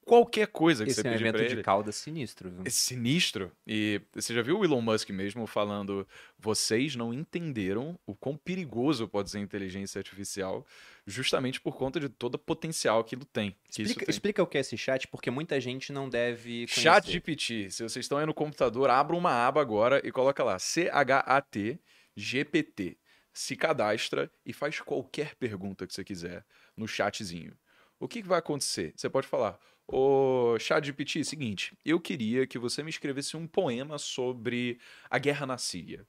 qualquer 0.09 0.47
coisa 0.47 0.83
que 0.83 0.89
Esse 0.89 1.01
você 1.01 1.07
é 1.07 1.11
um 1.11 1.13
pedir 1.13 1.23
evento 1.23 1.35
pra 1.37 1.47
de 1.47 1.53
ele. 1.53 1.61
cauda 1.61 1.91
sinistro, 1.91 2.49
viu? 2.49 2.63
É 2.65 2.69
sinistro. 2.71 3.51
E 3.67 4.01
você 4.11 4.33
já 4.33 4.41
viu 4.41 4.57
o 4.57 4.65
Elon 4.65 4.81
Musk 4.81 5.11
mesmo 5.11 5.45
falando: 5.45 6.07
vocês 6.39 6.95
não 6.95 7.13
entenderam 7.13 7.97
o 8.07 8.15
quão 8.15 8.35
perigoso 8.35 9.07
pode 9.07 9.29
ser 9.29 9.37
a 9.37 9.41
inteligência 9.41 9.99
artificial, 9.99 10.65
justamente 11.05 11.61
por 11.61 11.77
conta 11.77 11.99
de 11.99 12.09
todo 12.09 12.35
o 12.35 12.39
potencial 12.39 13.03
que 13.03 13.13
aquilo 13.13 13.25
tem. 13.25 13.55
Que 13.71 13.83
explica, 13.83 14.05
tem. 14.05 14.11
explica 14.11 14.43
o 14.43 14.47
que 14.47 14.57
é 14.57 14.61
esse 14.61 14.75
chat, 14.75 15.07
porque 15.07 15.29
muita 15.29 15.61
gente 15.61 15.93
não 15.93 16.09
deve 16.09 16.65
conhecer. 16.65 16.81
Chat 16.81 17.11
GPT. 17.11 17.69
Se 17.69 17.83
vocês 17.83 18.05
estão 18.05 18.17
aí 18.17 18.25
no 18.25 18.33
computador, 18.33 18.89
abra 18.89 19.15
uma 19.15 19.31
aba 19.31 19.61
agora 19.61 20.01
e 20.03 20.11
coloca 20.11 20.43
lá: 20.43 20.57
C-H-A-T 20.57 21.79
GPT. 22.15 22.97
Se 23.31 23.55
cadastra 23.55 24.31
e 24.43 24.51
faz 24.51 24.79
qualquer 24.81 25.35
pergunta 25.35 25.85
que 25.85 25.93
você 25.93 26.03
quiser 26.03 26.43
no 26.75 26.87
chatzinho. 26.87 27.53
O 27.99 28.07
que 28.07 28.23
vai 28.23 28.39
acontecer? 28.39 28.91
Você 28.95 29.07
pode 29.07 29.27
falar: 29.27 29.59
Ô, 29.91 30.55
ChatGPT, 30.59 31.23
seguinte, 31.23 31.75
eu 31.83 31.99
queria 31.99 32.45
que 32.45 32.59
você 32.59 32.83
me 32.83 32.91
escrevesse 32.91 33.35
um 33.35 33.47
poema 33.47 33.97
sobre 33.97 34.77
a 35.09 35.17
guerra 35.17 35.47
na 35.47 35.57
Síria. 35.57 36.05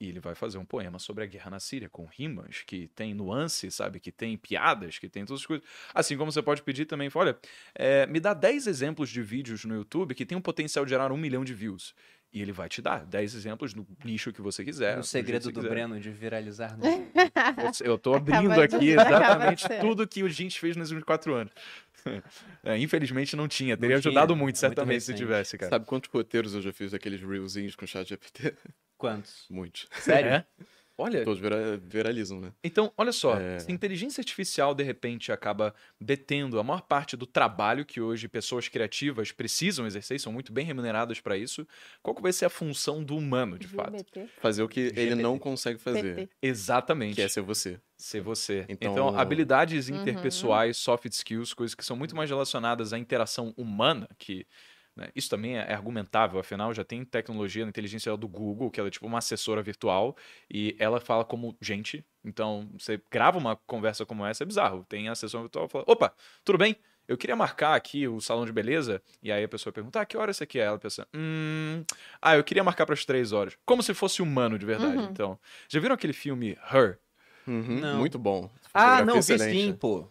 E 0.00 0.08
ele 0.08 0.18
vai 0.18 0.34
fazer 0.34 0.58
um 0.58 0.64
poema 0.64 0.98
sobre 0.98 1.22
a 1.22 1.26
guerra 1.26 1.48
na 1.50 1.60
Síria, 1.60 1.88
com 1.88 2.06
rimas, 2.06 2.62
que 2.66 2.88
tem 2.88 3.14
nuance, 3.14 3.70
sabe? 3.70 4.00
Que 4.00 4.10
tem 4.10 4.36
piadas, 4.36 4.98
que 4.98 5.08
tem 5.08 5.24
todas 5.24 5.42
as 5.42 5.46
coisas. 5.46 5.64
Assim 5.94 6.16
como 6.16 6.32
você 6.32 6.42
pode 6.42 6.62
pedir 6.62 6.86
também, 6.86 7.08
olha, 7.14 7.38
é, 7.72 8.04
me 8.06 8.18
dá 8.18 8.34
10 8.34 8.66
exemplos 8.66 9.08
de 9.10 9.22
vídeos 9.22 9.64
no 9.64 9.76
YouTube 9.76 10.12
que 10.14 10.26
tem 10.26 10.36
um 10.36 10.40
potencial 10.42 10.84
de 10.84 10.90
gerar 10.90 11.12
um 11.12 11.16
milhão 11.16 11.44
de 11.44 11.54
views. 11.54 11.94
E 12.34 12.42
ele 12.42 12.50
vai 12.50 12.68
te 12.68 12.82
dar 12.82 13.06
10 13.06 13.32
exemplos 13.36 13.74
no 13.74 13.86
nicho 14.04 14.32
que 14.32 14.42
você 14.42 14.64
quiser. 14.64 14.98
O 14.98 15.04
segredo 15.04 15.52
do 15.52 15.60
quiser. 15.60 15.68
Breno 15.68 16.00
de 16.00 16.10
viralizar. 16.10 16.76
No... 16.76 16.84
Eu 17.80 17.96
tô 17.96 18.12
abrindo 18.16 18.60
aqui 18.60 18.90
exatamente 18.90 19.68
tudo 19.80 20.04
que 20.04 20.24
o 20.24 20.28
gente 20.28 20.58
fez 20.58 20.76
nos 20.76 20.90
últimos 20.90 21.04
quatro 21.04 21.32
anos. 21.32 21.52
É, 22.62 22.76
infelizmente 22.76 23.34
não 23.34 23.48
tinha. 23.48 23.78
Teria 23.78 23.94
não 23.94 23.98
ajudado 23.98 24.34
tinha. 24.34 24.42
muito, 24.42 24.58
certamente, 24.58 24.92
muito 24.92 25.04
se 25.04 25.14
tivesse, 25.14 25.56
cara. 25.56 25.70
Sabe 25.70 25.86
quantos 25.86 26.10
roteiros 26.10 26.54
eu 26.54 26.60
já 26.60 26.70
fiz 26.70 26.92
aqueles 26.92 27.22
reelzinhos 27.22 27.74
com 27.74 27.86
chat 27.86 28.06
GPT? 28.06 28.54
Quantos? 28.98 29.46
Muitos. 29.48 29.88
Sério? 29.92 30.30
É? 30.30 30.44
Olha. 30.96 31.24
Todos 31.24 31.40
vira, 31.40 31.76
viralizam, 31.76 32.40
né? 32.40 32.52
Então, 32.62 32.92
olha 32.96 33.10
só. 33.10 33.36
É... 33.36 33.58
Se 33.58 33.70
a 33.70 33.74
inteligência 33.74 34.20
artificial, 34.20 34.74
de 34.74 34.84
repente, 34.84 35.32
acaba 35.32 35.74
detendo 36.00 36.58
a 36.58 36.62
maior 36.62 36.82
parte 36.82 37.16
do 37.16 37.26
trabalho 37.26 37.84
que 37.84 38.00
hoje 38.00 38.28
pessoas 38.28 38.68
criativas 38.68 39.32
precisam 39.32 39.86
exercer, 39.86 40.20
são 40.20 40.32
muito 40.32 40.52
bem 40.52 40.64
remuneradas 40.64 41.20
para 41.20 41.36
isso, 41.36 41.66
qual 42.02 42.14
que 42.14 42.22
vai 42.22 42.32
ser 42.32 42.44
a 42.44 42.50
função 42.50 43.02
do 43.02 43.16
humano, 43.16 43.58
de 43.58 43.66
fato? 43.68 44.04
Fazer 44.40 44.62
o 44.62 44.68
que 44.68 44.92
ele 44.94 45.16
não 45.16 45.38
consegue 45.38 45.78
fazer. 45.78 46.28
Exatamente. 46.40 47.16
Que 47.16 47.22
é 47.22 47.28
ser 47.28 47.42
você. 47.42 47.80
Ser 47.96 48.20
você. 48.20 48.64
Então, 48.68 48.92
então 48.92 49.18
habilidades 49.18 49.88
uhum. 49.88 50.00
interpessoais, 50.00 50.76
uhum. 50.76 50.82
soft 50.82 51.06
skills, 51.06 51.54
coisas 51.54 51.74
que 51.74 51.84
são 51.84 51.96
muito 51.96 52.14
mais 52.14 52.30
relacionadas 52.30 52.92
à 52.92 52.98
interação 52.98 53.52
humana, 53.56 54.08
que 54.18 54.46
né? 54.96 55.08
Isso 55.14 55.28
também 55.28 55.56
é 55.56 55.72
argumentável, 55.72 56.38
afinal 56.38 56.72
já 56.72 56.84
tem 56.84 57.04
tecnologia 57.04 57.64
na 57.64 57.68
inteligência 57.68 58.16
do 58.16 58.28
Google, 58.28 58.70
que 58.70 58.78
ela 58.78 58.88
é 58.88 58.90
tipo 58.90 59.06
uma 59.06 59.18
assessora 59.18 59.62
virtual 59.62 60.16
e 60.50 60.76
ela 60.78 61.00
fala 61.00 61.24
como 61.24 61.56
gente. 61.60 62.04
Então, 62.24 62.68
você 62.78 63.00
grava 63.10 63.38
uma 63.38 63.56
conversa 63.56 64.06
como 64.06 64.24
essa, 64.24 64.44
é 64.44 64.46
bizarro. 64.46 64.84
Tem 64.88 65.08
a 65.08 65.12
assessora 65.12 65.44
virtual 65.44 65.68
fala: 65.68 65.84
opa, 65.86 66.14
tudo 66.44 66.58
bem? 66.58 66.76
Eu 67.06 67.18
queria 67.18 67.36
marcar 67.36 67.74
aqui 67.74 68.08
o 68.08 68.18
salão 68.18 68.46
de 68.46 68.52
beleza. 68.52 69.02
E 69.22 69.30
aí 69.30 69.44
a 69.44 69.48
pessoa 69.48 69.72
pergunta: 69.72 70.00
ah, 70.00 70.06
que 70.06 70.16
hora 70.16 70.32
você 70.32 70.46
quer? 70.46 70.60
Ela 70.66 70.78
pensa: 70.78 71.06
hum. 71.14 71.84
Ah, 72.22 72.36
eu 72.36 72.44
queria 72.44 72.64
marcar 72.64 72.86
para 72.86 72.94
as 72.94 73.04
três 73.04 73.32
horas. 73.32 73.56
Como 73.66 73.82
se 73.82 73.92
fosse 73.92 74.22
humano 74.22 74.58
de 74.58 74.64
verdade. 74.64 74.96
Uhum. 74.96 75.04
Então, 75.10 75.38
já 75.68 75.80
viram 75.80 75.94
aquele 75.94 76.14
filme 76.14 76.56
Her? 76.72 76.98
Uhum, 77.46 77.80
não. 77.80 77.98
Muito 77.98 78.18
bom. 78.18 78.48
Ah, 78.72 79.04
não, 79.04 79.20
vi 79.20 79.38
sim, 79.38 79.72
pô. 79.74 80.08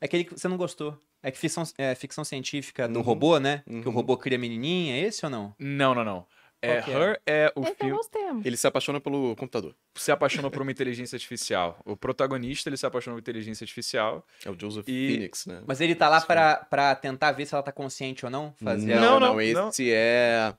É 0.00 0.06
aquele 0.06 0.24
que 0.24 0.32
você 0.32 0.48
não 0.48 0.56
gostou. 0.56 0.98
É 1.22 1.30
que 1.30 1.38
ficção, 1.38 1.62
é, 1.78 1.94
ficção 1.94 2.24
científica 2.24 2.88
do 2.88 2.98
uhum. 2.98 3.04
robô, 3.04 3.38
né? 3.38 3.62
Uhum. 3.66 3.80
Que 3.80 3.88
o 3.88 3.90
uhum. 3.90 3.96
robô 3.96 4.16
cria 4.16 4.38
menininha, 4.38 4.96
é 4.96 5.00
esse 5.00 5.24
ou 5.24 5.30
não? 5.30 5.54
Não, 5.58 5.94
não, 5.94 6.04
não. 6.04 6.26
É, 6.62 6.76
é? 6.76 6.90
Her 6.90 7.20
é, 7.26 7.52
o 7.56 7.64
filme. 7.64 8.42
Ele 8.44 8.56
se 8.56 8.66
apaixona 8.68 9.00
pelo 9.00 9.34
computador. 9.34 9.74
Se 9.96 10.12
apaixona 10.12 10.48
por 10.48 10.62
uma 10.62 10.70
inteligência 10.70 11.16
artificial. 11.16 11.80
O 11.84 11.96
protagonista, 11.96 12.68
ele 12.68 12.76
se 12.76 12.86
apaixona 12.86 13.16
por 13.16 13.20
inteligência 13.20 13.64
artificial. 13.64 14.24
É 14.44 14.50
o 14.50 14.56
Joseph 14.58 14.86
e... 14.86 15.08
Phoenix, 15.08 15.46
né? 15.46 15.60
Mas 15.66 15.80
ele 15.80 15.96
tá 15.96 16.08
lá 16.08 16.20
pra, 16.20 16.56
pra 16.56 16.94
tentar 16.94 17.32
ver 17.32 17.46
se 17.46 17.54
ela 17.54 17.64
tá 17.64 17.72
consciente 17.72 18.24
ou 18.24 18.30
não? 18.30 18.54
Fazer 18.62 18.94
não, 18.94 19.18
não, 19.18 19.34
não. 19.34 19.40
Esse 19.40 19.54
não. 19.54 19.70
é 19.92 20.54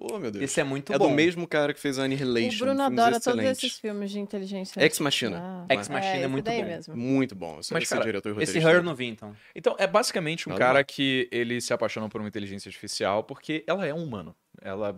Oh, 0.00 0.18
meu 0.18 0.30
Deus. 0.30 0.44
Esse 0.44 0.60
é 0.60 0.64
muito 0.64 0.92
é 0.92 0.98
bom. 0.98 1.06
É 1.06 1.08
do 1.08 1.14
mesmo 1.14 1.46
cara 1.46 1.74
que 1.74 1.80
fez 1.80 1.98
a 1.98 2.04
Annihilation. 2.04 2.56
O 2.56 2.58
Bruno 2.66 2.82
adora 2.82 3.20
todos 3.20 3.44
esses 3.44 3.78
filmes 3.78 4.12
de 4.12 4.20
inteligência 4.20 4.80
Ex 4.80 5.00
Machina. 5.00 5.66
Ah, 5.68 5.74
Ex 5.74 5.88
Machina 5.88 6.16
é, 6.16 6.22
é 6.22 6.28
muito 6.28 6.48
bom. 6.48 6.64
Mesmo. 6.64 6.96
Muito 6.96 7.34
bom. 7.34 7.58
Esse, 7.58 7.72
Mas, 7.72 7.82
esse 7.82 7.92
cara, 7.92 8.04
diretor 8.04 8.40
esse 8.40 8.58
Her 8.58 8.82
não 8.82 8.94
vi, 8.94 9.06
então. 9.06 9.34
Então, 9.54 9.74
é 9.76 9.86
basicamente 9.88 10.48
um 10.48 10.54
cara 10.54 10.84
que 10.84 11.28
ele 11.32 11.60
se 11.60 11.72
apaixona 11.72 12.08
por 12.08 12.20
uma 12.20 12.28
inteligência 12.28 12.68
artificial 12.68 13.24
porque 13.24 13.64
ela 13.66 13.84
é 13.84 13.92
um 13.92 14.04
humano. 14.04 14.36
Ela 14.62 14.96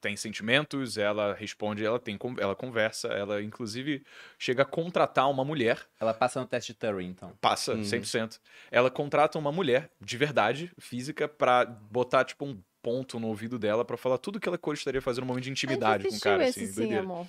tem 0.00 0.16
sentimentos, 0.16 0.96
ela 0.96 1.34
responde, 1.34 1.84
ela 1.84 1.98
tem, 1.98 2.18
ela 2.38 2.56
conversa, 2.56 3.08
ela 3.08 3.42
inclusive 3.42 4.02
chega 4.38 4.62
a 4.62 4.64
contratar 4.64 5.30
uma 5.30 5.44
mulher. 5.44 5.78
Ela 6.00 6.14
passa 6.14 6.40
no 6.40 6.46
teste 6.46 6.72
de 6.72 6.78
Turing, 6.78 7.08
então. 7.08 7.32
Passa, 7.40 7.74
uhum. 7.74 7.82
100%. 7.82 8.40
Ela 8.70 8.90
contrata 8.90 9.38
uma 9.38 9.52
mulher 9.52 9.90
de 10.00 10.16
verdade, 10.16 10.72
física, 10.78 11.28
para 11.28 11.66
botar 11.66 12.24
tipo 12.24 12.46
um 12.46 12.58
ponto 12.82 13.18
no 13.18 13.28
ouvido 13.28 13.58
dela 13.58 13.84
para 13.84 13.96
falar 13.96 14.18
tudo 14.18 14.40
que 14.40 14.48
ela 14.48 14.58
gostaria 14.60 15.00
de 15.00 15.04
fazer 15.04 15.20
no 15.20 15.26
momento 15.26 15.44
de 15.44 15.50
intimidade 15.50 16.08
com 16.08 16.14
o 16.14 16.20
cara. 16.20 16.46
Esse, 16.48 16.64
assim, 16.64 16.72
sim, 16.88 16.94
amor. 16.94 17.26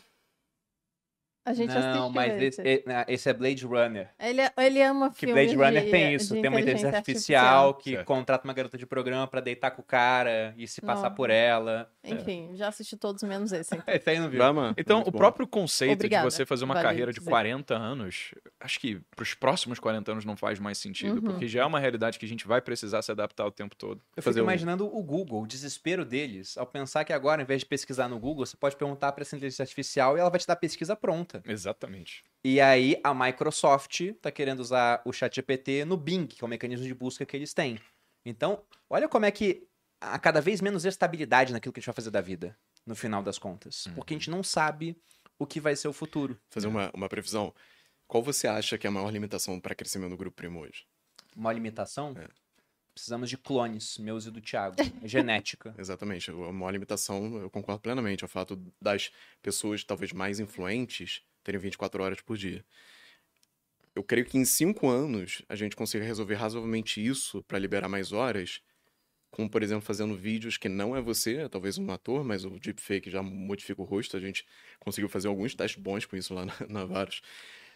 A 1.44 1.54
gente 1.54 1.74
não, 1.74 2.10
mas 2.10 2.34
esse. 2.42 2.62
esse, 2.62 2.84
é- 2.88 3.06
esse 3.08 3.30
é 3.30 3.34
Blade 3.34 3.66
Runner. 3.66 4.10
Ele, 4.20 4.42
ele 4.58 4.82
ama 4.84 5.10
Que 5.12 5.26
filmes 5.26 5.36
Blade 5.54 5.56
Runner 5.58 5.84
de- 5.86 5.90
tem 5.92 6.14
isso, 6.14 6.34
tem 6.34 6.42
uma 6.42 6.60
inteligência 6.62 6.88
inteligência 6.88 6.98
artificial 6.98 7.74
que 7.74 7.92
Certo. 7.92 8.06
contrata 8.06 8.44
uma 8.48 8.54
garota 8.54 8.78
de 8.78 8.86
programa 8.86 9.26
pra 9.28 9.42
deitar 9.42 9.72
com 9.72 9.82
o 9.82 9.86
cara 9.86 10.54
e 10.56 10.68
se 10.68 10.82
passar 10.82 11.10
Não. 11.10 11.16
por 11.16 11.30
ela. 11.32 11.90
Enfim, 12.04 12.52
já 12.54 12.68
assisti 12.68 12.96
todos 12.96 13.24
menos 13.24 13.52
esse. 13.52 13.74
então. 13.76 13.84
Esse 13.94 14.10
aí 14.10 14.20
não 14.20 14.30
viu. 14.30 14.42
Então, 14.78 14.98
muito 14.98 15.08
o 15.08 15.12
bom. 15.12 15.18
próprio 15.18 15.48
conceito 15.48 15.94
Obrigada, 15.94 16.28
de 16.28 16.34
você 16.34 16.46
fazer 16.46 16.64
uma 16.66 16.74
vale 16.76 16.86
carreira 16.88 17.12
de 17.12 17.20
dizer. 17.20 17.30
40 17.30 17.76
anos, 17.76 18.34
acho 18.60 18.80
que 18.80 19.00
para 19.16 19.24
os 19.24 19.34
próximos 19.34 19.80
40 19.80 20.12
anos 20.12 20.26
não 20.26 20.36
faz 20.38 20.60
mais 20.60 20.78
sentido, 20.78 21.16
Uhum. 21.16 21.22
porque 21.22 21.48
já 21.48 21.62
é 21.62 21.66
uma 21.66 21.80
realidade 21.80 22.18
que 22.20 22.26
a 22.26 22.30
gente 22.30 22.48
vai 22.48 22.62
precisar 22.62 23.02
se 23.02 23.12
adaptar 23.12 23.46
o 23.46 23.52
tempo 23.52 23.76
todo. 23.76 24.00
Eu 24.16 24.22
fazer 24.24 24.40
fico 24.40 24.46
um- 24.48 24.52
imaginando 24.52 24.86
o 24.86 25.04
Google, 25.04 25.44
o 25.44 25.48
desespero 25.48 26.04
deles, 26.06 26.58
ao 26.58 26.66
pensar 26.66 27.04
que 27.04 27.14
agora, 27.14 27.42
ao 27.42 27.44
invés 27.44 27.62
de 27.62 27.66
pesquisar 27.66 28.08
no 28.08 28.20
Google, 28.20 28.46
você 28.46 28.58
pode 28.58 28.76
perguntar 28.76 29.12
pra 29.12 29.22
essa 29.24 29.36
inteligência 29.36 29.64
artificial 29.64 30.18
e 30.18 30.20
ela 30.20 30.30
vai 30.30 30.40
te 30.40 30.46
dar 30.48 30.54
a 30.54 30.58
pesquisa 30.58 30.96
pronta. 30.96 31.31
Exatamente. 31.46 32.24
E 32.44 32.60
aí 32.60 33.00
a 33.04 33.14
Microsoft 33.14 34.02
tá 34.22 34.32
querendo 34.32 34.60
usar 34.60 35.02
o 35.06 35.14
ChatGPT 35.14 35.86
no 35.86 35.96
Bing, 35.96 36.26
que 36.28 36.44
é 36.44 36.46
o 36.46 36.50
mecanismo 36.50 36.86
de 36.86 36.94
busca 36.94 37.26
que 37.26 37.38
eles 37.38 37.54
têm. 37.54 37.80
Então, 38.26 38.64
olha 38.90 39.08
como 39.08 39.26
é 39.26 39.32
que 39.32 39.68
há 40.00 40.18
cada 40.18 40.42
vez 40.42 40.60
menos 40.62 40.86
estabilidade 40.86 41.54
naquilo 41.54 41.72
que 41.72 41.80
a 41.80 41.82
gente 41.82 41.88
vai 41.88 41.96
fazer 41.96 42.10
da 42.10 42.22
vida, 42.22 42.58
no 42.86 42.96
final 42.96 43.22
das 43.22 43.38
contas. 43.38 43.88
Porque 43.96 44.14
a 44.14 44.18
gente 44.18 44.30
não 44.30 44.44
sabe 44.44 44.98
o 45.38 45.46
que 45.46 45.60
vai 45.60 45.76
ser 45.76 45.88
o 45.88 45.94
futuro. 45.94 46.40
Fazer 46.50 46.68
uma, 46.68 46.92
uma 46.94 47.08
previsão. 47.08 47.54
Qual 48.08 48.22
você 48.22 48.48
acha 48.48 48.78
que 48.78 48.86
é 48.86 48.90
a 48.90 48.92
maior 48.92 49.10
limitação 49.12 49.60
para 49.60 49.76
crescimento 49.76 50.12
do 50.12 50.18
grupo 50.18 50.36
primo 50.36 50.62
hoje? 50.62 50.86
Uma 51.36 51.54
limitação? 51.54 52.14
É. 52.18 52.28
Precisamos 52.94 53.30
de 53.30 53.38
clones, 53.38 53.98
meus 53.98 54.26
e 54.26 54.32
do 54.32 54.42
Thiago. 54.42 54.76
É 55.02 55.08
genética. 55.08 55.74
Exatamente. 55.78 56.30
A 56.30 56.52
maior 56.52 56.72
limitação, 56.72 57.38
eu 57.38 57.50
concordo 57.50 57.82
plenamente, 57.82 58.24
é 58.24 58.26
o 58.26 58.30
fato 58.30 58.62
das 58.82 59.12
pessoas 59.42 59.84
talvez 59.84 60.12
mais 60.12 60.40
influentes 60.40 61.22
terem 61.44 61.60
24 61.60 62.04
horas 62.04 62.22
por 62.22 62.38
dia. 62.38 62.64
Eu 63.96 64.04
creio 64.04 64.26
que 64.26 64.38
em 64.38 64.46
cinco 64.46 64.88
anos 64.88 65.42
a 65.50 65.56
gente 65.56 65.76
consiga 65.76 66.04
resolver 66.04 66.36
razoavelmente 66.36 67.06
isso 67.06 67.44
para 67.44 67.60
liberar 67.60 67.90
mais 67.90 68.12
horas, 68.12 68.62
como, 69.30 69.50
por 69.50 69.64
exemplo, 69.64 69.82
fazendo 69.82 70.16
vídeos 70.16 70.58
que 70.58 70.68
não 70.68 70.96
é 70.96 71.02
você, 71.02 71.38
é 71.38 71.50
talvez 71.50 71.78
um 71.78 71.90
ator, 71.92 72.24
mas 72.24 72.44
o 72.44 72.60
deepfake 72.60 73.10
já 73.10 73.24
modifica 73.24 73.82
o 73.82 73.86
rosto. 73.86 74.18
A 74.18 74.20
gente 74.20 74.46
conseguiu 74.80 75.10
fazer 75.10 75.30
alguns 75.30 75.56
testes 75.56 75.82
bons 75.82 76.06
com 76.06 76.18
isso 76.18 76.34
lá 76.34 76.46
na, 76.46 76.54
na 76.68 76.86
Varos. 76.86 77.22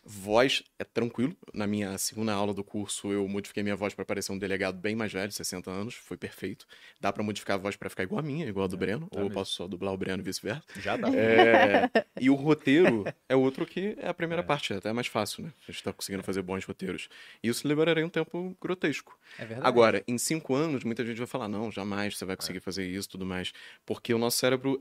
Voz 0.07 0.61
é 0.77 0.83
tranquilo. 0.83 1.35
Na 1.51 1.65
minha 1.65 1.97
segunda 1.97 2.31
aula 2.31 2.53
do 2.53 2.63
curso, 2.63 3.11
eu 3.11 3.27
modifiquei 3.27 3.63
minha 3.63 3.75
voz 3.75 3.95
para 3.95 4.05
parecer 4.05 4.31
um 4.31 4.37
delegado 4.37 4.77
bem 4.77 4.95
mais 4.95 5.11
velho, 5.11 5.31
60 5.31 5.71
anos. 5.71 5.95
Foi 5.95 6.15
perfeito. 6.15 6.67
Dá 7.01 7.11
para 7.11 7.23
modificar 7.23 7.55
a 7.55 7.59
voz 7.59 7.75
para 7.75 7.89
ficar 7.89 8.03
igual 8.03 8.19
a 8.19 8.21
minha, 8.21 8.45
igual 8.45 8.65
a 8.65 8.67
do 8.67 8.77
Breno. 8.77 9.07
tá 9.09 9.19
ou 9.19 9.25
eu 9.25 9.31
posso 9.31 9.53
só 9.53 9.67
dublar 9.67 9.91
o 9.91 9.97
Breno 9.97 10.21
e 10.21 10.23
vice-versa. 10.23 10.61
Já 10.79 10.95
dá. 10.95 11.09
É, 11.09 11.89
e 12.21 12.29
o 12.29 12.35
roteiro 12.35 13.03
é 13.27 13.35
outro 13.35 13.65
que 13.65 13.95
é 13.99 14.07
a 14.07 14.13
primeira 14.13 14.43
parte, 14.43 14.73
é 14.73 14.75
até 14.75 14.93
mais 14.93 15.07
fácil, 15.07 15.43
né? 15.43 15.51
A 15.67 15.71
gente 15.71 15.83
tá 15.83 15.91
conseguindo 15.91 16.21
fazer 16.21 16.43
bons 16.43 16.63
roteiros. 16.63 17.09
E 17.41 17.47
isso 17.47 17.67
liberaria 17.67 18.05
um 18.05 18.09
tempo 18.09 18.55
grotesco. 18.61 19.17
É 19.39 19.45
verdade. 19.45 19.67
Agora, 19.67 20.03
em 20.07 20.19
cinco 20.19 20.53
anos, 20.53 20.83
muita 20.83 21.03
gente 21.03 21.17
vai 21.17 21.27
falar, 21.27 21.47
não, 21.47 21.71
jamais 21.71 22.15
você 22.15 22.25
vai 22.25 22.37
conseguir 22.37 22.59
fazer 22.59 22.85
isso 22.85 23.09
tudo 23.09 23.25
mais. 23.25 23.51
Porque 23.83 24.13
o 24.13 24.19
nosso 24.19 24.37
cérebro, 24.37 24.79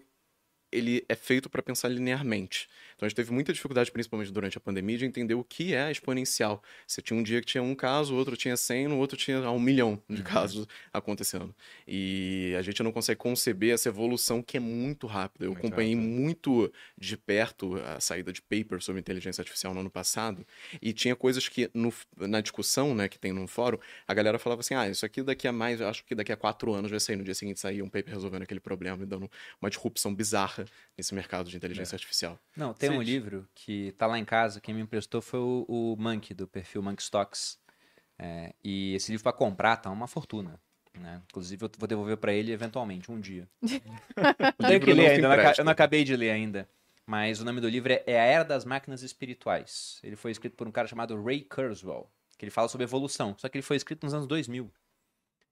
ele 0.71 1.03
é 1.09 1.15
feito 1.15 1.49
para 1.49 1.63
pensar 1.63 1.89
linearmente. 1.89 2.69
Então 2.97 3.07
a 3.07 3.09
gente 3.09 3.17
teve 3.17 3.33
muita 3.33 3.53
dificuldade, 3.53 3.91
principalmente 3.91 4.31
durante 4.33 4.57
a 4.57 4.61
pandemia, 4.61 4.97
de 4.99 5.05
entender 5.05 5.35
o 5.35 5.45
que 5.45 5.75
é 5.75 5.91
exponencial. 5.91 6.63
Você 6.87 7.01
tinha 7.03 7.19
um 7.19 7.23
dia 7.23 7.41
que 7.41 7.47
tinha 7.47 7.63
um 7.63 7.75
caso, 7.75 8.15
o 8.15 8.17
outro 8.17 8.37
tinha 8.37 8.57
100, 8.57 8.89
no 8.89 8.99
outro 8.99 9.17
tinha 9.17 9.51
um 9.51 9.59
milhão 9.59 10.01
de 10.09 10.23
casos 10.23 10.67
acontecendo. 10.93 11.55
E 11.87 12.55
a 12.59 12.63
gente 12.63 12.83
não 12.83 12.93
consegue 12.93 13.19
conceber 13.19 13.75
essa 13.75 13.89
evolução 13.89 14.43
que 14.43 14.57
é 14.57 14.61
muito 14.61 15.07
rápida. 15.07 15.45
Eu 15.45 15.51
Muito 15.53 15.67
acompanhei 15.67 15.95
rápida. 15.95 16.13
muito 16.13 16.73
de 16.99 17.17
perto 17.17 17.77
a 17.77 18.01
saída 18.01 18.33
de 18.33 18.41
paper 18.43 18.81
sobre 18.83 19.01
inteligência 19.01 19.43
artificial 19.43 19.75
no 19.75 19.81
ano 19.81 19.91
passado 19.91 20.47
e 20.81 20.93
tinha 20.93 21.15
coisas 21.17 21.49
que 21.49 21.71
no- 21.75 21.93
na 22.17 22.41
discussão 22.41 22.95
né, 22.95 23.09
que 23.09 23.19
tem 23.19 23.33
no 23.33 23.47
fórum, 23.47 23.79
a 24.07 24.15
galera 24.15 24.39
falava 24.39 24.61
assim, 24.61 24.75
ah, 24.75 24.89
isso 24.89 25.05
aqui 25.05 25.23
daqui 25.23 25.47
a 25.49 25.53
mais, 25.53 25.81
acho 25.81 26.05
que 26.05 26.15
daqui 26.15 26.33
a 26.33 26.37
quatro 26.37 26.73
anos 26.73 26.91
vai 26.91 27.01
sair, 27.01 27.17
no 27.17 27.25
dia 27.25 27.35
seguinte 27.35 27.61
sair 27.61 27.83
um 27.83 27.89
paper 27.89 28.15
resolvendo 28.15 28.43
aquele 28.43 28.61
problema 28.61 29.03
e 29.03 29.07
dando 29.07 29.31
uma 29.61 29.69
disrupção 29.71 30.15
bizarra 30.15 30.65
nesse 30.97 31.15
mercado 31.15 31.51
de 31.51 31.57
inteligência 31.57 31.95
artificial. 31.97 32.39
Não, 32.57 32.73
tem 32.73 32.84
um 32.91 32.99
Sim. 32.99 33.05
livro 33.05 33.49
que 33.55 33.93
tá 33.93 34.07
lá 34.07 34.19
em 34.19 34.25
casa, 34.25 34.61
quem 34.61 34.75
me 34.75 34.81
emprestou 34.81 35.21
foi 35.23 35.41
o, 35.41 35.65
o 35.69 35.97
Monkey, 35.99 36.35
do 36.35 36.47
perfil 36.47 36.83
Monkey 36.83 37.03
Stocks. 37.03 37.59
É, 38.19 38.55
e 38.63 38.95
esse 38.95 39.11
livro 39.11 39.23
pra 39.25 39.33
comprar 39.33 39.77
tá 39.77 39.91
uma 39.91 40.07
fortuna. 40.07 40.61
Né? 40.99 41.21
Inclusive, 41.29 41.65
eu 41.65 41.71
vou 41.77 41.89
devolver 41.89 42.17
pra 42.17 42.33
ele 42.33 42.53
eventualmente, 42.53 43.11
um 43.11 43.21
dia. 43.21 43.49
Tenho 44.67 44.81
que 44.81 44.93
ler 44.93 45.11
ainda, 45.11 45.19
eu 45.19 45.23
não 45.23 45.31
aca- 45.33 45.41
empresta. 45.43 45.61
eu 45.61 45.65
não 45.65 45.73
acabei 45.73 46.05
de 46.05 46.17
ler 46.17 46.31
ainda. 46.31 46.69
Mas 47.07 47.41
o 47.41 47.45
nome 47.45 47.61
do 47.61 47.69
livro 47.69 47.93
é 47.93 48.03
É 48.07 48.19
a 48.21 48.25
Era 48.25 48.45
das 48.45 48.65
Máquinas 48.65 49.03
Espirituais. 49.03 49.99
Ele 50.03 50.17
foi 50.17 50.31
escrito 50.31 50.57
por 50.57 50.67
um 50.67 50.71
cara 50.73 50.87
chamado 50.89 51.21
Ray 51.23 51.43
Kurzweil, 51.43 52.07
que 52.39 52.45
ele 52.45 52.51
fala 52.51 52.69
sobre 52.69 52.85
evolução, 52.85 53.35
só 53.37 53.49
que 53.49 53.59
ele 53.59 53.63
foi 53.63 53.77
escrito 53.77 54.05
nos 54.05 54.15
anos 54.15 54.27
2000. 54.27 54.71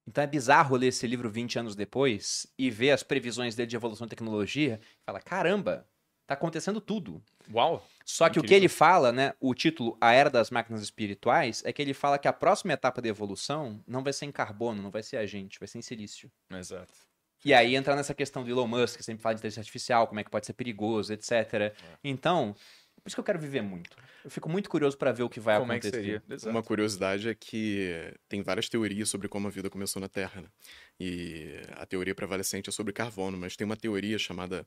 Então 0.06 0.24
é 0.24 0.26
bizarro 0.26 0.76
ler 0.76 0.88
esse 0.88 1.06
livro 1.06 1.28
20 1.30 1.58
anos 1.58 1.76
depois 1.76 2.46
e 2.58 2.70
ver 2.70 2.90
as 2.92 3.02
previsões 3.02 3.54
dele 3.54 3.68
de 3.68 3.76
evolução 3.76 4.06
e 4.06 4.10
tecnologia 4.10 4.80
e 4.82 5.04
falar, 5.04 5.20
caramba, 5.22 5.86
tá 6.34 6.38
acontecendo 6.38 6.80
tudo. 6.80 7.22
Uau! 7.52 7.86
Só 8.04 8.28
que 8.28 8.38
o 8.38 8.42
que 8.42 8.54
ele 8.54 8.68
fala, 8.68 9.12
né, 9.12 9.32
o 9.40 9.54
título 9.54 9.96
A 10.00 10.12
Era 10.12 10.28
das 10.28 10.50
Máquinas 10.50 10.82
Espirituais, 10.82 11.62
é 11.64 11.72
que 11.72 11.80
ele 11.80 11.94
fala 11.94 12.18
que 12.18 12.26
a 12.26 12.32
próxima 12.32 12.72
etapa 12.72 13.00
da 13.00 13.08
evolução 13.08 13.82
não 13.86 14.02
vai 14.02 14.12
ser 14.12 14.26
em 14.26 14.32
carbono, 14.32 14.82
não 14.82 14.90
vai 14.90 15.02
ser 15.02 15.16
a 15.16 15.26
gente, 15.26 15.58
vai 15.58 15.68
ser 15.68 15.78
em 15.78 15.82
silício. 15.82 16.30
Exato. 16.50 16.92
E 17.44 17.52
aí 17.52 17.74
entra 17.74 17.96
nessa 17.96 18.14
questão 18.14 18.44
do 18.44 18.50
Elon 18.50 18.68
Musk, 18.68 18.98
que 18.98 19.04
sempre 19.04 19.22
fala 19.22 19.34
de 19.34 19.40
inteligência 19.40 19.60
artificial, 19.60 20.06
como 20.06 20.20
é 20.20 20.24
que 20.24 20.30
pode 20.30 20.46
ser 20.46 20.52
perigoso, 20.52 21.12
etc. 21.12 21.74
Então, 22.04 22.54
por 23.02 23.08
isso 23.08 23.16
que 23.16 23.20
eu 23.20 23.24
quero 23.24 23.38
viver 23.38 23.62
muito. 23.62 23.96
Eu 24.24 24.30
fico 24.30 24.48
muito 24.48 24.70
curioso 24.70 24.96
para 24.96 25.10
ver 25.10 25.24
o 25.24 25.28
que 25.28 25.40
vai 25.40 25.58
Como 25.58 25.72
é 25.72 25.80
que 25.80 25.88
acontecer. 25.88 26.04
seria? 26.04 26.22
Exato. 26.30 26.50
Uma 26.50 26.62
curiosidade 26.62 27.28
é 27.28 27.34
que 27.34 28.14
tem 28.28 28.42
várias 28.42 28.68
teorias 28.68 29.08
sobre 29.08 29.26
como 29.28 29.48
a 29.48 29.50
vida 29.50 29.68
começou 29.68 30.00
na 30.00 30.08
Terra, 30.08 30.42
né? 30.42 30.48
E 31.00 31.60
a 31.72 31.84
teoria 31.84 32.14
prevalecente 32.14 32.68
é 32.68 32.72
sobre 32.72 32.92
carbono, 32.92 33.36
mas 33.36 33.56
tem 33.56 33.64
uma 33.64 33.76
teoria 33.76 34.18
chamada 34.18 34.64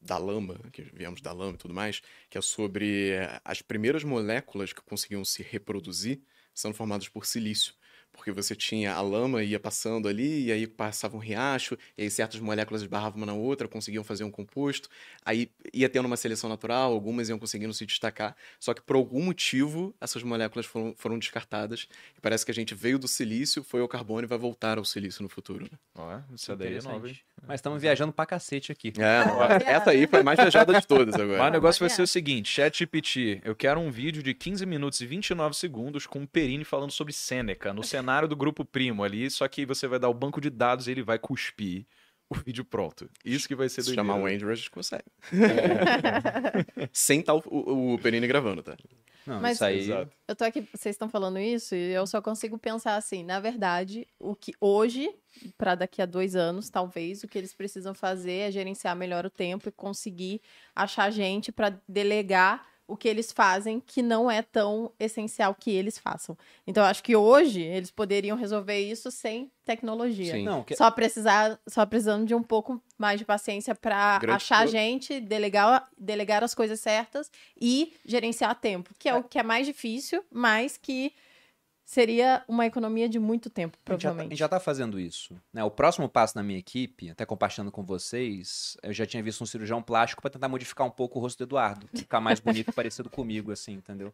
da 0.00 0.18
lama, 0.18 0.58
que 0.72 0.82
viemos 0.82 1.20
da 1.20 1.32
lama 1.32 1.54
e 1.54 1.58
tudo 1.58 1.74
mais, 1.74 2.00
que 2.30 2.38
é 2.38 2.40
sobre 2.40 3.10
eh, 3.10 3.40
as 3.44 3.62
primeiras 3.62 4.04
moléculas 4.04 4.72
que 4.72 4.82
conseguiam 4.82 5.24
se 5.24 5.42
reproduzir 5.42 6.22
sendo 6.54 6.74
formadas 6.74 7.08
por 7.08 7.26
silício. 7.26 7.74
Porque 8.12 8.30
você 8.30 8.54
tinha 8.54 8.94
a 8.94 9.00
lama 9.00 9.42
ia 9.42 9.58
passando 9.58 10.08
ali, 10.08 10.44
e 10.46 10.52
aí 10.52 10.66
passava 10.68 11.16
um 11.16 11.18
riacho, 11.18 11.76
e 11.98 12.02
aí 12.02 12.10
certas 12.10 12.40
moléculas 12.40 12.82
esbarravam 12.82 13.16
uma 13.16 13.26
na 13.26 13.34
outra, 13.34 13.66
conseguiam 13.66 14.04
fazer 14.04 14.22
um 14.22 14.30
composto, 14.30 14.88
aí 15.24 15.50
ia 15.72 15.88
tendo 15.88 16.06
uma 16.06 16.16
seleção 16.16 16.48
natural, 16.48 16.92
algumas 16.92 17.28
iam 17.28 17.38
conseguindo 17.40 17.74
se 17.74 17.84
destacar, 17.84 18.36
só 18.60 18.72
que 18.72 18.82
por 18.82 18.94
algum 18.94 19.20
motivo 19.22 19.94
essas 20.00 20.22
moléculas 20.22 20.64
foram, 20.66 20.94
foram 20.96 21.18
descartadas, 21.18 21.88
e 22.16 22.20
parece 22.20 22.44
que 22.44 22.52
a 22.52 22.54
gente 22.54 22.72
veio 22.74 22.98
do 23.00 23.08
silício, 23.08 23.64
foi 23.64 23.80
ao 23.80 23.88
carbono 23.88 24.22
e 24.24 24.28
vai 24.28 24.38
voltar 24.38 24.78
ao 24.78 24.84
silício 24.84 25.22
no 25.22 25.28
futuro. 25.28 25.64
né? 25.64 25.78
Ó, 25.94 26.20
essa 26.34 26.54
daí 26.56 26.74
é 26.74 26.82
nova, 26.82 27.08
hein? 27.08 27.18
Mas 27.46 27.56
estamos 27.60 27.80
viajando 27.80 28.12
pra 28.12 28.24
cacete 28.26 28.72
aqui. 28.72 28.92
É, 28.98 29.70
essa 29.72 29.90
aí 29.90 30.06
foi 30.06 30.20
a 30.20 30.22
mais 30.22 30.38
viajada 30.38 30.72
de 30.80 30.86
todas 30.86 31.14
agora. 31.14 31.38
Mas 31.38 31.48
o 31.48 31.52
negócio 31.52 31.80
vai 31.80 31.90
ser 31.90 32.02
o 32.02 32.06
seguinte, 32.06 32.48
ChatGPT, 32.50 33.40
eu 33.44 33.54
quero 33.54 33.80
um 33.80 33.90
vídeo 33.90 34.22
de 34.22 34.32
15 34.34 34.64
minutos 34.64 35.00
e 35.00 35.06
29 35.06 35.54
segundos 35.54 36.06
com 36.06 36.22
o 36.22 36.26
Perini 36.26 36.64
falando 36.64 36.90
sobre 36.90 37.12
Sêneca, 37.12 37.72
no 37.72 37.82
cenário 37.84 38.26
do 38.26 38.34
grupo 38.36 38.64
primo 38.64 39.04
ali, 39.04 39.30
só 39.30 39.46
que 39.48 39.66
você 39.66 39.86
vai 39.86 39.98
dar 39.98 40.08
o 40.08 40.14
banco 40.14 40.40
de 40.40 40.48
dados 40.50 40.86
e 40.88 40.90
ele 40.90 41.02
vai 41.02 41.18
cuspir 41.18 41.84
o 42.30 42.34
vídeo 42.34 42.64
pronto. 42.64 43.08
Isso 43.24 43.46
que 43.46 43.54
vai 43.54 43.68
ser 43.68 43.82
Se 43.82 43.88
doideira. 43.94 44.08
chamar 44.08 44.22
o 44.22 44.26
Andrew, 44.26 44.50
a 44.50 44.54
gente 44.54 44.70
consegue. 44.70 45.04
Sem 46.92 47.20
estar 47.20 47.34
o, 47.34 47.42
o, 47.46 47.94
o 47.94 47.98
Perini 47.98 48.26
gravando, 48.26 48.62
tá? 48.62 48.76
Não, 49.26 49.40
Mas- 49.40 49.56
isso 49.56 49.64
aí. 49.64 49.78
Exato. 49.80 50.12
Eu 50.28 50.36
tô 50.36 50.44
aqui, 50.44 50.60
vocês 50.60 50.94
estão 50.94 51.08
falando 51.08 51.38
isso 51.38 51.74
e 51.74 51.92
eu 51.92 52.06
só 52.06 52.20
consigo 52.20 52.58
pensar 52.58 52.96
assim, 52.96 53.22
na 53.24 53.40
verdade, 53.40 54.06
o 54.18 54.34
que 54.34 54.52
hoje, 54.60 55.08
para 55.56 55.74
daqui 55.74 56.00
a 56.02 56.06
dois 56.06 56.34
anos, 56.36 56.68
talvez, 56.70 57.22
o 57.22 57.28
que 57.28 57.38
eles 57.38 57.54
precisam 57.54 57.94
fazer 57.94 58.48
é 58.48 58.50
gerenciar 58.50 58.94
melhor 58.96 59.24
o 59.26 59.30
tempo 59.30 59.68
e 59.68 59.72
conseguir 59.72 60.40
achar 60.74 61.10
gente 61.10 61.50
para 61.52 61.80
delegar 61.88 62.66
o 62.86 62.96
que 62.96 63.08
eles 63.08 63.32
fazem 63.32 63.80
que 63.80 64.02
não 64.02 64.30
é 64.30 64.42
tão 64.42 64.92
essencial 65.00 65.54
que 65.54 65.70
eles 65.70 65.96
façam. 65.98 66.36
Então, 66.66 66.82
eu 66.82 66.88
acho 66.88 67.02
que 67.02 67.16
hoje 67.16 67.62
eles 67.62 67.90
poderiam 67.90 68.36
resolver 68.36 68.78
isso 68.78 69.10
sem 69.10 69.50
tecnologia. 69.64 70.32
Sim. 70.34 70.44
Não, 70.44 70.62
que- 70.62 70.76
Só 70.76 70.90
precisar, 70.90 71.58
só 71.66 71.86
precisando 71.86 72.26
de 72.26 72.34
um 72.34 72.42
pouco 72.42 72.80
mais 72.98 73.18
de 73.18 73.24
paciência 73.24 73.74
para 73.74 74.20
achar 74.28 74.62
pro- 74.62 74.70
gente, 74.70 75.18
delegar, 75.18 75.88
delegar 75.98 76.44
as 76.44 76.54
coisas 76.54 76.78
certas 76.80 77.30
e 77.58 77.94
gerenciar 78.04 78.54
tempo, 78.60 78.94
que 78.98 79.08
é 79.08 79.14
o 79.14 79.24
que 79.24 79.38
é 79.38 79.42
mais 79.42 79.66
difícil, 79.66 80.22
mas 80.30 80.76
que 80.76 81.12
seria 81.84 82.42
uma 82.48 82.66
economia 82.66 83.08
de 83.08 83.18
muito 83.18 83.50
tempo, 83.50 83.76
tá, 83.76 83.94
a 83.94 83.96
provavelmente. 83.96 84.30
gente 84.30 84.38
já 84.38 84.48
tá 84.48 84.58
fazendo 84.58 84.98
isso. 84.98 85.36
Né? 85.52 85.62
O 85.62 85.70
próximo 85.70 86.08
passo 86.08 86.36
na 86.36 86.42
minha 86.42 86.58
equipe, 86.58 87.10
até 87.10 87.26
compartilhando 87.26 87.70
com 87.70 87.84
vocês, 87.84 88.76
eu 88.82 88.92
já 88.92 89.04
tinha 89.04 89.22
visto 89.22 89.42
um 89.42 89.46
cirurgião 89.46 89.82
plástico 89.82 90.22
para 90.22 90.30
tentar 90.30 90.48
modificar 90.48 90.86
um 90.86 90.90
pouco 90.90 91.18
o 91.18 91.22
rosto 91.22 91.38
do 91.38 91.44
Eduardo. 91.44 91.88
Ficar 91.94 92.20
mais 92.20 92.40
bonito 92.40 92.70
e 92.70 92.72
parecido 92.74 93.10
comigo, 93.10 93.52
assim, 93.52 93.74
entendeu? 93.74 94.12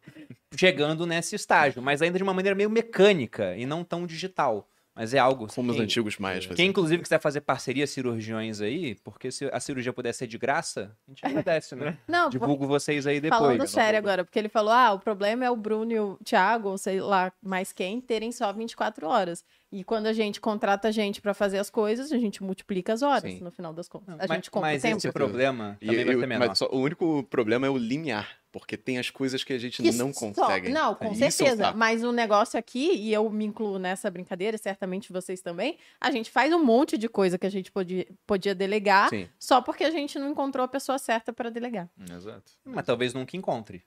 Chegando 0.55 1.05
nesse 1.05 1.35
estágio, 1.35 1.81
mas 1.81 2.01
ainda 2.01 2.17
de 2.17 2.23
uma 2.23 2.33
maneira 2.33 2.55
meio 2.55 2.69
mecânica 2.69 3.55
e 3.55 3.65
não 3.65 3.83
tão 3.83 4.05
digital. 4.05 4.67
Mas 4.93 5.13
é 5.13 5.19
algo. 5.19 5.47
Como 5.47 5.71
quem, 5.71 5.79
os 5.79 5.83
antigos 5.83 6.17
mais 6.17 6.45
Quem, 6.47 6.69
inclusive, 6.69 7.01
quiser 7.01 7.19
fazer 7.19 7.41
parceria 7.41 7.87
cirurgiões 7.87 8.59
aí, 8.59 8.95
porque 8.95 9.31
se 9.31 9.45
a 9.45 9.59
cirurgia 9.59 9.93
puder 9.93 10.13
ser 10.13 10.27
de 10.27 10.37
graça, 10.37 10.95
a 11.07 11.11
gente 11.11 11.25
agradece, 11.25 11.75
né? 11.75 11.97
Não, 12.07 12.29
Divulgo 12.29 12.67
vocês 12.67 13.07
aí 13.07 13.21
depois. 13.21 13.39
Falando 13.39 13.67
sério 13.67 13.97
agora, 13.97 14.25
porque 14.25 14.37
ele 14.37 14.49
falou: 14.49 14.73
ah, 14.73 14.91
o 14.93 14.99
problema 14.99 15.45
é 15.45 15.49
o 15.49 15.55
Bruno 15.55 15.91
e 15.91 15.99
o 15.99 16.17
Thiago, 16.25 16.69
ou 16.69 16.77
sei 16.77 16.99
lá, 16.99 17.31
mais 17.41 17.71
quem, 17.71 18.01
terem 18.01 18.31
só 18.31 18.51
24 18.51 19.07
horas. 19.07 19.45
E 19.71 19.83
quando 19.85 20.07
a 20.07 20.13
gente 20.13 20.41
contrata 20.41 20.91
gente 20.91 21.21
para 21.21 21.33
fazer 21.33 21.57
as 21.57 21.69
coisas, 21.69 22.11
a 22.11 22.17
gente 22.17 22.43
multiplica 22.43 22.91
as 22.91 23.01
horas, 23.01 23.31
Sim. 23.31 23.39
no 23.41 23.51
final 23.51 23.71
das 23.73 23.87
contas. 23.87 24.15
A 24.15 24.17
mas, 24.27 24.35
gente 24.35 24.51
compra 24.51 24.71
mas 24.71 24.81
tempo. 24.81 24.97
esse 24.97 25.11
problema 25.11 25.77
também 25.79 26.01
e, 26.01 26.03
vai 26.03 26.15
ser 26.15 26.27
menor. 26.27 26.47
Mas 26.49 26.57
só, 26.57 26.67
o 26.71 26.79
único 26.79 27.23
problema 27.23 27.65
é 27.67 27.69
o 27.69 27.77
limiar. 27.77 28.41
Porque 28.51 28.75
tem 28.75 28.97
as 28.97 29.09
coisas 29.09 29.45
que 29.45 29.53
a 29.53 29.57
gente 29.57 29.81
Isso 29.81 29.97
não 29.97 30.11
consegue. 30.11 30.67
Só, 30.67 30.73
não, 30.73 30.93
com 30.93 31.13
Isso 31.13 31.19
certeza. 31.19 31.67
É 31.67 31.73
mas 31.73 32.03
o 32.03 32.11
negócio 32.11 32.59
aqui, 32.59 32.95
e 32.95 33.13
eu 33.13 33.29
me 33.29 33.45
incluo 33.45 33.79
nessa 33.79 34.11
brincadeira, 34.11 34.57
certamente 34.57 35.13
vocês 35.13 35.41
também, 35.41 35.77
a 36.01 36.11
gente 36.11 36.29
faz 36.29 36.51
um 36.53 36.61
monte 36.61 36.97
de 36.97 37.07
coisa 37.07 37.37
que 37.37 37.47
a 37.47 37.49
gente 37.49 37.71
podia, 37.71 38.05
podia 38.27 38.53
delegar, 38.53 39.07
Sim. 39.07 39.29
só 39.39 39.61
porque 39.61 39.85
a 39.85 39.89
gente 39.89 40.19
não 40.19 40.31
encontrou 40.31 40.65
a 40.65 40.67
pessoa 40.67 40.99
certa 40.99 41.31
para 41.31 41.49
delegar. 41.49 41.89
Exato. 42.13 42.51
Mas 42.65 42.85
talvez 42.85 43.13
nunca 43.13 43.37
encontre. 43.37 43.85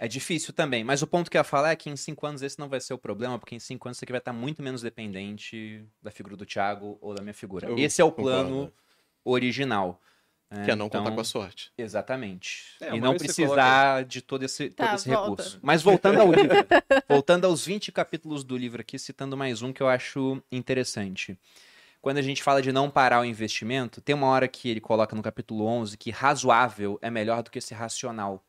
É 0.00 0.06
difícil 0.06 0.54
também, 0.54 0.84
mas 0.84 1.02
o 1.02 1.06
ponto 1.08 1.28
que 1.28 1.36
eu 1.36 1.40
ia 1.40 1.44
falar 1.44 1.72
é 1.72 1.76
que 1.76 1.90
em 1.90 1.96
cinco 1.96 2.24
anos 2.24 2.40
esse 2.40 2.56
não 2.56 2.68
vai 2.68 2.80
ser 2.80 2.94
o 2.94 2.98
problema, 2.98 3.36
porque 3.36 3.56
em 3.56 3.58
cinco 3.58 3.88
anos 3.88 3.98
você 3.98 4.06
vai 4.06 4.18
estar 4.18 4.32
muito 4.32 4.62
menos 4.62 4.80
dependente 4.80 5.84
da 6.00 6.12
figura 6.12 6.36
do 6.36 6.46
Thiago 6.46 6.96
ou 7.00 7.12
da 7.12 7.20
minha 7.20 7.34
figura. 7.34 7.68
Eu 7.68 7.76
esse 7.76 8.00
é 8.00 8.04
o 8.04 8.12
plano 8.12 8.48
concordo. 8.48 8.74
original. 9.24 10.00
É, 10.50 10.64
que 10.64 10.70
é 10.70 10.74
não 10.74 10.86
então, 10.86 11.02
contar 11.02 11.14
com 11.14 11.20
a 11.20 11.24
sorte. 11.24 11.70
Exatamente. 11.76 12.76
É, 12.80 12.94
e 12.94 13.00
não 13.00 13.16
precisar 13.16 13.96
coloca... 13.96 14.04
de 14.04 14.22
todo 14.22 14.44
esse, 14.44 14.70
tá, 14.70 14.86
todo 14.86 14.94
esse 14.96 15.08
recurso. 15.10 15.58
Mas 15.60 15.82
voltando 15.82 16.20
ao 16.20 16.32
livro, 16.32 16.56
voltando 17.06 17.44
aos 17.44 17.66
20 17.66 17.92
capítulos 17.92 18.44
do 18.44 18.56
livro 18.56 18.80
aqui, 18.80 18.98
citando 18.98 19.36
mais 19.36 19.60
um 19.60 19.72
que 19.72 19.82
eu 19.82 19.88
acho 19.88 20.42
interessante. 20.50 21.38
Quando 22.00 22.18
a 22.18 22.22
gente 22.22 22.42
fala 22.42 22.62
de 22.62 22.72
não 22.72 22.88
parar 22.88 23.20
o 23.20 23.24
investimento, 23.24 24.00
tem 24.00 24.14
uma 24.14 24.28
hora 24.28 24.48
que 24.48 24.70
ele 24.70 24.80
coloca 24.80 25.14
no 25.14 25.22
capítulo 25.22 25.66
11 25.66 25.98
que 25.98 26.10
razoável 26.10 26.98
é 27.02 27.10
melhor 27.10 27.42
do 27.42 27.50
que 27.50 27.60
ser 27.60 27.74
racional. 27.74 28.42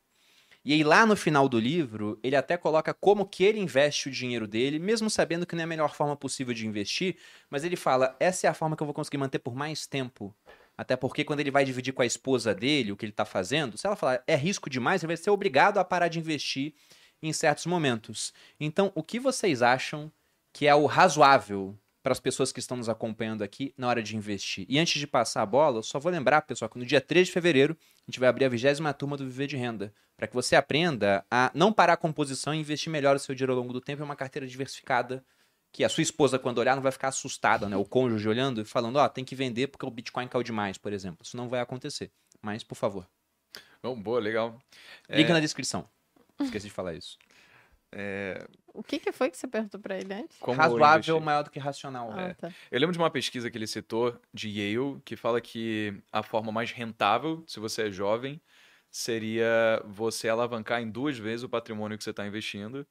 E 0.64 0.74
aí 0.74 0.84
lá 0.84 1.06
no 1.06 1.16
final 1.16 1.48
do 1.48 1.58
livro, 1.58 2.20
ele 2.22 2.36
até 2.36 2.58
coloca 2.58 2.94
como 2.94 3.26
que 3.26 3.44
ele 3.44 3.60
investe 3.60 4.10
o 4.10 4.12
dinheiro 4.12 4.48
dele, 4.48 4.78
mesmo 4.78 5.10
sabendo 5.10 5.46
que 5.46 5.56
não 5.56 5.62
é 5.62 5.64
a 5.64 5.68
melhor 5.68 5.94
forma 5.94 6.16
possível 6.16 6.54
de 6.54 6.68
investir, 6.68 7.18
mas 7.50 7.64
ele 7.64 7.76
fala, 7.76 8.16
essa 8.20 8.46
é 8.46 8.50
a 8.50 8.54
forma 8.54 8.76
que 8.76 8.84
eu 8.84 8.88
vou 8.88 8.94
conseguir 8.94 9.18
manter 9.18 9.40
por 9.40 9.56
mais 9.56 9.88
tempo. 9.88 10.36
Até 10.78 10.96
porque 10.96 11.24
quando 11.24 11.40
ele 11.40 11.52
vai 11.52 11.66
dividir 11.66 11.94
com 11.94 12.02
a 12.02 12.06
esposa 12.06 12.54
dele 12.54 12.92
o 12.92 12.98
que 12.98 13.06
ele 13.06 13.12
está 13.12 13.26
fazendo, 13.26 13.78
se 13.78 13.86
ela 13.86 13.96
falar 13.96 14.24
é 14.28 14.36
risco 14.36 14.70
demais, 14.70 15.02
ele 15.02 15.08
vai 15.08 15.18
ser 15.18 15.30
obrigado 15.30 15.78
a 15.78 15.84
parar 15.84 16.08
de 16.08 16.20
investir 16.20 16.74
em 17.22 17.34
certos 17.34 17.66
momentos. 17.66 18.34
Então, 18.60 18.92
o 18.96 19.04
que 19.04 19.20
vocês 19.20 19.62
acham 19.62 20.12
que 20.54 20.68
é 20.68 20.76
o 20.76 20.86
razoável 20.86 21.78
para 22.02 22.12
as 22.12 22.20
pessoas 22.20 22.52
que 22.52 22.60
estão 22.60 22.78
nos 22.78 22.90
acompanhando 22.90 23.44
aqui 23.44 23.74
na 23.78 23.88
hora 23.88 24.02
de 24.02 24.16
investir. 24.16 24.66
E 24.70 24.80
antes 24.80 25.00
de 25.00 25.08
passar 25.08 25.42
a 25.42 25.46
bola, 25.46 25.80
eu 25.80 25.84
só 25.84 26.00
vou 26.00 26.12
lembrar, 26.12 26.42
pessoal, 26.44 26.70
que 26.70 26.80
no 26.80 26.86
dia 26.86 27.02
3 27.02 27.28
de 27.28 27.34
fevereiro 27.34 27.78
a 28.08 28.12
gente 28.12 28.20
vai 28.20 28.30
abrir 28.30 28.46
a 28.46 28.50
vigésima 28.50 28.94
turma 28.94 29.18
do 29.18 29.26
Viver 29.26 29.48
de 29.48 29.58
Renda, 29.58 29.94
para 30.16 30.28
que 30.28 30.34
você 30.34 30.56
aprenda 30.56 31.26
a 31.30 31.52
não 31.54 31.74
parar 31.74 31.94
a 31.94 31.98
composição 31.98 32.54
e 32.54 32.60
investir 32.60 32.92
melhor 32.92 33.16
o 33.16 33.20
seu 33.20 33.36
dinheiro 33.36 33.54
ao 33.54 33.60
longo 33.60 33.74
do 33.74 33.82
tempo 33.82 34.02
em 34.02 34.06
uma 34.06 34.16
carteira 34.16 34.48
diversificada, 34.48 35.24
que 35.72 35.84
a 35.84 35.90
sua 35.90 36.02
esposa, 36.02 36.40
quando 36.40 36.58
olhar, 36.58 36.76
não 36.76 36.82
vai 36.82 36.92
ficar 36.92 37.10
assustada, 37.10 37.70
né? 37.70 37.78
O 37.78 37.86
cônjuge 37.86 38.28
olhando 38.28 38.62
e 38.62 38.66
falando, 38.66 38.96
ó, 38.96 39.06
oh, 39.06 39.10
tem 39.10 39.24
que 39.24 39.36
vender 39.36 39.68
porque 39.68 39.86
o 39.86 39.92
Bitcoin 39.92 40.28
caiu 40.28 40.44
demais, 40.44 40.78
por 40.78 40.92
exemplo. 40.92 41.20
Isso 41.24 41.38
não 41.38 41.48
vai 41.48 41.60
acontecer. 41.60 42.12
Mas, 42.42 42.64
por 42.64 42.76
favor. 42.76 43.08
Bom, 43.82 44.00
boa, 44.00 44.20
legal. 44.20 44.60
Link 45.10 45.30
é... 45.30 45.34
na 45.34 45.40
descrição. 45.40 45.88
Esqueci 46.42 46.68
de 46.68 46.74
falar 46.74 46.96
isso. 46.96 47.18
É... 47.92 48.46
O 48.74 48.84
que, 48.84 49.00
que, 49.00 49.12
foi 49.12 49.30
que 49.30 49.38
você 49.38 49.48
perguntou 49.48 49.80
para 49.80 49.98
ele 49.98 50.14
antes? 50.14 50.38
Como 50.40 50.58
Razoável 50.58 51.20
maior 51.20 51.44
do 51.44 51.50
que 51.50 51.60
racional. 51.60 52.12
Ah, 52.14 52.22
é. 52.22 52.34
tá. 52.34 52.52
Eu 52.72 52.80
lembro 52.80 52.94
de 52.94 53.00
uma 53.00 53.10
pesquisa 53.10 53.50
que 53.50 53.58
ele 53.58 53.68
citou 53.68 54.16
de 54.34 54.48
Yale 54.48 55.02
que 55.04 55.16
fala 55.16 55.42
que 55.42 55.94
a 56.12 56.24
forma 56.24 56.52
mais 56.52 56.72
rentável, 56.72 57.44
se 57.48 57.60
você 57.60 57.88
é 57.88 57.92
jovem, 57.92 58.40
seria 58.92 59.82
você 59.86 60.30
alavancar 60.30 60.82
em 60.82 60.90
duas 60.90 61.18
vezes 61.18 61.44
o 61.44 61.50
patrimônio 61.50 61.98
que 61.98 62.04
você 62.04 62.12
está 62.12 62.26
investindo 62.26 62.88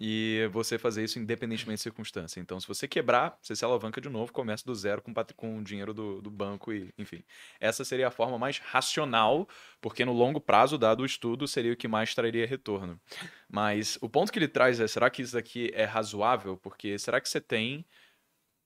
e 0.00 0.48
você 0.52 0.78
fazer 0.78 1.02
isso 1.02 1.18
independentemente 1.18 1.80
da 1.80 1.82
circunstância. 1.82 2.38
Então, 2.38 2.60
se 2.60 2.68
você 2.68 2.86
quebrar, 2.86 3.36
você 3.42 3.56
se 3.56 3.64
alavanca 3.64 4.00
de 4.00 4.08
novo, 4.08 4.32
começa 4.32 4.64
do 4.64 4.74
zero 4.74 5.02
com, 5.02 5.12
com 5.34 5.58
o 5.58 5.64
dinheiro 5.64 5.92
do, 5.92 6.22
do 6.22 6.30
banco 6.30 6.72
e, 6.72 6.92
enfim. 6.96 7.24
Essa 7.58 7.84
seria 7.84 8.06
a 8.06 8.10
forma 8.10 8.38
mais 8.38 8.58
racional, 8.58 9.48
porque 9.80 10.04
no 10.04 10.12
longo 10.12 10.40
prazo, 10.40 10.78
dado 10.78 11.00
o 11.02 11.06
estudo, 11.06 11.48
seria 11.48 11.72
o 11.72 11.76
que 11.76 11.88
mais 11.88 12.14
traria 12.14 12.46
retorno. 12.46 13.00
Mas 13.48 13.98
o 14.00 14.08
ponto 14.08 14.30
que 14.30 14.38
ele 14.38 14.46
traz 14.46 14.78
é, 14.78 14.86
será 14.86 15.10
que 15.10 15.20
isso 15.20 15.36
aqui 15.36 15.70
é 15.74 15.84
razoável? 15.84 16.56
Porque 16.56 16.96
será 16.96 17.20
que 17.20 17.28
você 17.28 17.40
tem 17.40 17.84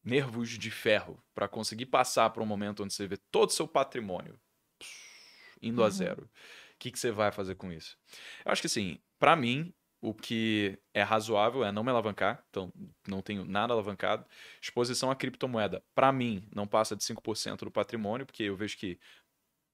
nervos 0.04 0.50
de 0.50 0.70
ferro 0.70 1.22
para 1.34 1.48
conseguir 1.48 1.86
passar 1.86 2.28
para 2.30 2.42
um 2.42 2.46
momento 2.46 2.82
onde 2.82 2.92
você 2.92 3.06
vê 3.06 3.16
todo 3.30 3.48
o 3.48 3.52
seu 3.52 3.66
patrimônio 3.66 4.38
indo 5.62 5.80
uhum. 5.80 5.86
a 5.86 5.90
zero? 5.90 6.24
O 6.74 6.78
que, 6.78 6.90
que 6.90 6.98
você 6.98 7.10
vai 7.10 7.32
fazer 7.32 7.54
com 7.54 7.72
isso? 7.72 7.96
Eu 8.44 8.52
acho 8.52 8.60
que 8.60 8.66
assim, 8.66 8.98
para 9.18 9.36
mim, 9.36 9.72
o 10.02 10.12
que 10.12 10.76
é 10.92 11.00
razoável 11.00 11.64
é 11.64 11.70
não 11.70 11.84
me 11.84 11.90
alavancar, 11.90 12.44
então 12.50 12.72
não 13.06 13.22
tenho 13.22 13.44
nada 13.44 13.72
alavancado. 13.72 14.26
Exposição 14.60 15.12
à 15.12 15.16
criptomoeda, 15.16 15.80
para 15.94 16.10
mim, 16.12 16.42
não 16.52 16.66
passa 16.66 16.96
de 16.96 17.04
5% 17.04 17.60
do 17.60 17.70
patrimônio, 17.70 18.26
porque 18.26 18.42
eu 18.42 18.56
vejo 18.56 18.76
que 18.76 18.98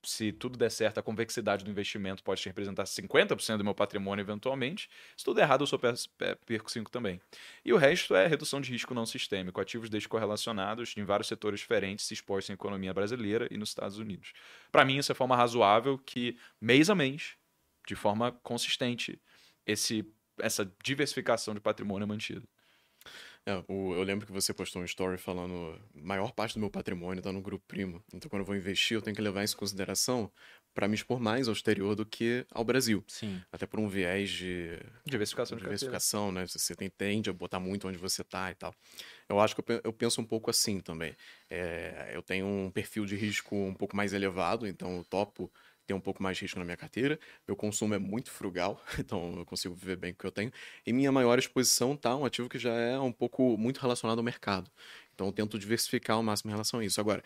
se 0.04 0.30
tudo 0.30 0.58
der 0.58 0.70
certo, 0.70 0.98
a 0.98 1.02
convexidade 1.02 1.64
do 1.64 1.70
investimento 1.70 2.22
pode 2.22 2.44
representar 2.44 2.84
50% 2.84 3.56
do 3.56 3.64
meu 3.64 3.74
patrimônio 3.74 4.22
eventualmente. 4.22 4.88
Se 5.16 5.24
tudo 5.24 5.36
der 5.36 5.42
errado, 5.42 5.62
eu 5.62 5.66
só 5.66 5.78
perco 5.78 6.70
5% 6.70 6.90
também. 6.90 7.20
E 7.64 7.72
o 7.72 7.78
resto 7.78 8.14
é 8.14 8.26
redução 8.26 8.60
de 8.60 8.70
risco 8.70 8.92
não 8.92 9.06
sistêmico, 9.06 9.60
ativos 9.60 9.88
descorrelacionados 9.88 10.94
em 10.96 11.04
vários 11.04 11.26
setores 11.26 11.60
diferentes 11.60 12.04
se 12.04 12.12
expostos 12.12 12.50
à 12.50 12.54
economia 12.54 12.92
brasileira 12.92 13.48
e 13.50 13.56
nos 13.56 13.70
Estados 13.70 13.98
Unidos. 13.98 14.34
Para 14.70 14.84
mim, 14.84 14.98
isso 14.98 15.10
é 15.10 15.14
forma 15.14 15.34
razoável 15.34 15.98
que, 15.98 16.38
mês 16.60 16.90
a 16.90 16.94
mês, 16.94 17.32
de 17.86 17.96
forma 17.96 18.30
consistente, 18.42 19.20
esse 19.66 20.06
essa 20.40 20.70
diversificação 20.82 21.54
de 21.54 21.60
patrimônio 21.60 22.04
é 22.04 22.06
mantida. 22.06 22.46
É, 23.46 23.64
o, 23.66 23.94
eu 23.94 24.02
lembro 24.02 24.26
que 24.26 24.32
você 24.32 24.52
postou 24.52 24.82
um 24.82 24.84
story 24.84 25.16
falando 25.16 25.80
maior 25.94 26.32
parte 26.32 26.54
do 26.54 26.60
meu 26.60 26.68
patrimônio 26.68 27.20
está 27.20 27.32
no 27.32 27.40
grupo 27.40 27.64
primo. 27.66 28.02
Então, 28.12 28.28
quando 28.28 28.40
eu 28.40 28.46
vou 28.46 28.54
investir, 28.54 28.96
eu 28.96 29.00
tenho 29.00 29.16
que 29.16 29.22
levar 29.22 29.42
isso 29.42 29.54
em 29.54 29.58
consideração 29.58 30.30
para 30.74 30.86
me 30.86 30.94
expor 30.94 31.18
mais 31.18 31.48
ao 31.48 31.54
exterior 31.54 31.94
do 31.96 32.04
que 32.04 32.46
ao 32.50 32.62
Brasil. 32.62 33.02
Sim. 33.08 33.42
Até 33.50 33.66
por 33.66 33.80
um 33.80 33.88
viés 33.88 34.28
de 34.30 34.78
diversificação, 35.04 35.56
de 35.56 35.62
diversificação, 35.62 36.30
né? 36.30 36.46
Você 36.46 36.74
tem, 36.76 36.90
tende 36.90 37.30
a 37.30 37.32
botar 37.32 37.58
muito 37.58 37.88
onde 37.88 37.96
você 37.96 38.22
está 38.22 38.50
e 38.50 38.54
tal. 38.54 38.74
Eu 39.28 39.40
acho 39.40 39.56
que 39.56 39.72
eu, 39.72 39.80
eu 39.82 39.92
penso 39.92 40.20
um 40.20 40.24
pouco 40.24 40.50
assim 40.50 40.78
também. 40.78 41.16
É, 41.48 42.12
eu 42.12 42.22
tenho 42.22 42.46
um 42.46 42.70
perfil 42.70 43.06
de 43.06 43.16
risco 43.16 43.56
um 43.56 43.74
pouco 43.74 43.96
mais 43.96 44.12
elevado, 44.12 44.66
então 44.66 44.98
eu 44.98 45.04
topo 45.04 45.50
tem 45.88 45.96
um 45.96 46.00
pouco 46.00 46.22
mais 46.22 46.36
de 46.36 46.44
risco 46.44 46.58
na 46.58 46.64
minha 46.66 46.76
carteira. 46.76 47.18
Meu 47.46 47.56
consumo 47.56 47.94
é 47.94 47.98
muito 47.98 48.30
frugal, 48.30 48.80
então 49.00 49.34
eu 49.38 49.46
consigo 49.46 49.74
viver 49.74 49.96
bem 49.96 50.12
com 50.12 50.18
o 50.18 50.20
que 50.20 50.26
eu 50.26 50.30
tenho. 50.30 50.52
E 50.86 50.92
minha 50.92 51.10
maior 51.10 51.38
exposição 51.38 51.96
tá 51.96 52.14
um 52.14 52.24
ativo 52.26 52.48
que 52.48 52.58
já 52.58 52.74
é 52.74 52.98
um 52.98 53.10
pouco 53.10 53.56
muito 53.56 53.80
relacionado 53.80 54.18
ao 54.18 54.24
mercado. 54.24 54.70
Então 55.14 55.26
eu 55.26 55.32
tento 55.32 55.58
diversificar 55.58 56.16
ao 56.16 56.22
máximo 56.22 56.50
em 56.50 56.52
relação 56.52 56.80
a 56.80 56.84
isso. 56.84 57.00
Agora, 57.00 57.22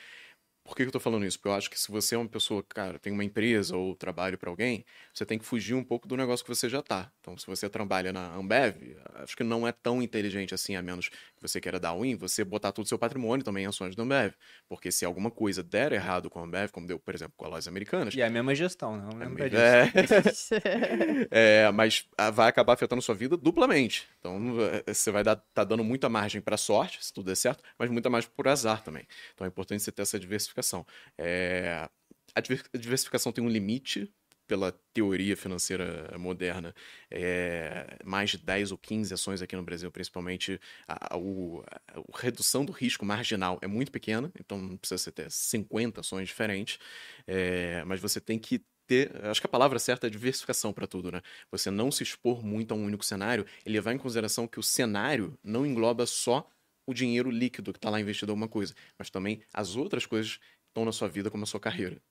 por 0.65 0.77
que 0.77 0.83
eu 0.83 0.87
estou 0.87 1.01
falando 1.01 1.27
isso? 1.27 1.39
Porque 1.39 1.49
eu 1.49 1.55
acho 1.55 1.69
que 1.69 1.79
se 1.79 1.91
você 1.91 2.15
é 2.15 2.19
uma 2.19 2.29
pessoa, 2.29 2.63
cara, 2.63 2.99
tem 2.99 3.13
uma 3.13 3.25
empresa 3.25 3.77
ou 3.77 3.97
trabalho 3.97 4.39
para 4.39 4.49
alguém, 4.49 4.85
você 5.13 5.27
tem 5.27 5.39
que 5.39 5.45
fugir 5.45 5.75
um 5.75 5.83
pouco 5.83 6.07
do 6.07 6.17
negócio 6.17 6.45
que 6.45 6.55
você 6.55 6.69
já 6.69 6.79
está. 6.79 7.11
Então, 7.21 7.37
se 7.37 7.47
você 7.47 7.69
trabalha 7.69 8.13
na 8.13 8.33
Ambev, 8.37 8.97
acho 9.17 9.37
que 9.37 9.43
não 9.43 9.67
é 9.67 9.73
tão 9.73 10.01
inteligente 10.01 10.55
assim, 10.55 10.77
a 10.77 10.83
menos 10.83 11.11
você 11.43 11.61
queira 11.61 11.79
dar 11.79 11.95
win, 11.95 12.17
você 12.17 12.45
botar 12.45 12.73
todo 12.73 12.85
o 12.85 12.89
seu 12.89 12.99
patrimônio 12.99 13.45
também 13.45 13.65
em 13.65 13.67
ações 13.67 13.95
da 13.97 14.03
Ambev. 14.03 14.33
Porque 14.69 14.91
se 14.91 15.05
alguma 15.05 15.31
coisa 15.31 15.63
der 15.63 15.93
errado 15.93 16.31
com 16.31 16.39
a 16.39 16.43
Ambev, 16.43 16.71
como 16.71 16.87
deu, 16.87 16.99
por 16.99 17.15
exemplo, 17.15 17.35
com 17.37 17.45
a 17.45 17.49
Lojas 17.49 17.69
Americanas... 17.69 18.15
E 18.15 18.21
é 18.21 18.27
a 18.27 18.31
mesma 18.31 18.55
gestão, 18.55 18.97
não 18.97 19.19
lembra 19.19 19.51
disso. 19.51 20.55
É... 20.55 21.67
é, 21.67 21.71
mas 21.73 22.07
vai 22.33 22.49
acabar 22.49 22.75
afetando 22.75 23.03
sua 23.03 23.15
vida 23.15 23.37
duplamente. 23.37 24.09
Então, 24.19 24.57
é, 24.87 24.93
você 24.93 25.11
vai 25.11 25.23
dar, 25.23 25.37
tá 25.37 25.65
dando 25.65 25.85
muita 25.85 26.09
margem 26.09 26.41
para 26.41 26.57
sorte, 26.57 27.05
se 27.05 27.13
tudo 27.13 27.27
der 27.27 27.37
certo, 27.37 27.63
mas 27.79 27.91
muita 27.91 28.09
margem 28.09 28.31
por 28.35 28.49
azar 28.49 28.83
também. 28.83 29.07
Então, 29.35 29.45
é 29.45 29.49
importante 29.49 29.83
você 29.83 29.93
ter 29.93 30.03
essa 30.03 30.19
diversificação 30.19 30.53
diversificação. 30.53 30.87
É, 31.19 31.89
a 32.35 32.41
diversificação 32.79 33.33
tem 33.33 33.45
um 33.45 33.49
limite 33.49 34.13
pela 34.47 34.73
teoria 34.93 35.37
financeira 35.37 36.17
moderna, 36.19 36.75
é, 37.11 37.99
mais 38.05 38.31
de 38.31 38.39
10 38.39 38.73
ou 38.73 38.79
15 38.79 39.15
ações 39.15 39.43
aqui 39.43 39.57
no 39.57 39.63
Brasil, 39.63 39.91
principalmente, 39.91 40.61
a, 40.87 41.15
a, 41.15 41.17
a, 41.17 41.99
a, 41.99 42.19
redução 42.19 42.65
do 42.65 42.73
risco 42.73 43.05
marginal 43.05 43.59
é 43.63 43.67
muito 43.67 43.91
pequena, 43.91 44.31
então 44.39 44.59
não 44.59 44.77
precisa 44.77 45.11
ter 45.11 45.31
50 45.31 46.01
ações 46.01 46.29
diferentes, 46.29 46.79
é, 47.27 47.83
mas 47.85 48.01
você 48.01 48.21
tem 48.21 48.39
que 48.39 48.65
ter, 48.87 49.11
acho 49.25 49.41
que 49.41 49.47
a 49.47 49.51
palavra 49.51 49.79
certa 49.79 50.07
é 50.07 50.11
diversificação 50.11 50.73
para 50.73 50.87
tudo, 50.87 51.11
né? 51.11 51.23
Você 51.51 51.71
não 51.71 51.91
se 51.91 52.03
expor 52.03 52.45
muito 52.45 52.73
a 52.73 52.77
um 52.77 52.85
único 52.85 53.05
cenário 53.05 53.47
e 53.65 53.71
levar 53.71 53.93
em 53.93 53.99
consideração 53.99 54.47
que 54.47 54.59
o 54.59 54.63
cenário 54.63 55.39
não 55.43 55.65
engloba 55.65 56.05
só 56.05 56.49
o 56.87 56.93
dinheiro 56.93 57.31
líquido 57.31 57.73
que 57.73 57.79
está 57.79 57.89
lá 57.91 58.01
investido 58.01 58.31
em 58.31 58.35
alguma 58.35 58.49
coisa, 58.49 58.75
mas 58.99 59.09
também 59.09 59.41
as 59.53 59.77
outras 59.77 60.05
coisas 60.05 60.37
que 60.37 60.43
estão 60.69 60.85
na 60.85 60.93
sua 60.93 61.09
vida, 61.09 61.31
como 61.31 61.45
a 61.45 61.47
sua 61.47 61.61
carreira. 61.61 62.03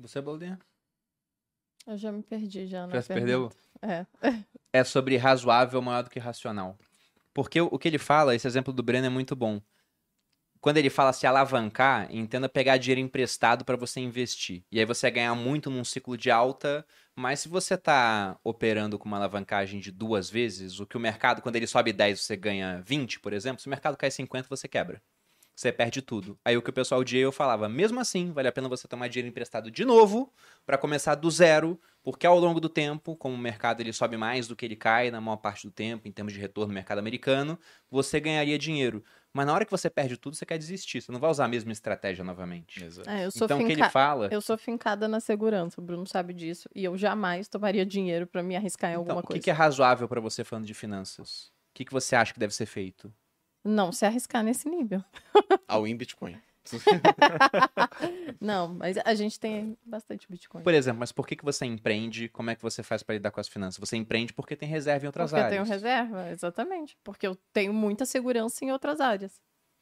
Você, 0.00 0.20
Baldinha? 0.20 0.58
Eu 1.86 1.96
já 1.96 2.10
me 2.10 2.22
perdi 2.22 2.66
já. 2.66 2.88
Já 2.88 3.02
se 3.02 3.08
perdeu? 3.08 3.50
É. 3.82 4.06
É 4.72 4.84
sobre 4.84 5.16
razoável 5.16 5.82
maior 5.82 6.04
do 6.04 6.10
que 6.10 6.20
racional. 6.20 6.78
Porque 7.34 7.60
o 7.60 7.76
que 7.76 7.88
ele 7.88 7.98
fala, 7.98 8.36
esse 8.36 8.46
exemplo 8.46 8.72
do 8.72 8.84
Breno 8.84 9.06
é 9.06 9.10
muito 9.10 9.34
bom. 9.34 9.60
Quando 10.60 10.76
ele 10.76 10.88
fala 10.88 11.12
se 11.12 11.26
alavancar, 11.26 12.06
entenda 12.14 12.48
pegar 12.48 12.76
dinheiro 12.76 13.00
emprestado 13.00 13.64
para 13.64 13.76
você 13.76 13.98
investir. 13.98 14.64
E 14.70 14.78
aí 14.78 14.84
você 14.84 15.06
vai 15.06 15.10
ganhar 15.10 15.34
muito 15.34 15.70
num 15.70 15.82
ciclo 15.82 16.16
de 16.16 16.30
alta, 16.30 16.86
mas 17.16 17.40
se 17.40 17.48
você 17.48 17.74
está 17.74 18.38
operando 18.44 18.96
com 18.96 19.08
uma 19.08 19.16
alavancagem 19.16 19.80
de 19.80 19.90
duas 19.90 20.30
vezes, 20.30 20.78
o 20.78 20.86
que 20.86 20.96
o 20.96 21.00
mercado, 21.00 21.42
quando 21.42 21.56
ele 21.56 21.66
sobe 21.66 21.92
10, 21.92 22.20
você 22.20 22.36
ganha 22.36 22.80
20, 22.86 23.18
por 23.18 23.32
exemplo, 23.32 23.60
se 23.60 23.66
o 23.66 23.70
mercado 23.70 23.96
cai 23.96 24.12
50, 24.12 24.46
você 24.48 24.68
quebra 24.68 25.02
você 25.60 25.70
perde 25.70 26.00
tudo. 26.00 26.38
Aí 26.42 26.56
o 26.56 26.62
que 26.62 26.70
o 26.70 26.72
pessoal 26.72 27.04
de 27.04 27.18
eu 27.18 27.30
falava, 27.30 27.68
mesmo 27.68 28.00
assim, 28.00 28.32
vale 28.32 28.48
a 28.48 28.52
pena 28.52 28.66
você 28.66 28.88
tomar 28.88 29.08
dinheiro 29.08 29.28
emprestado 29.28 29.70
de 29.70 29.84
novo 29.84 30.32
para 30.64 30.78
começar 30.78 31.14
do 31.14 31.30
zero, 31.30 31.78
porque 32.02 32.26
ao 32.26 32.38
longo 32.38 32.58
do 32.58 32.68
tempo, 32.68 33.14
como 33.14 33.34
o 33.34 33.38
mercado 33.38 33.82
ele 33.82 33.92
sobe 33.92 34.16
mais 34.16 34.48
do 34.48 34.56
que 34.56 34.64
ele 34.64 34.74
cai 34.74 35.10
na 35.10 35.20
maior 35.20 35.36
parte 35.36 35.66
do 35.66 35.70
tempo, 35.70 36.08
em 36.08 36.12
termos 36.12 36.32
de 36.32 36.38
retorno 36.38 36.68
no 36.68 36.74
mercado 36.74 36.98
americano, 36.98 37.58
você 37.90 38.18
ganharia 38.18 38.58
dinheiro. 38.58 39.04
Mas 39.34 39.44
na 39.44 39.52
hora 39.52 39.66
que 39.66 39.70
você 39.70 39.90
perde 39.90 40.16
tudo, 40.16 40.34
você 40.34 40.46
quer 40.46 40.56
desistir. 40.56 41.02
Você 41.02 41.12
não 41.12 41.20
vai 41.20 41.30
usar 41.30 41.44
a 41.44 41.48
mesma 41.48 41.72
estratégia 41.72 42.24
novamente. 42.24 42.82
É, 43.06 43.28
então, 43.28 43.60
o 43.60 43.66
que 43.66 43.72
ele 43.72 43.88
fala... 43.90 44.28
Eu 44.32 44.40
sou 44.40 44.56
fincada 44.56 45.06
na 45.06 45.20
segurança, 45.20 45.78
o 45.78 45.84
Bruno 45.84 46.06
sabe 46.06 46.32
disso. 46.32 46.70
E 46.74 46.82
eu 46.82 46.96
jamais 46.96 47.48
tomaria 47.48 47.84
dinheiro 47.84 48.26
para 48.26 48.42
me 48.42 48.56
arriscar 48.56 48.90
em 48.90 48.94
então, 48.94 49.02
alguma 49.02 49.18
o 49.18 49.22
que 49.22 49.26
coisa. 49.28 49.40
O 49.40 49.44
que 49.44 49.50
é 49.50 49.52
razoável 49.52 50.08
para 50.08 50.22
você 50.22 50.42
falando 50.42 50.64
de 50.64 50.74
finanças? 50.74 51.52
O 51.70 51.74
que, 51.74 51.84
que 51.84 51.92
você 51.92 52.16
acha 52.16 52.32
que 52.32 52.40
deve 52.40 52.54
ser 52.54 52.66
feito? 52.66 53.12
Não 53.64 53.92
se 53.92 54.04
arriscar 54.06 54.42
nesse 54.42 54.68
nível. 54.68 55.04
Ao 55.68 55.86
in 55.86 55.96
Bitcoin. 55.96 56.38
não, 58.40 58.74
mas 58.74 58.96
a 59.04 59.14
gente 59.14 59.40
tem 59.40 59.76
bastante 59.84 60.26
Bitcoin. 60.30 60.62
Por 60.62 60.74
exemplo, 60.74 61.00
mas 61.00 61.10
por 61.10 61.26
que, 61.26 61.34
que 61.34 61.44
você 61.44 61.64
empreende? 61.64 62.28
Como 62.28 62.50
é 62.50 62.54
que 62.54 62.62
você 62.62 62.82
faz 62.82 63.02
para 63.02 63.14
lidar 63.14 63.30
com 63.30 63.40
as 63.40 63.48
finanças? 63.48 63.78
Você 63.78 63.96
empreende 63.96 64.32
porque 64.32 64.54
tem 64.54 64.68
reserva 64.68 65.04
em 65.04 65.08
outras 65.08 65.30
porque 65.30 65.42
áreas. 65.42 65.58
Porque 65.58 65.74
eu 65.74 65.80
tenho 65.80 65.96
reserva, 65.96 66.30
exatamente. 66.30 66.98
Porque 67.02 67.26
eu 67.26 67.34
tenho 67.52 67.72
muita 67.72 68.04
segurança 68.04 68.64
em 68.64 68.70
outras 68.70 69.00
áreas. 69.00 69.40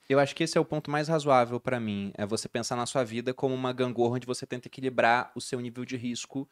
Eu 0.09 0.19
acho 0.19 0.35
que 0.35 0.43
esse 0.43 0.57
é 0.57 0.61
o 0.61 0.65
ponto 0.65 0.91
mais 0.91 1.09
razoável 1.09 1.61
para 1.61 1.79
mim. 1.79 2.13
É 2.17 2.25
você 2.25 2.49
pensar 2.49 2.77
na 2.77 2.87
sua 2.87 3.05
vida 3.05 3.35
como 3.35 3.55
uma 3.55 3.73
gangorra 3.73 4.17
onde 4.17 4.27
você 4.27 4.47
tenta 4.47 4.69
equilibrar 4.69 5.31
o 5.35 5.41
seu 5.41 5.61
nível 5.61 5.85
de 5.85 5.97
risco 5.97 6.49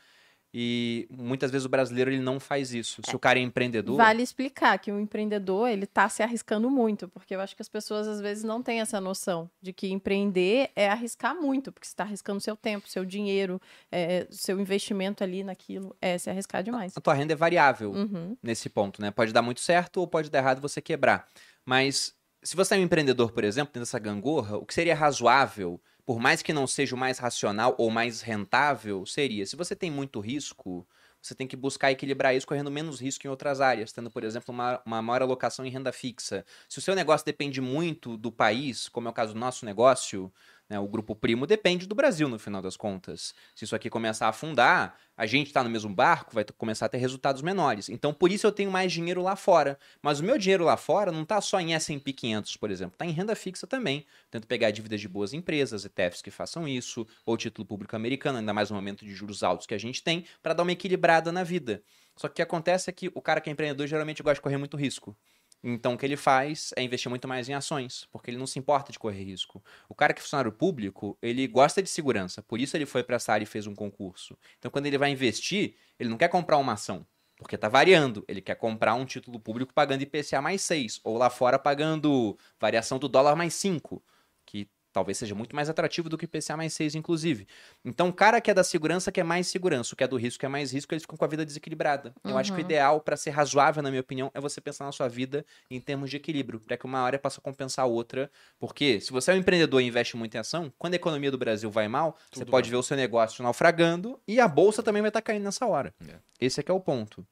e 0.59 1.07
muitas 1.11 1.51
vezes 1.51 1.67
o 1.67 1.69
brasileiro 1.69 2.11
ele 2.11 2.23
não 2.23 2.41
faz 2.41 2.73
isso. 2.73 3.03
Se 3.05 3.15
o 3.15 3.19
cara 3.19 3.39
é 3.39 3.43
empreendedor. 3.43 3.95
Vale 3.99 4.23
explicar 4.23 4.79
que 4.79 4.91
o 4.91 4.99
empreendedor 4.99 5.69
ele 5.69 5.85
está 5.85 6.09
se 6.09 6.23
arriscando 6.23 6.71
muito, 6.71 7.09
porque 7.09 7.37
eu 7.37 7.43
acho 7.43 7.55
que 7.55 7.61
as 7.61 7.69
pessoas 7.69 8.09
às 8.09 8.23
vezes 8.23 8.43
não 8.43 8.63
têm 8.63 8.81
essa 8.81 8.99
noção 8.99 9.51
de 9.61 9.75
que 9.75 9.89
empreender 9.89 10.71
é 10.75 10.89
arriscar 10.89 11.37
muito, 11.39 11.71
porque 11.71 11.87
você 11.87 11.93
está 11.93 12.05
arriscando 12.05 12.41
seu 12.41 12.57
tempo, 12.57 12.89
seu 12.89 13.05
dinheiro, 13.05 13.61
é, 13.93 14.27
seu 14.31 14.59
investimento 14.59 15.23
ali 15.23 15.45
naquilo, 15.45 15.95
é 16.01 16.17
se 16.17 16.31
arriscar 16.31 16.63
demais. 16.63 16.97
A 16.97 17.03
tua 17.03 17.13
renda 17.13 17.35
é 17.35 17.37
variável 17.37 17.91
uhum. 17.91 18.35
nesse 18.43 18.71
ponto, 18.71 19.03
né? 19.03 19.11
Pode 19.11 19.35
dar 19.35 19.43
muito 19.43 19.61
certo 19.61 19.99
ou 19.99 20.07
pode 20.07 20.31
dar 20.31 20.39
errado 20.39 20.63
você 20.63 20.81
quebrar. 20.81 21.29
Mas 21.67 22.15
se 22.43 22.57
você 22.57 22.77
é 22.77 22.79
um 22.79 22.83
empreendedor, 22.83 23.31
por 23.31 23.45
exemplo, 23.45 23.79
dessa 23.79 23.99
gangorra, 23.99 24.57
o 24.57 24.65
que 24.65 24.73
seria 24.73 24.95
razoável 24.95 25.79
por 26.07 26.21
mais 26.21 26.43
que 26.43 26.53
não 26.53 26.67
seja 26.67 26.95
o 26.95 26.99
mais 26.99 27.19
racional 27.19 27.75
ou 27.79 27.91
mais 27.91 28.23
rentável, 28.23 29.05
seria. 29.07 29.45
Se 29.47 29.57
você 29.57 29.77
tem 29.77 29.91
muito 29.91 30.21
risco, 30.21 30.87
você 31.21 31.35
tem 31.35 31.47
que 31.49 31.57
buscar 31.57 31.91
equilibrar 31.91 32.35
isso 32.35 32.47
correndo 32.47 32.71
menos 32.71 33.01
risco 33.01 33.27
em 33.27 33.31
outras 33.31 33.61
áreas, 33.61 33.93
tendo, 33.93 34.11
por 34.11 34.23
exemplo, 34.25 34.55
uma, 34.55 34.81
uma 34.87 35.03
maior 35.03 35.23
alocação 35.23 35.67
em 35.67 35.71
renda 35.71 35.93
fixa. 35.93 36.45
Se 36.69 36.79
o 36.79 36.83
seu 36.83 36.95
negócio 36.95 37.27
depende 37.27 37.61
muito 37.61 38.17
do 38.17 38.31
país, 38.31 38.89
como 38.89 39.09
é 39.09 39.11
o 39.11 39.15
caso 39.15 39.35
do 39.35 39.41
nosso 39.41 39.65
negócio, 39.67 40.33
né? 40.69 40.79
O 40.79 40.89
grupo 40.89 41.15
primo 41.15 41.47
depende 41.47 41.87
do 41.87 41.95
Brasil, 41.95 42.29
no 42.29 42.39
final 42.39 42.61
das 42.61 42.77
contas. 42.77 43.35
Se 43.55 43.65
isso 43.65 43.77
aqui 43.77 43.89
começar 43.89 44.27
a 44.27 44.31
afundar, 44.31 44.97
a 45.17 45.25
gente 45.25 45.47
está 45.47 45.63
no 45.63 45.71
mesmo 45.71 45.95
barco, 45.95 46.35
vai 46.35 46.45
começar 46.57 46.87
a 46.87 46.89
ter 46.89 46.99
resultados 46.99 47.41
menores. 47.41 47.89
Então, 47.89 48.13
por 48.13 48.31
isso 48.31 48.47
eu 48.47 48.53
tenho 48.53 48.71
mais 48.71 48.93
dinheiro 48.93 49.23
lá 49.23 49.37
fora. 49.37 49.79
Mas 50.03 50.21
o 50.21 50.25
meu 50.25 50.37
dinheiro 50.37 50.65
lá 50.65 50.77
fora 50.77 51.13
não 51.13 51.23
está 51.23 51.41
só 51.41 51.61
em 51.61 51.75
S&P 51.75 52.13
500, 52.13 52.57
por 52.57 52.71
exemplo. 52.71 52.95
Está 52.95 53.07
em 53.07 53.13
renda 53.13 53.35
fixa 53.35 53.67
também. 53.67 54.05
Tento 54.31 54.47
pegar 54.47 54.71
dívidas 54.71 55.01
de 55.01 55.09
boas 55.09 55.33
empresas, 55.33 55.85
ETFs 55.85 56.21
que 56.21 56.31
façam 56.31 56.67
isso, 56.67 57.07
ou 57.25 57.37
título 57.37 57.67
público 57.67 57.95
americano, 57.97 58.39
ainda 58.39 58.53
mais 58.53 58.71
no 58.71 58.77
momento 58.77 59.05
de 59.05 59.15
juros 59.15 59.43
altos 59.43 59.67
que 59.67 59.75
a 59.75 59.79
gente 59.79 60.03
tem, 60.03 60.25
para 60.43 60.53
dar 60.53 60.63
uma 60.65 60.73
equilibrada 60.73 61.31
na 61.31 61.45
vida. 61.45 61.83
Só 62.17 62.29
que 62.29 62.33
o 62.33 62.37
que 62.37 62.43
acontece 62.43 62.89
é 62.91 62.93
que 62.93 63.11
o 63.15 63.21
cara 63.21 63.41
que 63.41 63.51
é 63.51 63.53
empreendedor 63.53 63.87
geralmente 63.87 64.23
gosta 64.23 64.37
de 64.37 64.41
correr 64.41 64.57
muito 64.57 64.77
risco. 64.77 65.17
Então, 65.63 65.95
o 65.95 65.99
que 65.99 66.07
ele 66.07 66.17
faz 66.17 66.73
é 66.77 66.83
investir 66.83 67.11
muito 67.11 67.27
mais 67.27 67.49
em 67.49 67.55
ações, 67.55 68.07
porque 68.13 68.31
ele 68.31 68.39
não 68.39 68.47
se 68.47 68.59
importa 68.59 68.93
de 68.93 68.99
correr 68.99 69.25
risco. 69.25 69.63
O 69.89 69.95
cara 69.95 70.15
que 70.15 70.21
é 70.21 70.23
funcionário 70.23 70.53
público, 70.53 71.19
ele 71.21 71.47
gosta 71.49 71.83
de 71.83 71.91
segurança, 71.91 72.43
por 72.43 72.61
isso 72.61 72.77
ele 72.77 72.87
foi 72.87 73.03
para 73.03 73.17
essa 73.17 73.33
área 73.33 73.45
e 73.45 73.47
fez 73.47 73.67
um 73.67 73.75
concurso. 73.75 74.39
Então, 74.59 74.71
quando 74.71 74.87
ele 74.87 74.99
vai 74.99 75.11
investir, 75.11 75.75
ele 75.99 76.09
não 76.09 76.17
quer 76.17 76.29
comprar 76.29 76.59
uma 76.59 76.75
ação, 76.75 77.07
porque 77.37 77.55
está 77.57 77.69
variando. 77.69 78.25
Ele 78.29 78.41
quer 78.41 78.55
comprar 78.57 78.95
um 78.95 79.05
título 79.05 79.41
público 79.41 79.75
pagando 79.75 80.03
IPCA 80.03 80.41
mais 80.41 80.63
6, 80.63 81.01
ou 81.05 81.19
lá 81.19 81.31
fora 81.31 81.59
pagando 81.59 82.39
variação 82.61 82.99
do 82.99 83.09
dólar 83.09 83.35
mais 83.35 83.55
5, 83.55 84.03
que 84.45 84.69
talvez 84.97 85.19
seja 85.19 85.35
muito 85.35 85.55
mais 85.55 85.69
atrativo 85.69 86.09
do 86.09 86.17
que 86.17 86.25
IPCA 86.25 86.57
mais 86.57 86.73
6, 86.73 86.95
inclusive. 86.95 87.47
Então, 87.85 88.09
o 88.09 88.13
cara 88.15 88.41
que 88.41 88.51
é 88.51 88.55
da 88.55 88.65
segurança 88.65 89.13
quer 89.13 89.25
mais 89.25 89.47
segurança, 89.47 89.93
o 89.93 89.97
que 89.97 90.03
é 90.03 90.09
do 90.09 90.17
risco 90.17 90.41
quer 90.41 90.49
mais 90.49 90.73
risco, 90.73 90.95
eles 90.95 91.03
ficam 91.03 91.19
com 91.19 91.25
a 91.27 91.29
vida 91.29 91.45
desequilibrada. 91.45 92.15
Uhum. 92.25 92.31
Eu 92.31 92.39
acho 92.39 92.51
que 92.51 92.59
o 92.59 92.63
uhum. 92.63 92.67
ideal, 92.67 92.99
para 93.03 93.15
ser 93.15 93.29
razoável, 93.29 93.83
na 93.83 93.91
minha 93.91 94.01
opinião, 94.01 94.31
é 94.33 94.41
você 94.41 94.59
pensar 94.59 94.87
na 94.87 94.93
sua 94.93 95.07
vida 95.07 95.45
em 95.71 95.79
termos 95.79 96.09
de 96.09 96.17
equilíbrio, 96.17 96.61
para 96.61 96.79
que 96.79 96.87
uma 96.87 97.01
área 97.01 97.19
possa 97.19 97.43
compensar 97.43 97.85
a 97.85 97.87
outra. 97.87 98.31
Porque 98.59 98.99
se 98.99 99.13
você 99.13 99.33
é 99.33 99.35
um 99.35 99.37
empreendedor 99.37 99.83
e 99.83 99.85
investe 99.85 100.17
muito 100.17 100.35
em 100.35 100.39
ação, 100.39 100.73
quando 100.79 100.95
a 100.95 100.97
economia 100.97 101.31
do 101.31 101.37
Brasil 101.37 101.71
vai 101.71 101.89
mal, 101.89 102.17
Tudo 102.31 102.39
você 102.39 102.47
pode 102.47 102.71
ver 102.71 102.77
o 102.77 102.83
seu 102.83 102.97
negócio 102.97 103.43
naufragando 103.43 104.19
e 104.27 104.41
a 104.41 104.49
bolsa 104.49 104.83
também 104.83 105.03
vai 105.03 105.11
estar 105.11 105.21
tá 105.21 105.27
caindo 105.27 105.43
nessa 105.43 105.67
hora. 105.67 105.93
É. 106.09 106.15
Esse 106.41 106.61
é 106.61 106.63
que 106.63 106.71
é 106.71 106.75
o 106.75 106.81
ponto. 106.81 107.23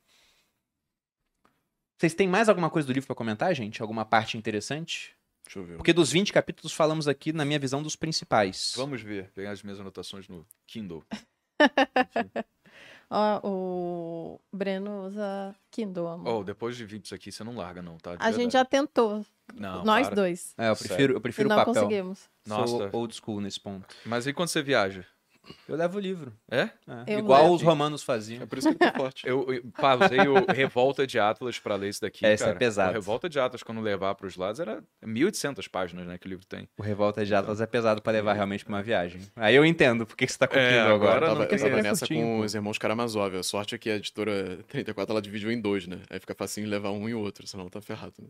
Vocês 1.97 2.13
têm 2.13 2.29
mais 2.29 2.51
alguma 2.51 2.69
coisa 2.69 2.87
do 2.87 2.93
livro 2.93 3.07
para 3.07 3.17
comentar, 3.17 3.55
gente? 3.55 3.81
Alguma 3.81 4.05
parte 4.05 4.37
interessante? 4.37 5.17
Deixa 5.45 5.59
eu 5.59 5.65
ver. 5.65 5.77
Porque 5.77 5.93
dos 5.93 6.11
20 6.11 6.33
capítulos 6.33 6.73
falamos 6.73 7.07
aqui, 7.07 7.33
na 7.33 7.45
minha 7.45 7.59
visão, 7.59 7.83
dos 7.83 7.97
principais. 7.97 8.73
Vamos 8.77 9.03
ver, 9.03 9.31
pegar 9.35 9.51
as 9.53 9.63
minhas 9.63 9.79
anotações 9.81 10.27
no 10.29 10.47
Kindle. 10.67 11.05
Ó, 13.11 13.41
o 13.47 14.41
Breno 14.53 15.07
usa 15.07 15.55
Kindle, 15.71 16.09
amor. 16.09 16.35
Oh, 16.41 16.45
depois 16.45 16.77
de 16.77 16.85
vir 16.85 17.03
isso 17.05 17.15
aqui, 17.15 17.31
você 17.31 17.45
não 17.45 17.55
larga, 17.55 17.83
não, 17.83 17.99
tá? 17.99 18.13
De 18.13 18.17
a 18.17 18.25
verdade. 18.25 18.43
gente 18.43 18.53
já 18.53 18.65
tentou. 18.65 19.25
Não, 19.55 19.85
Nós 19.85 20.07
para. 20.07 20.17
dois. 20.17 20.55
É, 20.57 20.71
eu 20.71 20.77
prefiro, 20.77 21.13
eu 21.15 21.21
prefiro 21.21 21.49
e 21.49 21.51
não 21.51 21.57
papel. 21.57 21.75
conseguimos. 21.75 22.29
Nossa. 22.47 22.67
Sou 22.67 22.91
old 23.01 23.15
school 23.15 23.41
nesse 23.41 23.61
ponto. 23.61 23.95
Mas 24.07 24.27
e 24.27 24.33
quando 24.33 24.49
você 24.49 24.63
viaja? 24.63 25.07
Eu 25.69 25.77
levo 25.77 25.99
o 25.99 26.01
livro. 26.01 26.33
É? 26.51 26.71
é. 27.07 27.19
Igual 27.19 27.53
os 27.53 27.63
romanos 27.63 28.03
faziam. 28.03 28.43
É 28.43 28.47
por 28.47 28.59
isso 28.59 28.75
que 28.75 28.83
eu 28.83 28.93
tô 28.93 28.99
forte. 28.99 29.27
Eu, 29.27 29.53
eu 29.53 29.63
pausei 29.81 30.21
o 30.21 30.45
Revolta 30.53 31.07
de 31.07 31.19
Atlas 31.19 31.59
pra 31.59 31.77
ler 31.77 31.91
isso 31.91 32.01
daqui, 32.01 32.25
Esse 32.25 32.43
é, 32.43 32.47
cara. 32.47 32.57
é 32.57 32.59
pesado. 32.59 32.91
O 32.91 32.95
Revolta 32.95 33.29
de 33.29 33.39
Atlas, 33.39 33.63
quando 33.63 33.81
levar 33.81 34.15
pros 34.15 34.37
lados, 34.37 34.61
era 34.61 34.83
1.800 35.05 35.69
páginas, 35.69 36.07
né, 36.07 36.19
que 36.19 36.27
o 36.27 36.31
livro 36.31 36.47
tem. 36.47 36.69
O 36.79 36.83
Revolta 36.83 37.25
de 37.25 37.35
Atlas 37.35 37.59
então. 37.59 37.65
é 37.65 37.67
pesado 37.67 38.03
pra 38.03 38.13
levar 38.13 38.35
realmente 38.35 38.65
pra 38.65 38.75
uma 38.75 38.83
viagem. 38.83 39.21
Aí 39.37 39.55
eu 39.55 39.65
entendo 39.65 40.07
por 40.07 40.17
que 40.17 40.27
você 40.27 40.39
tá 40.39 40.47
curtindo 40.47 40.73
é, 40.73 40.81
agora. 40.81 40.95
agora. 40.95 41.27
Eu 41.27 41.49
tava, 41.49 41.55
eu 41.55 41.71
tava 41.71 41.83
nessa 41.83 42.07
com 42.07 42.41
os 42.41 42.55
irmãos 42.55 42.79
Karamazov. 42.79 43.37
A 43.37 43.43
sorte 43.43 43.75
é 43.75 43.79
que 43.79 43.91
a 43.91 43.97
editora 43.97 44.59
34, 44.69 45.13
ela 45.13 45.23
dividiu 45.23 45.51
em 45.51 45.61
dois, 45.61 45.87
né? 45.87 46.01
Aí 46.11 46.21
fica 46.21 46.35
facinho 46.35 46.69
levar 46.69 46.91
um 46.91 47.09
e 47.09 47.15
outro, 47.15 47.47
senão 47.47 47.69
tá 47.69 47.81
ferrado, 47.81 48.15
né? 48.19 48.29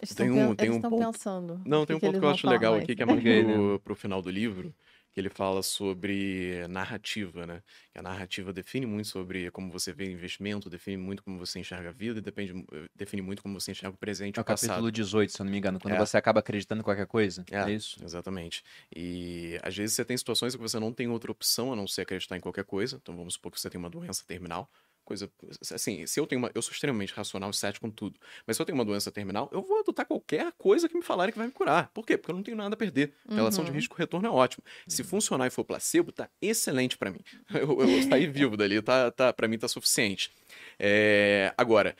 Eles 0.00 0.14
tem 0.14 0.30
um, 0.30 0.54
tem 0.54 0.70
um 0.70 0.80
ponto... 0.80 0.98
pensando. 0.98 1.60
Não, 1.64 1.84
tem 1.84 1.96
um 1.96 2.00
ponto 2.00 2.12
que, 2.14 2.18
que 2.20 2.24
eu 2.24 2.30
acho 2.30 2.48
legal 2.48 2.74
aqui, 2.74 2.96
que 2.96 3.02
é 3.02 3.06
mais 3.06 3.20
pro, 3.44 3.80
pro 3.80 3.94
final 3.94 4.22
do 4.22 4.30
livro, 4.30 4.74
que 5.12 5.20
ele 5.20 5.28
fala 5.28 5.62
sobre 5.62 6.66
narrativa, 6.68 7.46
né? 7.46 7.62
Que 7.92 7.98
a 7.98 8.02
narrativa 8.02 8.52
define 8.52 8.86
muito 8.86 9.08
sobre 9.08 9.50
como 9.50 9.70
você 9.70 9.92
vê 9.92 10.10
investimento, 10.10 10.70
define 10.70 10.96
muito 10.96 11.22
como 11.22 11.38
você 11.38 11.58
enxerga 11.58 11.88
a 11.88 11.92
vida, 11.92 12.20
depende, 12.20 12.64
eh, 12.72 12.88
define 12.94 13.20
muito 13.20 13.42
como 13.42 13.58
você 13.58 13.72
enxerga 13.72 13.94
o 13.94 13.98
presente 13.98 14.36
e 14.36 14.38
é 14.38 14.42
o 14.42 14.44
passado. 14.44 14.68
capítulo 14.68 14.92
18, 14.92 15.32
se 15.32 15.40
eu 15.40 15.44
não 15.44 15.50
me 15.50 15.58
engano, 15.58 15.80
quando 15.80 15.94
é. 15.94 15.98
você 15.98 16.16
acaba 16.16 16.40
acreditando 16.40 16.80
em 16.80 16.84
qualquer 16.84 17.06
coisa. 17.06 17.44
É, 17.50 17.58
é 17.58 17.72
isso? 17.72 18.02
Exatamente. 18.02 18.62
E 18.94 19.58
às 19.62 19.76
vezes 19.76 19.96
você 19.96 20.04
tem 20.04 20.16
situações 20.16 20.54
que 20.54 20.62
você 20.62 20.78
não 20.78 20.92
tem 20.92 21.08
outra 21.08 21.32
opção 21.32 21.72
a 21.72 21.76
não 21.76 21.86
ser 21.86 22.02
acreditar 22.02 22.36
em 22.36 22.40
qualquer 22.40 22.64
coisa. 22.64 22.98
Então 23.02 23.16
vamos 23.16 23.34
supor 23.34 23.50
que 23.50 23.60
você 23.60 23.68
tem 23.68 23.78
uma 23.78 23.90
doença 23.90 24.24
terminal 24.26 24.70
coisa. 25.10 25.30
Assim, 25.74 26.06
se 26.06 26.18
eu 26.20 26.26
tenho 26.26 26.40
uma. 26.40 26.50
Eu 26.54 26.62
sou 26.62 26.72
extremamente 26.72 27.12
racional 27.12 27.50
e 27.50 27.54
cético 27.54 27.86
com 27.86 27.90
tudo. 27.90 28.18
Mas 28.46 28.56
se 28.56 28.62
eu 28.62 28.66
tenho 28.66 28.76
uma 28.76 28.84
doença 28.84 29.10
terminal, 29.10 29.48
eu 29.52 29.62
vou 29.62 29.80
adotar 29.80 30.06
qualquer 30.06 30.52
coisa 30.52 30.88
que 30.88 30.94
me 30.94 31.02
falarem 31.02 31.32
que 31.32 31.38
vai 31.38 31.46
me 31.46 31.52
curar. 31.52 31.90
Por 31.92 32.06
quê? 32.06 32.16
Porque 32.16 32.30
eu 32.30 32.36
não 32.36 32.42
tenho 32.42 32.56
nada 32.56 32.74
a 32.74 32.76
perder. 32.76 33.14
A 33.28 33.34
relação 33.34 33.64
de 33.64 33.70
uhum. 33.70 33.76
risco-retorno 33.76 34.26
é 34.26 34.30
ótimo. 34.30 34.64
Se 34.86 35.02
funcionar 35.02 35.46
e 35.46 35.50
for 35.50 35.64
placebo, 35.64 36.12
tá 36.12 36.28
excelente 36.40 36.96
para 36.96 37.10
mim. 37.10 37.20
Eu, 37.60 37.80
eu 37.80 38.02
sair 38.04 38.30
vivo 38.30 38.56
dali, 38.56 38.80
tá, 38.80 39.10
tá, 39.10 39.32
para 39.32 39.46
mim 39.46 39.58
tá 39.58 39.68
suficiente. 39.68 40.32
É, 40.78 41.52
agora, 41.58 41.96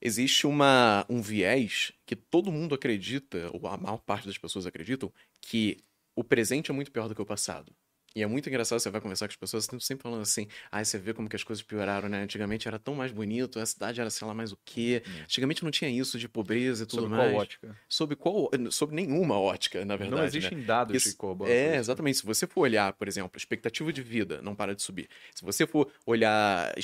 existe 0.00 0.46
uma, 0.46 1.04
um 1.08 1.20
viés 1.20 1.92
que 2.06 2.16
todo 2.16 2.52
mundo 2.52 2.74
acredita, 2.74 3.50
ou 3.52 3.66
a 3.68 3.76
maior 3.76 3.98
parte 3.98 4.26
das 4.26 4.38
pessoas 4.38 4.66
acreditam, 4.66 5.12
que 5.40 5.78
o 6.14 6.24
presente 6.24 6.70
é 6.70 6.74
muito 6.74 6.90
pior 6.90 7.08
do 7.08 7.14
que 7.14 7.22
o 7.22 7.26
passado. 7.26 7.72
E 8.18 8.22
é 8.22 8.26
muito 8.26 8.48
engraçado, 8.48 8.80
você 8.80 8.90
vai 8.90 9.00
conversar 9.00 9.28
com 9.28 9.30
as 9.30 9.36
pessoas, 9.36 9.62
estão 9.62 9.78
sempre 9.78 10.02
falando 10.02 10.22
assim, 10.22 10.48
ah, 10.72 10.84
você 10.84 10.98
vê 10.98 11.14
como 11.14 11.28
que 11.28 11.36
as 11.36 11.44
coisas 11.44 11.62
pioraram, 11.62 12.08
né? 12.08 12.20
Antigamente 12.20 12.66
era 12.66 12.76
tão 12.76 12.96
mais 12.96 13.12
bonito, 13.12 13.60
a 13.60 13.64
cidade 13.64 14.00
era 14.00 14.10
sei 14.10 14.26
lá 14.26 14.34
mais 14.34 14.50
o 14.50 14.58
quê. 14.64 15.04
Hum. 15.06 15.22
Antigamente 15.22 15.62
não 15.62 15.70
tinha 15.70 15.88
isso 15.88 16.18
de 16.18 16.28
pobreza 16.28 16.82
e 16.82 16.86
tudo 16.86 17.02
Sob 17.02 17.14
mais. 17.14 17.30
Qual 17.30 17.40
ótica? 17.40 17.76
Sobre 17.88 18.16
qual 18.16 18.50
Sobre 18.72 18.96
nenhuma 18.96 19.38
ótica, 19.38 19.84
na 19.84 19.94
verdade. 19.94 20.20
Não 20.20 20.26
existem 20.26 20.58
né? 20.58 20.64
dados 20.64 21.00
de 21.00 21.14
corroboram. 21.14 21.52
É, 21.52 21.76
exatamente. 21.76 22.18
Se 22.18 22.26
você 22.26 22.44
for 22.44 22.62
olhar, 22.62 22.92
por 22.94 23.06
exemplo, 23.06 23.30
a 23.32 23.38
expectativa 23.38 23.92
de 23.92 24.02
vida 24.02 24.42
não 24.42 24.52
para 24.52 24.74
de 24.74 24.82
subir. 24.82 25.08
Se 25.32 25.44
você 25.44 25.64
for 25.64 25.88
olhar 26.04 26.74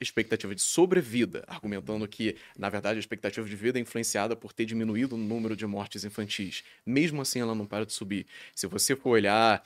expectativa 0.00 0.54
de 0.54 0.62
sobrevida, 0.62 1.42
argumentando 1.48 2.06
que, 2.06 2.36
na 2.56 2.68
verdade, 2.68 2.98
a 2.98 3.00
expectativa 3.00 3.48
de 3.48 3.56
vida 3.56 3.80
é 3.80 3.82
influenciada 3.82 4.36
por 4.36 4.52
ter 4.52 4.64
diminuído 4.64 5.16
o 5.16 5.18
número 5.18 5.56
de 5.56 5.66
mortes 5.66 6.04
infantis, 6.04 6.62
mesmo 6.86 7.20
assim 7.20 7.40
ela 7.40 7.52
não 7.54 7.66
para 7.66 7.84
de 7.84 7.92
subir. 7.92 8.26
Se 8.54 8.68
você 8.68 8.94
for 8.94 9.10
olhar 9.10 9.60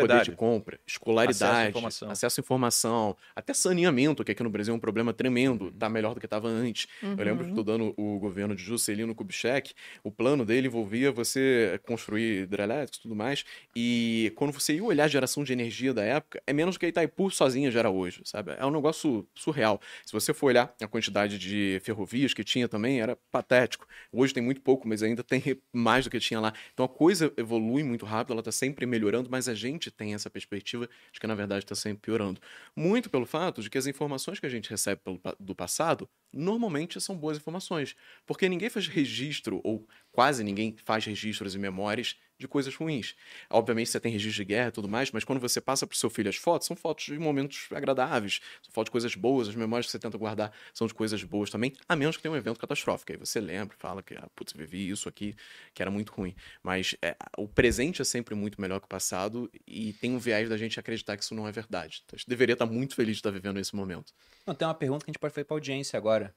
poder 0.00 0.22
de 0.22 0.32
compra, 0.32 0.78
escolaridade, 0.86 1.42
acesso 1.42 1.56
à, 1.56 1.68
informação. 1.68 2.10
acesso 2.10 2.40
à 2.40 2.42
informação, 2.42 3.16
até 3.34 3.54
saneamento, 3.54 4.24
que 4.24 4.32
aqui 4.32 4.42
no 4.42 4.50
Brasil 4.50 4.72
é 4.72 4.76
um 4.76 4.80
problema 4.80 5.12
tremendo, 5.12 5.68
está 5.68 5.88
melhor 5.88 6.14
do 6.14 6.20
que 6.20 6.26
estava 6.26 6.48
antes. 6.48 6.86
Uhum. 7.02 7.16
Eu 7.18 7.24
lembro 7.24 7.44
uhum. 7.44 7.50
estudando 7.50 7.94
o 7.96 8.18
governo 8.18 8.54
de 8.54 8.62
Juscelino 8.62 9.14
Kubitschek, 9.14 9.74
o 10.02 10.10
plano 10.10 10.44
dele 10.44 10.66
envolvia 10.66 11.12
você 11.12 11.80
construir 11.84 12.42
hidrelétricos 12.42 12.98
e 12.98 13.02
tudo 13.02 13.14
mais, 13.14 13.44
e 13.76 14.32
quando 14.36 14.52
você 14.52 14.74
ia 14.74 14.84
olhar 14.84 15.04
a 15.04 15.08
geração 15.08 15.44
de 15.44 15.52
energia 15.52 15.92
da 15.92 16.02
época, 16.02 16.42
é 16.46 16.52
menos 16.52 16.76
do 16.76 16.78
que 16.78 16.86
a 16.86 16.88
Itaipu 16.88 17.30
sozinha 17.30 17.70
gera 17.70 17.90
hoje, 17.90 18.22
sabe? 18.24 18.54
É 18.58 18.64
um 18.64 18.70
negócio 18.70 19.26
surreal. 19.34 19.80
Se 20.04 20.12
você 20.12 20.32
for 20.32 20.46
olhar 20.46 20.74
a 20.80 20.86
quantidade 20.86 21.38
de 21.38 21.80
ferrovias 21.82 22.34
que 22.34 22.44
tinha 22.44 22.68
também, 22.68 23.00
era 23.00 23.16
patético. 23.30 23.86
Hoje 24.12 24.32
tem 24.32 24.42
muito 24.42 24.60
pouco, 24.60 24.88
mas 24.88 25.02
ainda 25.02 25.22
tem 25.22 25.42
mais 25.72 26.04
do 26.04 26.10
que 26.10 26.18
tinha 26.18 26.40
lá. 26.40 26.52
Então 26.72 26.84
a 26.84 26.88
coisa 26.88 27.32
evolui 27.36 27.82
muito 27.82 28.04
rápido, 28.04 28.32
ela 28.32 28.40
está 28.40 28.52
sempre 28.52 28.86
melhorando, 28.86 29.28
mas 29.30 29.41
a 29.48 29.54
gente 29.54 29.90
tem 29.90 30.14
essa 30.14 30.30
perspectiva 30.30 30.88
de 31.12 31.20
que, 31.20 31.26
na 31.26 31.34
verdade, 31.34 31.64
está 31.64 31.74
sempre 31.74 32.00
piorando. 32.02 32.40
Muito 32.74 33.10
pelo 33.10 33.26
fato 33.26 33.62
de 33.62 33.70
que 33.70 33.78
as 33.78 33.86
informações 33.86 34.40
que 34.40 34.46
a 34.46 34.48
gente 34.48 34.70
recebe 34.70 35.00
pelo, 35.02 35.20
do 35.38 35.54
passado 35.54 36.08
normalmente 36.32 37.00
são 37.00 37.16
boas 37.16 37.36
informações. 37.36 37.94
Porque 38.26 38.48
ninguém 38.48 38.70
faz 38.70 38.88
registro, 38.88 39.60
ou 39.62 39.86
quase 40.10 40.42
ninguém 40.42 40.76
faz 40.84 41.04
registros 41.04 41.54
e 41.54 41.58
memórias 41.58 42.16
de 42.42 42.48
coisas 42.48 42.74
ruins. 42.74 43.14
Obviamente 43.48 43.90
você 43.90 43.98
tem 43.98 44.12
registro 44.12 44.44
de 44.44 44.44
guerra 44.44 44.68
e 44.68 44.72
tudo 44.72 44.88
mais, 44.88 45.10
mas 45.10 45.24
quando 45.24 45.40
você 45.40 45.60
passa 45.60 45.86
para 45.86 45.94
o 45.94 45.96
seu 45.96 46.10
filho 46.10 46.28
as 46.28 46.36
fotos, 46.36 46.66
são 46.66 46.76
fotos 46.76 47.06
de 47.06 47.18
momentos 47.18 47.68
agradáveis, 47.70 48.40
são 48.62 48.72
fotos 48.72 48.88
de 48.88 48.92
coisas 48.92 49.14
boas, 49.14 49.48
as 49.48 49.54
memórias 49.54 49.86
que 49.86 49.92
você 49.92 49.98
tenta 49.98 50.18
guardar 50.18 50.52
são 50.74 50.86
de 50.86 50.94
coisas 50.94 51.22
boas 51.24 51.50
também, 51.50 51.72
a 51.88 51.96
menos 51.96 52.16
que 52.16 52.22
tenha 52.22 52.32
um 52.32 52.36
evento 52.36 52.58
catastrófico. 52.58 53.12
Aí 53.12 53.18
você 53.18 53.40
lembra, 53.40 53.76
fala 53.78 54.02
que, 54.02 54.14
ah, 54.14 54.28
putz, 54.34 54.52
vivi 54.52 54.90
isso 54.90 55.08
aqui, 55.08 55.34
que 55.72 55.82
era 55.82 55.90
muito 55.90 56.12
ruim. 56.12 56.34
Mas 56.62 56.94
é, 57.00 57.16
o 57.38 57.48
presente 57.48 58.02
é 58.02 58.04
sempre 58.04 58.34
muito 58.34 58.60
melhor 58.60 58.80
que 58.80 58.86
o 58.86 58.88
passado 58.88 59.50
e 59.66 59.92
tem 59.94 60.14
um 60.14 60.18
viés 60.18 60.48
da 60.48 60.56
gente 60.56 60.78
acreditar 60.78 61.16
que 61.16 61.24
isso 61.24 61.34
não 61.34 61.48
é 61.48 61.52
verdade. 61.52 62.02
Então, 62.04 62.16
a 62.16 62.18
gente 62.18 62.28
deveria 62.28 62.54
estar 62.54 62.66
muito 62.66 62.94
feliz 62.94 63.16
de 63.16 63.20
estar 63.20 63.30
vivendo 63.30 63.58
esse 63.58 63.74
momento. 63.74 64.12
Não, 64.46 64.54
tem 64.54 64.66
uma 64.66 64.74
pergunta 64.74 65.04
que 65.04 65.10
a 65.10 65.12
gente 65.12 65.20
pode 65.20 65.34
fazer 65.34 65.44
para 65.44 65.56
audiência 65.56 65.96
agora. 65.96 66.34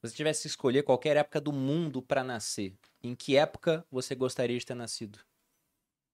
Se 0.00 0.08
você 0.08 0.16
tivesse 0.16 0.42
que 0.42 0.48
escolher 0.48 0.82
qualquer 0.82 1.16
época 1.18 1.38
do 1.40 1.52
mundo 1.52 2.00
para 2.00 2.24
nascer, 2.24 2.74
em 3.02 3.14
que 3.14 3.36
época 3.36 3.84
você 3.90 4.14
gostaria 4.14 4.58
de 4.58 4.64
ter 4.64 4.74
nascido? 4.74 5.18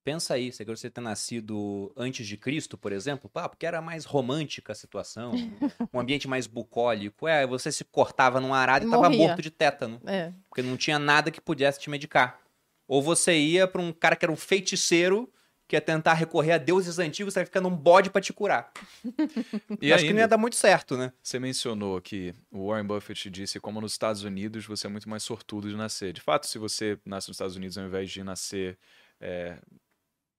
Pensa 0.07 0.35
aí, 0.35 0.53
se 0.53 0.65
você 0.65 0.89
ter 0.89 1.01
nascido 1.01 1.93
antes 1.97 2.29
de 2.29 2.37
Cristo, 2.37 2.79
por 2.79 2.93
exemplo, 2.93 3.29
pá, 3.29 3.49
porque 3.49 3.67
era 3.67 3.83
mais 3.83 4.05
romântica 4.05 4.71
a 4.71 4.75
situação, 4.77 5.33
um 5.93 5.99
ambiente 5.99 6.29
mais 6.29 6.47
bucólico. 6.47 7.27
É, 7.27 7.45
você 7.45 7.73
se 7.73 7.85
cortava 7.85 8.41
num 8.41 8.55
arado 8.55 8.85
e, 8.85 8.87
estava 8.87 9.11
morto 9.11 9.43
de 9.43 9.51
tétano. 9.51 10.01
É. 10.07 10.33
Porque 10.49 10.63
não 10.63 10.77
tinha 10.77 10.97
nada 10.97 11.33
que 11.33 11.41
pudesse 11.41 11.81
te 11.81 11.91
medicar. 11.91 12.39
Ou 12.87 13.03
você 13.03 13.37
ia 13.37 13.67
para 13.67 13.83
um 13.83 13.93
cara 13.93 14.15
que 14.15 14.25
era 14.25 14.31
um 14.31 14.37
feiticeiro 14.37 15.29
que 15.67 15.75
ia 15.75 15.81
tentar 15.81 16.15
recorrer 16.15 16.53
a 16.53 16.59
deuses 16.59 17.01
antigos, 17.01 17.35
você 17.35 17.41
vai 17.41 17.47
ficar 17.47 17.61
num 17.61 17.75
bode 17.75 18.09
para 18.09 18.21
te 18.21 18.33
curar. 18.33 18.71
e 19.83 19.93
acho 19.93 20.05
ainda, 20.05 20.07
que 20.07 20.13
não 20.13 20.21
ia 20.21 20.29
dar 20.29 20.39
muito 20.39 20.55
certo, 20.55 20.97
né? 20.97 21.13
Você 21.21 21.41
mencionou 21.41 22.01
que 22.01 22.33
o 22.53 22.69
Warren 22.69 22.87
Buffett 22.87 23.29
disse 23.29 23.59
como 23.59 23.81
nos 23.81 23.91
Estados 23.91 24.23
Unidos 24.23 24.67
você 24.67 24.87
é 24.87 24.91
muito 24.91 25.09
mais 25.09 25.25
sortudo 25.25 25.69
de 25.69 25.75
nascer. 25.75 26.13
De 26.13 26.21
fato, 26.21 26.47
se 26.47 26.59
você 26.59 26.97
nasce 27.05 27.29
nos 27.29 27.35
Estados 27.35 27.57
Unidos 27.57 27.77
ao 27.77 27.85
invés 27.85 28.09
de 28.09 28.23
nascer 28.23 28.79
é, 29.21 29.59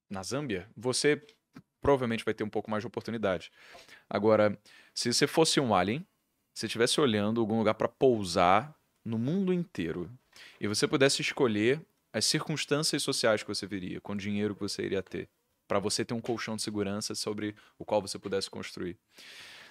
na 0.09 0.23
Zâmbia, 0.23 0.69
você 0.75 1.21
provavelmente 1.81 2.25
vai 2.25 2.33
ter 2.33 2.43
um 2.43 2.49
pouco 2.49 2.69
mais 2.69 2.81
de 2.81 2.87
oportunidade. 2.87 3.51
Agora, 4.09 4.57
se 4.93 5.11
você 5.11 5.27
fosse 5.27 5.59
um 5.59 5.73
alien, 5.73 6.05
se 6.53 6.65
estivesse 6.65 6.99
olhando 6.99 7.39
algum 7.39 7.57
lugar 7.57 7.75
para 7.75 7.87
pousar 7.87 8.75
no 9.05 9.17
mundo 9.17 9.53
inteiro 9.53 10.11
e 10.59 10.67
você 10.67 10.87
pudesse 10.87 11.21
escolher 11.21 11.81
as 12.11 12.25
circunstâncias 12.25 13.03
sociais 13.03 13.43
que 13.43 13.47
você 13.47 13.67
viria, 13.67 14.01
com 14.01 14.13
o 14.13 14.17
dinheiro 14.17 14.55
que 14.55 14.61
você 14.61 14.83
iria 14.83 15.03
ter, 15.03 15.29
para 15.67 15.79
você 15.79 16.03
ter 16.03 16.13
um 16.13 16.21
colchão 16.21 16.55
de 16.55 16.61
segurança 16.61 17.13
sobre 17.13 17.55
o 17.77 17.85
qual 17.85 18.01
você 18.01 18.17
pudesse 18.17 18.49
construir. 18.49 18.97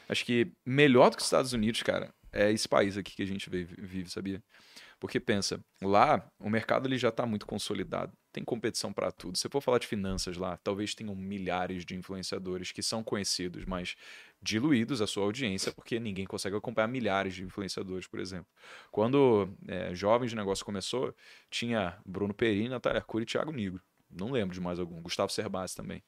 Acho 0.08 0.24
que 0.24 0.52
melhor 0.64 1.10
do 1.10 1.16
que 1.16 1.22
os 1.22 1.26
Estados 1.26 1.52
Unidos, 1.52 1.82
cara, 1.82 2.14
é 2.32 2.52
esse 2.52 2.68
país 2.68 2.96
aqui 2.96 3.16
que 3.16 3.22
a 3.22 3.26
gente 3.26 3.50
vive, 3.50 4.08
sabia? 4.08 4.42
Porque 5.00 5.18
pensa, 5.18 5.60
lá 5.82 6.24
o 6.38 6.48
mercado 6.48 6.86
ele 6.86 6.98
já 6.98 7.08
está 7.08 7.26
muito 7.26 7.46
consolidado, 7.46 8.12
tem 8.36 8.44
competição 8.44 8.92
para 8.92 9.10
tudo. 9.10 9.38
Se 9.38 9.48
for 9.48 9.62
falar 9.62 9.78
de 9.78 9.86
finanças 9.86 10.36
lá, 10.36 10.58
talvez 10.58 10.94
tenham 10.94 11.16
milhares 11.16 11.86
de 11.86 11.96
influenciadores 11.96 12.70
que 12.70 12.82
são 12.82 13.02
conhecidos, 13.02 13.64
mas 13.64 13.96
diluídos 14.42 15.00
a 15.00 15.06
sua 15.06 15.24
audiência, 15.24 15.72
porque 15.72 15.98
ninguém 15.98 16.26
consegue 16.26 16.54
acompanhar 16.54 16.86
milhares 16.86 17.34
de 17.34 17.42
influenciadores, 17.42 18.06
por 18.06 18.20
exemplo. 18.20 18.46
Quando 18.90 19.48
é, 19.66 19.94
Jovens 19.94 20.28
de 20.28 20.36
Negócio 20.36 20.66
começou, 20.66 21.14
tinha 21.48 21.98
Bruno 22.04 22.34
Perini, 22.34 22.68
Natália 22.68 22.98
Arcuri 22.98 23.22
e 23.22 23.26
Thiago 23.26 23.50
Nigro. 23.50 23.80
Não 24.10 24.30
lembro 24.30 24.52
de 24.52 24.60
mais 24.60 24.78
algum. 24.78 25.00
Gustavo 25.00 25.32
Cerbasi 25.32 25.74
também. 25.74 26.04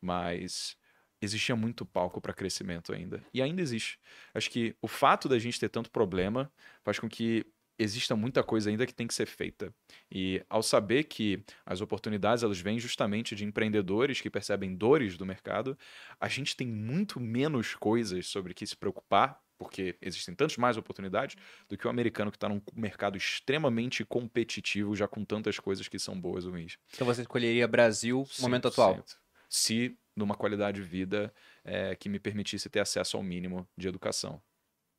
Mas 0.00 0.76
existia 1.20 1.56
muito 1.56 1.84
palco 1.84 2.20
para 2.20 2.32
crescimento 2.32 2.92
ainda. 2.92 3.24
E 3.34 3.42
ainda 3.42 3.60
existe. 3.60 3.98
Acho 4.32 4.48
que 4.52 4.76
o 4.80 4.86
fato 4.86 5.28
da 5.28 5.36
gente 5.36 5.58
ter 5.58 5.68
tanto 5.68 5.90
problema 5.90 6.48
faz 6.84 7.00
com 7.00 7.08
que 7.08 7.44
exista 7.78 8.16
muita 8.16 8.42
coisa 8.42 8.70
ainda 8.70 8.86
que 8.86 8.94
tem 8.94 9.06
que 9.06 9.14
ser 9.14 9.26
feita. 9.26 9.72
E 10.10 10.42
ao 10.48 10.62
saber 10.62 11.04
que 11.04 11.42
as 11.64 11.80
oportunidades 11.80 12.42
elas 12.42 12.60
vêm 12.60 12.78
justamente 12.78 13.34
de 13.34 13.44
empreendedores 13.44 14.20
que 14.20 14.30
percebem 14.30 14.74
dores 14.74 15.16
do 15.16 15.26
mercado, 15.26 15.78
a 16.20 16.28
gente 16.28 16.56
tem 16.56 16.66
muito 16.66 17.20
menos 17.20 17.74
coisas 17.74 18.26
sobre 18.26 18.54
que 18.54 18.66
se 18.66 18.76
preocupar, 18.76 19.40
porque 19.58 19.96
existem 20.00 20.34
tantas 20.34 20.56
mais 20.56 20.76
oportunidades, 20.76 21.36
do 21.68 21.76
que 21.76 21.86
o 21.86 21.90
americano 21.90 22.30
que 22.30 22.36
está 22.36 22.48
num 22.48 22.60
mercado 22.74 23.16
extremamente 23.16 24.04
competitivo, 24.04 24.94
já 24.94 25.08
com 25.08 25.24
tantas 25.24 25.58
coisas 25.58 25.88
que 25.88 25.98
são 25.98 26.18
boas 26.18 26.44
ou 26.44 26.52
ruins. 26.52 26.78
Então 26.94 27.06
você 27.06 27.22
escolheria 27.22 27.66
Brasil 27.66 28.26
no 28.38 28.42
momento 28.42 28.68
atual? 28.68 29.02
Se 29.48 29.96
numa 30.14 30.34
qualidade 30.34 30.80
de 30.80 30.88
vida 30.88 31.32
é, 31.62 31.94
que 31.94 32.08
me 32.08 32.18
permitisse 32.18 32.70
ter 32.70 32.80
acesso 32.80 33.16
ao 33.16 33.22
mínimo 33.22 33.68
de 33.76 33.86
educação. 33.86 34.42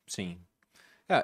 Sim, 0.05 0.39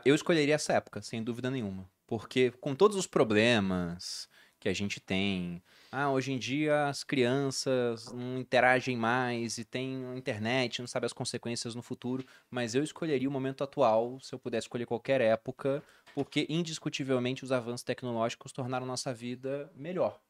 eu 0.06 0.16
escolheria 0.16 0.56
essa 0.56 0.74
época, 0.74 1.02
sem 1.02 1.24
dúvida 1.24 1.50
nenhuma. 1.52 1.90
Porque 2.08 2.52
com 2.52 2.76
todos 2.76 2.96
os 2.98 3.08
problemas 3.08 4.28
que 4.60 4.70
a 4.70 4.74
gente 4.74 5.02
tem, 5.02 5.62
ah, 5.92 6.10
hoje 6.10 6.32
em 6.32 6.40
dia 6.40 6.88
as 6.88 7.04
crianças 7.04 8.12
não 8.14 8.40
interagem 8.40 8.96
mais 8.96 9.58
e 9.58 9.66
tem 9.66 10.18
internet, 10.18 10.80
não 10.80 10.88
sabe 10.88 11.06
as 11.06 11.12
consequências 11.12 11.76
no 11.76 11.82
futuro, 11.82 12.26
mas 12.50 12.74
eu 12.74 12.82
escolheria 12.82 13.28
o 13.28 13.32
momento 13.32 13.62
atual, 13.62 14.20
se 14.22 14.34
eu 14.34 14.40
pudesse 14.40 14.66
escolher 14.66 14.86
qualquer 14.86 15.20
época, 15.20 15.84
porque 16.16 16.46
indiscutivelmente 16.50 17.44
os 17.44 17.52
avanços 17.52 17.84
tecnológicos 17.84 18.54
tornaram 18.54 18.86
nossa 18.86 19.14
vida 19.14 19.70
melhor. 19.76 20.22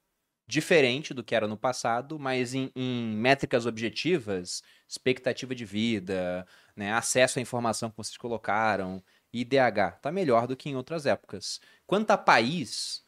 Diferente 0.47 1.13
do 1.13 1.23
que 1.23 1.35
era 1.35 1.47
no 1.47 1.55
passado, 1.55 2.19
mas 2.19 2.53
em, 2.53 2.71
em 2.75 3.15
métricas 3.15 3.65
objetivas, 3.65 4.61
expectativa 4.87 5.55
de 5.55 5.63
vida, 5.63 6.45
né, 6.75 6.91
acesso 6.91 7.39
à 7.39 7.41
informação 7.41 7.89
que 7.89 7.97
vocês 7.97 8.17
colocaram, 8.17 9.01
IDH. 9.33 9.99
Tá 10.01 10.11
melhor 10.11 10.47
do 10.47 10.55
que 10.55 10.69
em 10.69 10.75
outras 10.75 11.05
épocas. 11.05 11.59
Quanto 11.87 12.11
a 12.11 12.17
país, 12.17 13.03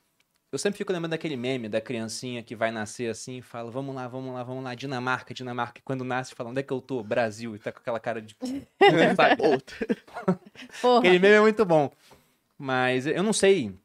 eu 0.51 0.57
sempre 0.57 0.77
fico 0.77 0.91
lembrando 0.91 1.11
daquele 1.11 1.35
meme 1.35 1.69
da 1.69 1.81
criancinha 1.81 2.41
que 2.41 2.55
vai 2.55 2.71
nascer 2.71 3.09
assim 3.09 3.37
e 3.37 3.41
fala: 3.41 3.69
vamos 3.69 3.93
lá, 3.93 4.07
vamos 4.07 4.33
lá, 4.33 4.43
vamos 4.43 4.63
lá, 4.63 4.73
Dinamarca, 4.73 5.33
Dinamarca. 5.33 5.79
E 5.79 5.83
quando 5.83 6.03
nasce, 6.03 6.33
fala: 6.33 6.49
onde 6.49 6.61
é 6.61 6.63
que 6.63 6.73
eu 6.73 6.81
tô? 6.81 7.03
Brasil. 7.03 7.55
E 7.55 7.59
tá 7.59 7.71
com 7.71 7.79
aquela 7.79 7.99
cara 7.99 8.21
de. 8.21 8.35
aquele 10.99 11.19
meme 11.19 11.35
é 11.35 11.41
muito 11.41 11.65
bom. 11.65 11.91
Mas 12.57 13.05
eu 13.05 13.21
não 13.21 13.33
sei 13.33 13.77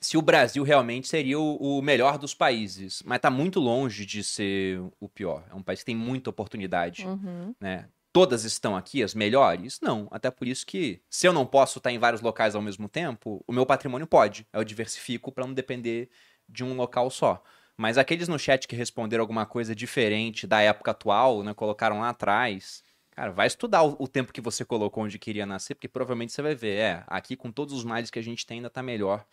se 0.00 0.18
o 0.18 0.22
Brasil 0.22 0.62
realmente 0.62 1.08
seria 1.08 1.38
o, 1.38 1.78
o, 1.78 1.82
melhor 1.82 2.18
dos 2.18 2.34
países, 2.34 3.02
mas 3.06 3.20
tá 3.20 3.30
muito 3.30 3.58
longe 3.58 4.04
de 4.04 4.22
ser 4.22 4.78
o 5.00 5.08
pior. 5.08 5.44
É 5.50 5.54
um 5.54 5.62
país 5.62 5.80
que 5.80 5.86
tem 5.86 5.96
muita 5.96 6.28
oportunidade, 6.28 7.06
uhum. 7.06 7.54
né? 7.58 7.86
Todas 8.14 8.44
estão 8.44 8.76
aqui, 8.76 9.02
as 9.02 9.12
melhores? 9.12 9.80
Não. 9.82 10.06
Até 10.08 10.30
por 10.30 10.46
isso 10.46 10.64
que, 10.64 11.02
se 11.10 11.26
eu 11.26 11.32
não 11.32 11.44
posso 11.44 11.78
estar 11.78 11.90
em 11.90 11.98
vários 11.98 12.22
locais 12.22 12.54
ao 12.54 12.62
mesmo 12.62 12.88
tempo, 12.88 13.42
o 13.44 13.52
meu 13.52 13.66
patrimônio 13.66 14.06
pode. 14.06 14.46
Eu 14.52 14.62
diversifico 14.62 15.32
para 15.32 15.44
não 15.44 15.52
depender 15.52 16.08
de 16.48 16.62
um 16.62 16.76
local 16.76 17.10
só. 17.10 17.42
Mas 17.76 17.98
aqueles 17.98 18.28
no 18.28 18.38
chat 18.38 18.68
que 18.68 18.76
responderam 18.76 19.22
alguma 19.22 19.44
coisa 19.44 19.74
diferente 19.74 20.46
da 20.46 20.60
época 20.60 20.92
atual, 20.92 21.42
né, 21.42 21.52
colocaram 21.54 21.98
lá 21.98 22.10
atrás, 22.10 22.84
cara, 23.10 23.32
vai 23.32 23.48
estudar 23.48 23.82
o, 23.82 23.96
o 23.98 24.06
tempo 24.06 24.32
que 24.32 24.40
você 24.40 24.64
colocou 24.64 25.02
onde 25.02 25.18
queria 25.18 25.44
nascer, 25.44 25.74
porque 25.74 25.88
provavelmente 25.88 26.32
você 26.32 26.40
vai 26.40 26.54
ver, 26.54 26.76
é, 26.76 27.04
aqui 27.08 27.34
com 27.34 27.50
todos 27.50 27.74
os 27.74 27.82
males 27.82 28.12
que 28.12 28.18
a 28.20 28.22
gente 28.22 28.46
tem 28.46 28.58
ainda 28.58 28.70
tá 28.70 28.80
melhor 28.80 29.26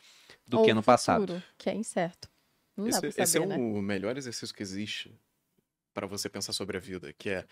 do 0.48 0.58
Ou 0.58 0.66
que 0.66 0.74
no 0.74 0.82
futuro, 0.82 0.86
passado. 0.86 1.44
que 1.56 1.70
é 1.70 1.76
incerto. 1.76 2.28
Não 2.76 2.88
esse, 2.88 3.00
dá 3.00 3.02
pra 3.02 3.12
saber, 3.12 3.24
esse 3.24 3.38
é 3.38 3.46
né? 3.46 3.58
o 3.58 3.80
melhor 3.80 4.18
exercício 4.18 4.56
que 4.56 4.64
existe 4.64 5.14
para 5.94 6.08
você 6.08 6.28
pensar 6.28 6.52
sobre 6.52 6.78
a 6.78 6.80
vida, 6.80 7.14
que 7.14 7.30
é 7.30 7.46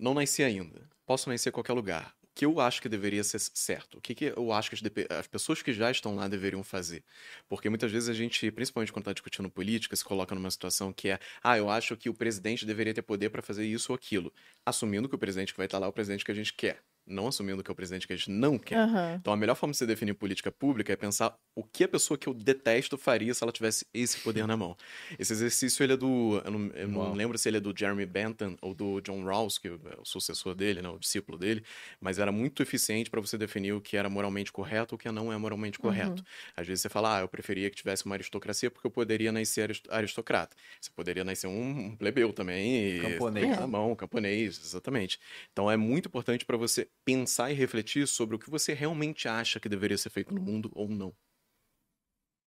não 0.00 0.14
nasci 0.14 0.42
ainda, 0.42 0.88
posso 1.06 1.28
nascer 1.28 1.50
em 1.50 1.52
qualquer 1.52 1.72
lugar. 1.72 2.14
O 2.22 2.34
que 2.34 2.46
eu 2.46 2.60
acho 2.60 2.80
que 2.80 2.88
deveria 2.88 3.22
ser 3.22 3.38
certo? 3.38 3.98
O 3.98 4.00
que, 4.00 4.14
que 4.14 4.32
eu 4.34 4.52
acho 4.52 4.70
que 4.70 4.76
as, 4.76 4.82
as, 5.18 5.26
pessoas 5.26 5.60
que 5.60 5.72
já 5.72 5.90
estão 5.90 6.14
lá 6.16 6.26
deveriam 6.28 6.62
fazer? 6.64 7.04
Porque 7.46 7.68
muitas 7.68 7.92
vezes 7.92 8.08
a 8.08 8.14
gente, 8.14 8.50
principalmente 8.50 8.90
quando 8.90 9.02
está 9.02 9.12
discutindo 9.12 9.50
política, 9.50 9.94
se 9.94 10.02
coloca 10.02 10.34
numa 10.34 10.50
situação 10.50 10.94
que 10.94 11.10
é, 11.10 11.18
ah, 11.42 11.58
eu 11.58 11.68
acho 11.68 11.94
que 11.94 12.08
o 12.08 12.14
presidente 12.14 12.64
deveria 12.64 12.94
ter 12.94 13.02
poder 13.02 13.28
para 13.28 13.42
fazer 13.42 13.66
isso 13.66 13.92
ou 13.92 13.96
aquilo, 13.96 14.32
assumindo 14.64 15.10
que 15.10 15.14
o 15.14 15.18
presidente 15.18 15.52
que 15.52 15.58
vai 15.58 15.66
estar 15.66 15.78
lá 15.78 15.86
é 15.86 15.90
o 15.90 15.92
presidente 15.92 16.24
que 16.24 16.32
a 16.32 16.34
gente 16.34 16.54
quer 16.54 16.82
não 17.06 17.28
assumindo 17.28 17.62
que 17.62 17.70
é 17.70 17.72
o 17.72 17.74
presidente 17.74 18.06
que 18.06 18.12
a 18.12 18.16
gente 18.16 18.30
não 18.30 18.58
quer. 18.58 18.78
Uhum. 18.78 19.14
Então, 19.14 19.32
a 19.32 19.36
melhor 19.36 19.54
forma 19.54 19.72
de 19.72 19.78
você 19.78 19.86
definir 19.86 20.14
política 20.14 20.50
pública 20.50 20.92
é 20.92 20.96
pensar 20.96 21.36
o 21.54 21.62
que 21.62 21.84
a 21.84 21.88
pessoa 21.88 22.16
que 22.16 22.28
eu 22.28 22.34
detesto 22.34 22.96
faria 22.96 23.34
se 23.34 23.42
ela 23.42 23.52
tivesse 23.52 23.86
esse 23.92 24.18
poder 24.20 24.46
na 24.46 24.56
mão. 24.56 24.76
Esse 25.18 25.32
exercício, 25.32 25.82
ele 25.82 25.92
é 25.92 25.96
do... 25.96 26.40
Eu 26.44 26.50
não, 26.50 26.66
eu 26.74 26.88
não 26.88 27.12
lembro 27.14 27.36
se 27.36 27.48
ele 27.48 27.58
é 27.58 27.60
do 27.60 27.74
Jeremy 27.76 28.06
Bentham 28.06 28.56
ou 28.62 28.74
do 28.74 29.00
John 29.00 29.24
Rawls, 29.24 29.58
que 29.58 29.68
é 29.68 29.72
o 29.98 30.04
sucessor 30.04 30.54
dele, 30.54 30.80
né, 30.80 30.88
o 30.88 30.98
discípulo 30.98 31.36
dele, 31.36 31.64
mas 32.00 32.18
era 32.18 32.32
muito 32.32 32.62
eficiente 32.62 33.10
para 33.10 33.20
você 33.20 33.36
definir 33.36 33.72
o 33.72 33.80
que 33.80 33.96
era 33.96 34.08
moralmente 34.08 34.52
correto 34.52 34.94
ou 34.94 34.96
o 34.96 34.98
que 34.98 35.10
não 35.10 35.32
é 35.32 35.36
moralmente 35.36 35.78
uhum. 35.78 35.90
correto. 35.90 36.22
Uhum. 36.22 36.28
Às 36.56 36.66
vezes 36.66 36.82
você 36.82 36.88
fala, 36.88 37.18
ah, 37.18 37.20
eu 37.20 37.28
preferia 37.28 37.68
que 37.68 37.76
tivesse 37.76 38.06
uma 38.06 38.14
aristocracia 38.14 38.70
porque 38.70 38.86
eu 38.86 38.90
poderia 38.90 39.32
nascer 39.32 39.70
aristocrata. 39.90 40.56
Você 40.80 40.90
poderia 40.94 41.24
nascer 41.24 41.46
um 41.46 41.94
plebeu 41.96 42.32
também. 42.32 43.00
Camponês. 43.00 43.58
Na 43.58 43.66
mão, 43.66 43.94
camponês, 43.94 44.60
exatamente. 44.64 45.18
Então, 45.52 45.70
é 45.70 45.76
muito 45.76 46.06
importante 46.08 46.44
para 46.44 46.56
você 46.56 46.88
pensar 47.04 47.50
e 47.50 47.54
refletir 47.54 48.06
sobre 48.06 48.36
o 48.36 48.38
que 48.38 48.50
você 48.50 48.72
realmente 48.72 49.28
acha 49.28 49.60
que 49.60 49.68
deveria 49.68 49.98
ser 49.98 50.10
feito 50.10 50.34
no 50.34 50.40
mundo 50.40 50.70
ou 50.74 50.88
não. 50.88 51.12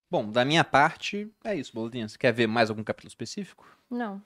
Bom, 0.09 0.31
da 0.31 0.45
minha 0.45 0.63
parte, 0.63 1.31
é 1.43 1.55
isso, 1.55 1.73
Bolinha. 1.73 2.07
Você 2.07 2.17
quer 2.17 2.31
ver 2.31 2.47
mais 2.47 2.69
algum 2.69 2.83
capítulo 2.83 3.09
específico? 3.09 3.67
Não. 3.89 4.21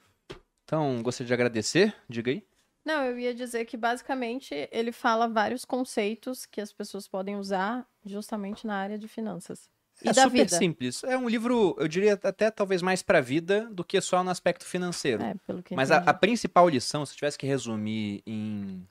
Então, 0.64 1.02
gostaria 1.02 1.28
de 1.28 1.34
agradecer. 1.34 1.96
Diga 2.08 2.32
aí. 2.32 2.44
Não, 2.86 3.04
eu 3.04 3.20
ia 3.20 3.34
dizer 3.34 3.66
que 3.66 3.78
basicamente 3.78 4.68
ele 4.72 4.92
fala 4.92 5.28
vários 5.28 5.66
conceitos 5.66 6.46
que 6.46 6.62
as 6.62 6.72
pessoas 6.72 7.08
podem 7.08 7.36
usar 7.36 7.88
justamente 8.06 8.66
na 8.66 8.76
área 8.76 8.98
de 8.98 9.08
finanças. 9.08 9.70
E 10.04 10.10
é 10.10 10.14
da 10.14 10.24
super 10.24 10.46
vida. 10.46 10.58
simples. 10.58 11.04
É 11.04 11.18
um 11.18 11.28
livro, 11.28 11.76
eu 11.78 11.88
diria 11.88 12.14
até 12.14 12.50
talvez 12.50 12.82
mais 12.82 13.02
para 13.02 13.18
a 13.18 13.22
vida 13.22 13.68
do 13.72 13.84
que 13.84 14.00
só 14.00 14.24
no 14.24 14.30
aspecto 14.30 14.66
financeiro. 14.66 15.22
É, 15.22 15.36
pelo 15.46 15.62
que 15.62 15.76
Mas 15.76 15.92
a, 15.92 15.98
a, 15.98 16.14
principal 16.14 16.70
lição, 16.70 17.06
se 17.06 17.14
eu 17.14 17.18
tivesse 17.18 17.38
que 17.38 17.46
resumir 17.46 18.24
em 18.26 18.88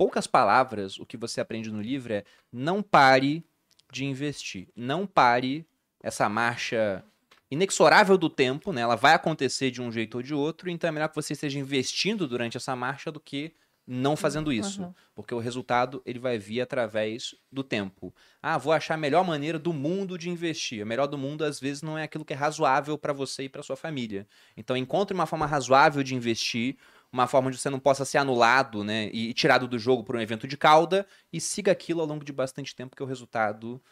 poucas 0.00 0.26
palavras, 0.26 0.98
o 0.98 1.04
que 1.04 1.18
você 1.18 1.42
aprende 1.42 1.70
no 1.70 1.78
livro 1.78 2.14
é 2.14 2.24
não 2.50 2.82
pare 2.82 3.44
de 3.92 4.06
investir. 4.06 4.66
Não 4.74 5.06
pare 5.06 5.66
essa 6.02 6.26
marcha 6.26 7.04
inexorável 7.50 8.16
do 8.16 8.30
tempo, 8.30 8.72
né? 8.72 8.80
Ela 8.80 8.96
vai 8.96 9.12
acontecer 9.12 9.70
de 9.70 9.82
um 9.82 9.92
jeito 9.92 10.14
ou 10.14 10.22
de 10.22 10.32
outro, 10.32 10.70
então 10.70 10.88
é 10.88 10.90
melhor 10.90 11.10
que 11.10 11.14
você 11.14 11.34
esteja 11.34 11.58
investindo 11.58 12.26
durante 12.26 12.56
essa 12.56 12.74
marcha 12.74 13.12
do 13.12 13.20
que 13.20 13.52
não 13.86 14.16
fazendo 14.16 14.50
isso, 14.50 14.84
uhum. 14.84 14.94
porque 15.14 15.34
o 15.34 15.38
resultado 15.38 16.00
ele 16.06 16.18
vai 16.18 16.38
vir 16.38 16.60
através 16.60 17.34
do 17.52 17.64
tempo. 17.64 18.14
Ah, 18.40 18.56
vou 18.56 18.72
achar 18.72 18.94
a 18.94 18.96
melhor 18.96 19.24
maneira 19.24 19.58
do 19.58 19.72
mundo 19.72 20.16
de 20.16 20.30
investir. 20.30 20.80
A 20.80 20.86
melhor 20.86 21.08
do 21.08 21.18
mundo 21.18 21.44
às 21.44 21.60
vezes 21.60 21.82
não 21.82 21.98
é 21.98 22.04
aquilo 22.04 22.24
que 22.24 22.32
é 22.32 22.36
razoável 22.36 22.96
para 22.96 23.12
você 23.12 23.42
e 23.42 23.48
para 23.48 23.62
sua 23.62 23.76
família. 23.76 24.26
Então 24.56 24.76
encontre 24.76 25.12
uma 25.12 25.26
forma 25.26 25.44
razoável 25.44 26.02
de 26.02 26.14
investir, 26.14 26.76
uma 27.12 27.26
forma 27.26 27.48
onde 27.48 27.58
você 27.58 27.70
não 27.70 27.80
possa 27.80 28.04
ser 28.04 28.18
anulado, 28.18 28.84
né, 28.84 29.06
e 29.12 29.34
tirado 29.34 29.66
do 29.66 29.78
jogo 29.78 30.04
por 30.04 30.16
um 30.16 30.20
evento 30.20 30.46
de 30.46 30.56
cauda 30.56 31.06
e 31.32 31.40
siga 31.40 31.72
aquilo 31.72 32.00
ao 32.00 32.06
longo 32.06 32.24
de 32.24 32.32
bastante 32.32 32.74
tempo 32.74 32.96
que 32.96 33.02
o 33.02 33.06
resultado 33.06 33.82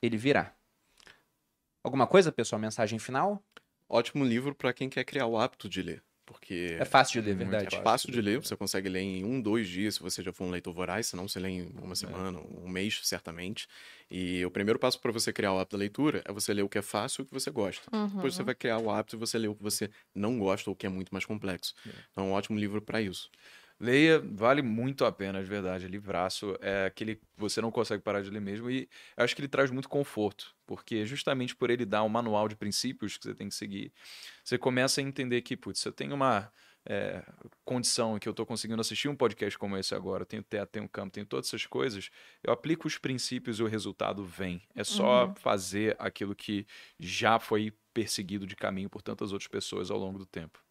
ele 0.00 0.16
virá. 0.16 0.54
Alguma 1.82 2.06
coisa, 2.06 2.32
pessoal? 2.32 2.60
Mensagem 2.60 2.98
final? 2.98 3.42
Ótimo 3.88 4.24
livro 4.24 4.54
para 4.54 4.72
quem 4.72 4.88
quer 4.88 5.04
criar 5.04 5.26
o 5.26 5.36
hábito 5.36 5.68
de 5.68 5.82
ler. 5.82 6.02
Porque 6.24 6.76
é 6.78 6.84
fácil 6.84 7.20
de 7.20 7.28
ler, 7.28 7.36
verdade. 7.36 7.74
É 7.74 7.82
fácil 7.82 8.10
de 8.12 8.20
ler, 8.20 8.38
você 8.38 8.56
consegue 8.56 8.88
ler 8.88 9.00
em 9.00 9.24
um, 9.24 9.40
dois 9.40 9.68
dias, 9.68 9.96
se 9.96 10.00
você 10.00 10.22
já 10.22 10.32
for 10.32 10.44
um 10.44 10.50
leitor 10.50 10.72
voraz, 10.72 11.08
senão 11.08 11.26
você 11.26 11.40
lê 11.40 11.48
em 11.48 11.72
uma 11.82 11.92
é. 11.92 11.96
semana, 11.96 12.38
um 12.38 12.68
mês, 12.68 13.00
certamente. 13.02 13.68
E 14.10 14.44
o 14.44 14.50
primeiro 14.50 14.78
passo 14.78 15.00
para 15.00 15.10
você 15.10 15.32
criar 15.32 15.52
o 15.52 15.58
hábito 15.58 15.76
da 15.76 15.80
leitura 15.80 16.22
é 16.24 16.32
você 16.32 16.54
ler 16.54 16.62
o 16.62 16.68
que 16.68 16.78
é 16.78 16.82
fácil 16.82 17.22
e 17.22 17.24
o 17.24 17.26
que 17.26 17.34
você 17.34 17.50
gosta. 17.50 17.84
Uhum. 17.94 18.08
Depois 18.08 18.34
você 18.34 18.42
vai 18.42 18.54
criar 18.54 18.78
o 18.78 18.90
hábito 18.90 19.16
e 19.16 19.18
você 19.18 19.36
lê 19.36 19.48
o 19.48 19.54
que 19.54 19.62
você 19.62 19.90
não 20.14 20.38
gosta 20.38 20.70
ou 20.70 20.74
o 20.74 20.76
que 20.76 20.86
é 20.86 20.88
muito 20.88 21.10
mais 21.10 21.24
complexo. 21.24 21.74
É. 21.86 21.90
Então 22.12 22.24
é 22.24 22.28
um 22.28 22.32
ótimo 22.32 22.58
livro 22.58 22.80
para 22.80 23.00
isso. 23.02 23.30
Leia, 23.82 24.20
vale 24.20 24.62
muito 24.62 25.04
a 25.04 25.10
pena, 25.10 25.42
de 25.42 25.48
verdade. 25.48 25.88
Livraço 25.88 26.56
é 26.60 26.86
aquele 26.86 27.16
que 27.16 27.22
você 27.36 27.60
não 27.60 27.72
consegue 27.72 28.00
parar 28.00 28.22
de 28.22 28.30
ler 28.30 28.40
mesmo. 28.40 28.70
E 28.70 28.88
acho 29.16 29.34
que 29.34 29.40
ele 29.40 29.48
traz 29.48 29.72
muito 29.72 29.88
conforto, 29.88 30.54
porque 30.64 31.04
justamente 31.04 31.56
por 31.56 31.68
ele 31.68 31.84
dar 31.84 32.04
um 32.04 32.08
manual 32.08 32.46
de 32.46 32.54
princípios 32.54 33.16
que 33.16 33.24
você 33.24 33.34
tem 33.34 33.48
que 33.48 33.54
seguir, 33.56 33.92
você 34.44 34.56
começa 34.56 35.00
a 35.00 35.04
entender 35.04 35.42
que, 35.42 35.56
putz, 35.56 35.84
eu 35.84 35.90
tenho 35.90 36.14
uma 36.14 36.52
é, 36.86 37.24
condição 37.64 38.20
que 38.20 38.28
eu 38.28 38.30
estou 38.30 38.46
conseguindo 38.46 38.80
assistir 38.80 39.08
um 39.08 39.16
podcast 39.16 39.58
como 39.58 39.76
esse 39.76 39.92
agora, 39.96 40.24
tenho 40.24 40.44
teto, 40.44 40.70
tenho 40.70 40.88
campo, 40.88 41.10
tenho 41.10 41.26
todas 41.26 41.48
essas 41.48 41.66
coisas, 41.66 42.08
eu 42.40 42.52
aplico 42.52 42.86
os 42.86 42.98
princípios 42.98 43.58
e 43.58 43.64
o 43.64 43.66
resultado 43.66 44.24
vem. 44.24 44.62
É 44.76 44.84
só 44.84 45.26
uhum. 45.26 45.34
fazer 45.34 45.96
aquilo 45.98 46.36
que 46.36 46.64
já 47.00 47.40
foi 47.40 47.72
perseguido 47.92 48.46
de 48.46 48.54
caminho 48.54 48.88
por 48.88 49.02
tantas 49.02 49.32
outras 49.32 49.48
pessoas 49.48 49.90
ao 49.90 49.98
longo 49.98 50.20
do 50.20 50.26
tempo. 50.26 50.62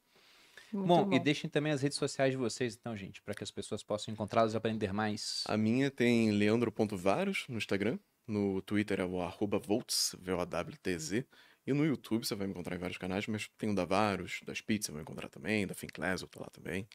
Bom, 0.73 0.85
bom, 0.85 1.13
e 1.13 1.19
deixem 1.19 1.49
também 1.49 1.71
as 1.71 1.81
redes 1.81 1.97
sociais 1.97 2.31
de 2.31 2.37
vocês, 2.37 2.75
então, 2.75 2.95
gente, 2.95 3.21
para 3.21 3.33
que 3.33 3.43
as 3.43 3.51
pessoas 3.51 3.83
possam 3.83 4.13
encontrá-los 4.13 4.53
e 4.53 4.57
aprender 4.57 4.93
mais. 4.93 5.43
A 5.47 5.57
minha 5.57 5.91
tem 5.91 6.31
leandro.varos 6.31 7.45
no 7.49 7.57
Instagram, 7.57 7.99
no 8.27 8.61
Twitter 8.61 8.99
é 8.99 9.05
o 9.05 9.21
arroba 9.21 9.59
volts, 9.59 10.15
V-O-W-T-Z, 10.19 11.27
e 11.67 11.73
no 11.73 11.85
YouTube 11.85 12.25
você 12.25 12.35
vai 12.35 12.47
me 12.47 12.53
encontrar 12.53 12.75
em 12.75 12.79
vários 12.79 12.97
canais, 12.97 13.27
mas 13.27 13.49
tem 13.57 13.69
o 13.69 13.75
da 13.75 13.85
Varos, 13.85 14.39
da 14.45 14.53
Spitz 14.53 14.85
você 14.85 14.91
vai 14.91 15.01
encontrar 15.01 15.29
também, 15.29 15.67
da 15.67 15.73
Finclass, 15.73 16.21
eu 16.21 16.27
tô 16.27 16.39
lá 16.39 16.47
também. 16.49 16.87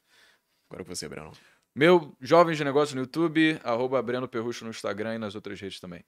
Agora 0.69 0.85
com 0.85 0.95
você, 0.95 1.09
Breno. 1.09 1.33
Meu 1.75 2.17
Jovens 2.21 2.57
de 2.57 2.65
Negócio 2.65 2.97
no 2.97 3.03
YouTube, 3.03 3.61
arroba 3.63 4.03
Breno 4.03 4.27
Perrucho 4.27 4.65
no 4.65 4.71
Instagram 4.71 5.17
e 5.17 5.19
nas 5.19 5.35
outras 5.35 5.61
redes 5.61 5.79
também. 5.79 6.05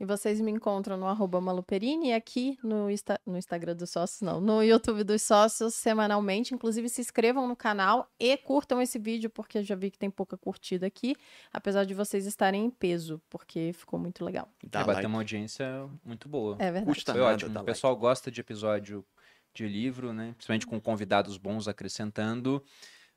E 0.00 0.04
vocês 0.06 0.40
me 0.40 0.50
encontram 0.50 0.96
no 0.96 1.06
arroba 1.06 1.42
Maluperini 1.42 2.08
e 2.08 2.12
aqui 2.14 2.58
no, 2.64 2.90
Insta, 2.90 3.20
no 3.26 3.36
Instagram 3.36 3.76
dos 3.76 3.90
sócios, 3.90 4.22
não, 4.22 4.40
no 4.40 4.62
YouTube 4.62 5.04
dos 5.04 5.20
sócios 5.20 5.74
semanalmente. 5.74 6.54
Inclusive, 6.54 6.88
se 6.88 7.02
inscrevam 7.02 7.46
no 7.46 7.54
canal 7.54 8.10
e 8.18 8.34
curtam 8.38 8.80
esse 8.80 8.98
vídeo, 8.98 9.28
porque 9.28 9.58
eu 9.58 9.62
já 9.62 9.74
vi 9.74 9.90
que 9.90 9.98
tem 9.98 10.08
pouca 10.08 10.38
curtida 10.38 10.86
aqui, 10.86 11.14
apesar 11.52 11.84
de 11.84 11.92
vocês 11.92 12.24
estarem 12.24 12.64
em 12.64 12.70
peso, 12.70 13.20
porque 13.28 13.72
ficou 13.74 14.00
muito 14.00 14.24
legal. 14.24 14.48
Dá 14.64 14.80
é, 14.80 14.84
like. 14.84 15.06
uma 15.06 15.18
audiência 15.18 15.86
muito 16.02 16.30
boa. 16.30 16.56
É 16.58 16.72
verdade. 16.72 16.86
Custa 16.86 17.12
Foi 17.12 17.20
nada, 17.20 17.34
ótimo. 17.34 17.60
O 17.60 17.64
pessoal 17.64 17.92
like. 17.92 18.00
gosta 18.00 18.30
de 18.30 18.40
episódio 18.40 19.04
de 19.52 19.68
livro, 19.68 20.14
né? 20.14 20.32
Principalmente 20.32 20.66
com 20.66 20.80
convidados 20.80 21.36
bons 21.36 21.68
acrescentando. 21.68 22.64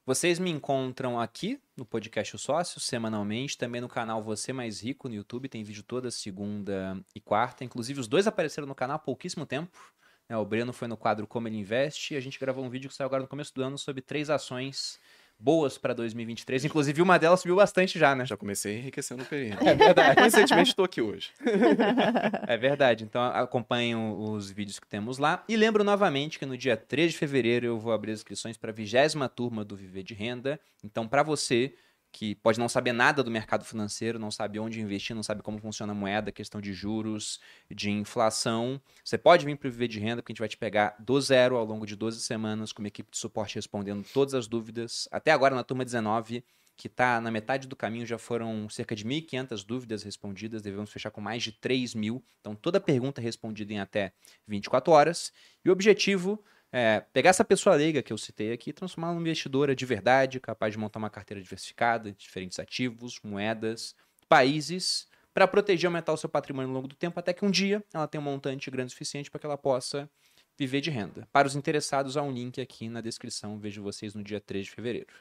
Vocês 0.05 0.37
me 0.37 0.51
encontram 0.51 1.17
aqui 1.17 1.61
no 1.77 1.85
podcast 1.85 2.35
O 2.35 2.37
Sócio, 2.37 2.77
semanalmente, 2.77 3.57
também 3.57 3.79
no 3.79 3.87
canal 3.87 4.21
Você 4.21 4.51
Mais 4.51 4.81
Rico 4.81 5.07
no 5.07 5.15
YouTube, 5.15 5.47
tem 5.47 5.63
vídeo 5.63 5.81
toda 5.81 6.11
segunda 6.11 7.01
e 7.15 7.21
quarta. 7.21 7.63
Inclusive, 7.63 8.01
os 8.01 8.07
dois 8.09 8.27
apareceram 8.27 8.67
no 8.67 8.75
canal 8.75 8.97
há 8.97 8.99
pouquíssimo 8.99 9.45
tempo. 9.45 9.79
Né? 10.27 10.35
O 10.35 10.43
Breno 10.43 10.73
foi 10.73 10.89
no 10.89 10.97
quadro 10.97 11.25
Como 11.25 11.47
Ele 11.47 11.55
Investe 11.55 12.15
e 12.15 12.17
a 12.17 12.19
gente 12.19 12.37
gravou 12.37 12.65
um 12.65 12.69
vídeo 12.69 12.89
que 12.89 12.95
saiu 12.95 13.05
agora 13.05 13.23
no 13.23 13.29
começo 13.29 13.55
do 13.55 13.63
ano 13.63 13.77
sobre 13.77 14.01
três 14.01 14.29
ações 14.29 14.99
boas 15.43 15.77
para 15.77 15.93
2023. 15.93 16.63
Inclusive, 16.63 17.01
uma 17.01 17.19
delas 17.19 17.41
subiu 17.41 17.57
bastante 17.57 17.99
já, 17.99 18.15
né? 18.15 18.25
Já 18.25 18.37
comecei 18.37 18.77
enriquecendo 18.77 19.23
o 19.23 19.25
período. 19.25 19.67
É 19.67 19.75
verdade. 19.75 20.15
Recentemente 20.23 20.69
estou 20.69 20.85
aqui 20.85 21.01
hoje. 21.01 21.31
é 22.47 22.55
verdade. 22.55 23.03
Então, 23.03 23.21
acompanhem 23.21 23.95
os 23.95 24.49
vídeos 24.49 24.79
que 24.79 24.87
temos 24.87 25.17
lá. 25.17 25.43
E 25.49 25.57
lembro 25.57 25.83
novamente 25.83 26.39
que 26.39 26.45
no 26.45 26.57
dia 26.57 26.77
3 26.77 27.11
de 27.11 27.17
fevereiro 27.17 27.65
eu 27.65 27.77
vou 27.77 27.91
abrir 27.91 28.13
as 28.13 28.19
inscrições 28.19 28.55
para 28.55 28.71
a 28.71 28.73
vigésima 28.73 29.27
turma 29.27 29.65
do 29.65 29.75
Viver 29.75 30.03
de 30.03 30.13
Renda. 30.13 30.57
Então, 30.81 31.05
para 31.05 31.23
você 31.23 31.73
que 32.13 32.35
pode 32.35 32.59
não 32.59 32.69
saber 32.69 32.93
nada 32.93 33.23
do 33.23 33.31
mercado 33.31 33.65
financeiro, 33.65 34.19
não 34.19 34.29
sabe 34.29 34.59
onde 34.59 34.79
investir, 34.79 35.15
não 35.15 35.23
sabe 35.23 35.41
como 35.41 35.57
funciona 35.57 35.93
a 35.93 35.95
moeda, 35.95 36.31
questão 36.31 36.61
de 36.61 36.71
juros, 36.71 37.41
de 37.69 37.89
inflação. 37.89 38.79
Você 39.03 39.17
pode 39.17 39.43
vir 39.43 39.57
para 39.57 39.67
o 39.67 39.71
Viver 39.71 39.87
de 39.87 39.99
Renda, 39.99 40.21
porque 40.21 40.31
a 40.31 40.33
gente 40.33 40.39
vai 40.39 40.47
te 40.47 40.55
pegar 40.55 40.95
do 40.99 41.19
zero 41.19 41.57
ao 41.57 41.65
longo 41.65 41.87
de 41.87 41.95
12 41.95 42.21
semanas, 42.21 42.71
com 42.71 42.83
uma 42.83 42.87
equipe 42.87 43.09
de 43.09 43.17
suporte 43.17 43.55
respondendo 43.55 44.05
todas 44.13 44.35
as 44.35 44.47
dúvidas. 44.47 45.09
Até 45.11 45.31
agora, 45.31 45.55
na 45.55 45.63
turma 45.63 45.83
19, 45.83 46.45
que 46.77 46.85
está 46.85 47.19
na 47.19 47.31
metade 47.31 47.67
do 47.67 47.75
caminho, 47.75 48.05
já 48.05 48.19
foram 48.19 48.69
cerca 48.69 48.95
de 48.95 49.03
1.500 49.03 49.65
dúvidas 49.65 50.03
respondidas, 50.03 50.61
devemos 50.61 50.91
fechar 50.91 51.09
com 51.09 51.19
mais 51.19 51.41
de 51.41 51.51
3 51.51 51.95
mil. 51.95 52.23
Então, 52.41 52.53
toda 52.53 52.79
pergunta 52.79 53.21
respondida 53.21 53.73
em 53.73 53.79
até 53.79 54.13
24 54.47 54.93
horas. 54.93 55.33
E 55.65 55.69
o 55.69 55.71
objetivo 55.73 56.43
é, 56.75 57.01
pegar 57.13 57.29
essa 57.29 57.45
pessoa 57.45 57.75
leiga 57.75 58.01
que 58.01 58.11
eu 58.11 58.17
citei 58.17 58.51
aqui 58.51 58.71
e 58.71 58.73
transformá-la 58.73 59.13
numa 59.13 59.21
investidora 59.21 59.75
de 59.75 59.85
verdade, 59.85 60.39
capaz 60.39 60.73
de 60.73 60.79
montar 60.79 60.97
uma 60.97 61.09
carteira 61.09 61.39
diversificada, 61.39 62.11
diferentes 62.11 62.57
ativos, 62.57 63.19
moedas, 63.23 63.95
países, 64.27 65.07
para 65.35 65.47
proteger 65.47 65.83
e 65.83 65.85
aumentar 65.85 66.11
o 66.13 66.17
seu 66.17 66.27
patrimônio 66.27 66.69
ao 66.69 66.73
longo 66.73 66.87
do 66.87 66.95
tempo, 66.95 67.19
até 67.19 67.31
que 67.31 67.45
um 67.45 67.51
dia 67.51 67.83
ela 67.93 68.07
tenha 68.07 68.19
um 68.19 68.23
montante 68.23 68.71
grande 68.71 68.87
o 68.87 68.91
suficiente 68.91 69.29
para 69.29 69.39
que 69.39 69.45
ela 69.45 69.57
possa 69.57 70.09
viver 70.57 70.81
de 70.81 70.89
renda. 70.89 71.27
Para 71.31 71.47
os 71.47 71.55
interessados, 71.55 72.17
há 72.17 72.23
um 72.23 72.31
link 72.31 72.59
aqui 72.59 72.89
na 72.89 73.01
descrição. 73.01 73.59
Vejo 73.59 73.83
vocês 73.83 74.15
no 74.15 74.23
dia 74.23 74.41
3 74.41 74.65
de 74.65 74.71
fevereiro. 74.71 75.13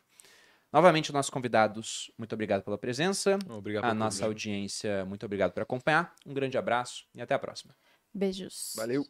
Novamente, 0.72 1.12
nossos 1.12 1.28
convidados, 1.28 2.10
muito 2.16 2.32
obrigado 2.32 2.62
pela 2.62 2.78
presença. 2.78 3.38
Obrigado. 3.50 3.84
A 3.84 3.92
nossa 3.92 4.24
audiência, 4.24 5.04
muito 5.04 5.26
obrigado 5.26 5.52
por 5.52 5.62
acompanhar. 5.62 6.14
Um 6.24 6.32
grande 6.32 6.56
abraço 6.56 7.04
e 7.14 7.20
até 7.20 7.34
a 7.34 7.38
próxima. 7.38 7.76
Beijos. 8.14 8.72
Valeu. 8.74 9.06